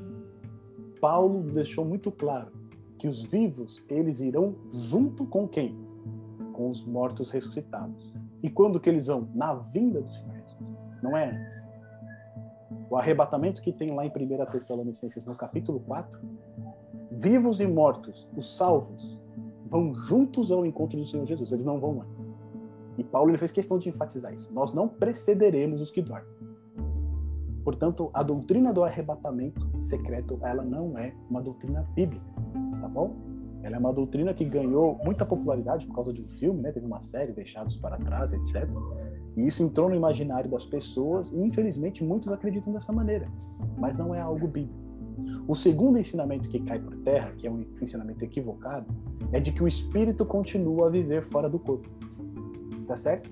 Paulo 1.00 1.42
deixou 1.42 1.84
muito 1.84 2.12
claro 2.12 2.52
que 2.96 3.08
os 3.08 3.24
vivos 3.24 3.82
eles 3.88 4.20
irão 4.20 4.54
junto 4.70 5.26
com 5.26 5.48
quem? 5.48 5.76
Com 6.52 6.70
os 6.70 6.84
mortos 6.84 7.32
ressuscitados. 7.32 8.19
E 8.42 8.48
quando 8.48 8.80
que 8.80 8.88
eles 8.88 9.06
vão? 9.06 9.28
Na 9.34 9.54
vinda 9.54 10.00
do 10.00 10.12
Senhor 10.12 10.34
Jesus. 10.34 10.58
Não 11.02 11.16
é 11.16 11.30
antes. 11.30 11.66
O 12.88 12.96
arrebatamento 12.96 13.62
que 13.62 13.72
tem 13.72 13.94
lá 13.94 14.04
em 14.04 14.08
1 14.08 14.50
Tessalonicenses, 14.50 15.24
no 15.24 15.34
capítulo 15.34 15.80
4, 15.80 16.20
vivos 17.10 17.60
e 17.60 17.66
mortos, 17.66 18.28
os 18.36 18.56
salvos, 18.56 19.20
vão 19.66 19.94
juntos 19.94 20.50
ao 20.50 20.66
encontro 20.66 20.98
do 20.98 21.04
Senhor 21.04 21.26
Jesus. 21.26 21.52
Eles 21.52 21.64
não 21.64 21.78
vão 21.78 22.02
antes. 22.02 22.30
E 22.98 23.04
Paulo 23.04 23.30
ele 23.30 23.38
fez 23.38 23.52
questão 23.52 23.78
de 23.78 23.88
enfatizar 23.88 24.34
isso. 24.34 24.52
Nós 24.52 24.72
não 24.74 24.88
precederemos 24.88 25.80
os 25.80 25.90
que 25.90 26.02
dormem. 26.02 26.28
Portanto, 27.64 28.10
a 28.12 28.22
doutrina 28.22 28.72
do 28.72 28.82
arrebatamento 28.82 29.70
secreto, 29.82 30.38
ela 30.42 30.62
não 30.62 30.98
é 30.98 31.14
uma 31.28 31.40
doutrina 31.40 31.86
bíblica, 31.94 32.24
tá 32.80 32.88
bom? 32.88 33.16
Ela 33.62 33.76
é 33.76 33.78
uma 33.78 33.92
doutrina 33.92 34.32
que 34.32 34.44
ganhou 34.44 34.98
muita 35.04 35.24
popularidade 35.26 35.86
por 35.86 35.94
causa 35.94 36.12
de 36.12 36.22
um 36.22 36.28
filme, 36.28 36.62
né? 36.62 36.72
Teve 36.72 36.86
uma 36.86 37.00
série, 37.00 37.32
Deixados 37.32 37.76
para 37.76 37.98
Trás, 37.98 38.32
etc. 38.32 38.68
E 39.36 39.46
isso 39.46 39.62
entrou 39.62 39.88
no 39.88 39.94
imaginário 39.94 40.50
das 40.50 40.64
pessoas 40.64 41.30
e, 41.32 41.38
infelizmente, 41.38 42.02
muitos 42.02 42.32
acreditam 42.32 42.72
dessa 42.72 42.92
maneira. 42.92 43.28
Mas 43.76 43.96
não 43.96 44.14
é 44.14 44.20
algo 44.20 44.46
bíblico. 44.48 44.80
O 45.46 45.54
segundo 45.54 45.98
ensinamento 45.98 46.48
que 46.48 46.60
cai 46.60 46.78
por 46.78 46.96
terra, 46.98 47.32
que 47.36 47.46
é 47.46 47.50
um 47.50 47.64
ensinamento 47.80 48.24
equivocado, 48.24 48.86
é 49.32 49.40
de 49.40 49.52
que 49.52 49.62
o 49.62 49.68
espírito 49.68 50.24
continua 50.24 50.86
a 50.86 50.90
viver 50.90 51.22
fora 51.22 51.48
do 51.48 51.58
corpo. 51.58 51.88
Tá 52.86 52.96
certo? 52.96 53.30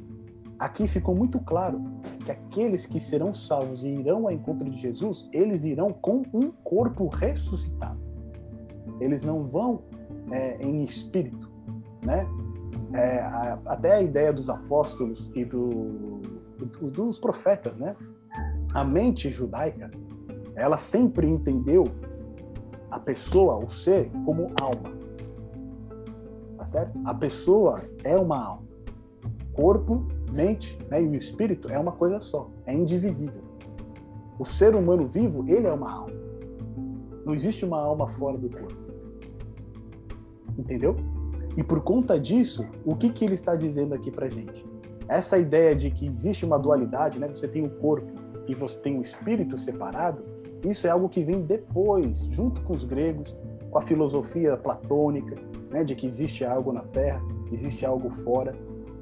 Aqui 0.59 0.87
ficou 0.87 1.15
muito 1.15 1.39
claro 1.39 1.81
que 2.25 2.33
aqueles 2.33 2.85
que 2.85 3.01
serão 3.01 3.33
salvos 3.33 3.85
e 3.85 3.89
irão 3.89 4.27
ao 4.27 4.33
encontro 4.33 4.69
de 4.69 4.77
Jesus, 4.77 5.29
eles 5.33 5.65
irão 5.65 5.93
com 5.93 6.23
um 6.35 6.51
corpo 6.51 7.07
ressuscitado. 7.09 7.99
Eles 9.01 9.23
não 9.23 9.45
vão 9.45 9.83
é, 10.31 10.57
em 10.61 10.85
espírito, 10.85 11.51
né? 12.03 12.27
É, 12.95 13.21
a, 13.21 13.59
até 13.67 13.93
a 13.93 14.03
ideia 14.03 14.33
dos 14.33 14.49
apóstolos 14.49 15.31
e 15.35 15.45
do, 15.45 16.21
do, 16.59 16.91
dos 16.91 17.19
profetas, 17.19 17.77
né? 17.77 17.95
A 18.73 18.85
mente 18.85 19.31
judaica, 19.31 19.91
ela 20.55 20.79
sempre 20.79 21.27
entendeu 21.27 21.85
a 22.91 22.99
pessoa, 22.99 23.63
o 23.63 23.69
ser, 23.69 24.11
como 24.25 24.53
alma. 24.61 24.97
Tá 26.57 26.65
certo? 26.65 27.01
A 27.05 27.15
pessoa 27.15 27.83
é 28.03 28.17
uma 28.17 28.45
alma. 28.45 28.69
Corpo, 29.53 30.07
mente 30.31 30.79
né, 30.91 31.03
e 31.03 31.09
o 31.09 31.15
espírito 31.15 31.69
é 31.69 31.79
uma 31.79 31.93
coisa 31.93 32.21
só, 32.21 32.51
é 32.67 32.73
indivisível. 32.73 33.43
O 34.39 34.45
ser 34.45 34.75
humano 34.75 35.07
vivo, 35.07 35.45
ele 35.49 35.67
é 35.67 35.73
uma 35.73 35.91
alma. 35.91 36.15
Não 37.25 37.35
existe 37.35 37.65
uma 37.65 37.81
alma 37.81 38.09
fora 38.09 38.39
do 38.39 38.49
corpo 38.49 38.78
entendeu? 40.59 40.97
E 41.57 41.63
por 41.63 41.81
conta 41.81 42.19
disso, 42.19 42.67
o 42.85 42.95
que, 42.95 43.11
que 43.11 43.25
ele 43.25 43.35
está 43.35 43.55
dizendo 43.55 43.95
aqui 43.95 44.11
para 44.11 44.29
gente? 44.29 44.67
Essa 45.09 45.39
ideia 45.39 45.75
de 45.75 45.91
que 45.91 46.07
existe 46.07 46.45
uma 46.45 46.59
dualidade, 46.59 47.19
né? 47.19 47.29
Você 47.29 47.49
tem 47.49 47.65
o 47.65 47.71
corpo 47.71 48.13
e 48.47 48.55
você 48.55 48.79
tem 48.79 48.99
o 48.99 49.03
espírito 49.03 49.57
separado, 49.57 50.23
isso 50.65 50.87
é 50.87 50.91
algo 50.91 51.09
que 51.09 51.23
vem 51.23 51.43
depois, 51.43 52.25
junto 52.31 52.61
com 52.63 52.75
os 52.75 52.85
gregos, 52.85 53.37
com 53.71 53.79
a 53.79 53.83
filosofia 53.83 54.57
platônica, 54.57 55.37
né? 55.71 55.85
De 55.85 55.95
que 55.95 56.07
existe 56.07 56.45
algo 56.45 56.73
na 56.73 56.83
Terra, 56.83 57.23
existe 57.53 57.87
algo 57.87 58.11
fora. 58.11 58.55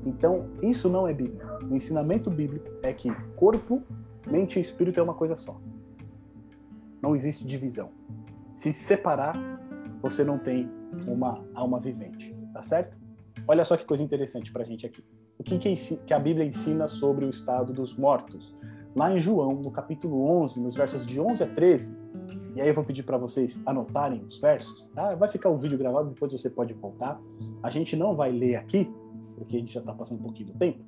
Então, 0.04 0.46
isso 0.62 0.88
não 0.88 1.08
é 1.08 1.12
bíblico. 1.12 1.44
O 1.68 1.74
ensinamento 1.74 2.30
bíblico 2.30 2.70
é 2.82 2.92
que 2.92 3.10
corpo, 3.34 3.82
mente 4.26 4.58
e 4.58 4.62
espírito 4.62 5.00
é 5.00 5.02
uma 5.02 5.14
coisa 5.14 5.34
só. 5.34 5.60
Não 7.02 7.16
existe 7.16 7.44
divisão. 7.44 7.90
Se 8.54 8.72
separar, 8.72 9.36
você 10.00 10.22
não 10.22 10.38
tem 10.38 10.70
uma 11.06 11.44
alma 11.54 11.80
vivente, 11.80 12.36
tá 12.52 12.62
certo? 12.62 12.98
Olha 13.48 13.64
só 13.64 13.76
que 13.76 13.84
coisa 13.84 14.02
interessante 14.02 14.52
para 14.52 14.62
a 14.62 14.66
gente 14.66 14.86
aqui. 14.86 15.04
O 15.38 15.42
que, 15.44 15.58
que 15.58 16.14
a 16.14 16.18
Bíblia 16.18 16.46
ensina 16.46 16.88
sobre 16.88 17.24
o 17.24 17.30
estado 17.30 17.72
dos 17.72 17.96
mortos? 17.96 18.56
Lá 18.94 19.12
em 19.12 19.18
João, 19.18 19.52
no 19.56 19.70
capítulo 19.70 20.24
11, 20.42 20.58
nos 20.58 20.74
versos 20.74 21.06
de 21.06 21.20
11 21.20 21.42
a 21.42 21.46
13, 21.46 21.96
E 22.54 22.60
aí 22.62 22.68
eu 22.68 22.74
vou 22.74 22.82
pedir 22.82 23.02
para 23.02 23.18
vocês 23.18 23.60
anotarem 23.66 24.24
os 24.24 24.38
versos, 24.38 24.88
tá? 24.94 25.14
Vai 25.14 25.28
ficar 25.28 25.50
o 25.50 25.58
vídeo 25.58 25.76
gravado, 25.76 26.08
depois 26.08 26.32
você 26.32 26.48
pode 26.48 26.72
voltar. 26.72 27.20
A 27.62 27.68
gente 27.68 27.94
não 27.94 28.16
vai 28.16 28.32
ler 28.32 28.56
aqui, 28.56 28.90
porque 29.36 29.56
a 29.56 29.60
gente 29.60 29.74
já 29.74 29.80
está 29.80 29.92
passando 29.92 30.20
um 30.20 30.22
pouquinho 30.22 30.52
do 30.52 30.58
tempo, 30.58 30.82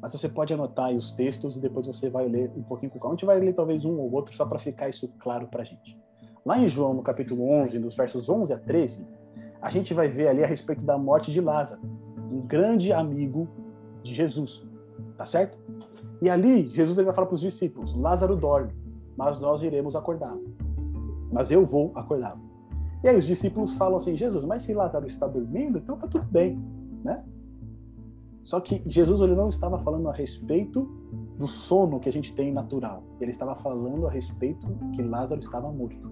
mas 0.00 0.12
você 0.12 0.30
pode 0.30 0.54
anotar 0.54 0.86
aí 0.86 0.96
os 0.96 1.12
textos 1.12 1.56
e 1.56 1.60
depois 1.60 1.86
você 1.86 2.08
vai 2.08 2.26
ler 2.26 2.50
um 2.56 2.62
pouquinho 2.62 2.90
com 2.90 2.98
calma. 2.98 3.12
A 3.12 3.16
gente 3.16 3.26
vai 3.26 3.38
ler 3.38 3.54
talvez 3.54 3.84
um 3.84 3.98
ou 3.98 4.10
outro 4.10 4.34
só 4.34 4.46
para 4.46 4.58
ficar 4.58 4.88
isso 4.88 5.12
claro 5.18 5.46
para 5.48 5.60
a 5.60 5.64
gente. 5.64 5.98
Lá 6.46 6.58
em 6.58 6.66
João, 6.66 6.94
no 6.94 7.02
capítulo 7.02 7.46
11, 7.50 7.78
nos 7.78 7.94
versos 7.94 8.30
11 8.30 8.54
a 8.54 8.58
13, 8.58 9.06
a 9.60 9.70
gente 9.70 9.92
vai 9.92 10.08
ver 10.08 10.28
ali 10.28 10.42
a 10.42 10.46
respeito 10.46 10.82
da 10.82 10.96
morte 10.96 11.30
de 11.30 11.40
Lázaro, 11.40 11.80
um 12.30 12.40
grande 12.40 12.92
amigo 12.92 13.48
de 14.02 14.14
Jesus, 14.14 14.66
tá 15.16 15.26
certo? 15.26 15.58
E 16.22 16.28
ali, 16.28 16.68
Jesus 16.68 16.98
ele 16.98 17.06
vai 17.06 17.14
falar 17.14 17.26
para 17.26 17.34
os 17.34 17.40
discípulos: 17.40 17.94
Lázaro 17.94 18.36
dorme, 18.36 18.72
mas 19.16 19.38
nós 19.40 19.62
iremos 19.62 19.96
acordá-lo. 19.96 20.42
Mas 21.32 21.50
eu 21.50 21.64
vou 21.64 21.92
acordá-lo. 21.94 22.40
E 23.02 23.08
aí 23.08 23.16
os 23.16 23.26
discípulos 23.26 23.76
falam 23.76 23.96
assim: 23.96 24.16
Jesus, 24.16 24.44
mas 24.44 24.62
se 24.62 24.74
Lázaro 24.74 25.06
está 25.06 25.26
dormindo, 25.26 25.78
então 25.78 25.96
tá 25.96 26.06
tudo 26.06 26.24
bem, 26.24 26.58
né? 27.02 27.24
Só 28.42 28.60
que 28.60 28.82
Jesus 28.86 29.20
ele 29.20 29.34
não 29.34 29.48
estava 29.48 29.78
falando 29.78 30.08
a 30.08 30.12
respeito 30.12 30.88
do 31.38 31.46
sono 31.46 32.00
que 32.00 32.08
a 32.08 32.12
gente 32.12 32.34
tem 32.34 32.52
natural. 32.52 33.02
Ele 33.20 33.30
estava 33.30 33.54
falando 33.54 34.06
a 34.06 34.10
respeito 34.10 34.66
que 34.94 35.02
Lázaro 35.02 35.40
estava 35.40 35.70
morto. 35.70 36.10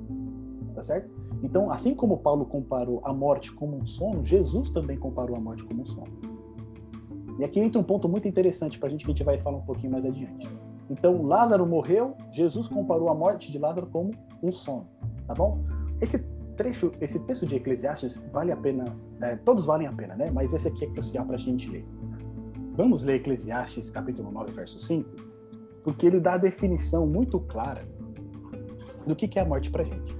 Tá 0.78 0.84
certo? 0.84 1.10
Então, 1.42 1.72
assim 1.72 1.92
como 1.92 2.18
Paulo 2.18 2.46
comparou 2.46 3.00
a 3.04 3.12
morte 3.12 3.52
como 3.52 3.76
um 3.76 3.84
sono, 3.84 4.24
Jesus 4.24 4.70
também 4.70 4.96
comparou 4.96 5.36
a 5.36 5.40
morte 5.40 5.64
como 5.64 5.82
um 5.82 5.84
sono. 5.84 6.20
E 7.36 7.44
aqui 7.44 7.58
entra 7.58 7.80
um 7.80 7.84
ponto 7.84 8.08
muito 8.08 8.28
interessante 8.28 8.78
para 8.78 8.86
a 8.86 8.90
gente 8.92 9.04
que 9.04 9.10
a 9.10 9.12
gente 9.12 9.24
vai 9.24 9.40
falar 9.40 9.56
um 9.56 9.64
pouquinho 9.64 9.90
mais 9.90 10.06
adiante. 10.06 10.48
Então, 10.88 11.26
Lázaro 11.26 11.66
morreu, 11.66 12.14
Jesus 12.30 12.68
comparou 12.68 13.08
a 13.08 13.14
morte 13.14 13.50
de 13.50 13.58
Lázaro 13.58 13.88
como 13.88 14.12
um 14.40 14.52
sono, 14.52 14.86
tá 15.26 15.34
bom? 15.34 15.64
Esse 16.00 16.24
trecho, 16.56 16.92
esse 17.00 17.18
texto 17.26 17.44
de 17.44 17.56
Eclesiastes 17.56 18.24
vale 18.32 18.52
a 18.52 18.56
pena, 18.56 18.84
é, 19.20 19.34
todos 19.34 19.66
valem 19.66 19.88
a 19.88 19.92
pena, 19.92 20.14
né? 20.14 20.30
Mas 20.30 20.54
esse 20.54 20.68
aqui 20.68 20.84
é 20.84 20.90
crucial 20.90 21.26
para 21.26 21.34
a 21.34 21.40
gente 21.40 21.68
ler. 21.68 21.84
Vamos 22.76 23.02
ler 23.02 23.14
Eclesiastes 23.14 23.90
capítulo 23.90 24.30
9, 24.30 24.52
verso 24.52 24.78
5, 24.78 25.10
porque 25.82 26.06
ele 26.06 26.20
dá 26.20 26.34
a 26.34 26.38
definição 26.38 27.04
muito 27.04 27.40
clara 27.40 27.84
do 29.08 29.16
que, 29.16 29.38
é 29.38 29.42
a 29.42 29.44
morte 29.44 29.70
para 29.70 29.82
gente. 29.82 30.17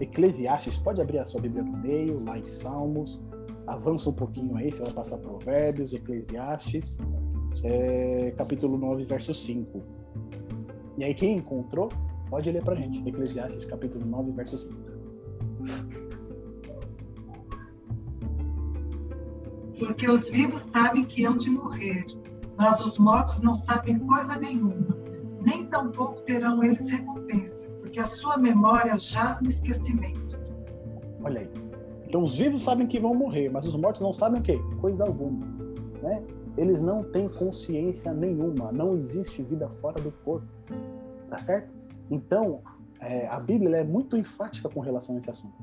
Eclesiastes, 0.00 0.78
pode 0.78 1.00
abrir 1.00 1.18
a 1.18 1.24
sua 1.24 1.40
Bíblia 1.40 1.62
no 1.62 1.76
meio, 1.76 2.22
lá 2.24 2.38
em 2.38 2.46
Salmos, 2.46 3.20
avança 3.66 4.10
um 4.10 4.12
pouquinho 4.12 4.56
aí, 4.56 4.72
você 4.72 4.82
vai 4.82 4.92
passar 4.92 5.18
Provérbios, 5.18 5.92
Eclesiastes, 5.92 6.98
é, 7.62 8.32
capítulo 8.36 8.76
9, 8.76 9.04
verso 9.04 9.32
5. 9.32 9.82
E 10.98 11.04
aí, 11.04 11.14
quem 11.14 11.38
encontrou, 11.38 11.88
pode 12.30 12.50
ler 12.50 12.62
pra 12.62 12.74
gente. 12.74 13.06
Eclesiastes, 13.06 13.64
capítulo 13.64 14.04
9, 14.04 14.32
verso 14.32 14.58
5. 14.58 14.74
Porque 19.78 20.10
os 20.10 20.30
vivos 20.30 20.62
sabem 20.72 21.04
que 21.04 21.24
hão 21.24 21.36
de 21.36 21.50
morrer, 21.50 22.06
mas 22.56 22.80
os 22.80 22.98
mortos 22.98 23.42
não 23.42 23.54
sabem 23.54 23.98
coisa 23.98 24.38
nenhuma, 24.38 24.96
nem 25.42 25.66
tampouco 25.66 26.22
terão 26.22 26.64
eles 26.64 26.88
recompensa, 26.88 27.68
porque 27.96 28.00
a 28.00 28.04
sua 28.04 28.36
memória 28.36 28.98
jaz 28.98 29.40
no 29.40 29.48
esquecimento. 29.48 30.38
Olha 31.24 31.40
aí. 31.40 31.50
Então 32.06 32.22
os 32.22 32.36
vivos 32.36 32.62
sabem 32.62 32.86
que 32.86 33.00
vão 33.00 33.14
morrer, 33.14 33.48
mas 33.48 33.66
os 33.66 33.74
mortos 33.74 34.02
não 34.02 34.12
sabem 34.12 34.40
o 34.40 34.42
quê? 34.42 34.60
Coisa 34.82 35.04
alguma. 35.04 35.46
Né? 36.02 36.22
Eles 36.58 36.82
não 36.82 37.02
têm 37.02 37.26
consciência 37.26 38.12
nenhuma, 38.12 38.70
não 38.70 38.94
existe 38.94 39.42
vida 39.42 39.68
fora 39.80 39.98
do 40.00 40.12
corpo. 40.12 40.46
Tá 41.30 41.38
certo? 41.38 41.72
Então, 42.10 42.60
é, 43.00 43.26
a 43.28 43.40
Bíblia 43.40 43.78
é 43.78 43.84
muito 43.84 44.14
enfática 44.14 44.68
com 44.68 44.80
relação 44.80 45.16
a 45.16 45.18
esse 45.18 45.30
assunto. 45.30 45.54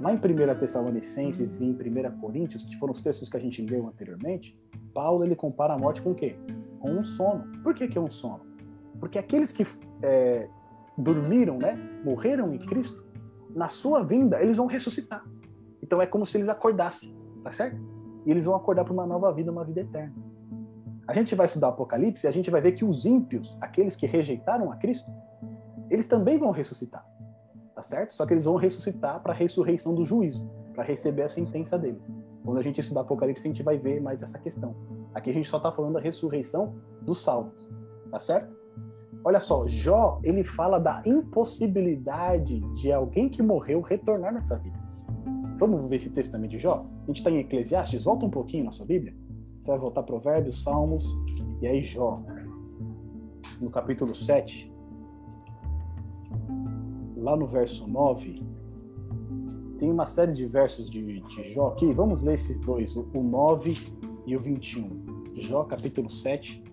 Lá 0.00 0.10
em 0.10 0.16
1 0.16 0.58
Tessalonicenses 0.58 1.60
e 1.60 1.66
em 1.66 1.72
1 1.72 2.18
Coríntios, 2.18 2.64
que 2.64 2.76
foram 2.76 2.92
os 2.92 3.02
textos 3.02 3.28
que 3.28 3.36
a 3.36 3.40
gente 3.40 3.60
leu 3.60 3.86
anteriormente, 3.86 4.58
Paulo 4.94 5.22
ele 5.22 5.36
compara 5.36 5.74
a 5.74 5.78
morte 5.78 6.00
com 6.00 6.12
o 6.12 6.14
quê? 6.14 6.34
Com 6.80 6.92
um 6.92 7.04
sono. 7.04 7.44
Por 7.62 7.74
que, 7.74 7.86
que 7.88 7.98
é 7.98 8.00
um 8.00 8.10
sono? 8.10 8.40
Porque 8.98 9.18
aqueles 9.18 9.52
que 9.52 9.66
é, 10.02 10.48
dormiram, 10.96 11.58
né, 11.58 11.78
morreram 12.04 12.52
em 12.54 12.58
Cristo, 12.58 13.04
na 13.54 13.68
sua 13.68 14.02
vinda 14.02 14.40
eles 14.40 14.56
vão 14.56 14.66
ressuscitar. 14.66 15.24
Então 15.82 16.00
é 16.00 16.06
como 16.06 16.24
se 16.24 16.36
eles 16.36 16.48
acordassem, 16.48 17.16
tá 17.42 17.52
certo? 17.52 17.80
E 18.24 18.30
eles 18.30 18.44
vão 18.44 18.54
acordar 18.54 18.84
para 18.84 18.92
uma 18.92 19.06
nova 19.06 19.32
vida, 19.32 19.52
uma 19.52 19.64
vida 19.64 19.80
eterna. 19.80 20.14
A 21.06 21.12
gente 21.12 21.34
vai 21.34 21.46
estudar 21.46 21.68
Apocalipse 21.68 22.26
e 22.26 22.28
a 22.28 22.32
gente 22.32 22.50
vai 22.50 22.60
ver 22.60 22.72
que 22.72 22.84
os 22.84 23.04
ímpios, 23.04 23.56
aqueles 23.60 23.94
que 23.94 24.06
rejeitaram 24.06 24.72
a 24.72 24.76
Cristo, 24.76 25.10
eles 25.90 26.06
também 26.06 26.38
vão 26.38 26.50
ressuscitar 26.50 27.04
tá 27.74 27.82
certo? 27.82 28.14
Só 28.14 28.24
que 28.24 28.32
eles 28.32 28.44
vão 28.44 28.56
ressuscitar 28.56 29.20
para 29.20 29.32
a 29.32 29.36
ressurreição 29.36 29.94
do 29.94 30.04
juízo, 30.04 30.48
para 30.72 30.84
receber 30.84 31.22
a 31.22 31.28
sentença 31.28 31.78
deles. 31.78 32.06
Quando 32.44 32.58
a 32.58 32.62
gente 32.62 32.80
estudar 32.80 33.00
Apocalipse, 33.00 33.46
a 33.46 33.50
gente 33.50 33.62
vai 33.62 33.78
ver 33.78 34.00
mais 34.00 34.22
essa 34.22 34.38
questão. 34.38 34.74
Aqui 35.12 35.30
a 35.30 35.32
gente 35.32 35.48
só 35.48 35.56
está 35.56 35.72
falando 35.72 35.94
da 35.94 36.00
ressurreição 36.00 36.76
dos 37.02 37.22
salvos, 37.22 37.68
tá 38.10 38.18
certo? 38.18 38.54
Olha 39.24 39.40
só, 39.40 39.66
Jó, 39.66 40.20
ele 40.22 40.44
fala 40.44 40.78
da 40.78 41.02
impossibilidade 41.06 42.60
de 42.74 42.92
alguém 42.92 43.28
que 43.28 43.42
morreu 43.42 43.80
retornar 43.80 44.34
nessa 44.34 44.58
vida. 44.58 44.78
Vamos 45.58 45.88
ver 45.88 45.96
esse 45.96 46.10
texto 46.10 46.32
também 46.32 46.50
de 46.50 46.58
Jó? 46.58 46.84
A 47.04 47.06
gente 47.06 47.18
está 47.18 47.30
em 47.30 47.38
Eclesiastes, 47.38 48.04
volta 48.04 48.26
um 48.26 48.30
pouquinho 48.30 48.64
na 48.64 48.72
sua 48.72 48.84
Bíblia. 48.84 49.16
Você 49.62 49.70
vai 49.70 49.78
voltar 49.80 50.02
Provérbios, 50.02 50.62
Salmos, 50.62 51.06
e 51.62 51.66
aí 51.66 51.82
Jó, 51.82 52.22
no 53.60 53.70
capítulo 53.70 54.14
7, 54.14 54.70
lá 57.16 57.34
no 57.34 57.46
verso 57.46 57.86
9, 57.86 58.42
tem 59.78 59.90
uma 59.90 60.04
série 60.04 60.32
de 60.32 60.44
versos 60.46 60.90
de, 60.90 61.20
de 61.20 61.52
Jó 61.54 61.68
aqui. 61.68 61.92
Vamos 61.94 62.20
ler 62.20 62.34
esses 62.34 62.60
dois, 62.60 62.94
o, 62.94 63.08
o 63.14 63.22
9 63.22 63.74
e 64.26 64.36
o 64.36 64.40
21. 64.40 65.32
Jó, 65.34 65.64
capítulo 65.64 66.10
7, 66.10 66.63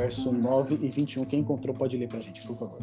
verso 0.00 0.32
9 0.32 0.78
e 0.80 0.88
21. 0.88 1.26
Quem 1.26 1.40
encontrou 1.40 1.74
pode 1.74 1.96
ler 1.96 2.08
para 2.08 2.18
a 2.18 2.22
gente, 2.22 2.46
por 2.46 2.56
favor. 2.56 2.78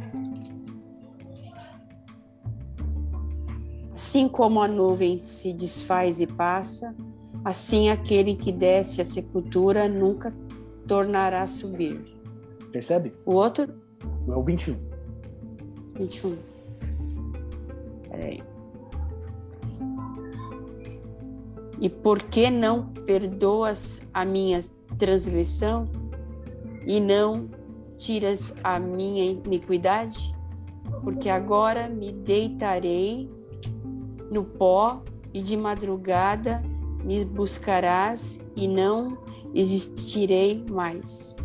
Assim 3.93 4.29
como 4.29 4.61
a 4.61 4.67
nuvem 4.67 5.17
se 5.17 5.51
desfaz 5.51 6.19
e 6.19 6.27
passa, 6.27 6.95
assim 7.43 7.89
aquele 7.89 8.35
que 8.35 8.51
desce 8.51 9.01
à 9.01 9.05
sepultura 9.05 9.89
nunca 9.89 10.29
tornará 10.87 11.41
a 11.41 11.47
subir. 11.47 11.99
Percebe? 12.71 13.11
O 13.25 13.33
outro? 13.33 13.73
É 14.27 14.35
o 14.35 14.43
21. 14.43 14.77
21. 15.95 16.37
Peraí. 18.11 18.43
E 21.81 21.89
por 21.89 22.21
que 22.21 22.51
não 22.51 22.87
perdoas 23.07 23.99
a 24.13 24.23
minha 24.23 24.63
transgressão 24.99 25.89
e 26.87 26.99
não 26.99 27.49
tiras 27.97 28.55
a 28.63 28.79
minha 28.79 29.29
iniquidade? 29.29 30.33
Porque 31.03 31.29
agora 31.29 31.87
me 31.87 32.11
deitarei 32.11 33.29
no 34.31 34.43
pó 34.43 35.03
e 35.33 35.41
de 35.41 35.55
madrugada 35.55 36.63
me 37.03 37.23
buscarás 37.23 38.39
e 38.55 38.67
não 38.67 39.17
existirei 39.53 40.65
mais. 40.71 41.35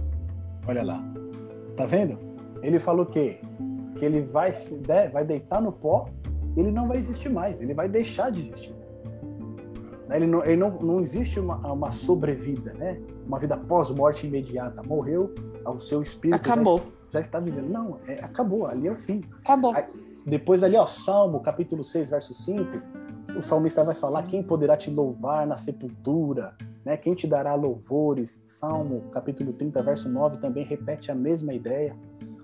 Olha 0.67 0.83
lá. 0.83 1.05
Tá 1.77 1.87
vendo? 1.87 2.19
Ele 2.63 2.79
falou 2.79 3.05
que 3.05 3.39
que 3.99 4.05
ele 4.05 4.23
vai 4.23 4.51
vai 5.13 5.25
deitar 5.25 5.61
no 5.61 5.73
pó 5.73 6.07
ele 6.57 6.71
não 6.71 6.87
vai 6.87 6.99
existir 6.99 7.31
mais, 7.31 7.61
ele 7.61 7.75
vai 7.75 7.89
deixar 7.89 8.31
de 8.31 8.41
existir. 8.41 8.75
Né? 10.09 10.17
Ele 10.17 10.27
não, 10.27 10.45
ele 10.45 10.57
não, 10.57 10.71
não 10.71 11.01
existe 11.01 11.41
uma, 11.41 11.57
uma 11.73 11.91
sobrevida, 11.91 12.75
né? 12.75 13.01
Uma 13.27 13.39
vida 13.39 13.57
pós-morte 13.57 14.27
imediata. 14.27 14.83
Morreu, 14.83 15.35
o 15.65 15.79
seu 15.79 16.03
espírito 16.03 16.37
acabou. 16.37 16.79
Já, 16.79 16.85
já 17.15 17.21
está 17.21 17.41
vivendo. 17.41 17.69
Não, 17.69 17.99
é, 18.07 18.15
acabou, 18.25 18.67
ali 18.67 18.89
é 18.89 18.93
o 18.93 18.97
fim. 18.97 19.23
Acabou. 19.41 19.75
Aí, 19.75 19.85
depois 20.27 20.63
ali, 20.63 20.77
ó, 20.77 20.87
Salmo, 20.87 21.41
capítulo 21.41 21.83
6, 21.83 22.11
verso 22.11 22.35
5, 22.35 22.83
o 23.37 23.43
salmista 23.43 23.83
vai 23.83 23.95
falar 23.95 24.25
quem 24.25 24.43
poderá 24.43 24.77
te 24.77 24.91
louvar 24.91 25.47
na 25.47 25.57
sepultura, 25.57 26.55
né? 26.85 26.97
Quem 26.97 27.15
te 27.15 27.27
dará 27.27 27.55
louvores? 27.55 28.41
Salmo, 28.45 29.03
capítulo 29.11 29.53
30, 29.53 29.83
verso 29.83 30.09
9 30.09 30.39
também 30.39 30.65
repete 30.65 31.11
a 31.11 31.15
mesma 31.15 31.53
ideia. 31.53 31.97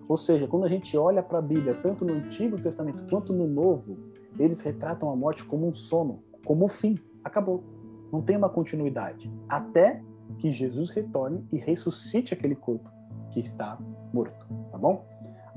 Ou 0.09 0.17
seja, 0.17 0.49
quando 0.49 0.65
a 0.65 0.69
gente 0.69 0.97
olha 0.97 1.23
para 1.23 1.39
a 1.39 1.43
Bíblia, 1.43 1.75
tanto 1.75 2.05
no 2.05 2.15
Antigo 2.15 2.61
Testamento 2.61 3.05
quanto 3.11 3.33
no 3.33 3.47
Novo, 3.47 3.97
eles 4.39 4.61
retratam 4.61 5.11
a 5.11 5.17
morte 5.17 5.45
como 5.45 5.69
um 5.69 5.75
sono, 5.75 6.23
como 6.45 6.65
um 6.65 6.69
fim. 6.69 6.99
Acabou. 7.23 7.63
Não 8.11 8.23
tem 8.23 8.37
uma 8.37 8.49
continuidade. 8.49 9.31
Até 9.49 10.03
que 10.39 10.52
Jesus 10.52 10.90
retorne 10.90 11.47
e 11.52 11.59
ressuscite 11.59 12.35
aquele 12.35 12.55
corpo 12.55 12.90
que 13.31 13.40
está 13.40 13.78
morto. 14.12 14.47
Tá 14.70 14.78
bom? 14.78 15.05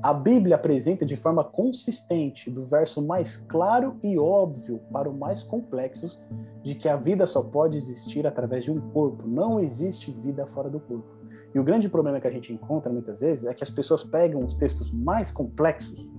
A 0.02 0.12
Bíblia 0.12 0.56
apresenta 0.56 1.06
de 1.06 1.14
forma 1.14 1.44
consistente, 1.44 2.50
do 2.50 2.64
verso 2.64 3.00
mais 3.00 3.36
claro 3.36 3.96
e 4.02 4.18
óbvio 4.18 4.80
para 4.92 5.08
o 5.08 5.16
mais 5.16 5.44
complexo, 5.44 6.20
de 6.60 6.74
que 6.74 6.88
a 6.88 6.96
vida 6.96 7.24
só 7.24 7.40
pode 7.40 7.78
existir 7.78 8.26
através 8.26 8.64
de 8.64 8.72
um 8.72 8.80
corpo. 8.90 9.26
Não 9.26 9.60
existe 9.60 10.10
vida 10.10 10.44
fora 10.46 10.68
do 10.68 10.80
corpo. 10.80 11.06
E 11.54 11.58
o 11.60 11.62
grande 11.62 11.88
problema 11.88 12.20
que 12.20 12.26
a 12.26 12.32
gente 12.32 12.52
encontra 12.52 12.92
muitas 12.92 13.20
vezes 13.20 13.44
é 13.44 13.54
que 13.54 13.62
as 13.62 13.70
pessoas 13.70 14.02
pegam 14.02 14.44
os 14.44 14.54
textos 14.54 14.90
mais 14.90 15.30
complexos 15.30 16.10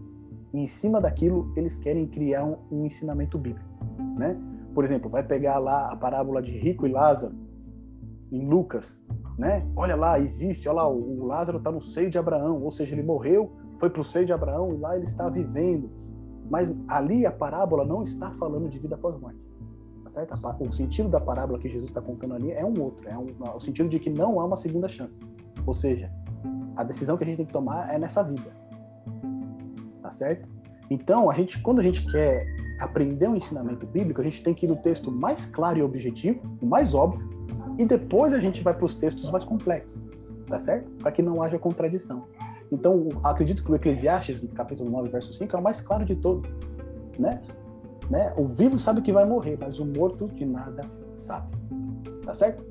e 0.53 0.60
em 0.60 0.68
cima 0.68 1.02
daquilo 1.02 1.52
eles 1.57 1.77
querem 1.77 2.07
criar 2.07 2.45
um, 2.45 2.57
um 2.72 2.85
ensinamento 2.85 3.38
bíblico, 3.38 3.68
né? 4.18 4.40
Por 4.73 4.84
exemplo, 4.84 5.10
vai 5.10 5.23
pegar 5.23 5.60
lá 5.60 5.91
a 5.91 5.95
parábola 5.95 6.41
de 6.41 6.57
Rico 6.57 6.88
e 6.88 6.91
Lázaro 6.91 7.35
em 8.34 8.47
Lucas, 8.47 8.99
né? 9.38 9.64
Olha 9.76 9.95
lá, 9.95 10.19
existe, 10.19 10.68
olha 10.68 10.77
lá, 10.77 10.89
o 10.89 11.23
Lázaro 11.23 11.60
está 11.60 11.72
no 11.72 11.80
seio 11.80 12.10
de 12.10 12.18
Abraão, 12.18 12.64
ou 12.64 12.72
seja, 12.72 12.95
ele 12.95 13.03
morreu, 13.03 13.51
foi 13.77 13.91
para 13.91 14.01
o 14.01 14.03
seio 14.03 14.26
de 14.26 14.34
Abraão 14.34 14.73
e 14.73 14.77
lá 14.77 14.95
ele 14.95 15.05
está 15.05 15.30
vivendo. 15.30 15.91
Mas 16.49 16.76
ali 16.88 17.27
a 17.27 17.31
parábola 17.31 17.85
não 17.85 18.01
está 18.01 18.31
falando 18.31 18.68
de 18.68 18.80
vida 18.80 18.95
após 18.95 19.19
morte. 19.19 19.39
Tá 20.03 20.10
certo? 20.10 20.35
O 20.60 20.72
sentido 20.73 21.10
da 21.10 21.19
parábola 21.19 21.60
que 21.60 21.69
Jesus 21.69 21.89
está 21.89 22.01
contando 22.01 22.34
ali 22.34 22.51
é 22.51 22.65
um 22.65 22.81
outro, 22.81 23.07
é 23.07 23.18
um, 23.18 23.27
o 23.55 23.60
sentido 23.60 23.88
de 23.88 23.99
que 23.99 24.10
não 24.10 24.39
há 24.39 24.45
uma 24.45 24.57
segunda 24.57 24.89
chance. 24.89 25.23
Ou 25.65 25.73
seja, 25.73 26.11
a 26.76 26.84
decisão 26.84 27.15
que 27.15 27.23
a 27.23 27.27
gente 27.27 27.38
tem 27.38 27.45
que 27.45 27.53
tomar 27.53 27.93
é 27.93 27.99
nessa 27.99 28.23
vida. 28.23 28.51
Tá 30.01 30.10
certo? 30.10 30.49
Então, 30.89 31.30
a 31.30 31.34
gente, 31.34 31.61
quando 31.61 31.80
a 31.80 31.84
gente 31.84 32.05
quer 32.11 32.45
aprender 32.80 33.27
um 33.27 33.35
ensinamento 33.35 33.85
bíblico, 33.85 34.19
a 34.19 34.23
gente 34.23 34.43
tem 34.43 34.53
que 34.53 34.65
ir 34.65 34.69
do 34.69 34.76
texto 34.76 35.11
mais 35.11 35.45
claro 35.45 35.80
e 35.80 35.84
objetivo, 35.84 36.41
o 36.61 36.65
mais 36.65 36.93
óbvio, 36.93 37.32
e 37.78 37.86
depois 37.86 38.34
a 38.34 38.40
gente 38.40 38.62
vai 38.62 38.74
para 38.74 38.86
os 38.86 38.95
textos 38.95 39.30
mais 39.32 39.44
complexos, 39.44 40.02
tá 40.48 40.60
certo? 40.60 40.90
Para 41.00 41.12
que 41.12 41.22
não 41.22 41.41
haja 41.41 41.58
contradição. 41.58 42.26
Então, 42.72 43.10
acredito 43.24 43.64
que 43.64 43.72
o 43.72 43.76
Eclesiastes, 43.76 44.44
capítulo 44.54 44.90
9, 44.90 45.10
verso 45.10 45.34
5, 45.34 45.56
é 45.56 45.60
o 45.60 45.64
mais 45.64 45.82
claro 45.82 46.06
de 46.06 46.16
todos, 46.16 46.50
né? 47.20 47.41
né? 48.10 48.34
O 48.38 48.48
vivo 48.48 48.80
sabe 48.80 49.02
que 49.02 49.12
vai 49.12 49.26
morrer, 49.26 49.58
mas 49.60 49.80
o 49.80 49.86
morto 49.86 50.28
de 50.28 50.45
nada 50.45 50.82
sabe. 51.16 51.56
Tá 52.24 52.34
certo? 52.34 52.66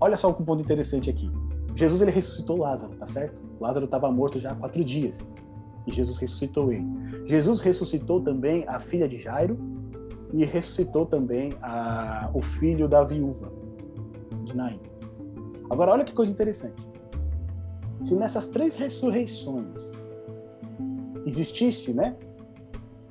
Olha 0.00 0.16
só 0.16 0.28
um 0.28 0.32
ponto 0.32 0.62
interessante 0.62 1.10
aqui. 1.10 1.30
Jesus 1.74 2.02
ele 2.02 2.10
ressuscitou 2.10 2.58
Lázaro, 2.58 2.94
tá 2.96 3.06
certo? 3.06 3.40
Lázaro 3.60 3.84
estava 3.84 4.10
morto 4.10 4.40
já 4.40 4.50
há 4.50 4.54
quatro 4.54 4.82
dias 4.84 5.28
e 5.86 5.92
Jesus 5.92 6.18
ressuscitou 6.18 6.72
ele. 6.72 6.86
Jesus 7.26 7.60
ressuscitou 7.60 8.20
também 8.20 8.64
a 8.66 8.80
filha 8.80 9.08
de 9.08 9.18
Jairo 9.18 9.58
e 10.32 10.44
ressuscitou 10.44 11.06
também 11.06 11.52
a, 11.62 12.30
o 12.34 12.42
filho 12.42 12.88
da 12.88 13.04
viúva 13.04 13.52
de 14.48 14.56
Naim. 14.56 14.80
Agora, 15.70 15.92
olha 15.92 16.04
que 16.04 16.12
coisa 16.12 16.32
interessante. 16.32 16.86
Se 18.02 18.14
nessas 18.14 18.48
três 18.48 18.76
ressurreições 18.76 19.90
existisse, 21.26 21.92
né, 21.92 22.16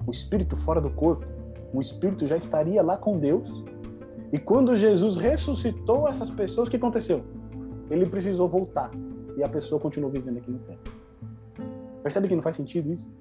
o 0.06 0.12
espírito 0.12 0.56
fora 0.56 0.82
do 0.82 0.90
corpo, 0.90 1.26
o 1.74 1.82
espírito 1.82 2.26
já 2.26 2.38
estaria 2.38 2.82
lá 2.82 2.98
com 2.98 3.20
Deus. 3.20 3.64
E 4.32 4.40
quando 4.40 4.76
Jesus 4.76 5.16
ressuscitou 5.16 6.08
essas 6.08 6.30
pessoas, 6.30 6.68
o 6.68 6.72
que 6.72 6.78
aconteceu? 6.78 7.24
Ele 7.90 8.06
precisou 8.06 8.48
voltar 8.48 8.92
e 9.38 9.44
a 9.44 9.50
pessoa 9.50 9.80
continuou 9.80 10.12
vivendo 10.12 10.38
aqui 10.38 10.52
no 10.52 10.60
tempo. 10.60 10.92
Percebe 12.02 12.28
que 12.28 12.36
não 12.36 12.42
faz 12.42 12.56
sentido 12.56 12.92
isso? 12.92 13.12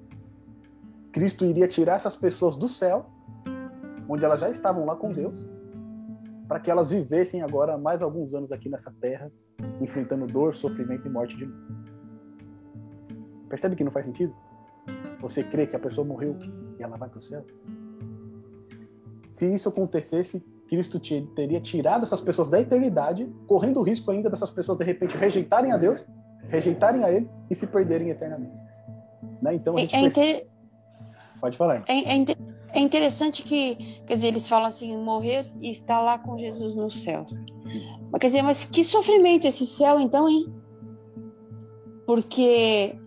Cristo 1.11 1.45
iria 1.45 1.67
tirar 1.67 1.95
essas 1.95 2.15
pessoas 2.15 2.57
do 2.57 2.67
céu, 2.67 3.05
onde 4.07 4.23
elas 4.23 4.39
já 4.39 4.49
estavam 4.49 4.85
lá 4.85 4.95
com 4.95 5.11
Deus, 5.11 5.47
para 6.47 6.59
que 6.59 6.71
elas 6.71 6.89
vivessem 6.89 7.41
agora 7.41 7.77
mais 7.77 8.01
alguns 8.01 8.33
anos 8.33 8.51
aqui 8.51 8.69
nessa 8.69 8.93
terra, 9.01 9.31
enfrentando 9.81 10.25
dor, 10.25 10.55
sofrimento 10.55 11.05
e 11.07 11.09
morte 11.09 11.35
de 11.35 11.45
novo. 11.45 11.61
Percebe 13.49 13.75
que 13.75 13.83
não 13.83 13.91
faz 13.91 14.05
sentido? 14.05 14.33
Você 15.19 15.43
crê 15.43 15.67
que 15.67 15.75
a 15.75 15.79
pessoa 15.79 16.05
morreu 16.05 16.37
e 16.79 16.83
ela 16.83 16.97
vai 16.97 17.09
para 17.09 17.19
o 17.19 17.21
céu? 17.21 17.45
Se 19.27 19.53
isso 19.53 19.69
acontecesse, 19.69 20.43
Cristo 20.67 20.99
teria 21.35 21.61
tirado 21.61 22.03
essas 22.03 22.21
pessoas 22.21 22.49
da 22.49 22.59
eternidade, 22.59 23.29
correndo 23.47 23.79
o 23.79 23.83
risco 23.83 24.11
ainda 24.11 24.29
dessas 24.29 24.49
pessoas 24.49 24.77
de 24.77 24.83
repente 24.83 25.17
rejeitarem 25.17 25.71
a 25.71 25.77
Deus, 25.77 26.05
rejeitarem 26.49 27.03
a 27.03 27.11
Ele 27.11 27.29
e 27.49 27.55
se 27.55 27.67
perderem 27.67 28.09
eternamente. 28.09 28.55
Né? 29.41 29.55
Então 29.55 29.75
a 29.75 29.79
é, 29.79 29.81
gente 29.81 29.95
é, 29.95 30.01
inter... 30.01 30.41
pode 31.39 31.57
falar. 31.57 31.83
É, 31.87 32.15
é, 32.15 32.25
é, 32.73 32.79
interessante 32.79 33.43
que, 33.43 33.75
quer 34.05 34.15
dizer, 34.15 34.27
eles 34.27 34.47
falam 34.47 34.67
assim, 34.67 34.97
morrer 34.97 35.45
e 35.61 35.69
estar 35.69 35.99
lá 35.99 36.17
com 36.17 36.37
Jesus 36.37 36.75
nos 36.75 37.01
céus. 37.01 37.31
Mas 38.11 38.21
quer 38.21 38.27
dizer, 38.27 38.41
mas 38.41 38.65
que 38.65 38.83
sofrimento 38.83 39.45
esse 39.45 39.65
céu 39.65 39.99
então, 39.99 40.27
hein? 40.27 40.53
Porque 42.05 42.97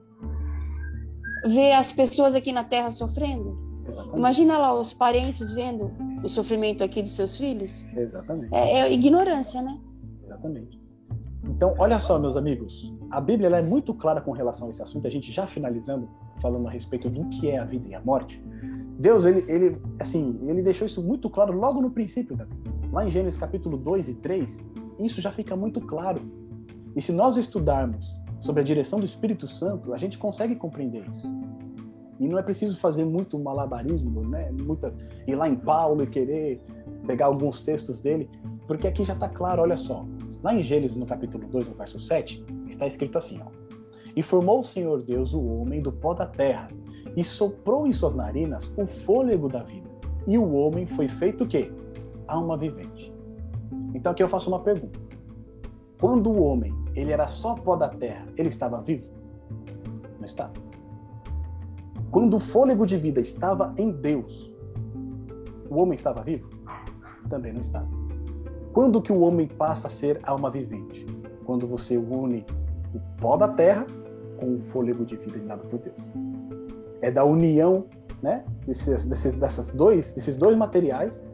ver 1.46 1.72
as 1.72 1.92
pessoas 1.92 2.34
aqui 2.34 2.52
na 2.52 2.64
Terra 2.64 2.90
sofrendo. 2.90 3.58
Exatamente. 3.88 4.18
Imagina 4.18 4.58
lá 4.58 4.74
os 4.74 4.92
parentes 4.92 5.52
vendo 5.52 5.90
o 6.22 6.28
sofrimento 6.28 6.84
aqui 6.84 7.02
dos 7.02 7.12
seus 7.12 7.36
filhos. 7.36 7.84
Exatamente. 7.96 8.54
É, 8.54 8.80
é 8.80 8.92
ignorância, 8.92 9.62
né? 9.62 9.80
Exatamente. 10.24 10.80
Então, 11.44 11.74
olha 11.78 11.98
só, 11.98 12.18
meus 12.18 12.36
amigos, 12.36 12.92
a 13.10 13.20
Bíblia 13.20 13.48
é 13.56 13.62
muito 13.62 13.94
clara 13.94 14.20
com 14.20 14.30
relação 14.30 14.68
a 14.68 14.70
esse 14.70 14.82
assunto. 14.82 15.06
A 15.06 15.10
gente 15.10 15.32
já 15.32 15.46
finalizando, 15.46 16.08
falando 16.40 16.66
a 16.66 16.70
respeito 16.70 17.08
do 17.08 17.28
que 17.28 17.48
é 17.48 17.58
a 17.58 17.64
vida 17.64 17.88
e 17.88 17.94
a 17.94 18.00
morte. 18.00 18.42
Deus, 18.98 19.24
ele, 19.24 19.44
ele, 19.48 19.80
assim, 19.98 20.38
ele 20.46 20.62
deixou 20.62 20.86
isso 20.86 21.02
muito 21.02 21.30
claro 21.30 21.56
logo 21.56 21.80
no 21.80 21.90
princípio 21.90 22.36
da 22.36 22.44
Bíblia. 22.44 22.72
Lá 22.92 23.06
em 23.06 23.10
Gênesis 23.10 23.38
capítulo 23.38 23.76
2 23.78 24.08
e 24.08 24.14
3, 24.16 24.66
isso 25.00 25.20
já 25.20 25.32
fica 25.32 25.56
muito 25.56 25.80
claro. 25.80 26.20
E 26.94 27.00
se 27.00 27.12
nós 27.12 27.36
estudarmos 27.36 28.20
sobre 28.38 28.60
a 28.60 28.64
direção 28.64 28.98
do 28.98 29.04
Espírito 29.04 29.46
Santo, 29.46 29.94
a 29.94 29.96
gente 29.96 30.18
consegue 30.18 30.56
compreender 30.56 31.08
isso. 31.08 31.26
E 32.18 32.28
não 32.28 32.38
é 32.38 32.42
preciso 32.42 32.78
fazer 32.78 33.04
muito 33.04 33.38
malabarismo, 33.38 34.28
né? 34.28 34.50
Muitas 34.52 34.98
ir 35.26 35.34
lá 35.34 35.48
em 35.48 35.56
Paulo 35.56 36.02
e 36.02 36.06
querer 36.06 36.60
pegar 37.06 37.26
alguns 37.26 37.62
textos 37.62 38.00
dele, 38.00 38.28
porque 38.66 38.86
aqui 38.86 39.04
já 39.04 39.14
está 39.14 39.28
claro, 39.28 39.62
olha 39.62 39.76
só. 39.76 40.06
Lá 40.42 40.54
em 40.54 40.62
Gênesis, 40.62 40.96
no 40.96 41.06
capítulo 41.06 41.48
2, 41.48 41.68
no 41.68 41.74
verso 41.74 41.98
7, 41.98 42.44
está 42.68 42.86
escrito 42.86 43.16
assim, 43.16 43.40
ó: 43.40 43.59
E 44.16 44.22
formou 44.22 44.60
o 44.60 44.64
Senhor 44.64 45.02
Deus 45.02 45.34
o 45.34 45.44
homem 45.44 45.80
do 45.80 45.92
pó 45.92 46.14
da 46.14 46.26
terra, 46.26 46.68
e 47.16 47.24
soprou 47.24 47.86
em 47.86 47.92
suas 47.92 48.14
narinas 48.14 48.72
o 48.76 48.86
fôlego 48.86 49.48
da 49.48 49.62
vida. 49.62 49.88
E 50.26 50.38
o 50.38 50.52
homem 50.52 50.86
foi 50.86 51.08
feito 51.08 51.44
o 51.44 51.48
quê? 51.48 51.72
Alma 52.26 52.56
vivente. 52.56 53.12
Então 53.94 54.12
aqui 54.12 54.22
eu 54.22 54.28
faço 54.28 54.48
uma 54.48 54.60
pergunta. 54.60 54.98
Quando 56.00 56.30
o 56.30 56.42
homem, 56.42 56.72
ele 56.94 57.12
era 57.12 57.28
só 57.28 57.54
pó 57.54 57.76
da 57.76 57.88
terra, 57.88 58.26
ele 58.36 58.48
estava 58.48 58.80
vivo? 58.80 59.10
Não 60.18 60.24
estava. 60.24 60.52
Quando 62.10 62.34
o 62.34 62.40
fôlego 62.40 62.86
de 62.86 62.96
vida 62.96 63.20
estava 63.20 63.74
em 63.76 63.90
Deus, 63.90 64.52
o 65.68 65.76
homem 65.76 65.94
estava 65.94 66.22
vivo? 66.22 66.48
Também 67.28 67.52
não 67.52 67.60
estava. 67.60 67.88
Quando 68.72 69.02
que 69.02 69.12
o 69.12 69.20
homem 69.20 69.46
passa 69.46 69.88
a 69.88 69.90
ser 69.90 70.20
alma 70.22 70.50
vivente? 70.50 71.06
Quando 71.44 71.66
você 71.66 71.96
une 71.96 72.44
o 72.94 73.00
pó 73.20 73.36
da 73.36 73.48
terra 73.48 73.86
com 74.40 74.54
o 74.54 74.58
fôlego 74.58 75.04
de 75.04 75.16
vida 75.16 75.38
dado 75.40 75.66
por 75.66 75.78
Deus. 75.78 76.10
É 77.02 77.10
da 77.10 77.24
união, 77.24 77.86
né, 78.22 78.44
desses, 78.66 79.04
desses, 79.04 79.34
dessas 79.34 79.70
dois, 79.72 80.12
desses 80.12 80.36
dois 80.36 80.56
materiais 80.56 81.24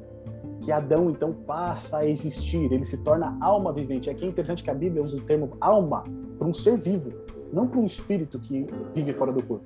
que 0.61 0.73
Adão 0.73 1.11
então 1.11 1.33
passa 1.33 1.99
a 1.99 2.07
existir. 2.07 2.73
Ele 2.73 2.85
se 2.85 2.99
torna 2.99 3.37
alma 3.41 3.73
vivente. 3.73 4.11
Aqui 4.11 4.25
é 4.25 4.29
interessante 4.29 4.65
que 4.65 4.71
a 4.71 4.75
Bíblia 4.75 5.03
usa 5.03 5.17
o 5.17 5.21
termo 5.21 5.57
alma 5.61 6.05
para 6.39 6.47
um 6.47 6.53
ser 6.53 6.77
vivo, 6.77 7.13
não 7.53 7.67
para 7.67 7.79
um 7.79 7.85
espírito 7.85 8.39
que 8.39 8.67
vive 8.95 9.13
fora 9.13 9.33
do 9.33 9.43
corpo. 9.43 9.65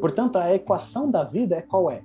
Portanto, 0.00 0.36
a 0.36 0.54
equação 0.54 1.10
da 1.10 1.24
vida 1.24 1.56
é 1.56 1.62
qual 1.62 1.90
é? 1.90 2.02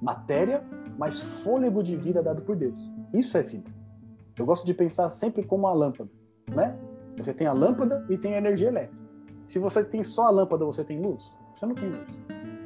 Matéria 0.00 0.64
mais 0.98 1.20
fôlego 1.20 1.82
de 1.82 1.96
vida 1.96 2.22
dado 2.22 2.42
por 2.42 2.56
Deus. 2.56 2.90
Isso 3.12 3.36
é 3.36 3.42
vida. 3.42 3.70
Eu 4.38 4.46
gosto 4.46 4.64
de 4.64 4.74
pensar 4.74 5.08
sempre 5.10 5.42
como 5.42 5.66
a 5.66 5.72
lâmpada, 5.72 6.10
né? 6.54 6.76
Você 7.16 7.32
tem 7.32 7.46
a 7.46 7.52
lâmpada 7.52 8.04
e 8.08 8.16
tem 8.16 8.34
a 8.34 8.38
energia 8.38 8.68
elétrica. 8.68 9.01
Se 9.52 9.58
você 9.58 9.84
tem 9.84 10.02
só 10.02 10.28
a 10.28 10.30
lâmpada, 10.30 10.64
você 10.64 10.82
tem 10.82 10.98
luz? 10.98 11.30
Você 11.52 11.66
não 11.66 11.74
tem 11.74 11.90
luz. 11.90 12.08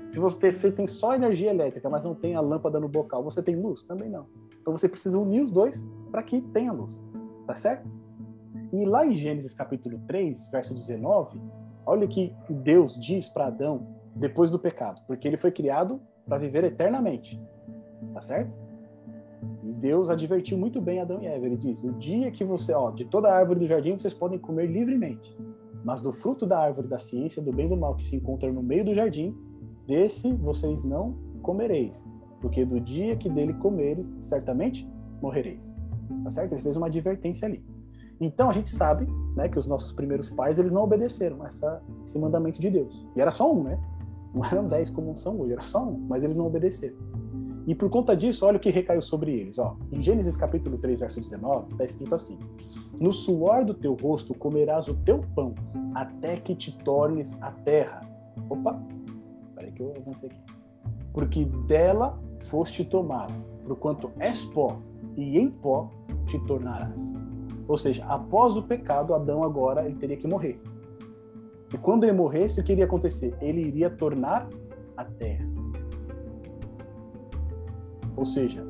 Se 0.08 0.20
você 0.20 0.70
tem 0.70 0.86
só 0.86 1.16
energia 1.16 1.50
elétrica, 1.50 1.90
mas 1.90 2.04
não 2.04 2.14
tem 2.14 2.36
a 2.36 2.40
lâmpada 2.40 2.78
no 2.78 2.86
bocal, 2.86 3.24
você 3.24 3.42
tem 3.42 3.56
luz? 3.56 3.82
Também 3.82 4.08
não. 4.08 4.28
Então 4.60 4.72
você 4.76 4.88
precisa 4.88 5.18
unir 5.18 5.42
os 5.42 5.50
dois 5.50 5.84
para 6.12 6.22
que 6.22 6.40
tenha 6.40 6.70
luz. 6.70 6.96
Tá 7.44 7.56
certo? 7.56 7.90
E 8.72 8.84
lá 8.84 9.04
em 9.04 9.14
Gênesis 9.14 9.52
capítulo 9.52 10.00
3, 10.06 10.48
verso 10.50 10.74
19, 10.74 11.42
olha 11.84 12.04
o 12.04 12.08
que 12.08 12.32
Deus 12.48 12.94
diz 13.00 13.28
para 13.28 13.48
Adão 13.48 13.88
depois 14.14 14.48
do 14.52 14.58
pecado, 14.58 15.02
porque 15.08 15.26
ele 15.26 15.36
foi 15.36 15.50
criado 15.50 16.00
para 16.24 16.38
viver 16.38 16.62
eternamente. 16.62 17.42
Tá 18.14 18.20
certo? 18.20 18.52
E 19.64 19.72
Deus 19.72 20.08
advertiu 20.08 20.56
muito 20.56 20.80
bem 20.80 21.00
Adão 21.00 21.20
e 21.20 21.26
Eva. 21.26 21.46
Ele 21.46 21.56
diz: 21.56 21.82
"O 21.82 21.90
dia 21.94 22.30
que 22.30 22.44
você, 22.44 22.72
ó, 22.72 22.92
de 22.92 23.04
toda 23.06 23.26
a 23.28 23.36
árvore 23.36 23.58
do 23.58 23.66
jardim 23.66 23.98
vocês 23.98 24.14
podem 24.14 24.38
comer 24.38 24.66
livremente, 24.66 25.36
mas 25.84 26.00
do 26.00 26.12
fruto 26.12 26.46
da 26.46 26.58
árvore 26.58 26.88
da 26.88 26.98
ciência 26.98 27.42
do 27.42 27.52
bem 27.52 27.66
e 27.66 27.68
do 27.68 27.76
mal 27.76 27.94
que 27.94 28.06
se 28.06 28.16
encontra 28.16 28.50
no 28.52 28.62
meio 28.62 28.84
do 28.84 28.94
jardim, 28.94 29.34
desse 29.86 30.32
vocês 30.34 30.82
não 30.82 31.16
comereis, 31.42 32.04
porque 32.40 32.64
do 32.64 32.80
dia 32.80 33.16
que 33.16 33.28
dele 33.28 33.54
comeres, 33.54 34.16
certamente 34.20 34.88
morrereis." 35.22 35.74
Tá 36.24 36.30
certo? 36.30 36.52
Ele 36.52 36.62
fez 36.62 36.76
uma 36.76 36.86
advertência 36.86 37.46
ali. 37.46 37.64
Então 38.20 38.48
a 38.48 38.52
gente 38.52 38.70
sabe, 38.70 39.06
né, 39.36 39.48
que 39.48 39.58
os 39.58 39.66
nossos 39.66 39.92
primeiros 39.92 40.30
pais 40.30 40.58
eles 40.58 40.72
não 40.72 40.82
obedeceram 40.82 41.44
essa, 41.44 41.82
esse 42.04 42.18
mandamento 42.18 42.60
de 42.60 42.70
Deus. 42.70 43.06
E 43.14 43.20
era 43.20 43.30
só 43.30 43.52
um, 43.52 43.62
né? 43.62 43.78
Não 44.34 44.44
eram 44.44 44.68
dez 44.68 44.90
como 44.90 45.16
são 45.16 45.38
hoje, 45.40 45.52
era 45.52 45.62
só 45.62 45.84
um, 45.86 45.98
mas 46.08 46.24
eles 46.24 46.36
não 46.36 46.46
obedeceram. 46.46 46.96
E 47.66 47.74
por 47.74 47.90
conta 47.90 48.16
disso, 48.16 48.46
olha 48.46 48.58
o 48.58 48.60
que 48.60 48.70
recaiu 48.70 49.02
sobre 49.02 49.32
eles. 49.32 49.58
Ó. 49.58 49.76
Em 49.90 50.00
Gênesis 50.00 50.36
capítulo 50.36 50.78
3, 50.78 51.00
verso 51.00 51.20
19, 51.20 51.68
está 51.68 51.84
escrito 51.84 52.14
assim: 52.14 52.38
No 52.98 53.12
suor 53.12 53.64
do 53.64 53.74
teu 53.74 53.94
rosto 53.94 54.34
comerás 54.34 54.88
o 54.88 54.94
teu 54.94 55.22
pão, 55.34 55.54
até 55.94 56.36
que 56.36 56.54
te 56.54 56.76
tornes 56.78 57.36
a 57.42 57.50
terra. 57.50 58.00
Opa, 58.48 58.80
peraí, 59.54 59.72
que 59.72 59.82
eu 59.82 59.92
avancei 59.96 60.30
aqui. 60.30 60.40
Porque 61.12 61.44
dela 61.66 62.18
foste 62.48 62.84
tomado, 62.84 63.34
porquanto 63.66 64.10
és 64.18 64.44
pó, 64.46 64.78
e 65.16 65.38
em 65.38 65.50
pó 65.50 65.90
te 66.26 66.38
tornarás. 66.46 67.02
Ou 67.68 67.76
seja, 67.76 68.04
após 68.06 68.56
o 68.56 68.62
pecado, 68.62 69.14
Adão 69.14 69.42
agora 69.42 69.84
ele 69.84 69.96
teria 69.96 70.16
que 70.16 70.26
morrer. 70.26 70.60
E 71.72 71.76
quando 71.78 72.04
ele 72.04 72.12
morresse, 72.12 72.60
o 72.60 72.64
que 72.64 72.72
iria 72.72 72.84
acontecer? 72.84 73.34
Ele 73.40 73.60
iria 73.60 73.90
tornar 73.90 74.48
a 74.96 75.04
terra. 75.04 75.46
Ou 78.16 78.24
seja, 78.24 78.64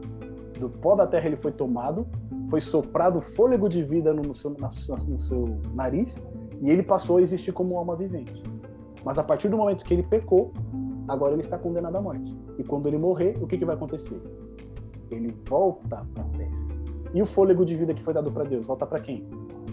do 0.59 0.69
pó 0.69 0.95
da 0.95 1.07
terra 1.07 1.27
ele 1.27 1.37
foi 1.37 1.53
tomado, 1.53 2.07
foi 2.49 2.61
soprado 2.61 3.21
fôlego 3.21 3.69
de 3.69 3.83
vida 3.83 4.13
no 4.13 4.35
seu, 4.35 4.51
no 4.51 5.19
seu 5.19 5.61
nariz 5.75 6.21
e 6.63 6.71
ele 6.71 6.83
passou 6.83 7.19
a 7.19 7.23
existir 7.23 7.53
como 7.53 7.77
alma 7.77 7.97
vivente. 7.97 8.43
Mas 9.05 9.19
a 9.19 9.25
partir 9.25 9.49
do 9.49 9.57
momento 9.57 9.85
que 9.85 9.95
ele 9.95 10.03
pecou, 10.03 10.53
agora 11.07 11.33
ele 11.33 11.43
está 11.43 11.59
condenado 11.59 11.97
à 11.97 12.01
morte. 12.01 12.37
E 12.59 12.65
quando 12.65 12.89
ele 12.89 12.99
morrer, 12.99 13.39
o 13.41 13.47
que, 13.47 13.59
que 13.59 13.65
vai 13.65 13.77
acontecer? 13.77 14.21
Ele 15.11 15.37
volta 15.49 16.05
para 16.15 16.25
a 16.25 16.29
terra. 16.31 16.57
E 17.15 17.23
o 17.23 17.27
fôlego 17.27 17.65
de 17.65 17.77
vida 17.77 17.95
que 17.95 18.03
foi 18.03 18.13
dado 18.13 18.33
para 18.33 18.45
Deus, 18.45 18.67
volta 18.67 18.87
para 18.87 19.01
quem? 19.01 19.29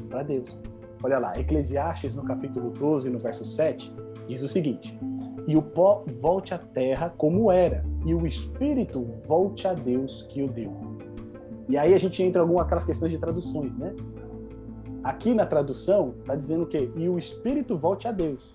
Para 0.09 0.23
Deus. 0.23 0.61
Olha 1.01 1.19
lá, 1.19 1.37
Eclesiastes, 1.39 2.15
no 2.15 2.23
capítulo 2.23 2.69
12, 2.69 3.09
no 3.09 3.19
verso 3.19 3.43
7, 3.43 3.93
diz 4.27 4.41
o 4.41 4.47
seguinte: 4.47 4.97
E 5.47 5.57
o 5.57 5.61
pó 5.61 6.05
volte 6.21 6.53
à 6.53 6.57
terra 6.57 7.13
como 7.17 7.51
era, 7.51 7.85
e 8.05 8.13
o 8.13 8.25
espírito 8.25 9.03
volte 9.27 9.67
a 9.67 9.73
Deus 9.73 10.23
que 10.23 10.41
o 10.41 10.47
deu. 10.47 10.73
E 11.69 11.77
aí 11.77 11.93
a 11.93 11.97
gente 11.97 12.21
entra 12.21 12.39
em 12.39 12.43
algumas 12.43 12.65
aquelas 12.65 12.85
questões 12.85 13.11
de 13.11 13.17
traduções, 13.17 13.77
né? 13.77 13.93
Aqui 15.03 15.33
na 15.33 15.45
tradução 15.45 16.15
está 16.19 16.35
dizendo 16.35 16.63
o 16.63 16.67
quê? 16.67 16.89
E 16.95 17.09
o 17.09 17.17
espírito 17.17 17.75
volte 17.75 18.07
a 18.07 18.11
Deus. 18.11 18.53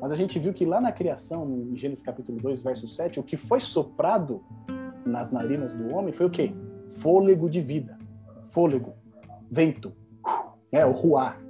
Mas 0.00 0.12
a 0.12 0.16
gente 0.16 0.38
viu 0.38 0.52
que 0.52 0.66
lá 0.66 0.80
na 0.80 0.92
criação, 0.92 1.48
em 1.48 1.76
Gênesis 1.76 2.04
capítulo 2.04 2.38
2, 2.40 2.62
verso 2.62 2.88
7, 2.88 3.20
o 3.20 3.22
que 3.22 3.36
foi 3.36 3.60
soprado 3.60 4.42
nas 5.06 5.30
narinas 5.30 5.72
do 5.72 5.94
homem 5.94 6.12
foi 6.12 6.26
o 6.26 6.30
quê? 6.30 6.52
Fôlego 7.00 7.48
de 7.48 7.60
vida. 7.60 7.98
Fôlego. 8.48 8.94
Vento. 9.50 9.92
É, 10.70 10.84
o 10.84 10.92
ruar. 10.92 11.40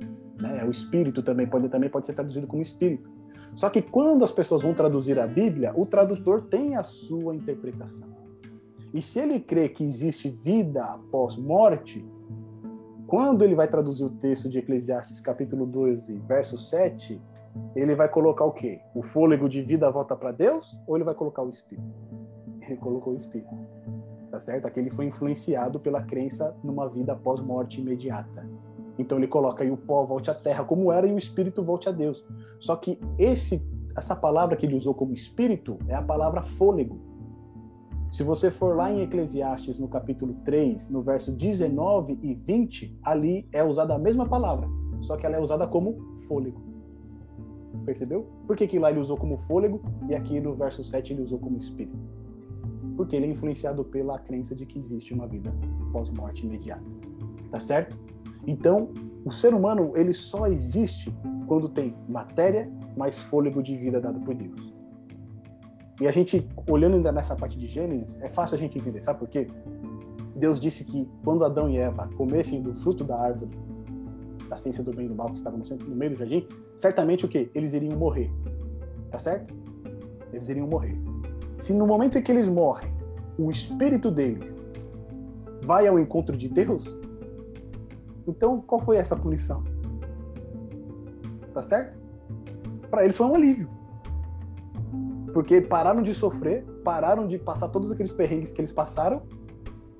Né? 0.40 0.64
O 0.64 0.70
espírito 0.70 1.22
também 1.22 1.46
pode, 1.46 1.68
também 1.68 1.90
pode 1.90 2.06
ser 2.06 2.14
traduzido 2.14 2.46
como 2.46 2.62
espírito. 2.62 3.10
Só 3.54 3.68
que 3.68 3.82
quando 3.82 4.24
as 4.24 4.30
pessoas 4.30 4.62
vão 4.62 4.74
traduzir 4.74 5.18
a 5.18 5.26
Bíblia, 5.26 5.72
o 5.76 5.84
tradutor 5.84 6.42
tem 6.42 6.76
a 6.76 6.82
sua 6.82 7.34
interpretação. 7.34 8.08
E 8.94 9.00
se 9.00 9.18
ele 9.18 9.40
crê 9.40 9.68
que 9.68 9.84
existe 9.84 10.28
vida 10.28 10.84
após 10.84 11.36
morte, 11.36 12.04
quando 13.06 13.42
ele 13.42 13.54
vai 13.54 13.68
traduzir 13.68 14.04
o 14.04 14.10
texto 14.10 14.48
de 14.48 14.58
Eclesiastes 14.58 15.20
capítulo 15.20 15.66
12, 15.66 16.18
verso 16.26 16.56
7, 16.56 17.20
ele 17.76 17.94
vai 17.94 18.08
colocar 18.08 18.44
o 18.44 18.52
quê? 18.52 18.80
O 18.94 19.02
fôlego 19.02 19.48
de 19.48 19.62
vida 19.62 19.90
volta 19.90 20.16
para 20.16 20.32
Deus 20.32 20.78
ou 20.86 20.96
ele 20.96 21.04
vai 21.04 21.14
colocar 21.14 21.42
o 21.42 21.48
espírito? 21.48 21.86
Ele 22.62 22.76
colocou 22.76 23.12
o 23.12 23.16
espírito. 23.16 23.54
Tá 24.30 24.40
certo? 24.40 24.66
Aqui 24.66 24.80
ele 24.80 24.90
foi 24.90 25.06
influenciado 25.06 25.78
pela 25.78 26.02
crença 26.02 26.56
numa 26.64 26.88
vida 26.88 27.12
após 27.12 27.40
morte 27.40 27.80
imediata. 27.80 28.48
Então 28.98 29.18
ele 29.18 29.26
coloca 29.26 29.64
aí 29.64 29.70
o 29.70 29.76
pó 29.76 30.04
volte 30.04 30.30
à 30.30 30.34
terra 30.34 30.64
como 30.64 30.92
era 30.92 31.06
e 31.06 31.12
o 31.12 31.18
espírito 31.18 31.62
volte 31.62 31.88
a 31.88 31.92
Deus. 31.92 32.24
Só 32.60 32.76
que 32.76 33.00
esse 33.18 33.66
essa 33.96 34.16
palavra 34.16 34.56
que 34.56 34.64
ele 34.64 34.74
usou 34.74 34.94
como 34.94 35.12
espírito 35.12 35.78
é 35.86 35.94
a 35.94 36.02
palavra 36.02 36.42
fôlego. 36.42 36.98
Se 38.10 38.22
você 38.22 38.50
for 38.50 38.76
lá 38.76 38.92
em 38.92 39.00
Eclesiastes, 39.00 39.78
no 39.78 39.88
capítulo 39.88 40.34
3, 40.44 40.90
no 40.90 41.00
verso 41.00 41.32
19 41.32 42.18
e 42.22 42.34
20, 42.34 42.98
ali 43.02 43.48
é 43.52 43.64
usada 43.64 43.94
a 43.94 43.98
mesma 43.98 44.26
palavra, 44.28 44.68
só 45.00 45.16
que 45.16 45.24
ela 45.24 45.36
é 45.36 45.40
usada 45.40 45.66
como 45.66 46.12
fôlego. 46.28 46.60
Percebeu? 47.86 48.26
Por 48.46 48.54
que, 48.54 48.66
que 48.66 48.78
lá 48.78 48.90
ele 48.90 49.00
usou 49.00 49.16
como 49.16 49.38
fôlego 49.38 49.80
e 50.08 50.14
aqui 50.14 50.40
no 50.40 50.54
verso 50.54 50.84
7 50.84 51.14
ele 51.14 51.22
usou 51.22 51.38
como 51.38 51.56
espírito? 51.56 51.98
Porque 52.96 53.16
ele 53.16 53.26
é 53.26 53.30
influenciado 53.30 53.82
pela 53.82 54.18
crença 54.18 54.54
de 54.54 54.66
que 54.66 54.78
existe 54.78 55.14
uma 55.14 55.26
vida 55.26 55.52
pós-morte 55.90 56.44
imediata. 56.44 56.84
Tá 57.50 57.58
certo? 57.58 57.98
Então, 58.46 58.90
o 59.24 59.30
ser 59.30 59.54
humano 59.54 59.92
ele 59.96 60.12
só 60.12 60.46
existe 60.46 61.14
quando 61.46 61.68
tem 61.68 61.94
matéria 62.08 62.70
mais 62.96 63.18
fôlego 63.18 63.62
de 63.62 63.76
vida 63.76 64.00
dado 64.00 64.20
por 64.20 64.34
Deus. 64.34 64.72
E 66.00 66.08
a 66.08 66.10
gente, 66.10 66.48
olhando 66.68 66.96
ainda 66.96 67.12
nessa 67.12 67.36
parte 67.36 67.56
de 67.56 67.66
Gênesis, 67.66 68.20
é 68.20 68.28
fácil 68.28 68.56
a 68.56 68.58
gente 68.58 68.78
entender, 68.78 69.00
sabe 69.02 69.20
por 69.20 69.28
quê? 69.28 69.46
Deus 70.34 70.58
disse 70.58 70.84
que 70.84 71.08
quando 71.24 71.44
Adão 71.44 71.68
e 71.68 71.76
Eva 71.76 72.08
comessem 72.16 72.60
do 72.60 72.74
fruto 72.74 73.04
da 73.04 73.16
árvore, 73.16 73.50
da 74.48 74.56
ciência 74.56 74.82
do 74.82 74.92
bem 74.92 75.06
e 75.06 75.08
do 75.08 75.14
mal 75.14 75.28
que 75.28 75.36
estava 75.36 75.56
no 75.56 75.94
meio 75.94 76.10
do 76.10 76.16
jardim, 76.16 76.48
certamente 76.76 77.24
o 77.24 77.28
quê? 77.28 77.50
Eles 77.54 77.72
iriam 77.72 77.96
morrer. 77.96 78.30
Tá 79.10 79.18
certo? 79.18 79.54
Eles 80.32 80.48
iriam 80.48 80.66
morrer. 80.66 80.98
Se 81.56 81.72
no 81.72 81.86
momento 81.86 82.18
em 82.18 82.22
que 82.22 82.32
eles 82.32 82.48
morrem, 82.48 82.92
o 83.38 83.50
espírito 83.50 84.10
deles 84.10 84.64
vai 85.64 85.86
ao 85.86 85.98
encontro 85.98 86.36
de 86.36 86.48
Deus, 86.48 86.92
então, 88.26 88.60
qual 88.60 88.80
foi 88.80 88.96
essa 88.96 89.16
punição? 89.16 89.62
Tá 91.52 91.62
certo? 91.62 91.98
Para 92.90 93.04
ele 93.04 93.12
foi 93.12 93.26
um 93.26 93.34
alívio. 93.34 93.68
Porque 95.32 95.60
pararam 95.60 96.02
de 96.02 96.14
sofrer, 96.14 96.64
pararam 96.84 97.26
de 97.26 97.38
passar 97.38 97.68
todos 97.68 97.90
aqueles 97.90 98.12
perrengues 98.12 98.52
que 98.52 98.60
eles 98.60 98.72
passaram, 98.72 99.22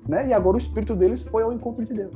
né? 0.07 0.27
E 0.27 0.33
agora 0.33 0.55
o 0.55 0.59
espírito 0.59 0.95
deles 0.95 1.23
foi 1.23 1.43
ao 1.43 1.51
encontro 1.51 1.83
de 1.83 1.93
Deus. 1.93 2.15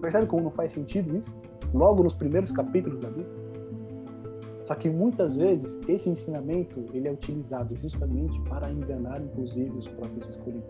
Percebe 0.00 0.26
como 0.26 0.44
não 0.44 0.50
faz 0.50 0.72
sentido 0.72 1.16
isso? 1.16 1.40
Logo 1.74 2.02
nos 2.02 2.14
primeiros 2.14 2.52
capítulos 2.52 3.00
da 3.00 3.08
Bíblia. 3.08 3.46
Só 4.62 4.74
que 4.74 4.90
muitas 4.90 5.36
vezes 5.36 5.80
esse 5.88 6.08
ensinamento 6.08 6.84
ele 6.92 7.08
é 7.08 7.12
utilizado 7.12 7.74
justamente 7.76 8.40
para 8.42 8.70
enganar, 8.70 9.20
inclusive, 9.20 9.70
os 9.70 9.86
próprios 9.86 10.28
escolhidos. 10.28 10.68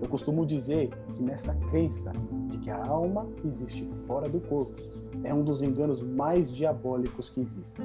Eu 0.00 0.08
costumo 0.08 0.44
dizer 0.44 0.90
que 1.14 1.22
nessa 1.22 1.54
crença 1.54 2.12
de 2.48 2.58
que 2.58 2.70
a 2.70 2.84
alma 2.84 3.26
existe 3.44 3.88
fora 4.06 4.28
do 4.28 4.40
corpo 4.40 4.76
é 5.24 5.32
um 5.32 5.42
dos 5.42 5.62
enganos 5.62 6.02
mais 6.02 6.54
diabólicos 6.54 7.30
que 7.30 7.40
existem, 7.40 7.84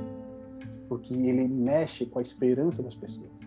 porque 0.90 1.14
ele 1.14 1.48
mexe 1.48 2.06
com 2.06 2.20
a 2.20 2.22
esperança 2.22 2.84
das 2.84 2.96
pessoas. 2.96 3.40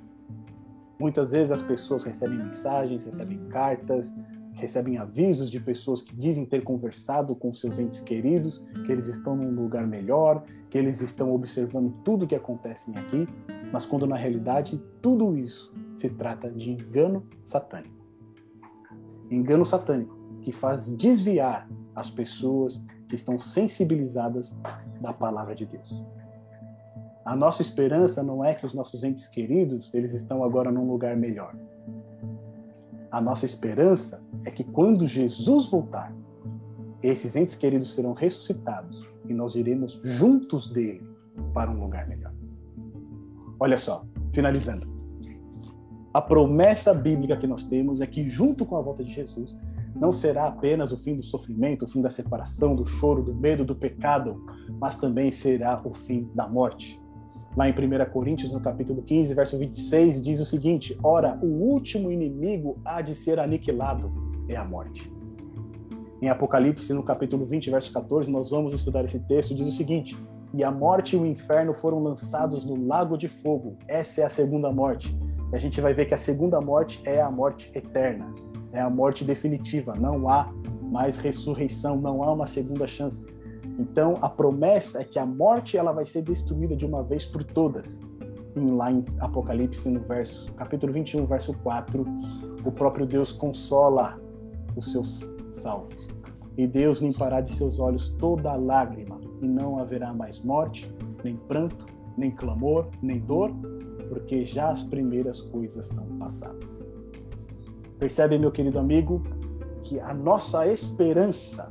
Muitas 0.99 1.33
vezes 1.33 1.53
as 1.53 1.63
pessoas 1.63 2.05
recebem 2.05 2.39
mensagens, 2.39 3.05
recebem 3.05 3.39
cartas, 3.49 4.15
recebem 4.55 4.97
avisos 4.97 5.51
de 5.51 5.61
pessoas 5.61 6.01
que 6.01 6.17
dizem 6.17 6.47
ter 6.47 6.63
conversado 6.63 7.35
com 7.35 7.53
seus 7.53 7.79
entes 7.79 8.01
queridos, 8.01 8.65
que 8.87 8.93
eles 8.93 9.09
estão 9.09 9.37
num 9.37 9.51
lugar 9.51 9.87
melhor, 9.87 10.43
que 10.71 10.79
eles 10.79 11.03
estão 11.03 11.35
observando 11.35 11.93
tudo 12.03 12.27
que 12.27 12.35
acontece 12.35 12.91
aqui, 12.93 13.29
mas 13.73 13.85
quando 13.85 14.07
na 14.07 14.17
realidade 14.17 14.81
tudo 15.03 15.37
isso 15.37 15.75
se 15.93 16.09
trata 16.09 16.51
de 16.51 16.71
engano 16.71 17.27
satânico 17.45 18.04
engano 19.31 19.65
satânico 19.65 20.17
que 20.41 20.53
faz 20.53 20.95
desviar 20.97 21.69
as 21.95 22.11
pessoas 22.11 22.83
que 23.09 23.15
estão 23.15 23.39
sensibilizadas 23.39 24.57
da 25.01 25.13
palavra 25.13 25.55
de 25.55 25.67
Deus. 25.67 26.05
A 27.25 27.35
nossa 27.35 27.63
esperança 27.63 28.23
não 28.23 28.45
é 28.45 28.55
que 28.55 28.67
os 28.67 28.75
nossos 28.75 29.03
entes 29.03 29.29
queridos, 29.29 29.93
eles 29.95 30.13
estão 30.13 30.45
agora 30.45 30.71
num 30.71 30.87
lugar 30.87 31.17
melhor. 31.17 31.57
A 33.11 33.21
nossa 33.21 33.47
esperança 33.47 34.23
é 34.45 34.51
que 34.51 34.65
quando 34.65 35.07
Jesus 35.07 35.69
voltar, 35.69 36.15
esses 37.03 37.37
entes 37.37 37.55
queridos 37.55 37.95
serão 37.95 38.13
ressuscitados 38.13 39.09
e 39.27 39.33
nós 39.33 39.55
iremos 39.55 40.01
juntos 40.05 40.69
dele 40.69 41.07
para 41.53 41.71
um 41.71 41.81
lugar 41.81 42.07
melhor. 42.07 42.35
Olha 43.59 43.79
só, 43.79 44.05
finalizando 44.33 44.94
a 46.15 46.23
promessa 46.23 46.95
bíblica 46.95 47.37
que 47.37 47.45
nós 47.45 47.65
temos 47.65 48.01
é 48.01 48.07
que, 48.07 48.29
junto 48.29 48.65
com 48.65 48.77
a 48.77 48.81
volta 48.81 49.03
de 49.03 49.13
Jesus, 49.13 49.59
não 49.97 50.13
será 50.13 50.47
apenas 50.47 50.93
o 50.93 50.97
fim 50.97 51.17
do 51.17 51.25
sofrimento, 51.25 51.85
o 51.85 51.89
fim 51.89 52.01
da 52.01 52.09
separação, 52.09 52.77
do 52.77 52.87
choro, 52.87 53.21
do 53.21 53.35
medo, 53.35 53.65
do 53.65 53.75
pecado, 53.75 54.41
mas 54.81 54.97
também 54.97 55.33
será 55.33 55.83
o 55.85 55.93
fim 55.93 56.31
da 56.33 56.49
morte. 56.49 57.03
Lá 57.57 57.69
em 57.69 57.73
1 57.73 58.13
Coríntios, 58.13 58.53
no 58.53 58.61
capítulo 58.61 59.03
15, 59.03 59.35
verso 59.35 59.59
26, 59.59 60.23
diz 60.23 60.39
o 60.39 60.45
seguinte: 60.45 60.97
Ora, 61.03 61.37
o 61.43 61.47
último 61.47 62.13
inimigo 62.13 62.79
há 62.85 63.03
de 63.03 63.17
ser 63.17 63.41
aniquilado, 63.41 64.13
é 64.49 64.55
a 64.55 64.65
morte. 64.65 65.13
Em 66.23 66.29
Apocalipse, 66.29 66.93
no 66.93 67.03
capítulo 67.03 67.45
20, 67.45 67.71
verso 67.71 67.93
14, 67.93 68.31
nós 68.31 68.51
vamos 68.51 68.73
estudar 68.73 69.05
esse 69.05 69.19
texto, 69.19 69.53
diz 69.53 69.67
o 69.67 69.73
seguinte: 69.73 70.17
E 70.53 70.63
a 70.63 70.71
morte 70.71 71.17
e 71.17 71.19
o 71.19 71.27
inferno 71.27 71.75
foram 71.75 72.01
lançados 72.01 72.65
no 72.65 72.87
lago 72.87 73.17
de 73.19 73.27
fogo. 73.27 73.77
Essa 73.89 74.21
é 74.21 74.25
a 74.25 74.31
segunda 74.31 74.71
morte 74.71 75.13
a 75.55 75.59
gente 75.59 75.81
vai 75.81 75.95
ver 75.95 76.07
que 76.07 76.15
a 76.15 76.19
segunda 76.19 76.61
morte 76.61 77.01
é 77.05 77.21
a 77.21 77.31
morte 77.31 77.71
eterna, 77.75 78.29
é 78.73 78.81
a 78.81 78.91
morte 78.91 79.25
definitiva, 79.25 79.95
não 79.95 80.29
há 80.29 80.53
mais 80.83 81.17
ressurreição, 81.17 81.97
não 81.97 82.25
há 82.25 82.33
uma 82.33 82.47
segunda 82.47 82.87
chance. 82.89 83.33
Então, 83.79 84.19
a 84.21 84.29
promessa 84.29 85.01
é 85.01 85.05
que 85.05 85.19
a 85.19 85.25
morte 85.25 85.77
ela 85.77 85.93
vai 85.93 86.05
ser 86.05 86.23
destruída 86.23 86.77
de 86.77 86.85
uma 86.85 87.05
vez 87.05 87.25
por 87.25 87.45
todas. 87.45 88.01
E 88.57 88.61
lá 88.61 88.91
em 88.91 89.05
Apocalipse, 89.21 89.89
no 89.89 90.01
verso, 90.01 90.53
capítulo 90.55 90.93
21, 90.93 91.25
verso 91.27 91.55
4, 91.63 92.05
o 92.65 92.73
próprio 92.73 93.07
Deus 93.07 93.33
consola 93.33 94.21
os 94.77 94.91
seus 94.91 95.21
salvos. 95.53 96.09
E 96.57 96.67
Deus 96.67 96.99
limpará 96.99 97.41
de 97.41 97.51
seus 97.51 97.79
olhos 97.79 98.09
toda 98.11 98.55
lágrima, 98.55 99.21
e 99.41 99.47
não 99.47 99.79
haverá 99.79 100.13
mais 100.13 100.41
morte, 100.41 100.93
nem 101.23 101.37
pranto, 101.37 101.87
nem 102.17 102.31
clamor, 102.31 102.89
nem 103.03 103.19
dor, 103.21 103.53
porque 104.09 104.45
já 104.45 104.71
as 104.71 104.85
primeiras 104.85 105.41
coisas 105.41 105.87
são 105.87 106.07
passadas. 106.19 106.89
Percebe, 107.99 108.39
meu 108.39 108.53
querido 108.53 108.79
amigo, 108.79 109.23
que 109.83 110.01
a 110.01 110.13
nossa 110.13 110.67
esperança 110.67 111.71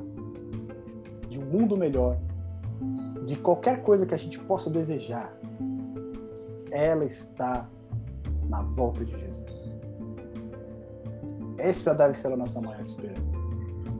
de 1.28 1.38
um 1.38 1.44
mundo 1.44 1.76
melhor, 1.76 2.18
de 3.26 3.36
qualquer 3.36 3.82
coisa 3.82 4.06
que 4.06 4.14
a 4.14 4.16
gente 4.18 4.38
possa 4.38 4.70
desejar, 4.70 5.36
ela 6.70 7.04
está 7.04 7.68
na 8.48 8.62
volta 8.62 9.04
de 9.04 9.12
Jesus. 9.12 9.44
Essa 11.58 11.94
deve 11.94 12.14
ser 12.14 12.32
a 12.32 12.36
nossa 12.36 12.60
maior 12.60 12.82
esperança. 12.82 13.32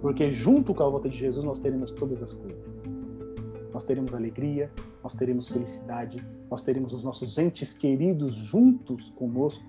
Porque 0.01 0.33
junto 0.33 0.75
com 0.75 0.83
a 0.83 0.89
volta 0.89 1.09
de 1.09 1.17
Jesus 1.17 1.45
nós 1.45 1.59
teremos 1.59 1.91
todas 1.93 2.23
as 2.23 2.35
coisas. 2.35 2.75
Nós 3.73 3.85
teremos 3.85 4.15
alegria, 4.15 4.71
nós 5.05 5.13
teremos 5.13 5.49
felicidade, 5.49 6.27
nós 6.51 6.63
teremos 6.63 6.95
os 6.95 7.05
nossos 7.05 7.37
entes 7.37 7.75
queridos 7.75 8.33
juntos 8.33 9.11
conosco. 9.11 9.63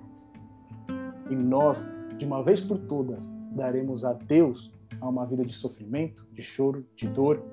E 1.29 1.35
nós, 1.35 1.89
de 2.17 2.23
uma 2.23 2.41
vez 2.41 2.61
por 2.61 2.77
todas, 2.77 3.29
daremos 3.51 4.05
a 4.05 4.13
Deus 4.13 4.73
a 5.01 5.09
uma 5.09 5.25
vida 5.25 5.43
de 5.43 5.53
sofrimento, 5.53 6.25
de 6.31 6.41
choro, 6.41 6.85
de 6.95 7.09
dor, 7.09 7.43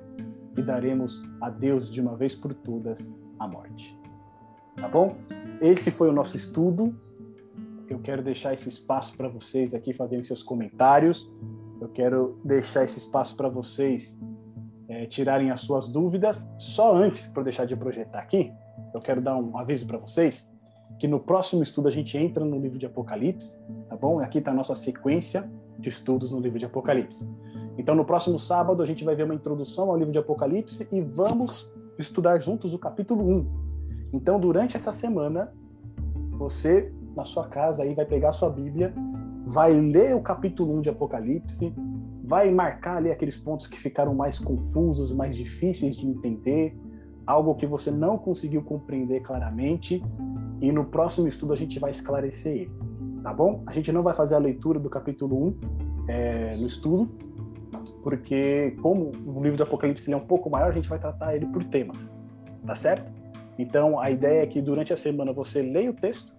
e 0.56 0.62
daremos 0.62 1.24
a 1.40 1.50
Deus 1.50 1.90
de 1.90 2.00
uma 2.00 2.14
vez 2.14 2.36
por 2.36 2.54
todas 2.54 3.12
a 3.40 3.48
morte. 3.48 3.98
Tá 4.76 4.88
bom? 4.88 5.16
Esse 5.60 5.90
foi 5.90 6.08
o 6.08 6.12
nosso 6.12 6.36
estudo. 6.36 6.94
Eu 7.88 7.98
quero 7.98 8.22
deixar 8.22 8.54
esse 8.54 8.68
espaço 8.68 9.16
para 9.16 9.28
vocês 9.28 9.74
aqui 9.74 9.92
fazerem 9.92 10.22
seus 10.22 10.42
comentários. 10.42 11.28
Eu 11.80 11.88
quero 11.88 12.38
deixar 12.44 12.84
esse 12.84 12.98
espaço 12.98 13.34
para 13.34 13.48
vocês 13.48 14.16
é, 14.92 15.06
tirarem 15.06 15.50
as 15.50 15.62
suas 15.62 15.88
dúvidas. 15.88 16.52
Só 16.58 16.94
antes, 16.94 17.26
para 17.26 17.42
deixar 17.44 17.64
de 17.64 17.74
projetar 17.74 18.18
aqui, 18.18 18.52
eu 18.92 19.00
quero 19.00 19.22
dar 19.22 19.36
um 19.36 19.56
aviso 19.56 19.86
para 19.86 19.96
vocês 19.96 20.52
que 20.98 21.08
no 21.08 21.18
próximo 21.18 21.62
estudo 21.62 21.88
a 21.88 21.90
gente 21.90 22.16
entra 22.18 22.44
no 22.44 22.58
livro 22.58 22.78
de 22.78 22.84
Apocalipse, 22.84 23.58
tá 23.88 23.96
bom? 23.96 24.20
Aqui 24.20 24.38
está 24.38 24.50
a 24.50 24.54
nossa 24.54 24.74
sequência 24.74 25.50
de 25.78 25.88
estudos 25.88 26.30
no 26.30 26.38
livro 26.38 26.58
de 26.58 26.66
Apocalipse. 26.66 27.28
Então, 27.78 27.94
no 27.94 28.04
próximo 28.04 28.38
sábado, 28.38 28.82
a 28.82 28.86
gente 28.86 29.02
vai 29.02 29.16
ver 29.16 29.22
uma 29.22 29.34
introdução 29.34 29.90
ao 29.90 29.96
livro 29.96 30.12
de 30.12 30.18
Apocalipse 30.18 30.86
e 30.92 31.00
vamos 31.00 31.70
estudar 31.98 32.38
juntos 32.38 32.74
o 32.74 32.78
capítulo 32.78 33.24
1. 33.26 33.46
Então, 34.12 34.38
durante 34.38 34.76
essa 34.76 34.92
semana, 34.92 35.50
você, 36.32 36.92
na 37.16 37.24
sua 37.24 37.48
casa, 37.48 37.82
aí 37.82 37.94
vai 37.94 38.04
pegar 38.04 38.28
a 38.28 38.32
sua 38.32 38.50
Bíblia, 38.50 38.92
vai 39.46 39.72
ler 39.72 40.14
o 40.14 40.20
capítulo 40.20 40.76
1 40.76 40.80
de 40.82 40.90
Apocalipse, 40.90 41.74
vai 42.32 42.50
marcar 42.50 42.96
ali 42.96 43.10
aqueles 43.10 43.36
pontos 43.36 43.66
que 43.66 43.78
ficaram 43.78 44.14
mais 44.14 44.38
confusos, 44.38 45.12
mais 45.12 45.36
difíceis 45.36 45.94
de 45.94 46.06
entender, 46.06 46.74
algo 47.26 47.54
que 47.54 47.66
você 47.66 47.90
não 47.90 48.16
conseguiu 48.16 48.62
compreender 48.62 49.20
claramente, 49.20 50.02
e 50.58 50.72
no 50.72 50.86
próximo 50.86 51.28
estudo 51.28 51.52
a 51.52 51.56
gente 51.56 51.78
vai 51.78 51.90
esclarecer 51.90 52.56
ele, 52.56 52.72
tá 53.22 53.34
bom? 53.34 53.62
A 53.66 53.72
gente 53.72 53.92
não 53.92 54.02
vai 54.02 54.14
fazer 54.14 54.34
a 54.34 54.38
leitura 54.38 54.80
do 54.80 54.88
capítulo 54.88 55.48
1 55.48 55.60
é, 56.08 56.56
no 56.56 56.66
estudo, 56.66 57.14
porque 58.02 58.78
como 58.80 59.12
o 59.26 59.42
livro 59.42 59.58
do 59.58 59.64
Apocalipse 59.64 60.10
é 60.10 60.16
um 60.16 60.26
pouco 60.26 60.48
maior, 60.48 60.70
a 60.70 60.72
gente 60.72 60.88
vai 60.88 60.98
tratar 60.98 61.36
ele 61.36 61.44
por 61.44 61.62
temas, 61.64 62.10
tá 62.66 62.74
certo? 62.74 63.12
Então 63.58 64.00
a 64.00 64.10
ideia 64.10 64.44
é 64.44 64.46
que 64.46 64.62
durante 64.62 64.90
a 64.90 64.96
semana 64.96 65.34
você 65.34 65.60
leia 65.60 65.90
o 65.90 65.94
texto, 65.94 66.32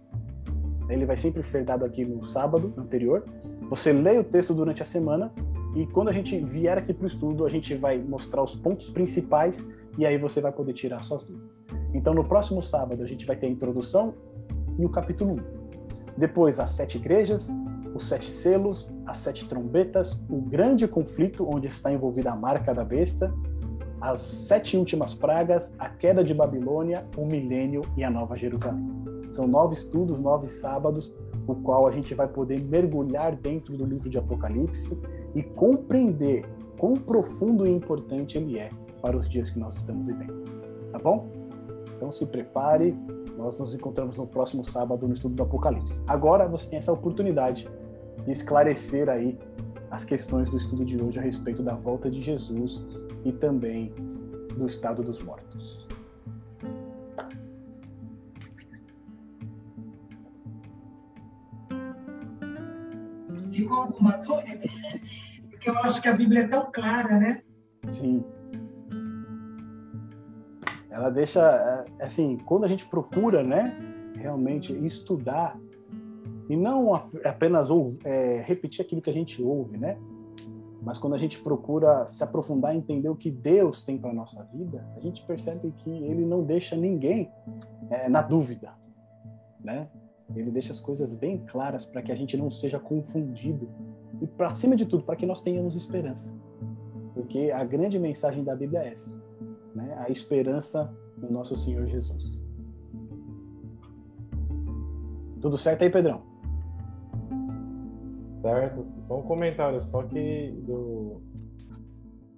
ele 0.90 1.06
vai 1.06 1.18
sempre 1.18 1.44
ser 1.44 1.64
dado 1.64 1.86
aqui 1.86 2.04
no 2.04 2.24
sábado 2.24 2.74
anterior. 2.80 3.24
Você 3.70 3.94
leia 3.94 4.22
o 4.22 4.24
texto 4.24 4.56
durante 4.56 4.82
a 4.82 4.86
semana 4.88 5.32
e 5.76 5.88
quando 5.88 6.10
a 6.10 6.12
gente 6.12 6.38
vier 6.40 6.78
aqui 6.78 6.94
para 6.94 7.04
o 7.04 7.08
estudo, 7.08 7.46
a 7.46 7.50
gente 7.50 7.76
vai 7.76 7.98
mostrar 7.98 8.44
os 8.44 8.56
pontos 8.56 8.90
principais 8.90 9.68
e 9.98 10.06
aí 10.06 10.18
você 10.18 10.40
vai 10.40 10.52
poder 10.52 10.74
tirar 10.74 11.04
suas 11.04 11.24
dúvidas. 11.24 11.64
Então 11.94 12.14
no 12.14 12.24
próximo 12.24 12.62
sábado 12.62 13.02
a 13.02 13.06
gente 13.06 13.26
vai 13.26 13.36
ter 13.36 13.48
a 13.48 13.50
introdução 13.50 14.14
e 14.78 14.86
o 14.86 14.90
capítulo 14.90 15.34
1. 15.34 15.38
Depois 16.18 16.60
as 16.60 16.72
sete 16.72 16.98
igrejas, 16.98 17.50
os 17.96 18.08
sete 18.08 18.32
selos, 18.32 18.94
as 19.06 19.18
sete 19.18 19.48
trombetas, 19.48 20.24
o 20.30 20.42
grande 20.42 20.88
conflito 20.88 21.48
onde 21.52 21.68
está 21.68 21.92
envolvida 21.92 22.32
a 22.32 22.36
marca 22.36 22.74
da 22.74 22.84
besta, 22.84 23.34
as 24.00 24.20
sete 24.20 24.78
últimas 24.78 25.16
pragas, 25.16 25.74
a 25.80 25.90
queda 25.90 26.24
de 26.24 26.34
Babilônia, 26.34 27.06
o 27.18 27.26
milênio 27.26 27.82
e 27.96 28.04
a 28.04 28.10
Nova 28.12 28.36
Jerusalém. 28.36 28.86
São 29.30 29.48
nove 29.48 29.74
estudos, 29.74 30.20
nove 30.20 30.48
sábados, 30.50 31.14
o 31.48 31.56
qual 31.56 31.88
a 31.88 31.92
gente 31.92 32.14
vai 32.14 32.28
poder 32.28 32.62
mergulhar 32.62 33.36
dentro 33.36 33.76
do 33.76 33.86
livro 33.86 34.10
de 34.10 34.18
Apocalipse 34.18 35.00
e 35.36 35.42
compreender 35.42 36.46
quão 36.78 36.96
profundo 36.96 37.68
e 37.68 37.72
importante 37.72 38.38
ele 38.38 38.60
é 38.60 38.70
para 39.02 39.18
os 39.18 39.28
dias 39.28 39.50
que 39.50 39.60
nós 39.60 39.76
estamos 39.76 40.08
vivendo. 40.08 40.44
Tá 40.92 41.00
bom? 41.00 41.28
Então 41.96 42.12
se 42.12 42.26
prepare, 42.26 42.96
nós 43.38 43.58
nos 43.58 43.74
encontramos 43.74 44.18
no 44.18 44.28
próximo 44.28 44.64
sábado 44.64 45.08
no 45.08 45.14
estudo 45.14 45.36
do 45.36 45.44
Apocalipse. 45.44 46.02
Agora 46.08 46.48
você 46.48 46.68
tem 46.68 46.80
essa 46.80 46.92
oportunidade 46.92 47.70
de 48.26 48.32
esclarecer 48.32 49.10
aí 49.10 49.38
as 49.92 50.04
questões 50.04 50.50
do 50.50 50.58
estudo 50.58 50.84
de 50.84 51.02
hoje 51.02 51.20
a 51.20 51.22
respeito 51.22 51.62
da 51.62 51.76
volta 51.76 52.10
de 52.10 52.20
Jesus 52.22 52.86
e 53.24 53.32
também 53.32 53.94
do 54.58 54.66
estado 54.66 55.04
dos 55.04 55.22
mortos. 55.24 55.88
Ficou 63.52 63.78
alguma 63.78 64.18
dúvida? 64.18 64.68
Porque 65.64 65.78
eu 65.78 65.82
acho 65.82 66.02
que 66.02 66.10
a 66.10 66.14
Bíblia 66.14 66.42
é 66.42 66.48
tão 66.50 66.70
clara, 66.70 67.18
né? 67.18 67.42
Sim. 67.90 68.22
Ela 70.90 71.10
deixa, 71.10 71.40
é, 72.00 72.04
assim, 72.04 72.38
quando 72.46 72.66
a 72.66 72.68
gente 72.68 72.86
procura, 72.86 73.42
né, 73.42 73.74
realmente 74.18 74.74
estudar 74.86 75.58
e 76.50 76.58
não 76.58 76.94
apenas 76.94 77.70
é, 78.04 78.44
repetir 78.46 78.84
aquilo 78.84 79.02
que 79.02 79.10
a 79.10 79.14
gente 79.14 79.42
ouve, 79.42 79.78
né? 79.78 79.98
Mas 80.82 80.98
quando 80.98 81.14
a 81.14 81.18
gente 81.18 81.40
procura 81.42 82.06
se 82.08 82.22
aprofundar 82.22 82.76
e 82.76 82.80
entender 82.80 83.08
o 83.08 83.16
que 83.16 83.32
Deus 83.32 83.86
tem 83.86 83.98
para 83.98 84.12
nossa 84.12 84.44
vida, 84.54 84.86
a 84.98 85.00
gente 85.00 85.26
percebe 85.26 85.72
que 85.78 85.90
Ele 85.90 86.26
não 86.26 86.44
deixa 86.44 86.76
ninguém 86.76 87.32
é, 87.90 88.10
na 88.10 88.22
dúvida, 88.22 88.74
né? 89.62 89.88
Ele 90.36 90.52
deixa 90.52 90.74
as 90.74 90.80
coisas 90.80 91.16
bem 91.16 91.38
claras 91.48 91.86
para 91.86 92.02
que 92.02 92.12
a 92.12 92.16
gente 92.16 92.36
não 92.36 92.52
seja 92.52 92.80
confundido 92.80 93.70
e, 94.22 94.28
para 94.28 94.50
cima 94.52 94.76
de 94.76 94.86
tudo, 94.86 95.04
para 95.04 95.16
que 95.16 95.26
nós 95.26 95.42
tenhamos 95.42 95.76
esperança, 95.76 96.34
porque 97.14 97.52
a 97.52 97.64
grande 97.64 98.00
mensagem 98.00 98.44
da 98.44 98.56
Bíblia 98.56 98.82
é 98.82 98.92
essa, 98.92 99.14
né? 99.76 99.96
A 100.00 100.10
esperança 100.10 100.94
no 101.18 101.32
nosso 101.32 101.56
Senhor 101.58 101.86
Jesus. 101.88 102.42
Tudo 105.42 105.58
certo 105.58 105.84
aí, 105.84 105.90
Pedrão? 105.90 106.34
certo? 108.44 108.84
Só 109.04 109.20
um 109.20 109.24
comentário, 109.24 109.80
só 109.80 110.04
que 110.04 110.52
do 110.68 111.22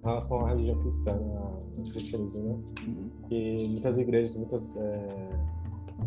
em 0.02 0.08
relação 0.08 0.46
à 0.46 0.50
religião 0.50 0.78
cristã, 0.78 1.14
né, 1.14 1.36
ao 1.36 1.62
cristianismo, 1.90 2.42
né? 2.44 2.58
Uhum. 2.86 3.10
Que 3.28 3.68
muitas 3.70 3.98
igrejas, 3.98 4.36
muitas, 4.36 4.76
é, 4.76 5.08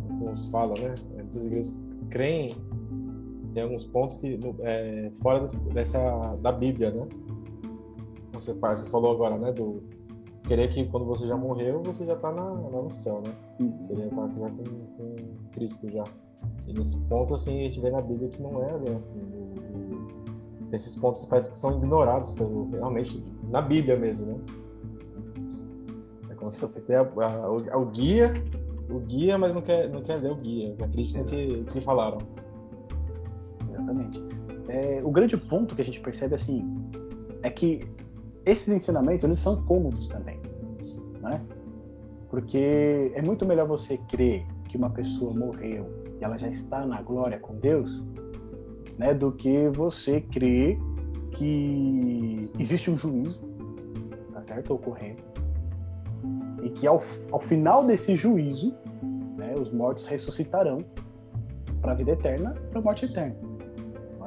como 0.07 0.37
se 0.37 0.49
fala, 0.49 0.73
né? 0.75 0.95
Muitas 1.15 1.45
igrejas 1.45 1.85
creem 2.09 2.49
tem 3.53 3.63
alguns 3.63 3.85
pontos 3.85 4.17
que 4.17 4.39
é, 4.61 5.11
fora 5.21 5.45
dessa 5.73 6.35
da 6.37 6.51
Bíblia, 6.51 6.91
né? 6.91 7.07
Você, 8.33 8.53
você 8.53 8.89
falou 8.89 9.11
agora, 9.11 9.37
né? 9.37 9.51
Do 9.51 9.83
querer 10.47 10.69
que 10.69 10.85
quando 10.85 11.05
você 11.05 11.27
já 11.27 11.37
morreu, 11.37 11.81
você 11.83 12.05
já 12.05 12.13
está 12.13 12.31
na, 12.31 12.55
na 12.55 12.81
no 12.81 12.89
céu, 12.89 13.21
né? 13.21 13.33
Uhum. 13.59 13.83
Seria 13.83 14.05
estar 14.05 14.27
tá 14.27 14.33
já 14.39 14.49
com, 14.49 14.63
com 14.63 15.15
Cristo 15.51 15.89
já. 15.91 16.03
E 16.67 16.73
nesse 16.73 16.97
ponto, 17.01 17.33
assim, 17.35 17.59
a 17.59 17.63
gente 17.63 17.79
vê 17.79 17.89
na 17.89 18.01
Bíblia 18.01 18.29
que 18.29 18.41
não 18.41 18.63
é 18.63 18.77
bem 18.77 18.95
assim. 18.95 19.21
esses 20.71 20.95
pontos 20.95 21.25
parece 21.25 21.51
que 21.51 21.57
são 21.57 21.77
ignorados 21.77 22.31
pelo, 22.31 22.69
realmente 22.71 23.23
na 23.49 23.61
Bíblia 23.61 23.95
mesmo, 23.95 24.33
né? 24.33 24.39
É 26.29 26.35
como 26.35 26.51
se 26.51 26.59
você 26.59 26.81
tenha 26.81 27.03
o, 27.03 27.81
o, 27.81 27.85
guia, 27.85 28.33
o 28.89 28.99
guia, 28.99 29.37
mas 29.37 29.53
não 29.53 29.61
quer, 29.61 29.89
não 29.89 30.01
quer 30.01 30.17
ler 30.17 30.31
o 30.31 30.35
guia, 30.35 30.75
acredita 30.79 31.19
no 31.19 31.25
que, 31.25 31.63
que 31.65 31.81
falaram. 31.81 32.19
Exatamente. 33.89 34.23
É, 34.67 35.01
o 35.03 35.11
grande 35.11 35.35
ponto 35.35 35.75
que 35.75 35.81
a 35.81 35.85
gente 35.85 35.99
percebe 35.99 36.35
assim 36.35 36.63
é 37.41 37.49
que 37.49 37.79
esses 38.45 38.67
ensinamentos 38.69 39.23
eles 39.23 39.39
são 39.39 39.61
cômodos 39.63 40.07
também, 40.07 40.39
né? 41.21 41.41
Porque 42.29 43.11
é 43.15 43.21
muito 43.21 43.45
melhor 43.47 43.67
você 43.67 43.97
crer 44.09 44.45
que 44.67 44.77
uma 44.77 44.89
pessoa 44.91 45.33
morreu 45.33 45.87
e 46.19 46.23
ela 46.23 46.37
já 46.37 46.47
está 46.47 46.85
na 46.85 47.01
glória 47.01 47.39
com 47.39 47.55
Deus, 47.55 48.03
né, 48.97 49.13
do 49.13 49.31
que 49.31 49.69
você 49.69 50.21
crer 50.21 50.77
que 51.31 52.51
existe 52.59 52.91
um 52.91 52.97
juízo, 52.97 53.41
tá 54.33 54.41
certo, 54.41 54.73
ocorrendo, 54.73 55.23
e 56.61 56.69
que 56.69 56.85
ao, 56.85 57.01
ao 57.31 57.39
final 57.39 57.83
desse 57.85 58.15
juízo, 58.15 58.75
né, 59.37 59.55
os 59.59 59.71
mortos 59.71 60.05
ressuscitarão 60.05 60.85
para 61.81 61.93
a 61.93 61.95
vida 61.95 62.11
eterna, 62.11 62.53
para 62.69 62.79
a 62.79 62.83
morte 62.83 63.05
eterna, 63.05 63.48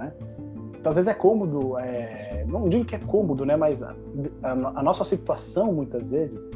não 0.02 0.08
é? 0.08 0.12
Então, 0.78 0.90
às 0.90 0.96
vezes 0.96 1.08
é 1.08 1.14
cômodo, 1.14 1.78
é, 1.78 2.44
não 2.48 2.68
digo 2.68 2.84
que 2.84 2.96
é 2.96 2.98
cômodo, 2.98 3.44
né, 3.46 3.56
mas 3.56 3.82
a, 3.82 3.94
a, 4.42 4.50
a 4.50 4.82
nossa 4.82 5.04
situação, 5.04 5.72
muitas 5.72 6.08
vezes, 6.08 6.50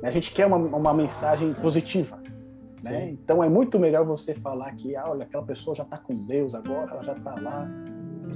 né, 0.00 0.08
a 0.08 0.10
gente 0.10 0.32
quer 0.32 0.46
uma, 0.46 0.56
uma 0.56 0.94
mensagem 0.94 1.52
positiva, 1.54 2.22
Né? 2.84 3.10
Então 3.10 3.42
é 3.42 3.48
muito 3.48 3.78
melhor 3.78 4.04
você 4.04 4.34
falar 4.34 4.70
que, 4.76 4.94
ah, 4.94 5.06
olha, 5.08 5.24
aquela 5.24 5.42
pessoa 5.42 5.74
já 5.74 5.82
está 5.82 5.98
com 5.98 6.26
Deus 6.26 6.54
agora, 6.54 6.92
ela 6.92 7.02
já 7.02 7.14
está 7.14 7.34
lá. 7.40 7.68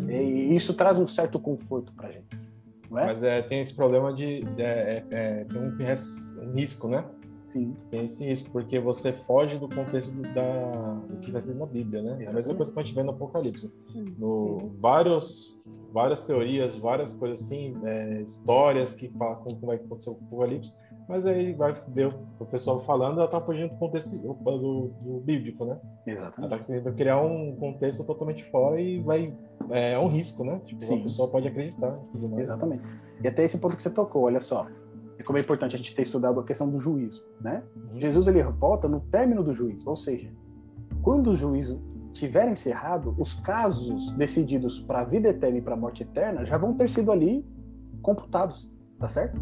E 0.09 0.57
isso 0.57 0.73
traz 0.75 0.99
um 0.99 1.07
certo 1.07 1.39
conforto 1.39 1.93
para 1.93 2.09
a 2.09 2.13
gente. 2.13 2.35
É? 2.35 3.05
Mas 3.05 3.23
é, 3.23 3.43
tem 3.43 3.61
esse 3.61 3.77
problema 3.77 4.13
de. 4.13 4.43
é, 4.57 5.05
é, 5.11 5.45
tem 5.45 5.61
um, 5.61 5.77
um 5.77 6.53
risco, 6.55 6.89
né? 6.89 7.05
Sim. 7.49 7.75
Tem 7.91 8.05
esse 8.05 8.25
risco, 8.25 8.51
porque 8.51 8.79
você 8.79 9.11
foge 9.11 9.59
do 9.59 9.69
contexto 9.69 10.15
do, 10.15 10.23
da, 10.35 10.95
do 11.09 11.17
que 11.17 11.29
está 11.29 11.39
escrito 11.39 11.59
na 11.59 11.67
Bíblia, 11.67 12.03
né? 12.03 12.25
É 12.25 12.29
a 12.29 12.33
mesma 12.33 12.55
coisa 12.55 12.71
que 12.71 12.79
a 12.79 12.83
gente 12.83 12.95
vê 12.95 13.03
no 13.03 13.11
Apocalipse. 13.11 13.73
No, 14.19 14.71
vários, 14.79 15.63
várias 15.93 16.25
teorias, 16.25 16.77
várias 16.77 17.15
coisas 17.15 17.41
assim, 17.41 17.75
é, 17.85 18.21
histórias 18.21 18.93
que 18.93 19.09
falam 19.09 19.37
como 19.37 19.67
vai 19.67 19.77
acontecer 19.77 20.11
o 20.11 20.13
Apocalipse, 20.13 20.73
mas 21.09 21.27
aí 21.27 21.55
vai 21.55 21.75
ver 21.89 22.15
o 22.39 22.45
pessoal 22.45 22.81
falando, 22.81 23.17
ela 23.17 23.25
está 23.25 23.41
fugindo 23.41 23.71
do 23.71 23.77
contexto 23.77 24.21
do, 24.21 24.35
do, 24.35 24.89
do 25.01 25.21
bíblico, 25.21 25.65
né? 25.65 25.79
Exatamente. 26.07 26.39
Ela 26.39 26.47
está 26.47 26.59
querendo 26.59 26.93
criar 26.95 27.21
um 27.23 27.57
contexto 27.57 28.05
totalmente 28.05 28.45
fora 28.51 28.79
e 28.79 29.01
vai. 29.01 29.35
É, 29.71 29.93
é 29.93 29.99
um 29.99 30.09
risco, 30.09 30.45
né? 30.45 30.61
Tipo, 30.67 30.83
Sim. 30.83 31.01
a 31.01 31.03
pessoa 31.05 31.29
pode 31.29 31.49
acreditar. 31.49 31.99
Exatamente. 32.37 32.83
E 33.25 33.27
até 33.27 33.43
esse 33.43 33.57
ponto 33.57 33.75
que 33.75 33.83
você 33.83 33.89
tocou, 33.89 34.25
olha 34.25 34.41
só. 34.41 34.67
E 35.19 35.23
como 35.25 35.37
é 35.37 35.41
importante 35.41 35.75
a 35.75 35.79
gente 35.79 35.95
ter 35.95 36.03
estudado 36.03 36.39
a 36.39 36.45
questão 36.45 36.71
do 36.71 36.79
juízo, 36.79 37.27
né? 37.41 37.63
Uhum. 37.77 37.99
Jesus 37.99 38.27
ele 38.29 38.43
volta 38.43 38.87
no 38.89 39.01
término 39.01 39.43
do 39.43 39.53
juízo, 39.53 39.89
ou 39.89 39.97
seja, 39.97 40.33
quando 41.03 41.31
o 41.31 41.35
juízo 41.35 41.81
tiver 42.13 42.49
encerrado, 42.49 43.15
os 43.19 43.35
casos 43.35 44.13
decididos 44.13 44.81
para 44.81 45.01
a 45.01 45.05
vida 45.05 45.29
eterna 45.29 45.59
e 45.59 45.63
para 45.63 45.75
a 45.75 45.77
morte 45.77 46.03
eterna 46.03 46.45
já 46.45 46.57
vão 46.57 46.75
ter 46.75 46.89
sido 46.89 47.13
ali 47.13 47.45
computados, 48.03 48.71
tá 48.99 49.09
certo? 49.09 49.41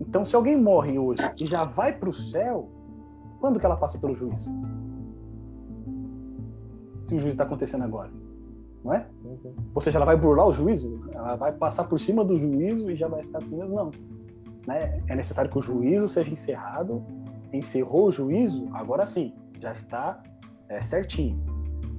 Então, 0.00 0.24
se 0.24 0.36
alguém 0.36 0.60
morre 0.60 0.98
hoje 0.98 1.22
e 1.40 1.46
já 1.46 1.64
vai 1.64 1.96
para 1.96 2.08
o 2.08 2.12
céu, 2.12 2.68
quando 3.40 3.58
que 3.58 3.66
ela 3.66 3.76
passa 3.76 3.98
pelo 3.98 4.14
juízo? 4.14 4.50
Se 7.04 7.14
o 7.14 7.18
juízo 7.18 7.28
está 7.30 7.44
acontecendo 7.44 7.84
agora, 7.84 8.10
não 8.84 8.92
é? 8.92 9.06
Ou 9.74 9.80
seja, 9.80 9.98
ela 9.98 10.06
vai 10.06 10.16
burlar 10.16 10.48
o 10.48 10.52
juízo? 10.52 11.02
Ela 11.12 11.36
vai 11.36 11.52
passar 11.52 11.84
por 11.84 11.98
cima 11.98 12.24
do 12.24 12.38
juízo 12.38 12.90
e 12.90 12.96
já 12.96 13.08
vai 13.08 13.20
estar 13.20 13.42
com 13.42 13.56
Deus? 13.56 13.70
Não. 13.70 13.90
Né? 14.66 15.02
É 15.08 15.16
necessário 15.16 15.50
que 15.50 15.58
o 15.58 15.62
juízo 15.62 16.08
seja 16.08 16.30
encerrado. 16.30 17.04
Encerrou 17.52 18.08
o 18.08 18.12
juízo, 18.12 18.68
agora 18.72 19.04
sim, 19.04 19.34
já 19.60 19.72
está 19.72 20.22
é, 20.68 20.80
certinho. 20.80 21.38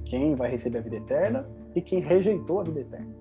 Quem 0.04 0.34
vai 0.34 0.50
receber 0.50 0.78
a 0.78 0.80
vida 0.82 0.96
eterna 0.96 1.46
e 1.74 1.80
quem 1.80 2.00
rejeitou 2.00 2.60
a 2.60 2.64
vida 2.64 2.80
eterna. 2.80 3.14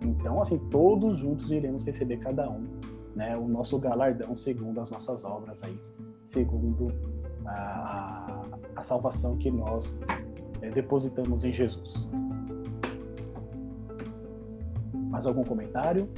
Então, 0.00 0.40
assim, 0.40 0.58
todos 0.70 1.16
juntos 1.16 1.50
iremos 1.50 1.84
receber 1.84 2.18
cada 2.18 2.48
um 2.48 2.80
né, 3.14 3.36
o 3.36 3.48
nosso 3.48 3.78
galardão 3.78 4.34
segundo 4.36 4.80
as 4.80 4.90
nossas 4.90 5.24
obras 5.24 5.62
aí, 5.62 5.78
segundo 6.24 6.92
a, 7.46 8.44
a, 8.76 8.82
salvação 8.82 9.36
que 9.36 9.50
nós 9.50 9.98
é, 10.62 10.70
depositamos 10.70 11.44
em 11.44 11.52
Jesus. 11.52 12.08
Mais 15.10 15.26
algum 15.26 15.42
comentário? 15.42 16.08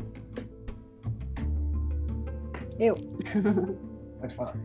Eu. 2.79 2.95
Pode 4.21 4.35
falar. 4.35 4.57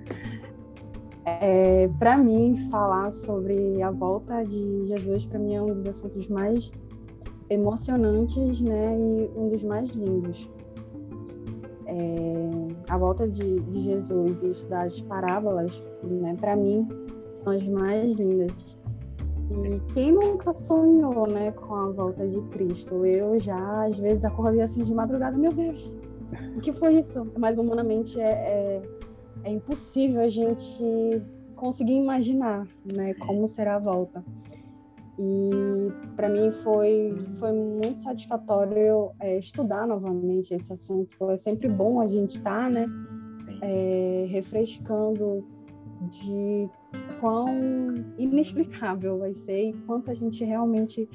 É, 1.26 1.90
para 2.00 2.18
mim, 2.18 2.56
falar 2.72 3.12
sobre 3.12 3.82
a 3.82 3.92
volta 3.92 4.44
de 4.44 4.88
Jesus, 4.88 5.26
para 5.26 5.38
mim, 5.38 5.56
é 5.56 5.62
um 5.62 5.74
dos 5.74 5.86
assuntos 5.86 6.28
mais 6.30 6.72
emocionantes, 7.50 8.62
né, 8.62 8.98
e 8.98 9.30
um 9.38 9.50
dos 9.50 9.62
mais 9.62 9.90
lindos. 9.90 10.50
É, 11.86 12.68
a 12.90 12.98
volta 12.98 13.28
de, 13.28 13.60
de 13.60 13.82
Jesus 13.82 14.42
e 14.44 14.52
estudar 14.52 14.86
as 14.86 15.02
parábolas, 15.02 15.84
né, 16.04 16.34
para 16.40 16.56
mim, 16.56 16.88
são 17.32 17.52
as 17.52 17.68
mais 17.68 18.16
lindas. 18.16 18.78
E 19.50 19.94
quem 19.94 20.14
nunca 20.14 20.54
sonhou, 20.54 21.28
né, 21.28 21.52
com 21.52 21.76
a 21.76 21.90
volta 21.90 22.26
de 22.26 22.42
Cristo? 22.50 23.06
Eu 23.06 23.38
já, 23.40 23.86
às 23.86 23.98
vezes, 23.98 24.24
acordei 24.24 24.62
assim 24.62 24.84
de 24.84 24.94
madrugada, 24.94 25.38
meu 25.38 25.52
Deus, 25.52 25.94
o 26.56 26.62
que 26.62 26.74
foi 26.74 27.00
isso? 27.00 27.32
Mas 27.38 27.58
humanamente 27.58 28.20
é, 28.20 28.30
é, 28.30 28.82
é 29.44 29.52
impossível 29.52 30.22
a 30.22 30.30
gente 30.30 31.22
conseguir 31.56 31.96
imaginar, 31.96 32.68
né, 32.96 33.14
Sim. 33.14 33.20
como 33.20 33.48
será 33.48 33.76
a 33.76 33.80
volta. 33.80 34.24
E 35.20 35.50
para 36.16 36.30
mim 36.30 36.52
foi 36.64 37.16
foi 37.40 37.52
muito 37.52 38.04
satisfatório 38.04 39.10
é, 39.20 39.40
estudar 39.40 39.88
novamente 39.88 40.54
esse 40.54 40.72
assunto. 40.72 41.32
É 41.32 41.38
sempre 41.38 41.68
bom 41.68 42.00
a 42.00 42.08
gente 42.08 42.36
estar, 42.36 42.70
né, 42.70 42.88
Sim. 43.40 43.60
é, 43.62 44.26
refrescando 44.30 45.44
de 46.12 46.70
quão 47.20 47.48
inexplicável 48.18 49.18
vai 49.18 49.34
ser 49.34 49.70
e 49.70 49.74
quanto 49.86 50.12
a 50.12 50.14
gente 50.14 50.44
realmente 50.46 51.10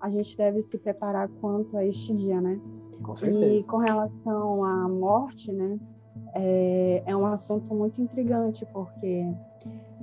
a 0.00 0.08
gente 0.10 0.36
deve 0.36 0.60
se 0.60 0.76
preparar 0.76 1.28
quanto 1.40 1.76
a 1.76 1.86
este 1.86 2.12
dia, 2.12 2.40
né? 2.40 2.60
Com 3.04 3.12
E 3.12 3.16
certeza. 3.16 3.68
com 3.68 3.76
relação 3.78 4.64
à 4.64 4.88
morte, 4.88 5.52
né, 5.52 5.78
é, 6.34 7.02
é 7.06 7.16
um 7.16 7.26
assunto 7.26 7.74
muito 7.74 8.00
intrigante, 8.00 8.66
porque 8.72 9.26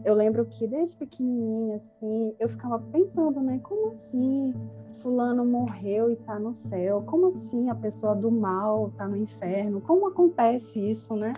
eu 0.06 0.14
lembro 0.14 0.46
que 0.46 0.68
desde 0.68 0.96
pequenininha, 0.96 1.76
assim, 1.76 2.34
eu 2.40 2.48
ficava 2.48 2.80
pensando, 2.80 3.42
né, 3.42 3.60
como 3.64 3.94
assim 3.94 4.54
fulano 5.02 5.44
morreu 5.44 6.12
e 6.12 6.16
tá 6.16 6.40
no 6.40 6.54
céu? 6.54 7.02
Como 7.08 7.28
assim 7.28 7.70
a 7.70 7.76
pessoa 7.76 8.16
do 8.16 8.30
mal 8.30 8.92
tá 8.98 9.08
no 9.08 9.18
inferno? 9.18 9.82
Como 9.82 10.08
acontece 10.08 10.80
isso, 10.80 11.16
né? 11.16 11.34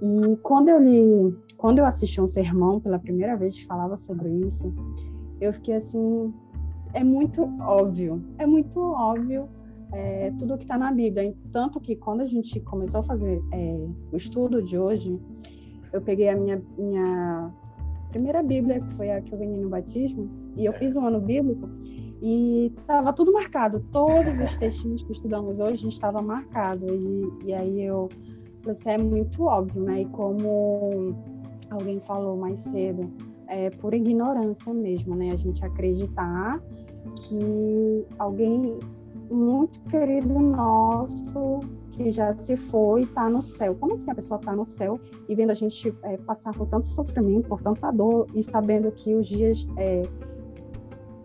E 0.00 0.36
quando 0.42 0.68
eu 0.68 0.80
li, 0.80 1.36
quando 1.56 1.78
eu 1.78 1.86
assisti 1.86 2.20
um 2.20 2.26
sermão 2.26 2.80
pela 2.80 2.98
primeira 2.98 3.36
vez 3.36 3.58
que 3.58 3.66
falava 3.66 3.96
sobre 3.96 4.28
isso, 4.28 4.72
eu 5.40 5.52
fiquei 5.52 5.74
assim, 5.74 6.32
é 6.94 7.04
muito 7.04 7.42
óbvio, 7.60 8.22
é 8.38 8.46
muito 8.46 8.80
óbvio 8.80 9.48
é, 9.92 10.32
tudo 10.38 10.56
que 10.56 10.64
está 10.64 10.78
na 10.78 10.92
Bíblia. 10.92 11.34
Tanto 11.52 11.80
que 11.80 11.96
quando 11.96 12.20
a 12.20 12.26
gente 12.26 12.60
começou 12.60 13.00
a 13.00 13.02
fazer 13.02 13.42
é, 13.52 13.86
o 14.12 14.16
estudo 14.16 14.62
de 14.62 14.78
hoje, 14.78 15.18
eu 15.92 16.00
peguei 16.00 16.28
a 16.28 16.36
minha, 16.36 16.62
minha 16.78 17.50
primeira 18.10 18.42
Bíblia, 18.42 18.80
que 18.80 18.94
foi 18.94 19.10
a 19.10 19.20
que 19.20 19.32
eu 19.32 19.38
ganhei 19.38 19.60
no 19.60 19.68
batismo, 19.68 20.28
e 20.56 20.64
eu 20.64 20.72
fiz 20.72 20.96
um 20.96 21.06
ano 21.06 21.20
bíblico, 21.20 21.68
e 22.22 22.72
estava 22.78 23.12
tudo 23.12 23.32
marcado. 23.32 23.84
Todos 23.92 24.40
os 24.40 24.56
textinhos 24.56 25.02
que 25.02 25.12
estudamos 25.12 25.60
hoje 25.60 25.88
estava 25.88 26.22
marcado. 26.22 26.86
E, 26.86 27.46
e 27.46 27.52
aí 27.52 27.82
eu 27.82 28.08
falei 28.60 28.72
assim, 28.72 28.90
é 28.90 28.98
muito 28.98 29.44
óbvio, 29.44 29.82
né? 29.82 30.02
E 30.02 30.06
como 30.06 31.14
alguém 31.70 32.00
falou 32.00 32.36
mais 32.36 32.60
cedo, 32.60 33.10
é 33.48 33.70
por 33.70 33.92
ignorância 33.92 34.72
mesmo, 34.72 35.14
né? 35.14 35.30
A 35.30 35.36
gente 35.36 35.64
acreditar 35.64 36.60
que 37.16 38.04
alguém 38.18 38.78
muito 39.30 39.80
querido 39.90 40.38
nosso 40.38 41.60
que 41.92 42.10
já 42.10 42.36
se 42.36 42.56
foi 42.56 43.02
está 43.02 43.28
no 43.28 43.40
céu. 43.40 43.74
Como 43.74 43.94
assim 43.94 44.10
a 44.10 44.14
pessoa 44.14 44.38
está 44.38 44.54
no 44.54 44.64
céu 44.64 45.00
e 45.28 45.34
vendo 45.34 45.50
a 45.50 45.54
gente 45.54 45.94
é, 46.02 46.16
passar 46.18 46.52
por 46.52 46.66
tanto 46.66 46.86
sofrimento, 46.86 47.48
por 47.48 47.62
tanta 47.62 47.90
dor 47.90 48.26
e 48.34 48.42
sabendo 48.42 48.90
que 48.92 49.14
os 49.14 49.26
dias 49.26 49.66
é, 49.76 50.02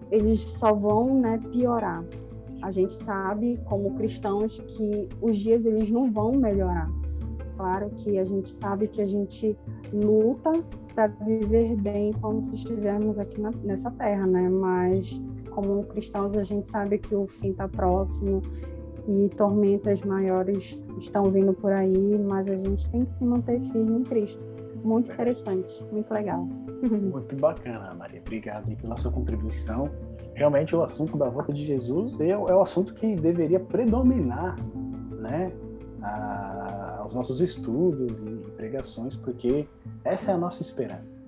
eles 0.10 0.42
só 0.42 0.74
vão 0.74 1.20
né, 1.20 1.40
piorar. 1.52 2.04
A 2.62 2.70
gente 2.70 2.94
sabe, 2.94 3.60
como 3.66 3.96
cristãos, 3.96 4.60
que 4.68 5.10
os 5.22 5.38
dias 5.38 5.66
eles 5.66 5.90
não 5.90 6.12
vão 6.12 6.34
melhorar. 6.34 6.90
Claro 7.58 7.90
que 7.92 8.18
a 8.18 8.24
gente 8.24 8.50
sabe 8.50 8.88
que 8.88 9.02
a 9.02 9.06
gente 9.06 9.58
luta 9.92 10.52
para 10.94 11.08
viver 11.08 11.76
bem 11.76 12.14
quando 12.14 12.54
estivermos 12.54 13.18
aqui 13.18 13.40
na, 13.42 13.52
nessa 13.64 13.90
terra, 13.92 14.28
né? 14.28 14.48
Mas 14.50 15.22
como 15.52 15.84
cristãos 15.86 16.38
a 16.38 16.44
gente 16.44 16.68
sabe 16.68 16.98
que 16.98 17.16
o 17.16 17.28
fim 17.28 17.52
está 17.52 17.68
próximo 17.68 18.42
e 19.08 19.30
tormentas 19.30 20.02
maiores 20.02 20.82
estão 20.98 21.24
vindo 21.26 21.54
por 21.54 21.72
aí, 21.72 22.18
mas 22.20 22.48
a 22.48 22.56
gente 22.56 22.90
tem 22.90 23.06
que 23.06 23.12
se 23.14 23.24
manter 23.24 23.60
firme 23.72 24.00
em 24.00 24.04
Cristo. 24.04 24.44
Muito 24.84 25.12
interessante, 25.12 25.84
muito 25.92 26.12
legal. 26.12 26.48
Muito 26.82 27.36
bacana, 27.36 27.94
Maria. 27.94 28.20
Obrigado 28.20 28.76
pela 28.78 28.98
sua 28.98 29.12
contribuição. 29.12 29.88
Realmente 30.34 30.76
o 30.76 30.82
assunto 30.82 31.16
da 31.16 31.30
volta 31.30 31.54
de 31.54 31.64
Jesus 31.64 32.20
é, 32.20 32.30
é 32.30 32.36
o 32.36 32.62
assunto 32.62 32.96
que 32.96 33.16
deveria 33.16 33.60
predominar, 33.60 34.56
né, 35.20 35.52
a, 36.02 36.98
aos 37.02 37.14
nossos 37.14 37.40
estudos 37.40 38.20
e 38.24 38.52
pregações, 38.52 39.16
porque 39.16 39.68
essa 40.04 40.32
é 40.32 40.34
a 40.34 40.38
nossa 40.38 40.64
esperança. 40.64 41.21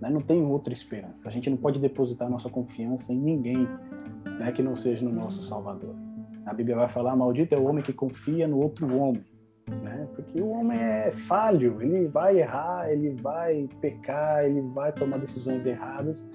Né? 0.00 0.10
Não 0.10 0.20
tem 0.20 0.44
outra 0.44 0.72
esperança. 0.72 1.28
A 1.28 1.30
gente 1.30 1.48
não 1.48 1.56
pode 1.56 1.78
depositar 1.78 2.28
nossa 2.28 2.48
confiança 2.48 3.12
em 3.12 3.18
ninguém, 3.18 3.68
né, 4.38 4.52
que 4.52 4.62
não 4.62 4.76
seja 4.76 5.04
no 5.04 5.12
nosso 5.12 5.42
Salvador. 5.42 5.94
A 6.44 6.54
Bíblia 6.54 6.76
vai 6.76 6.88
falar: 6.88 7.16
maldito 7.16 7.54
é 7.54 7.58
o 7.58 7.64
homem 7.64 7.82
que 7.82 7.92
confia 7.92 8.46
no 8.46 8.58
outro 8.58 8.86
homem. 8.96 9.24
Né? 9.82 10.08
Porque 10.14 10.40
o 10.40 10.50
homem 10.50 10.78
é 10.78 11.10
falho, 11.10 11.82
ele 11.82 12.06
vai 12.06 12.38
errar, 12.38 12.88
ele 12.88 13.16
vai 13.20 13.68
pecar, 13.80 14.44
ele 14.44 14.60
vai 14.60 14.92
tomar 14.92 15.18
decisões 15.18 15.66
erradas, 15.66 16.28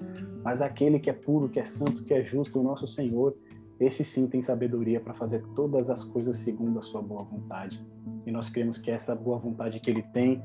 mas 0.44 0.60
aquele 0.60 0.98
que 0.98 1.08
é 1.08 1.14
puro, 1.14 1.48
que 1.48 1.58
é 1.58 1.64
santo, 1.64 2.04
que 2.04 2.12
é 2.12 2.22
justo, 2.22 2.60
o 2.60 2.62
nosso 2.62 2.86
Senhor, 2.86 3.34
esse 3.80 4.04
sim 4.04 4.26
tem 4.26 4.42
sabedoria 4.42 5.00
para 5.00 5.14
fazer 5.14 5.42
todas 5.54 5.88
as 5.88 6.04
coisas 6.04 6.36
segundo 6.36 6.78
a 6.78 6.82
sua 6.82 7.00
boa 7.00 7.24
vontade. 7.24 7.84
E 8.26 8.30
nós 8.30 8.50
cremos 8.50 8.76
que 8.76 8.90
essa 8.90 9.14
boa 9.14 9.38
vontade 9.38 9.80
que 9.80 9.90
ele 9.90 10.02
tem 10.02 10.42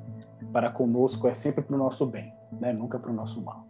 para 0.53 0.71
conosco 0.71 1.27
é 1.27 1.33
sempre 1.33 1.61
para 1.61 1.75
o 1.75 1.77
nosso 1.77 2.05
bem. 2.05 2.33
Né? 2.51 2.73
nunca 2.73 2.99
para 2.99 3.11
o 3.11 3.13
nosso 3.13 3.43
mal. 3.43 3.67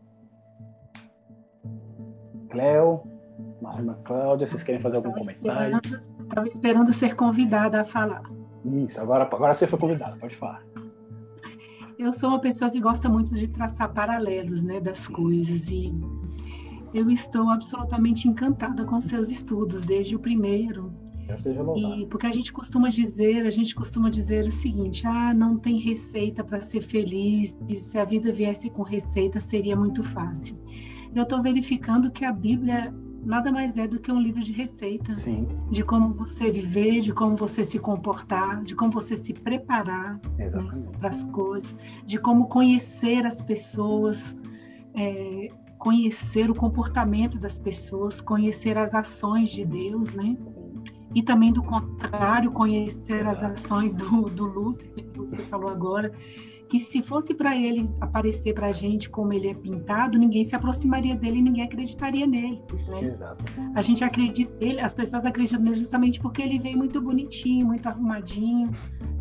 Cléo, 2.49 3.03
nossa 3.61 3.79
irmã 3.79 3.97
Cláudia, 4.03 4.47
vocês 4.47 4.63
querem 4.63 4.81
fazer 4.81 4.97
algum 4.97 5.11
Tava 5.11 5.21
comentário? 5.21 5.79
Estava 6.21 6.47
esperando 6.47 6.93
ser 6.93 7.15
convidada 7.15 7.81
a 7.81 7.85
falar. 7.85 8.23
Isso, 8.65 8.99
agora, 8.99 9.23
agora 9.23 9.53
você 9.53 9.67
foi 9.67 9.79
convidado, 9.79 10.17
pode 10.19 10.35
falar. 10.35 10.63
Eu 11.97 12.13
sou 12.13 12.29
uma 12.29 12.39
pessoa 12.39 12.69
que 12.69 12.79
gosta 12.79 13.09
muito 13.09 13.33
de 13.33 13.47
traçar 13.47 13.91
paralelos 13.91 14.61
né, 14.61 14.79
das 14.79 15.07
coisas 15.07 15.69
e 15.69 15.91
eu 16.93 17.09
estou 17.09 17.49
absolutamente 17.49 18.27
encantada 18.27 18.85
com 18.85 18.99
seus 19.01 19.29
estudos, 19.29 19.83
desde 19.83 20.15
o 20.15 20.19
primeiro. 20.19 20.93
E 22.01 22.05
porque 22.07 22.25
a 22.25 22.31
gente 22.31 22.53
costuma 22.53 22.89
dizer, 22.89 23.45
a 23.45 23.51
gente 23.51 23.75
costuma 23.75 24.09
dizer 24.09 24.45
o 24.45 24.51
seguinte: 24.51 25.05
ah, 25.05 25.33
não 25.33 25.57
tem 25.57 25.79
receita 25.79 26.43
para 26.43 26.61
ser 26.61 26.81
feliz, 26.81 27.57
e 27.67 27.75
se 27.75 27.97
a 27.97 28.05
vida 28.05 28.31
viesse 28.31 28.69
com 28.69 28.83
receita 28.83 29.39
seria 29.41 29.75
muito 29.75 30.03
fácil. 30.03 30.57
Eu 31.13 31.23
estou 31.23 31.41
verificando 31.41 32.11
que 32.11 32.23
a 32.23 32.31
Bíblia 32.31 32.93
nada 33.27 33.51
mais 33.51 33.77
é 33.77 33.85
do 33.87 33.99
que 33.99 34.11
um 34.11 34.21
livro 34.21 34.41
de 34.41 34.53
receita, 34.53 35.13
Sim, 35.13 35.47
de 35.69 35.83
como 35.83 36.09
você 36.09 36.49
viver, 36.49 37.01
de 37.01 37.13
como 37.13 37.35
você 37.35 37.65
se 37.65 37.77
comportar, 37.77 38.63
de 38.63 38.73
como 38.73 38.91
você 38.91 39.17
se 39.17 39.33
preparar 39.33 40.19
exatamente. 40.39 40.97
para 40.97 41.09
as 41.09 41.23
coisas, 41.25 41.75
de 42.05 42.17
como 42.17 42.47
conhecer 42.47 43.25
as 43.25 43.41
pessoas, 43.41 44.37
é, 44.95 45.49
conhecer 45.77 46.49
o 46.49 46.55
comportamento 46.55 47.37
das 47.37 47.59
pessoas, 47.59 48.21
conhecer 48.21 48.77
as 48.77 48.95
ações 48.95 49.49
de 49.49 49.65
Deus, 49.65 50.13
né? 50.13 50.37
E 51.15 51.21
também 51.23 51.51
do 51.53 51.63
contrário, 51.63 52.51
conhecer 52.51 53.25
as 53.25 53.41
ações 53.41 53.95
do, 53.97 54.23
do 54.23 54.45
Lúcifer, 54.45 55.03
que 55.05 55.17
você 55.17 55.37
falou 55.43 55.69
agora, 55.69 56.11
que 56.67 56.79
se 56.79 57.01
fosse 57.01 57.33
para 57.33 57.55
ele 57.55 57.89
aparecer 58.01 58.53
para 58.53 58.67
a 58.67 58.71
gente 58.73 59.09
como 59.09 59.31
ele 59.31 59.47
é 59.47 59.53
pintado, 59.53 60.19
ninguém 60.19 60.43
se 60.43 60.55
aproximaria 60.55 61.15
dele, 61.15 61.41
ninguém 61.41 61.63
acreditaria 61.63 62.27
nele, 62.27 62.61
né? 62.87 63.03
Exato. 63.03 63.45
A 63.73 63.81
gente 63.81 64.03
acredita 64.03 64.53
nele, 64.59 64.81
as 64.81 64.93
pessoas 64.93 65.25
acreditam 65.25 65.63
nele 65.63 65.77
justamente 65.77 66.19
porque 66.19 66.41
ele 66.41 66.59
vem 66.59 66.75
muito 66.75 67.01
bonitinho, 67.01 67.65
muito 67.67 67.87
arrumadinho, 67.87 68.69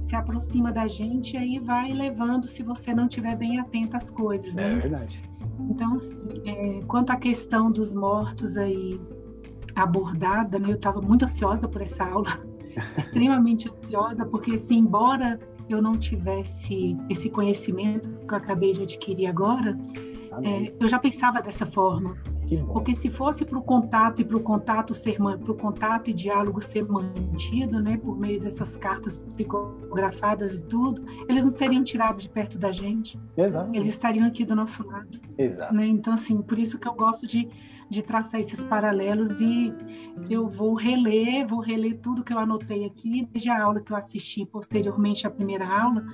se 0.01 0.17
aproxima 0.17 0.73
da 0.73 0.89
gente 0.89 1.35
e 1.35 1.37
aí 1.37 1.59
vai 1.61 1.93
levando 1.93 2.47
se 2.47 2.63
você 2.63 2.93
não 2.93 3.07
estiver 3.07 3.37
bem 3.37 3.59
atento 3.61 3.97
às 3.97 4.11
coisas, 4.11 4.57
É 4.57 4.63
né? 4.63 4.81
verdade. 4.81 5.23
Então, 5.71 5.95
assim, 5.95 6.43
é, 6.45 6.83
quanto 6.87 7.11
à 7.11 7.17
questão 7.17 7.71
dos 7.71 7.95
mortos 7.95 8.57
aí 8.57 9.01
abordada, 9.75 10.59
né? 10.59 10.71
Eu 10.71 10.75
estava 10.75 11.01
muito 11.01 11.25
ansiosa 11.25 11.69
por 11.69 11.83
essa 11.83 12.05
aula, 12.05 12.29
extremamente 12.97 13.69
ansiosa, 13.69 14.25
porque 14.27 14.53
assim, 14.53 14.79
embora 14.79 15.39
eu 15.69 15.83
não 15.83 15.97
tivesse 15.97 16.97
esse 17.09 17.29
conhecimento 17.29 18.09
que 18.27 18.33
eu 18.33 18.39
acabei 18.39 18.73
de 18.73 18.83
adquirir 18.83 19.27
agora, 19.27 19.77
é, 20.45 20.73
eu 20.79 20.89
já 20.89 20.99
pensava 20.99 21.41
dessa 21.41 21.67
forma. 21.67 22.17
Porque 22.73 22.95
se 22.95 23.11
fosse 23.11 23.45
para 23.45 23.59
o 23.59 23.63
contato 23.63 24.23
e 24.23 24.25
para 24.25 24.37
o 24.37 24.41
contato 24.41 24.95
ser 24.95 25.17
para 25.17 25.53
o 25.53 25.57
contato 25.57 26.11
e 26.11 26.13
diálogo 26.13 26.63
ser 26.63 26.87
mantido, 26.87 27.81
né, 27.81 27.97
por 27.97 28.17
meio 28.17 28.41
dessas 28.41 28.77
cartas 28.77 29.19
psicografadas 29.19 30.61
e 30.61 30.65
tudo, 30.65 31.03
eles 31.29 31.45
não 31.45 31.51
seriam 31.51 31.83
tirados 31.83 32.23
de 32.23 32.31
perto 32.31 32.59
da 32.59 32.71
gente. 32.71 33.19
Exato. 33.37 33.71
Eles 33.75 33.87
estariam 33.87 34.27
aqui 34.27 34.45
do 34.45 34.55
nosso 34.55 34.87
lado, 34.87 35.09
Exato. 35.37 35.75
né? 35.75 35.87
Então 35.87 36.13
assim, 36.13 36.41
por 36.41 36.59
isso 36.59 36.79
que 36.79 36.87
eu 36.87 36.95
gosto 36.95 37.27
de, 37.27 37.49
de 37.89 38.03
traçar 38.03 38.41
esses 38.41 38.65
paralelos 38.65 39.41
e 39.41 39.73
eu 40.29 40.49
vou 40.49 40.75
reler, 40.75 41.47
vou 41.47 41.61
reler 41.61 41.99
tudo 42.01 42.25
que 42.25 42.33
eu 42.33 42.39
anotei 42.39 42.85
aqui, 42.85 43.29
desde 43.31 43.51
a 43.51 43.63
aula 43.63 43.81
que 43.81 43.93
eu 43.93 43.97
assisti 43.97 44.45
posteriormente 44.45 45.27
à 45.27 45.31
primeira 45.31 45.67
aula. 45.67 46.05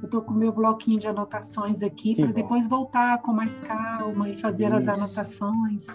Eu 0.00 0.06
estou 0.06 0.20
com 0.22 0.34
o 0.34 0.36
meu 0.36 0.52
bloquinho 0.52 0.98
de 0.98 1.08
anotações 1.08 1.82
aqui 1.82 2.14
para 2.16 2.32
depois 2.32 2.68
voltar 2.68 3.22
com 3.22 3.32
mais 3.32 3.60
calma 3.60 4.28
e 4.28 4.36
fazer 4.36 4.72
as 4.72 4.82
Isso. 4.82 4.90
anotações. 4.90 5.86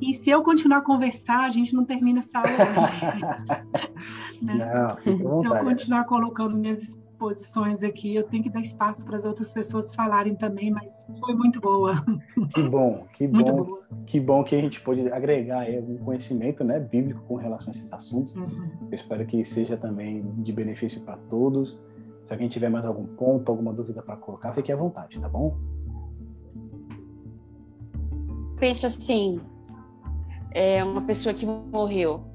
E 0.00 0.12
se 0.14 0.30
eu 0.30 0.42
continuar 0.42 0.78
a 0.78 0.82
conversar, 0.82 1.44
a 1.44 1.50
gente 1.50 1.74
não 1.74 1.84
termina 1.84 2.18
essa 2.18 2.38
aula 2.38 2.50
hoje. 2.50 3.20
né? 4.42 4.98
Não, 5.06 5.40
Se 5.40 5.46
eu 5.46 5.58
continuar 5.58 6.04
colocando 6.04 6.56
minhas 6.56 6.98
exposições 7.20 7.82
aqui, 7.82 8.14
eu 8.14 8.22
tenho 8.24 8.42
que 8.42 8.50
dar 8.50 8.60
espaço 8.60 9.04
para 9.04 9.16
as 9.16 9.24
outras 9.24 9.52
pessoas 9.52 9.94
falarem 9.94 10.34
também, 10.34 10.70
mas 10.70 11.06
foi 11.20 11.34
muito 11.34 11.60
boa, 11.60 11.94
Que 12.54 12.62
bom, 12.62 13.06
que 13.12 13.28
muito 13.28 13.52
bom, 13.52 13.64
boa. 13.64 13.88
que 14.06 14.20
bom 14.20 14.42
que 14.42 14.54
a 14.54 14.60
gente 14.60 14.80
pôde 14.80 15.10
agregar 15.12 15.60
aí 15.60 15.76
algum 15.76 15.98
conhecimento 15.98 16.64
né, 16.64 16.80
bíblico 16.80 17.22
com 17.28 17.36
relação 17.36 17.68
a 17.68 17.76
esses 17.76 17.92
assuntos. 17.92 18.34
Uhum. 18.34 18.70
Eu 18.90 18.94
espero 18.94 19.26
que 19.26 19.44
seja 19.44 19.76
também 19.76 20.22
de 20.38 20.52
benefício 20.52 21.00
para 21.02 21.16
todos. 21.28 21.78
Se 22.24 22.32
alguém 22.32 22.48
tiver 22.48 22.68
mais 22.68 22.84
algum 22.84 23.06
ponto, 23.06 23.50
alguma 23.50 23.72
dúvida 23.72 24.02
para 24.02 24.16
colocar, 24.16 24.52
fique 24.52 24.72
à 24.72 24.76
vontade, 24.76 25.18
tá 25.18 25.28
bom? 25.28 25.56
penso 28.60 28.86
assim, 28.86 29.40
é 30.52 30.84
uma 30.84 31.00
pessoa 31.00 31.34
que 31.34 31.46
morreu. 31.46 32.29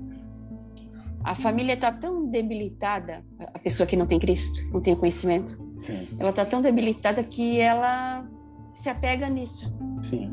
A 1.25 1.33
família 1.33 1.73
está 1.73 1.91
tão 1.91 2.27
debilitada, 2.27 3.25
a 3.53 3.57
pessoa 3.57 3.87
que 3.87 3.95
não 3.97 4.05
tem 4.05 4.19
Cristo, 4.19 4.59
não 4.71 4.79
tem 4.79 4.95
conhecimento, 4.95 5.57
Sim, 5.81 6.07
ela 6.19 6.29
está 6.29 6.45
tão 6.45 6.61
debilitada 6.61 7.23
que 7.23 7.59
ela 7.59 8.25
se 8.73 8.89
apega 8.89 9.27
nisso. 9.27 9.73
sim, 10.03 10.31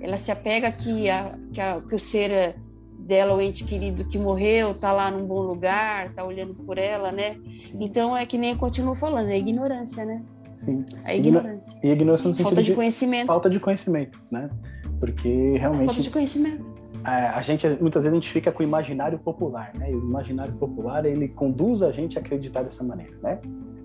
Ela 0.00 0.16
se 0.16 0.32
apega 0.32 0.70
que, 0.72 1.08
a, 1.08 1.38
que, 1.52 1.60
a, 1.60 1.80
que 1.80 1.94
o 1.94 1.98
ser 1.98 2.56
dela, 2.98 3.34
o 3.36 3.40
ente 3.40 3.62
querido 3.64 4.04
que 4.08 4.18
morreu, 4.18 4.72
está 4.72 4.92
lá 4.92 5.10
num 5.12 5.26
bom 5.26 5.40
lugar, 5.42 6.06
está 6.10 6.24
olhando 6.24 6.54
por 6.54 6.76
ela, 6.76 7.12
né? 7.12 7.36
sim. 7.60 7.78
Então 7.80 8.16
é 8.16 8.26
que 8.26 8.36
nem 8.36 8.50
eu 8.50 8.56
continuo 8.58 8.96
falando, 8.96 9.28
é 9.30 9.38
ignorância, 9.38 10.04
né? 10.04 10.22
sim. 10.56 10.84
A 11.04 11.14
ignorância. 11.14 11.78
E 11.82 11.88
ignorância 11.88 12.28
no 12.28 12.34
Falta 12.34 12.62
de 12.62 12.70
de 12.70 12.74
conhecimento. 12.74 13.26
falta 13.28 13.48
de 13.48 13.60
conhecimento, 13.60 14.20
né? 14.30 14.50
Porque 14.98 15.56
realmente 15.58 15.86
Falta 15.86 16.02
de 16.02 16.10
conhecimento. 16.10 16.71
A, 17.04 17.38
a 17.38 17.42
gente 17.42 17.66
muitas 17.80 18.02
vezes 18.04 18.16
identifica 18.16 18.50
com 18.52 18.62
o 18.62 18.66
imaginário 18.66 19.18
popular, 19.18 19.72
né? 19.74 19.90
E 19.90 19.94
o 19.94 20.00
imaginário 20.00 20.54
popular 20.54 21.04
ele 21.04 21.28
conduz 21.28 21.82
a 21.82 21.90
gente 21.90 22.18
a 22.18 22.20
acreditar 22.20 22.62
dessa 22.62 22.82
maneira, 22.84 23.12
né? 23.22 23.40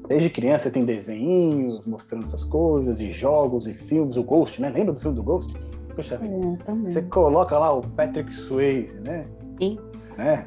Desde 0.07 0.29
criança 0.29 0.69
tem 0.71 0.85
desenhinhos 0.85 1.85
mostrando 1.85 2.23
essas 2.23 2.43
coisas, 2.43 2.99
e 3.01 3.11
jogos 3.11 3.67
e 3.67 3.73
filmes, 3.73 4.15
o 4.17 4.23
Ghost, 4.23 4.61
né? 4.61 4.69
Lembra 4.69 4.93
do 4.93 4.99
filme 4.99 5.15
do 5.15 5.23
Ghost? 5.23 5.53
Poxa, 5.95 6.17
vida. 6.17 6.35
É, 6.61 6.63
também. 6.63 6.93
você 6.93 7.01
coloca 7.01 7.57
lá 7.57 7.73
o 7.73 7.81
Patrick 7.81 8.33
Swayze, 8.33 8.99
né? 9.01 9.25
Sim. 9.59 9.77
né? 10.17 10.45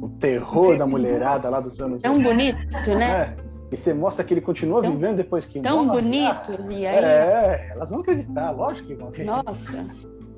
O 0.00 0.08
terror 0.08 0.78
da 0.78 0.86
mulherada 0.86 1.48
lá 1.48 1.60
dos 1.60 1.80
anos 1.80 2.00
Tão 2.02 2.20
bonito, 2.22 2.56
né? 2.98 3.34
É. 3.38 3.52
E 3.72 3.76
você 3.76 3.92
mostra 3.92 4.24
que 4.24 4.32
ele 4.34 4.40
continua 4.40 4.80
Tão- 4.82 4.92
vivendo 4.92 5.16
depois 5.16 5.44
que 5.46 5.60
Tão 5.60 5.84
morre. 5.84 6.00
bonito. 6.02 6.52
E 6.70 6.86
aí, 6.86 7.04
É, 7.04 7.68
elas 7.72 7.90
vão 7.90 8.00
acreditar, 8.00 8.50
lógico 8.52 8.86
que 8.88 8.94
vão 8.94 9.08
acreditar. 9.08 9.42
nossa, 9.44 9.86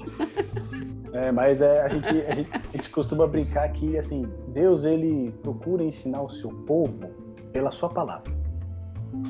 É, 1.14 1.30
mas 1.30 1.62
é, 1.62 1.80
a, 1.80 1.88
gente, 1.88 2.08
a, 2.08 2.34
gente, 2.34 2.50
a 2.52 2.58
gente 2.58 2.90
costuma 2.90 3.24
brincar 3.24 3.68
que 3.72 3.96
assim, 3.96 4.28
Deus 4.48 4.82
ele 4.82 5.32
procura 5.42 5.84
ensinar 5.84 6.20
o 6.20 6.28
seu 6.28 6.50
povo 6.50 7.08
pela 7.52 7.70
sua 7.70 7.88
palavra. 7.88 8.32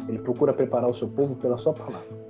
Ele 0.09 0.19
procura 0.19 0.55
preparar 0.55 0.89
o 0.89 0.95
seu 0.95 1.09
povo 1.09 1.37
pela 1.37 1.59
sua 1.59 1.75
palavra. 1.75 2.25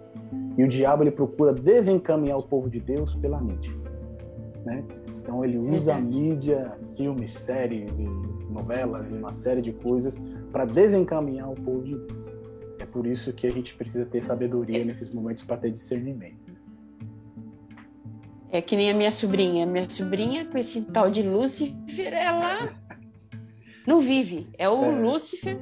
E 0.59 0.65
o 0.65 0.69
diabo 0.69 1.05
ele 1.05 1.13
procura 1.13 1.53
desencaminhar 1.53 2.37
o 2.37 2.43
povo 2.43 2.69
de 2.69 2.81
Deus 2.81 3.15
pela 3.15 3.41
mídia, 3.41 3.73
né? 4.65 4.85
Então 5.19 5.45
ele 5.45 5.57
usa 5.57 5.95
a 5.95 6.01
mídia, 6.01 6.73
filmes, 6.97 7.31
séries, 7.31 7.93
novelas 8.51 9.13
e 9.13 9.19
uma 9.19 9.33
série 9.33 9.63
de 9.63 9.73
coisas 9.73 10.21
para 10.51 10.65
desencaminhar 10.65 11.49
o 11.51 11.55
povo 11.55 11.83
de 11.83 11.97
Deus. 11.97 12.33
É 12.81 12.87
por 12.87 13.07
isso 13.07 13.33
que 13.33 13.47
a 13.47 13.51
gente 13.51 13.75
precisa 13.77 14.05
ter 14.05 14.23
sabedoria 14.23 14.85
nesses 14.85 15.15
momentos 15.15 15.45
para 15.45 15.57
ter 15.57 15.71
discernimento. 15.71 16.44
É 18.57 18.63
que 18.63 18.77
nem 18.77 18.91
a 18.91 18.95
minha 18.95 19.11
sobrinha. 19.13 19.67
Minha 19.67 19.89
sobrinha, 19.89 20.45
com 20.45 20.57
esse 20.59 20.83
tal 20.83 21.11
de 21.11 21.23
Lúcifer, 21.23 22.13
ela 22.13 22.49
não 23.87 24.01
vive. 24.01 24.49
É 24.59 24.69
o 24.69 24.85
É. 24.85 24.89
Lúcifer, 25.01 25.59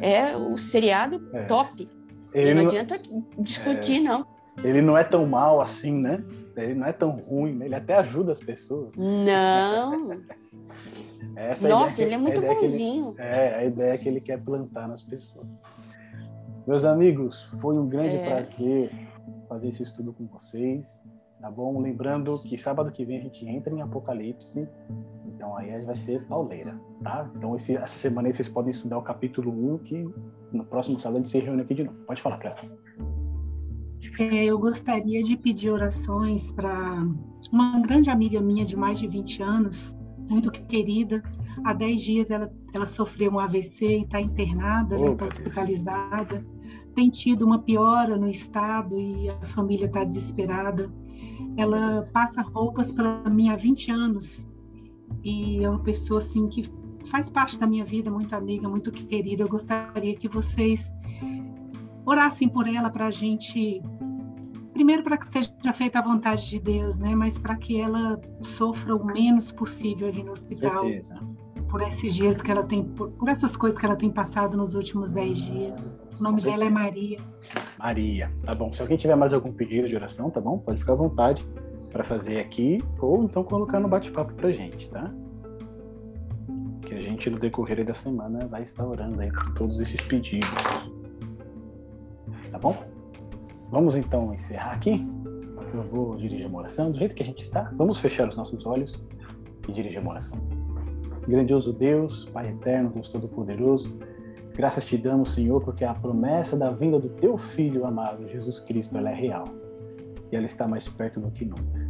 é 0.00 0.36
o 0.36 0.56
seriado 0.56 1.28
É. 1.34 1.44
top. 1.44 1.88
E 2.34 2.38
Ele 2.38 2.54
não 2.54 2.62
não, 2.62 2.68
adianta 2.70 3.00
discutir, 3.38 4.00
não. 4.00 4.24
ele 4.62 4.80
não 4.80 4.96
é 4.96 5.02
tão 5.02 5.26
mal 5.26 5.60
assim, 5.60 5.92
né? 5.92 6.22
Ele 6.56 6.74
não 6.74 6.86
é 6.86 6.92
tão 6.92 7.10
ruim, 7.10 7.54
né? 7.54 7.64
ele 7.66 7.74
até 7.74 7.94
ajuda 7.94 8.32
as 8.32 8.40
pessoas. 8.40 8.92
Não. 8.96 10.20
Essa 11.36 11.66
é 11.66 11.70
Nossa, 11.70 12.02
ele 12.02 12.14
é 12.14 12.18
muito 12.18 12.40
que 12.40 12.46
ele- 12.46 12.54
bonzinho. 12.54 13.14
É, 13.18 13.54
a 13.56 13.64
ideia 13.64 13.96
que 13.98 14.08
ele 14.08 14.20
quer 14.20 14.38
plantar 14.42 14.86
nas 14.88 15.02
pessoas. 15.02 15.46
Meus 16.66 16.84
amigos, 16.84 17.48
foi 17.60 17.76
um 17.78 17.88
grande 17.88 18.16
É. 18.16 18.24
prazer 18.26 18.90
fazer 19.48 19.68
esse 19.68 19.82
estudo 19.82 20.12
com 20.12 20.26
vocês, 20.26 21.02
tá 21.40 21.50
bom? 21.50 21.80
Lembrando 21.80 22.40
que 22.42 22.56
sábado 22.58 22.90
que 22.92 23.04
vem 23.04 23.18
a 23.18 23.22
gente 23.22 23.46
entra 23.46 23.72
em 23.74 23.80
Apocalipse, 23.82 24.68
então 25.26 25.56
aí 25.56 25.84
vai 25.84 25.94
ser 25.94 26.24
pauleira, 26.26 26.78
tá? 27.02 27.30
Então 27.36 27.56
esse- 27.56 27.76
essa 27.76 27.98
semana 27.98 28.28
aí 28.28 28.34
vocês 28.34 28.48
podem 28.48 28.70
estudar 28.70 28.98
o 28.98 29.02
capítulo 29.02 29.50
1, 29.74 29.78
que 29.78 30.08
no 30.52 30.64
próximo 30.64 30.98
sábado 31.00 31.16
a 31.16 31.20
gente 31.20 31.30
se 31.30 31.38
reúne 31.38 31.62
aqui 31.62 31.74
de 31.74 31.84
novo. 31.84 31.96
Pode 32.06 32.20
falar, 32.20 32.38
Clara. 32.38 32.56
É, 34.18 34.44
eu 34.44 34.58
gostaria 34.58 35.22
de 35.22 35.36
pedir 35.36 35.70
orações 35.70 36.50
para 36.52 37.06
uma 37.52 37.80
grande 37.80 38.10
amiga 38.10 38.40
minha 38.40 38.64
de 38.64 38.76
mais 38.76 38.98
de 38.98 39.06
20 39.06 39.42
anos, 39.42 39.96
muito 40.28 40.50
querida. 40.50 41.22
Há 41.64 41.72
10 41.74 42.02
dias 42.02 42.30
ela, 42.30 42.50
ela 42.72 42.86
sofreu 42.86 43.30
um 43.32 43.38
AVC 43.38 43.86
e 43.98 44.02
está 44.02 44.20
internada, 44.20 44.98
Oh, 44.98 45.12
está 45.12 45.26
hospitalizada. 45.26 46.44
tem 46.94 47.08
tido 47.10 47.44
uma 47.46 47.60
piora 47.62 48.16
no 48.16 48.28
estado 48.28 48.98
e 48.98 49.28
a 49.28 49.34
família 49.46 49.86
está 49.86 50.02
desesperada. 50.04 50.90
Ela 51.56 52.08
passa 52.12 52.42
roupas 52.42 52.92
para 52.92 53.28
mim 53.28 53.48
há 53.48 53.56
20 53.56 53.90
anos 53.90 54.48
e 55.22 55.64
é 55.64 55.68
uma 55.68 55.80
pessoa 55.80 56.20
assim 56.20 56.48
que 56.48 56.64
faz 57.06 57.28
parte 57.28 57.58
da 57.58 57.66
minha 57.66 57.84
vida, 57.84 58.10
muito 58.10 58.34
amiga, 58.34 58.68
muito 58.68 58.90
querida. 58.92 59.42
Eu 59.42 59.48
gostaria 59.48 60.14
que 60.14 60.28
vocês 60.28 60.92
orassem 62.04 62.48
por 62.48 62.66
ela 62.66 62.90
para 62.90 63.06
a 63.06 63.10
gente, 63.10 63.82
primeiro 64.72 65.02
para 65.02 65.18
que 65.18 65.28
seja 65.28 65.72
feita 65.72 65.98
a 65.98 66.02
vontade 66.02 66.48
de 66.48 66.60
Deus, 66.60 66.98
né? 66.98 67.14
Mas 67.14 67.38
para 67.38 67.56
que 67.56 67.80
ela 67.80 68.20
sofra 68.40 68.94
o 68.94 69.04
menos 69.04 69.52
possível 69.52 70.08
ali 70.08 70.22
no 70.22 70.32
hospital. 70.32 70.84
Certeza. 70.84 71.14
Por 71.68 71.82
esses 71.82 72.16
dias 72.16 72.42
que 72.42 72.50
ela 72.50 72.64
tem, 72.64 72.82
por, 72.82 73.10
por 73.12 73.28
essas 73.28 73.56
coisas 73.56 73.78
que 73.78 73.86
ela 73.86 73.94
tem 73.94 74.10
passado 74.10 74.56
nos 74.56 74.74
últimos 74.74 75.12
dez 75.12 75.38
dias. 75.38 75.98
O 76.20 76.22
nome 76.22 76.42
dela 76.42 76.66
é 76.66 76.68
Maria. 76.68 77.18
Maria, 77.78 78.30
tá 78.44 78.54
bom. 78.54 78.70
Se 78.74 78.82
alguém 78.82 78.98
tiver 78.98 79.16
mais 79.16 79.32
algum 79.32 79.50
pedido 79.50 79.88
de 79.88 79.96
oração, 79.96 80.28
tá 80.28 80.38
bom? 80.38 80.58
Pode 80.58 80.78
ficar 80.78 80.92
à 80.92 80.96
vontade 80.96 81.48
para 81.90 82.04
fazer 82.04 82.38
aqui 82.38 82.76
ou 83.00 83.24
então 83.24 83.42
colocar 83.42 83.80
no 83.80 83.88
bate-papo 83.88 84.34
pra 84.34 84.52
gente, 84.52 84.90
tá? 84.90 85.10
Que 86.82 86.92
a 86.92 87.00
gente 87.00 87.30
no 87.30 87.38
decorrer 87.38 87.82
da 87.86 87.94
semana 87.94 88.38
vai 88.48 88.62
estar 88.62 88.86
orando 88.86 89.18
aí 89.18 89.32
por 89.32 89.54
todos 89.54 89.80
esses 89.80 89.98
pedidos. 90.02 90.50
Tá 92.52 92.58
bom? 92.58 92.76
Vamos 93.70 93.96
então 93.96 94.34
encerrar 94.34 94.72
aqui. 94.72 95.02
Eu 95.72 95.84
vou 95.84 96.16
dirigir 96.16 96.48
uma 96.48 96.58
oração 96.58 96.92
do 96.92 96.98
jeito 96.98 97.14
que 97.14 97.22
a 97.22 97.26
gente 97.26 97.42
está. 97.42 97.72
Vamos 97.76 97.98
fechar 97.98 98.28
os 98.28 98.36
nossos 98.36 98.66
olhos 98.66 99.06
e 99.66 99.72
dirigir 99.72 100.02
uma 100.02 100.10
oração. 100.10 100.38
Grandioso 101.26 101.72
Deus, 101.72 102.26
Pai 102.26 102.50
eterno, 102.50 102.90
Deus 102.90 103.08
Todo-Poderoso, 103.08 103.98
graças 104.60 104.84
te 104.84 104.98
damos, 104.98 105.32
Senhor, 105.32 105.62
porque 105.62 105.86
a 105.86 105.94
promessa 105.94 106.54
da 106.54 106.70
vinda 106.70 107.00
do 107.00 107.08
teu 107.08 107.38
Filho 107.38 107.86
amado, 107.86 108.28
Jesus 108.28 108.60
Cristo, 108.60 108.98
ela 108.98 109.08
é 109.08 109.14
real 109.14 109.46
e 110.30 110.36
ela 110.36 110.44
está 110.44 110.68
mais 110.68 110.86
perto 110.86 111.18
do 111.18 111.30
que 111.30 111.46
nunca. 111.46 111.88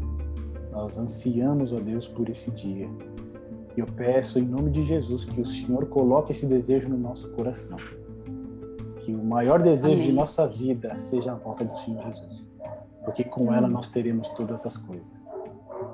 Nós 0.70 0.96
ansiamos, 0.96 1.72
ó 1.72 1.80
Deus, 1.80 2.06
por 2.06 2.28
esse 2.28 2.48
dia. 2.52 2.88
E 3.76 3.80
eu 3.80 3.86
peço, 3.86 4.38
em 4.38 4.46
nome 4.46 4.70
de 4.70 4.84
Jesus, 4.84 5.24
que 5.24 5.40
o 5.40 5.44
Senhor 5.44 5.86
coloque 5.86 6.30
esse 6.30 6.46
desejo 6.46 6.88
no 6.88 6.96
nosso 6.96 7.32
coração 7.32 7.76
que 9.00 9.12
o 9.12 9.24
maior 9.24 9.60
desejo 9.60 9.94
Amém. 9.94 10.06
de 10.06 10.12
nossa 10.12 10.46
vida 10.46 10.96
seja 10.96 11.32
a 11.32 11.34
volta 11.34 11.64
do 11.64 11.76
Senhor 11.76 12.00
Jesus, 12.04 12.44
porque 13.04 13.24
com 13.24 13.52
ela 13.52 13.68
nós 13.68 13.88
teremos 13.88 14.28
todas 14.28 14.64
as 14.64 14.76
coisas. 14.76 15.26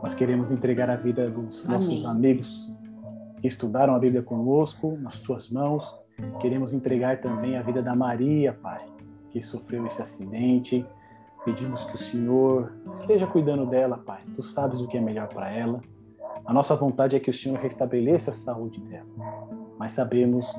Nós 0.03 0.13
queremos 0.13 0.51
entregar 0.51 0.91
a 0.91 0.97
vida 0.97 1.31
dos 1.31 1.65
Amém. 1.65 1.77
nossos 1.79 2.05
amigos 2.05 2.71
que 3.41 3.49
estudaram 3.49 3.95
a 3.95 3.99
Bíblia 3.99 4.23
conosco 4.23 4.95
nas 5.01 5.15
suas 5.15 5.49
mãos. 5.49 6.06
Queremos 6.41 6.73
entregar 6.73 7.21
também 7.21 7.57
a 7.57 7.63
vida 7.63 7.83
da 7.83 7.95
Maria, 7.95 8.53
Pai, 8.53 8.85
que 9.31 9.41
sofreu 9.41 9.87
esse 9.87 10.01
acidente. 10.01 10.87
Pedimos 11.45 11.85
que 11.85 11.95
o 11.95 11.99
Senhor 11.99 12.73
esteja 12.93 13.27
cuidando 13.27 13.67
dela, 13.67 13.99
Pai. 13.99 14.23
Tu 14.35 14.43
sabes 14.43 14.81
o 14.81 14.89
que 14.89 14.97
é 14.97 15.01
melhor 15.01 15.29
para 15.29 15.51
ela. 15.51 15.81
A 16.45 16.53
nossa 16.53 16.75
vontade 16.77 17.17
é 17.17 17.21
que 17.21 17.31
o 17.31 17.33
Senhor 17.33 17.59
restabeleça 17.59 18.31
a 18.31 18.35
saúde 18.35 18.81
dela. 18.81 19.09
Mas 19.79 19.93
sabemos 19.93 20.53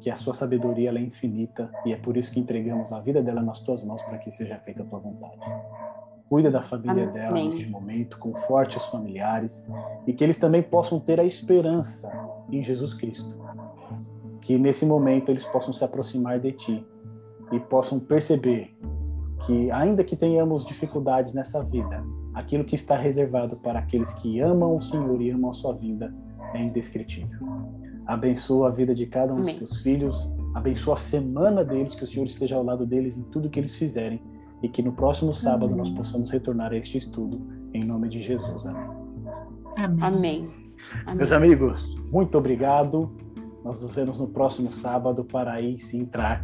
que 0.00 0.10
a 0.10 0.16
sua 0.16 0.32
sabedoria 0.32 0.90
é 0.90 1.00
infinita 1.00 1.70
e 1.84 1.92
é 1.92 1.96
por 1.96 2.16
isso 2.16 2.32
que 2.32 2.40
entregamos 2.40 2.92
a 2.92 3.00
vida 3.00 3.22
dela 3.22 3.42
nas 3.42 3.60
tuas 3.60 3.82
mãos 3.84 4.02
para 4.02 4.18
que 4.18 4.30
seja 4.30 4.58
feita 4.58 4.82
a 4.82 4.86
tua 4.86 4.98
vontade. 4.98 5.40
Cuida 6.28 6.50
da 6.50 6.62
família 6.62 7.04
Amém. 7.04 7.12
dela 7.12 7.34
neste 7.34 7.68
momento, 7.68 8.18
conforte 8.18 8.76
os 8.76 8.86
familiares 8.86 9.66
e 10.06 10.12
que 10.12 10.22
eles 10.22 10.38
também 10.38 10.62
possam 10.62 11.00
ter 11.00 11.18
a 11.18 11.24
esperança 11.24 12.10
em 12.50 12.62
Jesus 12.62 12.94
Cristo. 12.94 13.36
Que 14.40 14.58
nesse 14.58 14.86
momento 14.86 15.30
eles 15.30 15.44
possam 15.44 15.72
se 15.72 15.84
aproximar 15.84 16.38
de 16.40 16.52
ti 16.52 16.86
e 17.52 17.60
possam 17.60 17.98
perceber 17.98 18.76
que, 19.46 19.70
ainda 19.70 20.04
que 20.04 20.16
tenhamos 20.16 20.64
dificuldades 20.64 21.32
nessa 21.34 21.62
vida, 21.62 22.04
aquilo 22.34 22.64
que 22.64 22.74
está 22.74 22.96
reservado 22.96 23.56
para 23.56 23.78
aqueles 23.78 24.12
que 24.14 24.40
amam 24.40 24.76
o 24.76 24.80
Senhor 24.80 25.20
e 25.20 25.30
amam 25.30 25.50
a 25.50 25.54
sua 25.54 25.72
vida 25.74 26.14
é 26.54 26.62
indescritível. 26.62 27.38
Abençoa 28.06 28.68
a 28.68 28.70
vida 28.70 28.94
de 28.94 29.06
cada 29.06 29.32
um 29.32 29.38
Amém. 29.38 29.46
dos 29.46 29.54
teus 29.54 29.82
filhos. 29.82 30.32
Abençoa 30.54 30.94
a 30.94 30.96
semana 30.96 31.64
deles, 31.64 31.94
que 31.94 32.02
o 32.02 32.06
Senhor 32.06 32.26
esteja 32.26 32.56
ao 32.56 32.64
lado 32.64 32.84
deles 32.84 33.16
em 33.16 33.22
tudo 33.22 33.48
que 33.48 33.60
eles 33.60 33.76
fizerem. 33.76 34.20
E 34.62 34.68
que 34.68 34.82
no 34.82 34.92
próximo 34.92 35.32
sábado 35.32 35.66
Amém. 35.66 35.78
nós 35.78 35.90
possamos 35.90 36.28
retornar 36.28 36.72
a 36.72 36.76
este 36.76 36.98
estudo. 36.98 37.40
Em 37.72 37.84
nome 37.84 38.08
de 38.08 38.20
Jesus. 38.20 38.66
Amém. 38.66 38.90
Amém. 39.76 40.50
Amém. 41.06 41.16
Meus 41.16 41.30
amigos, 41.30 41.94
muito 42.10 42.36
obrigado. 42.36 43.10
Nós 43.64 43.82
nos 43.82 43.94
vemos 43.94 44.18
no 44.18 44.28
próximo 44.28 44.70
sábado 44.70 45.24
para 45.24 45.52
aí 45.52 45.78
se 45.78 45.98
entrar 45.98 46.42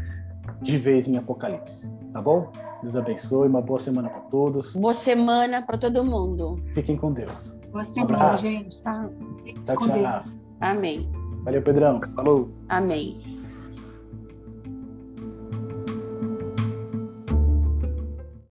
de 0.62 0.78
vez 0.78 1.08
em 1.08 1.16
Apocalipse. 1.16 1.92
Tá 2.12 2.20
bom? 2.20 2.50
Deus 2.82 2.96
abençoe. 2.96 3.48
Uma 3.48 3.62
boa 3.62 3.78
semana 3.78 4.08
para 4.08 4.20
todos. 4.22 4.74
Boa 4.74 4.94
semana 4.94 5.62
para 5.62 5.78
todo 5.78 6.04
mundo. 6.04 6.62
Fiquem 6.74 6.96
com 6.96 7.12
Deus. 7.12 7.56
Boa 7.72 7.84
semana, 7.84 8.34
um 8.34 8.38
gente. 8.38 8.82
Tá? 8.82 9.08
Tchau, 9.64 9.76
tchau. 9.76 10.20
Amém. 10.60 11.10
Valeu, 11.44 11.62
Pedrão. 11.62 12.00
Falou. 12.14 12.50
Amém. 12.68 13.35